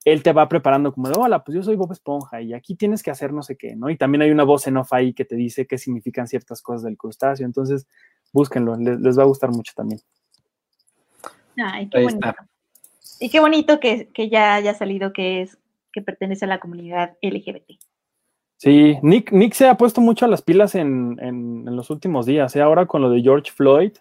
él 0.07 0.23
te 0.23 0.33
va 0.33 0.49
preparando 0.49 0.95
como 0.95 1.09
de, 1.09 1.19
hola, 1.19 1.43
pues 1.43 1.57
yo 1.57 1.65
soy 1.65 1.75
Bob 1.75 1.91
Esponja 1.91 2.41
y 2.41 2.55
aquí 2.55 2.77
tienes 2.77 3.03
que 3.03 3.11
hacer 3.11 3.33
no 3.33 3.43
sé 3.43 3.57
qué, 3.57 3.75
¿no? 3.75 3.91
Y 3.91 3.97
también 3.97 4.23
hay 4.23 4.31
una 4.31 4.45
voz 4.45 4.65
en 4.69 4.77
off 4.77 4.93
ahí 4.93 5.13
que 5.13 5.25
te 5.25 5.35
dice 5.35 5.67
qué 5.67 5.79
significan 5.79 6.29
ciertas 6.29 6.63
cosas 6.63 6.85
del 6.85 6.97
crustáceo. 6.97 7.45
Entonces, 7.45 7.89
búsquenlo, 8.33 8.77
les, 8.77 9.19
va 9.19 9.25
a 9.25 9.27
gustar 9.27 9.51
mucho 9.51 9.73
también. 9.75 10.01
Ay, 11.57 11.89
qué 11.89 12.05
bonito. 12.05 12.35
Y 13.19 13.31
qué 13.31 13.41
bonito 13.41 13.81
que, 13.81 14.09
ya 14.31 14.55
haya 14.55 14.75
salido 14.75 15.13
que 15.13 15.43
es 15.43 15.59
que 15.93 16.03
pertenece 16.03 16.45
a 16.45 16.49
la 16.49 16.61
comunidad 16.61 17.17
LGBT. 17.21 17.73
Sí, 18.59 18.99
Nick, 19.03 19.33
Nick 19.33 19.55
se 19.55 19.67
ha 19.67 19.77
puesto 19.77 20.01
mucho 20.01 20.25
a 20.25 20.29
las 20.29 20.41
pilas 20.41 20.77
en, 20.77 21.19
en, 21.21 21.65
los 21.75 21.91
últimos 21.91 22.27
días. 22.27 22.55
¿eh? 22.55 22.63
Ahora 22.63 22.87
con 22.87 23.03
lo 23.03 23.11
de 23.11 23.23
George 23.23 23.51
Floyd, 23.51 23.93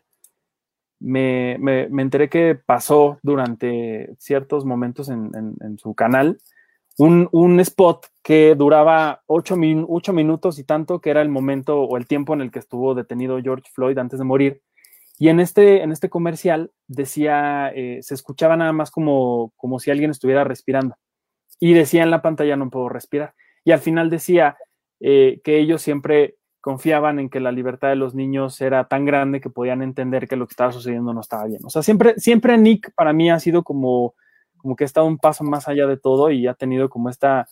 me, 0.99 1.53
enteré 2.01 2.29
que 2.29 2.55
pasó 2.55 3.19
durante 3.21 4.15
ciertos 4.17 4.65
momentos 4.65 5.09
en, 5.09 5.77
su 5.77 5.93
canal 5.93 6.39
un, 6.97 7.59
spot 7.59 8.07
que 8.23 8.55
duraba 8.55 9.21
ocho, 9.27 9.55
minutos 9.57 10.59
y 10.59 10.63
tanto, 10.63 11.01
que 11.01 11.09
era 11.09 11.21
el 11.21 11.29
momento 11.29 11.81
o 11.81 11.97
el 11.97 12.07
tiempo 12.07 12.33
en 12.33 12.41
el 12.41 12.51
que 12.51 12.59
estuvo 12.59 12.95
detenido 12.95 13.41
George 13.41 13.69
Floyd 13.73 13.97
antes 13.97 14.19
de 14.19 14.25
morir. 14.25 14.61
Y 15.17 15.29
en 15.29 15.39
este, 15.39 15.81
en 15.81 15.91
este 15.91 16.09
comercial 16.09 16.71
decía, 16.87 17.71
eh, 17.73 17.99
se 18.01 18.13
escuchaba 18.13 18.57
nada 18.57 18.73
más 18.73 18.91
como, 18.91 19.53
como 19.55 19.79
si 19.79 19.91
alguien 19.91 20.11
estuviera 20.11 20.43
respirando. 20.43 20.95
Y 21.59 21.73
decía 21.73 22.03
en 22.03 22.11
la 22.11 22.21
pantalla, 22.21 22.57
no 22.57 22.69
puedo 22.69 22.89
respirar. 22.89 23.33
Y 23.63 23.71
al 23.71 23.79
final 23.79 24.09
decía 24.09 24.57
eh, 24.99 25.41
que 25.43 25.57
ellos 25.57 25.81
siempre 25.81 26.35
confiaban 26.65 27.19
en 27.19 27.29
que 27.29 27.39
la 27.39 27.51
libertad 27.51 27.89
de 27.89 27.95
los 27.95 28.15
niños 28.15 28.59
era 28.59 28.87
tan 28.87 29.05
grande 29.05 29.39
que 29.39 29.51
podían 29.51 29.83
entender 29.83 30.27
que 30.27 30.35
lo 30.35 30.47
que 30.47 30.53
estaba 30.53 30.71
sucediendo 30.71 31.13
no 31.13 31.21
estaba 31.21 31.45
bien. 31.45 31.61
O 31.63 31.69
sea, 31.69 31.83
siempre, 31.83 32.15
siempre 32.17 32.57
Nick 32.57 32.91
para 32.95 33.13
mí 33.13 33.29
ha 33.29 33.39
sido 33.39 33.61
como, 33.61 34.15
como 34.57 34.75
que 34.75 34.83
ha 34.83 34.87
estado 34.87 35.05
un 35.05 35.19
paso 35.19 35.43
más 35.43 35.67
allá 35.67 35.85
de 35.85 35.95
todo 35.95 36.31
y 36.31 36.47
ha 36.47 36.55
tenido 36.55 36.89
como 36.89 37.11
esta, 37.11 37.47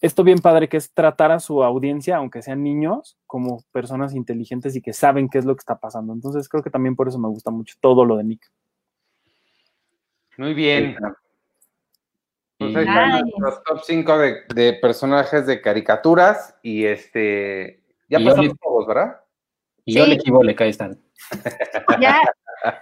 esto 0.00 0.24
bien 0.24 0.38
padre 0.38 0.70
que 0.70 0.78
es 0.78 0.90
tratar 0.94 1.32
a 1.32 1.38
su 1.38 1.62
audiencia, 1.62 2.16
aunque 2.16 2.40
sean 2.40 2.62
niños, 2.62 3.18
como 3.26 3.62
personas 3.72 4.14
inteligentes 4.14 4.74
y 4.74 4.80
que 4.80 4.94
saben 4.94 5.28
qué 5.28 5.36
es 5.36 5.44
lo 5.44 5.54
que 5.54 5.60
está 5.60 5.78
pasando. 5.78 6.14
Entonces 6.14 6.48
creo 6.48 6.62
que 6.62 6.70
también 6.70 6.96
por 6.96 7.08
eso 7.08 7.18
me 7.18 7.28
gusta 7.28 7.50
mucho 7.50 7.76
todo 7.78 8.06
lo 8.06 8.16
de 8.16 8.24
Nick. 8.24 8.50
Muy 10.38 10.54
bien. 10.54 10.96
Pues 12.56 12.72
los 12.72 13.62
top 13.64 13.80
5 13.84 14.18
de, 14.18 14.36
de, 14.54 14.72
personajes 14.80 15.46
de 15.46 15.60
caricaturas 15.60 16.56
y 16.62 16.86
este 16.86 17.77
ya 18.08 18.18
pasamos 18.18 18.54
todos, 18.62 18.86
¿verdad? 18.86 19.20
Y 19.84 19.94
yo 19.94 20.06
le 20.06 20.14
equivoco, 20.14 20.44
ahí 20.58 20.70
están. 20.70 20.98
Ya, 22.00 22.20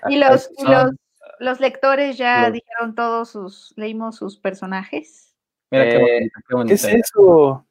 y 0.08 0.16
los, 0.16 0.50
los, 1.38 1.60
lectores 1.60 2.18
ya 2.18 2.50
dijeron 2.50 2.94
todos 2.94 3.30
sus, 3.30 3.72
leímos 3.76 4.16
sus 4.16 4.38
personajes. 4.38 5.34
Mira 5.70 5.84
qué, 5.84 5.96
eh, 5.96 6.30
bonita, 6.50 6.68
qué 6.68 6.74
es 6.74 6.84
eso? 6.84 7.66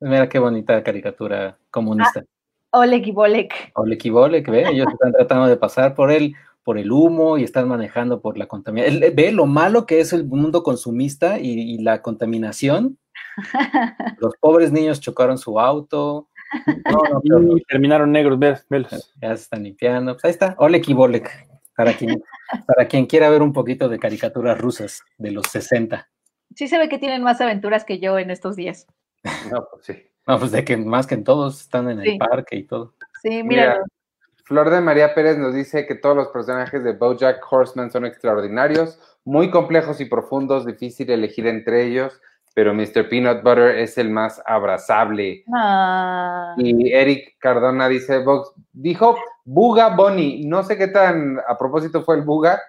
Mira 0.00 0.28
qué 0.28 0.38
bonita 0.38 0.82
caricatura 0.82 1.58
comunista. 1.70 2.24
Ah, 2.72 2.80
Oleg 2.80 3.06
y 3.08 3.12
Bolek. 3.12 3.72
Oleg 3.74 4.04
y 4.04 4.10
Bolek, 4.10 4.48
ve, 4.48 4.68
ellos 4.70 4.86
están 4.92 5.12
tratando 5.12 5.46
de 5.46 5.56
pasar 5.56 5.94
por 5.94 6.10
el, 6.10 6.34
por 6.62 6.78
el 6.78 6.90
humo 6.90 7.38
y 7.38 7.44
están 7.44 7.68
manejando 7.68 8.20
por 8.20 8.38
la 8.38 8.46
contaminación. 8.46 9.14
Ve 9.14 9.32
lo 9.32 9.46
malo 9.46 9.86
que 9.86 10.00
es 10.00 10.12
el 10.12 10.24
mundo 10.24 10.62
consumista 10.62 11.38
y 11.38 11.78
la 11.78 12.02
contaminación. 12.02 12.98
Los 14.18 14.34
pobres 14.40 14.72
niños 14.72 15.00
chocaron 15.00 15.38
su 15.38 15.60
auto, 15.60 16.28
no, 16.90 17.22
no, 17.40 17.56
terminaron 17.68 18.12
negros, 18.12 18.38
velos. 18.38 19.14
Ya 19.20 19.36
se 19.36 19.42
están 19.42 19.64
limpiando. 19.64 20.14
Pues 20.14 20.24
ahí 20.24 20.30
está, 20.30 20.54
Olek 20.58 20.88
y 20.88 20.94
Bolek, 20.94 21.30
para 21.76 21.92
quien, 21.94 22.22
para 22.66 22.88
quien 22.88 23.06
quiera 23.06 23.30
ver 23.30 23.42
un 23.42 23.52
poquito 23.52 23.88
de 23.88 23.98
caricaturas 23.98 24.58
rusas 24.58 25.02
de 25.16 25.30
los 25.30 25.46
60. 25.48 26.08
Sí 26.54 26.68
se 26.68 26.78
ve 26.78 26.88
que 26.88 26.98
tienen 26.98 27.22
más 27.22 27.40
aventuras 27.40 27.84
que 27.84 27.98
yo 27.98 28.18
en 28.18 28.30
estos 28.30 28.56
días. 28.56 28.86
No, 29.50 29.66
pues 29.70 29.84
sí. 29.84 30.04
No, 30.26 30.38
pues 30.38 30.50
de 30.50 30.64
que 30.64 30.76
más 30.76 31.06
que 31.06 31.14
en 31.14 31.24
todos 31.24 31.60
están 31.60 31.88
en 31.90 32.00
el 32.00 32.18
parque 32.18 32.56
y 32.56 32.64
todo. 32.64 32.94
Sí, 33.22 33.42
mira. 33.42 33.80
Flor 34.44 34.70
de 34.70 34.80
María 34.80 35.14
Pérez 35.14 35.36
nos 35.36 35.54
dice 35.54 35.86
que 35.86 35.94
todos 35.94 36.16
los 36.16 36.28
personajes 36.28 36.82
de 36.82 36.92
Bojack 36.92 37.40
Horseman 37.50 37.90
son 37.90 38.06
extraordinarios, 38.06 38.98
muy 39.24 39.50
complejos 39.50 40.00
y 40.00 40.06
profundos, 40.06 40.64
difícil 40.64 41.10
elegir 41.10 41.46
entre 41.46 41.84
ellos 41.84 42.18
pero 42.58 42.74
Mr. 42.74 43.08
Peanut 43.08 43.44
Butter 43.44 43.78
es 43.78 43.98
el 43.98 44.10
más 44.10 44.42
abrazable. 44.44 45.44
Ah. 45.54 46.56
Y 46.58 46.92
Eric 46.92 47.36
Cardona 47.38 47.86
dice, 47.86 48.18
Vox, 48.18 48.50
dijo 48.72 49.16
Buga 49.44 49.94
Bonnie, 49.94 50.44
no 50.44 50.64
sé 50.64 50.76
qué 50.76 50.88
tan 50.88 51.38
a 51.38 51.56
propósito 51.56 52.02
fue 52.02 52.16
el 52.16 52.22
Buga, 52.22 52.60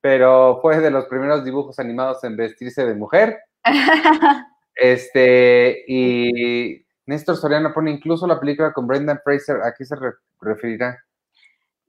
pero 0.00 0.58
fue 0.60 0.80
de 0.80 0.90
los 0.90 1.04
primeros 1.04 1.44
dibujos 1.44 1.78
animados 1.78 2.24
en 2.24 2.36
vestirse 2.36 2.84
de 2.84 2.96
mujer. 2.96 3.38
este, 4.74 5.84
y 5.86 6.84
Néstor 7.06 7.36
Soriano 7.36 7.72
pone 7.72 7.92
incluso 7.92 8.26
la 8.26 8.40
película 8.40 8.72
con 8.72 8.88
Brendan 8.88 9.20
Fraser, 9.22 9.62
¿a 9.62 9.72
qué 9.78 9.84
se 9.84 9.94
referirá? 10.40 10.98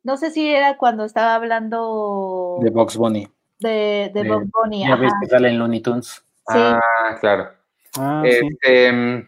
No 0.04 0.16
sé 0.18 0.30
si 0.30 0.48
era 0.48 0.78
cuando 0.78 1.06
estaba 1.06 1.34
hablando... 1.34 2.60
De 2.62 2.70
Box 2.70 2.98
Bunny. 2.98 3.28
De, 3.58 4.12
de, 4.14 4.30
Box 4.30 4.46
Bunny. 4.52 4.88
Ya 4.88 4.96
ves 4.96 5.12
que 5.20 5.28
sale 5.28 5.50
en 5.50 5.58
Looney 5.58 5.82
Tunes. 5.82 6.24
Ah, 6.48 7.18
claro. 7.20 7.52
Ah, 7.98 8.24
este, 8.26 9.28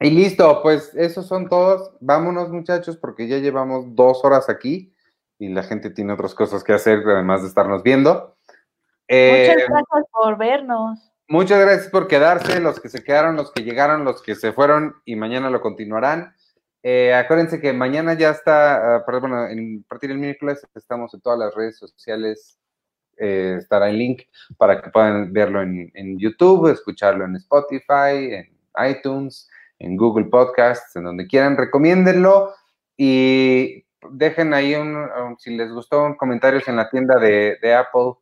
y 0.00 0.10
listo, 0.10 0.62
pues 0.62 0.94
esos 0.94 1.26
son 1.26 1.48
todos. 1.48 1.92
Vámonos, 2.00 2.50
muchachos, 2.50 2.96
porque 2.96 3.28
ya 3.28 3.38
llevamos 3.38 3.94
dos 3.94 4.24
horas 4.24 4.48
aquí 4.48 4.94
y 5.38 5.48
la 5.48 5.62
gente 5.62 5.90
tiene 5.90 6.12
otras 6.12 6.34
cosas 6.34 6.64
que 6.64 6.72
hacer, 6.72 7.02
además 7.06 7.42
de 7.42 7.48
estarnos 7.48 7.82
viendo. 7.82 8.36
muchas 9.08 9.08
eh, 9.08 9.66
gracias 9.68 10.04
por 10.12 10.38
vernos. 10.38 11.12
Muchas 11.28 11.60
gracias 11.60 11.88
por 11.88 12.08
quedarse, 12.08 12.60
los 12.60 12.80
que 12.80 12.88
se 12.88 13.04
quedaron, 13.04 13.36
los 13.36 13.52
que 13.52 13.62
llegaron, 13.62 14.04
los 14.04 14.22
que 14.22 14.34
se 14.34 14.52
fueron 14.52 14.96
y 15.04 15.16
mañana 15.16 15.48
lo 15.48 15.60
continuarán. 15.60 16.34
Eh, 16.82 17.14
acuérdense 17.14 17.60
que 17.60 17.72
mañana 17.72 18.14
ya 18.14 18.30
está, 18.30 18.96
ah, 18.96 19.04
perdón, 19.06 19.30
bueno, 19.30 19.46
en, 19.46 19.84
a 19.84 19.88
partir 19.88 20.10
del 20.10 20.18
miércoles 20.18 20.66
estamos 20.74 21.12
en 21.14 21.20
todas 21.20 21.38
las 21.38 21.54
redes 21.54 21.78
sociales 21.78 22.59
eh, 23.20 23.56
estará 23.58 23.90
el 23.90 23.98
link 23.98 24.22
para 24.56 24.80
que 24.80 24.88
puedan 24.88 25.30
verlo 25.30 25.60
en, 25.60 26.18
YouTube, 26.18 26.72
escucharlo 26.72 27.26
en 27.26 27.36
Spotify, 27.36 28.32
en 28.32 28.48
iTunes, 28.88 29.46
en 29.78 29.96
Google 29.96 30.26
Podcasts, 30.26 30.96
en 30.96 31.04
donde 31.04 31.26
quieran, 31.26 31.58
recomiéndenlo 31.58 32.54
y 32.96 33.84
dejen 34.10 34.54
ahí 34.54 34.74
un, 34.74 35.06
si 35.38 35.54
les 35.54 35.70
gustó, 35.70 36.16
comentarios 36.16 36.66
en 36.68 36.76
la 36.76 36.88
tienda 36.88 37.18
de, 37.18 37.74
Apple. 37.74 38.14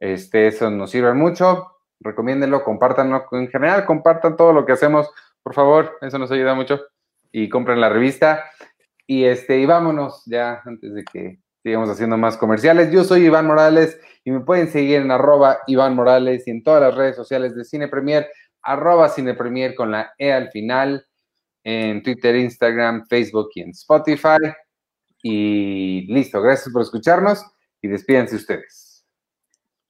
Este, 0.00 0.48
eso 0.48 0.70
nos 0.70 0.90
sirve 0.90 1.14
mucho. 1.14 1.68
Recomiéndenlo, 2.00 2.64
compártanlo. 2.64 3.24
En 3.32 3.48
general, 3.48 3.86
compartan 3.86 4.36
todo 4.36 4.52
lo 4.52 4.66
que 4.66 4.72
hacemos, 4.72 5.08
por 5.42 5.54
favor. 5.54 5.98
Eso 6.00 6.18
nos 6.18 6.32
ayuda 6.32 6.54
mucho. 6.54 6.80
Y 7.30 7.48
compren 7.48 7.80
la 7.80 7.88
revista. 7.88 8.44
Y 9.06 9.24
este, 9.24 9.58
y 9.58 9.66
vámonos 9.66 10.24
ya 10.26 10.62
antes 10.64 10.94
de 10.94 11.04
que 11.04 11.38
sigamos 11.62 11.88
haciendo 11.88 12.16
más 12.16 12.36
comerciales. 12.36 12.90
Yo 12.92 13.04
soy 13.04 13.26
Iván 13.26 13.46
Morales 13.46 13.98
y 14.24 14.30
me 14.30 14.40
pueden 14.40 14.68
seguir 14.68 15.00
en 15.00 15.10
arroba 15.10 15.58
Iván 15.66 15.94
Morales 15.94 16.46
y 16.46 16.50
en 16.50 16.62
todas 16.62 16.82
las 16.82 16.94
redes 16.94 17.16
sociales 17.16 17.54
de 17.54 17.64
Cine 17.64 17.88
Premier, 17.88 18.28
arroba 18.62 19.08
Cine 19.08 19.34
Premier 19.34 19.74
con 19.74 19.90
la 19.90 20.12
E 20.18 20.32
al 20.32 20.50
final, 20.50 21.06
en 21.64 22.02
Twitter, 22.02 22.34
Instagram, 22.36 23.06
Facebook 23.06 23.50
y 23.54 23.62
en 23.62 23.70
Spotify. 23.70 24.38
Y 25.22 26.12
listo, 26.12 26.42
gracias 26.42 26.72
por 26.72 26.82
escucharnos 26.82 27.44
y 27.80 27.88
despídense 27.88 28.36
ustedes. 28.36 29.06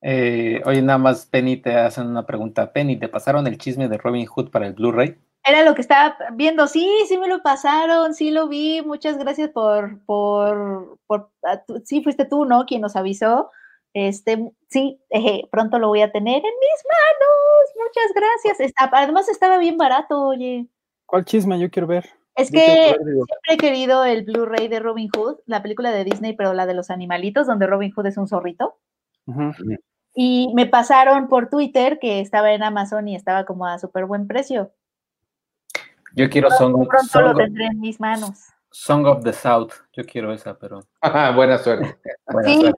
Eh, 0.03 0.61
oye, 0.65 0.83
nada 0.83 0.99
más, 0.99 1.27
Penny, 1.27 1.57
te 1.57 1.75
hacen 1.75 2.07
una 2.07 2.27
pregunta. 2.27 2.73
Penny, 2.73 2.99
¿te 2.99 3.09
pasaron 3.09 3.47
el 3.47 3.57
chisme 3.57 3.89
de 3.89 3.99
Robin 3.99 4.27
Hood 4.27 4.51
para 4.51 4.67
el 4.67 4.75
Blu-ray? 4.75 5.17
Era 5.45 5.65
lo 5.65 5.75
que 5.75 5.81
estaba 5.81 6.17
viendo. 6.35 6.67
Sí, 6.67 6.89
sí 7.09 7.19
me 7.19 7.29
lo 7.29 7.43
pasaron, 7.43 8.15
sí 8.15 8.31
lo 8.31 8.49
vi. 8.49 8.83
Muchas 8.83 9.19
gracias 9.19 9.51
por, 9.51 10.05
por, 10.05 10.99
por 11.07 11.31
sí, 11.85 12.03
fuiste 12.03 12.25
tú, 12.25 12.45
¿no? 12.45 12.65
Quien 12.65 12.81
nos 12.81 12.97
avisó. 12.97 13.51
Este, 13.95 14.53
sí, 14.71 15.01
pronto 15.51 15.79
lo 15.79 15.89
voy 15.89 16.03
a 16.03 16.13
tener 16.13 16.37
en 16.37 16.43
mis 16.43 16.85
manos. 16.89 17.87
Muchas 17.87 18.13
gracias. 18.15 18.73
además 18.93 19.29
estaba 19.29 19.59
bien 19.59 19.77
barato, 19.77 20.29
oye. 20.29 20.69
¿Cuál 21.07 21.25
chisme? 21.25 21.59
Yo 21.59 21.71
quiero 21.71 21.89
ver. 21.89 22.09
Es 22.35 22.51
que 22.51 22.97
siempre 22.97 23.27
he 23.51 23.57
querido 23.59 24.05
el 24.05 24.25
Blu-ray 24.25 24.69
de 24.69 24.81
Robin 24.81 25.11
Hood, 25.15 25.41
la 25.45 25.63
película 25.63 25.91
de 25.91 26.05
Disney, 26.05 26.35
pero 26.35 26.55
la 26.55 26.65
de 26.65 26.73
los 26.73 26.91
animalitos, 26.91 27.47
donde 27.47 27.67
Robin 27.67 27.93
Hood 27.93 28.07
es 28.07 28.17
un 28.17 28.27
zorrito. 28.27 28.79
Y 30.15 30.51
me 30.55 30.67
pasaron 30.67 31.29
por 31.29 31.51
Twitter 31.51 31.99
que 31.99 32.21
estaba 32.21 32.53
en 32.53 32.63
Amazon 32.63 33.09
y 33.09 33.17
estaba 33.17 33.45
como 33.45 33.67
a 33.67 33.79
súper 33.79 34.07
buen 34.07 34.27
precio. 34.27 34.73
Yo 36.15 36.29
quiero 36.31 36.51
Song, 36.51 36.87
Pronto 36.89 37.21
lo 37.21 37.35
tendré 37.35 37.67
en 37.67 37.81
mis 37.81 38.01
manos. 38.01 38.53
Song 38.71 39.07
of 39.07 39.23
the 39.23 39.33
South, 39.33 39.73
yo 39.93 40.05
quiero 40.05 40.33
esa, 40.33 40.59
pero. 40.59 40.81
Buena 41.35 41.59
suerte. 41.59 41.99
sí, 42.45 42.73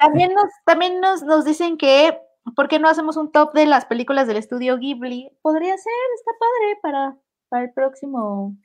también, 0.00 0.34
nos, 0.34 0.50
también 0.64 1.00
nos, 1.00 1.22
nos 1.22 1.44
dicen 1.44 1.78
que, 1.78 2.18
¿por 2.56 2.68
qué 2.68 2.78
no 2.78 2.88
hacemos 2.88 3.16
un 3.16 3.30
top 3.30 3.54
de 3.54 3.66
las 3.66 3.86
películas 3.86 4.26
del 4.26 4.36
estudio 4.38 4.78
Ghibli? 4.78 5.30
Podría 5.42 5.76
ser, 5.76 5.92
está 6.16 6.32
padre 6.38 6.78
para, 6.82 7.16
para 7.48 7.64
el 7.64 7.72
próximo. 7.72 8.56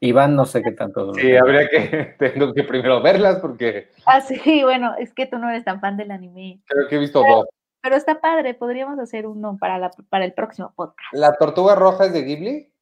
Iván, 0.00 0.36
no 0.36 0.44
sé 0.44 0.62
qué 0.62 0.72
tanto. 0.72 1.14
Sí, 1.14 1.36
habría 1.36 1.68
que, 1.68 2.14
tengo 2.18 2.52
que 2.52 2.64
primero 2.64 3.00
verlas 3.02 3.38
porque. 3.40 3.88
Ah, 4.04 4.20
sí, 4.20 4.38
bueno, 4.62 4.94
es 4.98 5.12
que 5.14 5.26
tú 5.26 5.38
no 5.38 5.48
eres 5.48 5.64
tan 5.64 5.80
fan 5.80 5.96
del 5.96 6.10
anime. 6.10 6.60
Creo 6.66 6.88
que 6.88 6.96
he 6.96 7.00
visto 7.00 7.22
dos. 7.26 7.46
Pero 7.82 7.96
está 7.96 8.20
padre, 8.20 8.54
podríamos 8.54 8.98
hacer 8.98 9.26
uno 9.26 9.56
para, 9.60 9.78
la, 9.78 9.90
para 10.10 10.24
el 10.24 10.32
próximo 10.32 10.72
podcast. 10.74 11.12
¿La 11.12 11.36
tortuga 11.36 11.76
roja 11.76 12.06
es 12.06 12.12
de 12.12 12.22
Ghibli? 12.22 12.72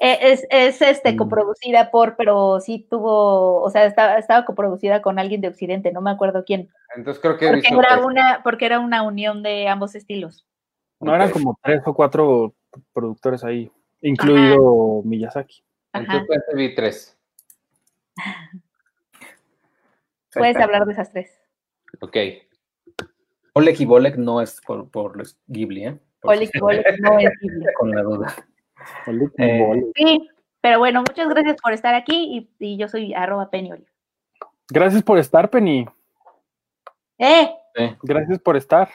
Eh, 0.00 0.18
es, 0.20 0.46
es 0.50 0.82
este, 0.82 1.12
mm. 1.12 1.16
coproducida 1.16 1.90
por, 1.90 2.16
pero 2.16 2.60
sí 2.60 2.86
tuvo, 2.90 3.62
o 3.62 3.70
sea, 3.70 3.84
estaba, 3.84 4.16
estaba 4.16 4.44
coproducida 4.44 5.00
con 5.02 5.18
alguien 5.18 5.40
de 5.40 5.48
Occidente, 5.48 5.92
no 5.92 6.00
me 6.00 6.10
acuerdo 6.10 6.44
quién. 6.44 6.70
Entonces 6.96 7.20
creo 7.22 7.38
que 7.38 7.48
porque 7.48 7.68
era 7.68 8.04
una, 8.04 8.40
porque 8.42 8.66
era 8.66 8.80
una 8.80 9.02
unión 9.02 9.42
de 9.42 9.68
ambos 9.68 9.94
estilos. 9.94 10.46
No, 11.00 11.14
eran 11.14 11.30
como 11.30 11.58
tres 11.62 11.82
o 11.84 11.94
cuatro 11.94 12.54
productores 12.92 13.44
ahí, 13.44 13.70
incluido 14.00 15.02
Miyazaki. 15.04 15.62
Entonces 15.92 16.42
vi 16.54 16.74
tres. 16.74 17.18
Puedes 20.32 20.56
hablar 20.56 20.86
de 20.86 20.92
esas 20.92 21.10
tres. 21.10 21.38
Ok. 22.00 22.16
Oleg 23.54 23.80
y 23.80 23.84
Bolek 23.84 24.16
no 24.16 24.40
es 24.40 24.60
por, 24.66 24.88
por 24.90 25.16
los 25.16 25.38
Ghibli, 25.46 25.84
¿eh? 25.84 25.98
Oleg 26.22 26.50
y 26.54 26.58
Bolek 26.58 26.98
no 27.00 27.18
es 27.18 27.30
Ghibli. 27.40 27.66
Con 27.78 27.90
la 27.90 28.02
duda. 28.02 28.34
Eh, 29.38 29.92
sí, 29.94 30.28
pero 30.60 30.78
bueno, 30.78 31.00
muchas 31.00 31.28
gracias 31.28 31.56
por 31.62 31.72
estar 31.72 31.94
aquí 31.94 32.48
y, 32.58 32.76
yo 32.76 32.88
soy 32.88 33.14
arroba 33.14 33.50
Penny 33.50 33.72
Gracias 34.68 35.02
por 35.02 35.18
estar, 35.18 35.50
Penny. 35.50 35.86
¿Eh? 37.18 37.50
Gracias 38.02 38.38
por 38.38 38.56
estar. 38.56 38.88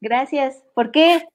Gracias. 0.00 0.62
¿Por 0.74 0.90
qué? 0.90 1.26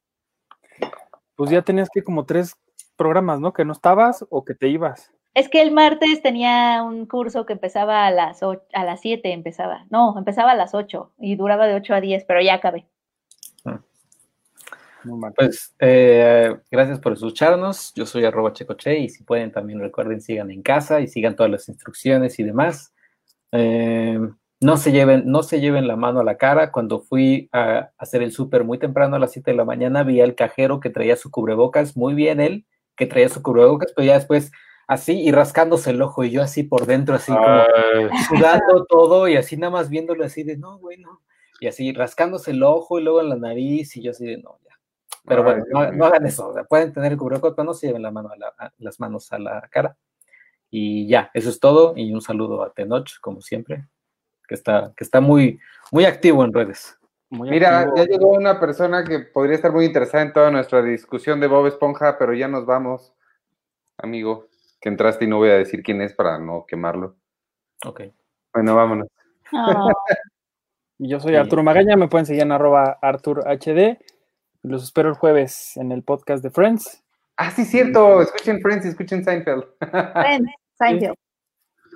Pues 1.36 1.50
ya 1.50 1.62
tenías 1.62 1.90
que 1.90 2.04
como 2.04 2.26
tres 2.26 2.56
programas, 2.96 3.40
¿no? 3.40 3.54
Que 3.54 3.66
no 3.66 3.74
estabas 3.74 4.26
o 4.30 4.44
que 4.44 4.54
te 4.54 4.68
ibas. 4.68 5.12
Es 5.34 5.48
que 5.48 5.62
el 5.62 5.72
martes 5.72 6.22
tenía 6.22 6.84
un 6.84 7.06
curso 7.06 7.46
que 7.46 7.54
empezaba 7.54 8.06
a 8.06 8.12
las 8.12 8.42
a 8.44 8.84
las 8.84 9.02
7 9.02 9.32
empezaba. 9.32 9.86
No, 9.90 10.18
empezaba 10.18 10.52
a 10.52 10.56
las 10.56 10.74
8 10.74 11.14
y 11.20 11.36
duraba 11.36 11.68
de 11.68 11.76
8 11.76 11.94
a 11.94 12.02
10, 12.02 12.26
pero 12.26 12.42
ya 12.42 12.56
acabé. 12.56 12.88
Pues 15.36 15.76
eh, 15.80 16.56
gracias 16.70 17.00
por 17.00 17.14
escucharnos. 17.14 17.94
Yo 17.96 18.06
soy 18.06 18.26
arroba 18.26 18.54
checoche 18.54 19.00
y 19.00 19.10
si 19.10 19.24
pueden 19.24 19.52
también 19.52 19.80
recuerden 19.80 20.22
sigan 20.22 20.52
en 20.52 20.62
casa 20.62 21.02
y 21.02 21.08
sigan 21.08 21.36
todas 21.36 21.52
las 21.52 21.70
instrucciones 21.70 22.40
y 22.40 22.44
demás. 22.44 22.94
Eh, 23.52 24.20
no 24.62 24.78
se 24.78 24.92
lleven, 24.92 25.24
no 25.26 25.42
se 25.44 25.62
lleven 25.62 25.88
la 25.88 25.96
mano 25.96 26.20
a 26.20 26.24
la 26.24 26.38
cara. 26.38 26.72
Cuando 26.72 27.00
fui 27.00 27.50
a 27.54 27.92
hacer 27.98 28.22
el 28.22 28.32
súper 28.32 28.64
muy 28.64 28.78
temprano 28.78 29.16
a 29.16 29.20
las 29.20 29.32
7 29.32 29.52
de 29.52 29.58
la 29.58 29.66
mañana, 29.66 30.04
vi 30.04 30.20
al 30.22 30.36
cajero 30.36 30.80
que 30.80 30.90
traía 30.90 31.16
su 31.16 31.32
cubrebocas, 31.32 31.96
muy 31.96 32.14
bien 32.14 32.40
él, 32.42 32.66
que 32.98 33.06
traía 33.06 33.30
su 33.30 33.42
cubrebocas, 33.42 33.94
pero 33.96 34.06
ya 34.06 34.16
después 34.16 34.52
así 34.90 35.22
y 35.22 35.32
rascándose 35.32 35.92
el 35.92 36.02
ojo 36.02 36.24
y 36.24 36.32
yo 36.32 36.42
así 36.42 36.64
por 36.64 36.88
dentro, 36.88 37.16
así 37.16 37.32
como 37.32 37.64
sudando 38.28 38.86
todo 38.86 39.28
y 39.28 39.38
así 39.38 39.56
nada 39.56 39.72
más 39.72 39.90
viéndolo 39.90 40.26
así 40.26 40.44
de 40.44 40.58
no, 40.58 40.80
bueno, 40.80 41.22
y 41.60 41.68
así 41.68 41.94
rascándose 41.94 42.52
el 42.52 42.64
ojo 42.64 43.00
y 43.00 43.04
luego 43.04 43.22
en 43.22 43.30
la 43.30 43.36
nariz 43.36 43.96
y 43.96 44.02
yo 44.02 44.12
así 44.12 44.26
de 44.26 44.38
no, 44.38 44.58
ya. 44.66 44.69
Pero 45.30 45.44
bueno, 45.44 45.64
no, 45.72 46.06
hagan 46.06 46.26
eso, 46.26 46.54
pueden 46.68 46.92
tener 46.92 47.14
el 47.14 47.18
cubrebocas, 47.18 47.54
pero 47.56 47.66
no 47.66 47.74
se 47.74 47.88
lleven 47.88 48.02
la 48.02 48.12
mano 48.12 48.32
las 48.80 49.00
manos 49.00 49.32
a 49.32 49.40
la 49.40 49.62
cara. 49.72 49.96
Y 50.70 51.08
ya, 51.08 51.32
eso 51.34 51.50
es 51.50 51.60
todo 51.60 51.94
y 51.96 52.12
un 52.14 52.22
saludo 52.22 52.64
a 52.64 52.74
Tenoch, 52.74 53.20
como 53.22 53.42
siempre, 53.42 53.88
que 54.48 54.56
está, 54.56 54.92
que 54.98 55.04
está 55.04 55.22
muy, 55.22 55.60
muy 55.92 56.06
activo 56.06 56.44
en 56.44 56.54
redes. 56.54 56.98
Mira, 57.30 57.94
ya 57.96 58.06
llegó 58.06 58.32
una 58.32 58.60
persona 58.60 59.04
que 59.04 59.20
podría 59.20 59.56
estar 59.56 59.72
muy 59.72 59.86
interesada 59.86 60.24
en 60.24 60.34
toda 60.34 60.52
nuestra 60.52 60.82
discusión 60.82 61.40
de 61.40 61.48
Bob 61.48 61.68
Esponja, 61.68 62.18
pero 62.18 62.34
ya 62.34 62.48
nos 62.48 62.66
vamos, 62.66 63.14
amigo 63.98 64.50
que 64.80 64.90
entraste 64.90 65.26
y 65.26 65.28
no 65.28 65.38
voy 65.38 65.50
a 65.50 65.58
decir 65.58 65.84
quién 65.84 66.02
es 66.02 66.14
para 66.14 66.40
no 66.40 66.66
quemarlo. 66.68 67.18
Ok. 67.86 68.02
Bueno, 68.54 68.76
vámonos. 68.76 69.08
Yo 70.98 71.20
soy 71.20 71.36
Arturo 71.36 71.64
Magaña, 71.64 71.96
me 71.96 72.08
pueden 72.08 72.26
seguir 72.26 72.42
en 72.44 72.52
arroba 72.52 72.98
ArturHD. 73.02 74.00
Los 74.64 74.84
espero 74.84 75.10
el 75.10 75.16
jueves 75.16 75.78
en 75.78 75.92
el 75.92 76.04
podcast 76.04 76.44
de 76.44 76.50
Friends. 76.50 77.04
Ah, 77.38 77.52
sí, 77.52 77.66
cierto. 77.66 78.22
Escuchen 78.22 78.62
Friends 78.62 78.86
y 78.86 78.90
escuchen 78.90 79.24
Seinfeld. 79.24 79.66
Friends, 79.80 80.52
Seinfeld. 80.78 81.16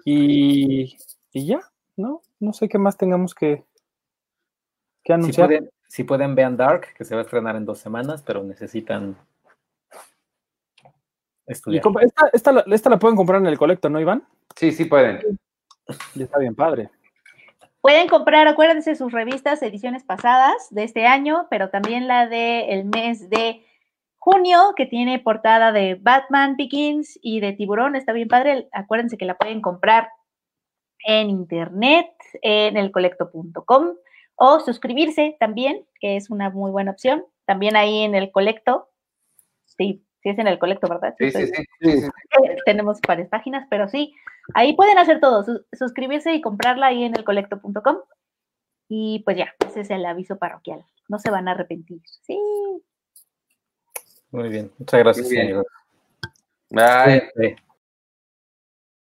Y, 0.05 0.97
y, 1.31 1.45
ya, 1.45 1.59
¿no? 1.95 2.21
No 2.39 2.53
sé 2.53 2.69
qué 2.69 2.77
más 2.77 2.97
tengamos 2.97 3.35
que, 3.35 3.63
que 5.03 5.13
anunciar. 5.13 5.47
Si 5.47 5.55
pueden, 5.55 5.69
si 5.87 6.03
pueden, 6.03 6.35
vean 6.35 6.57
Dark, 6.57 6.93
que 6.97 7.05
se 7.05 7.15
va 7.15 7.21
a 7.21 7.23
estrenar 7.23 7.55
en 7.55 7.65
dos 7.65 7.79
semanas, 7.79 8.21
pero 8.21 8.43
necesitan 8.43 9.17
esta, 11.45 12.29
esta, 12.31 12.89
la 12.89 12.99
pueden 12.99 13.17
comprar 13.17 13.41
en 13.41 13.47
el 13.47 13.57
colecto, 13.57 13.89
¿no, 13.89 13.99
Iván? 13.99 14.23
Sí, 14.55 14.71
sí 14.71 14.85
pueden. 14.85 15.39
Y 16.15 16.23
está 16.23 16.39
bien 16.39 16.55
padre. 16.55 16.89
Pueden 17.83 18.07
comprar, 18.07 18.47
acuérdense, 18.47 18.95
sus 18.95 19.11
revistas, 19.11 19.61
ediciones 19.61 20.05
pasadas 20.05 20.69
de 20.69 20.85
este 20.85 21.05
año, 21.05 21.47
pero 21.49 21.69
también 21.69 22.07
la 22.07 22.27
del 22.27 22.69
el 22.69 22.85
mes 22.85 23.29
de 23.29 23.65
junio, 24.19 24.73
que 24.77 24.85
tiene 24.85 25.19
portada 25.19 25.73
de 25.73 25.95
Batman 25.95 26.55
Begins 26.55 27.19
y 27.21 27.41
de 27.41 27.51
Tiburón, 27.51 27.97
está 27.97 28.13
bien 28.13 28.29
padre. 28.29 28.69
Acuérdense 28.71 29.17
que 29.17 29.25
la 29.25 29.35
pueden 29.35 29.59
comprar 29.59 30.07
en 31.05 31.29
internet, 31.29 32.09
en 32.41 32.77
elcolecto.com, 32.77 33.95
o 34.35 34.59
suscribirse 34.61 35.35
también, 35.37 35.85
que 35.99 36.15
es 36.15 36.29
una 36.29 36.49
muy 36.51 36.71
buena 36.71 36.91
opción. 36.91 37.25
También 37.45 37.75
ahí 37.75 38.03
en 38.03 38.15
el 38.15 38.31
colecto, 38.31 38.87
sí, 39.65 40.05
si 40.23 40.29
es 40.29 40.39
en 40.39 40.47
el 40.47 40.57
colecto, 40.57 40.87
¿verdad? 40.87 41.13
Sí, 41.19 41.29
sí, 41.31 41.47
sí, 41.47 42.09
Tenemos 42.65 42.99
varias 43.05 43.27
páginas, 43.27 43.67
pero 43.69 43.89
sí, 43.89 44.15
ahí 44.53 44.73
pueden 44.75 44.97
hacer 44.97 45.19
todo, 45.19 45.45
suscribirse 45.73 46.33
y 46.33 46.41
comprarla 46.41 46.87
ahí 46.87 47.03
en 47.03 47.15
el 47.15 47.25
colecto.com. 47.25 47.97
Y 48.87 49.21
pues 49.25 49.37
ya, 49.37 49.53
ese 49.67 49.81
es 49.81 49.89
el 49.89 50.05
aviso 50.05 50.37
parroquial. 50.37 50.85
No 51.09 51.19
se 51.19 51.29
van 51.29 51.47
a 51.47 51.51
arrepentir. 51.51 52.01
Sí. 52.21 52.39
Muy 54.31 54.49
bien, 54.49 54.71
muchas 54.79 54.99
gracias, 54.99 55.29
Bye. 56.69 57.55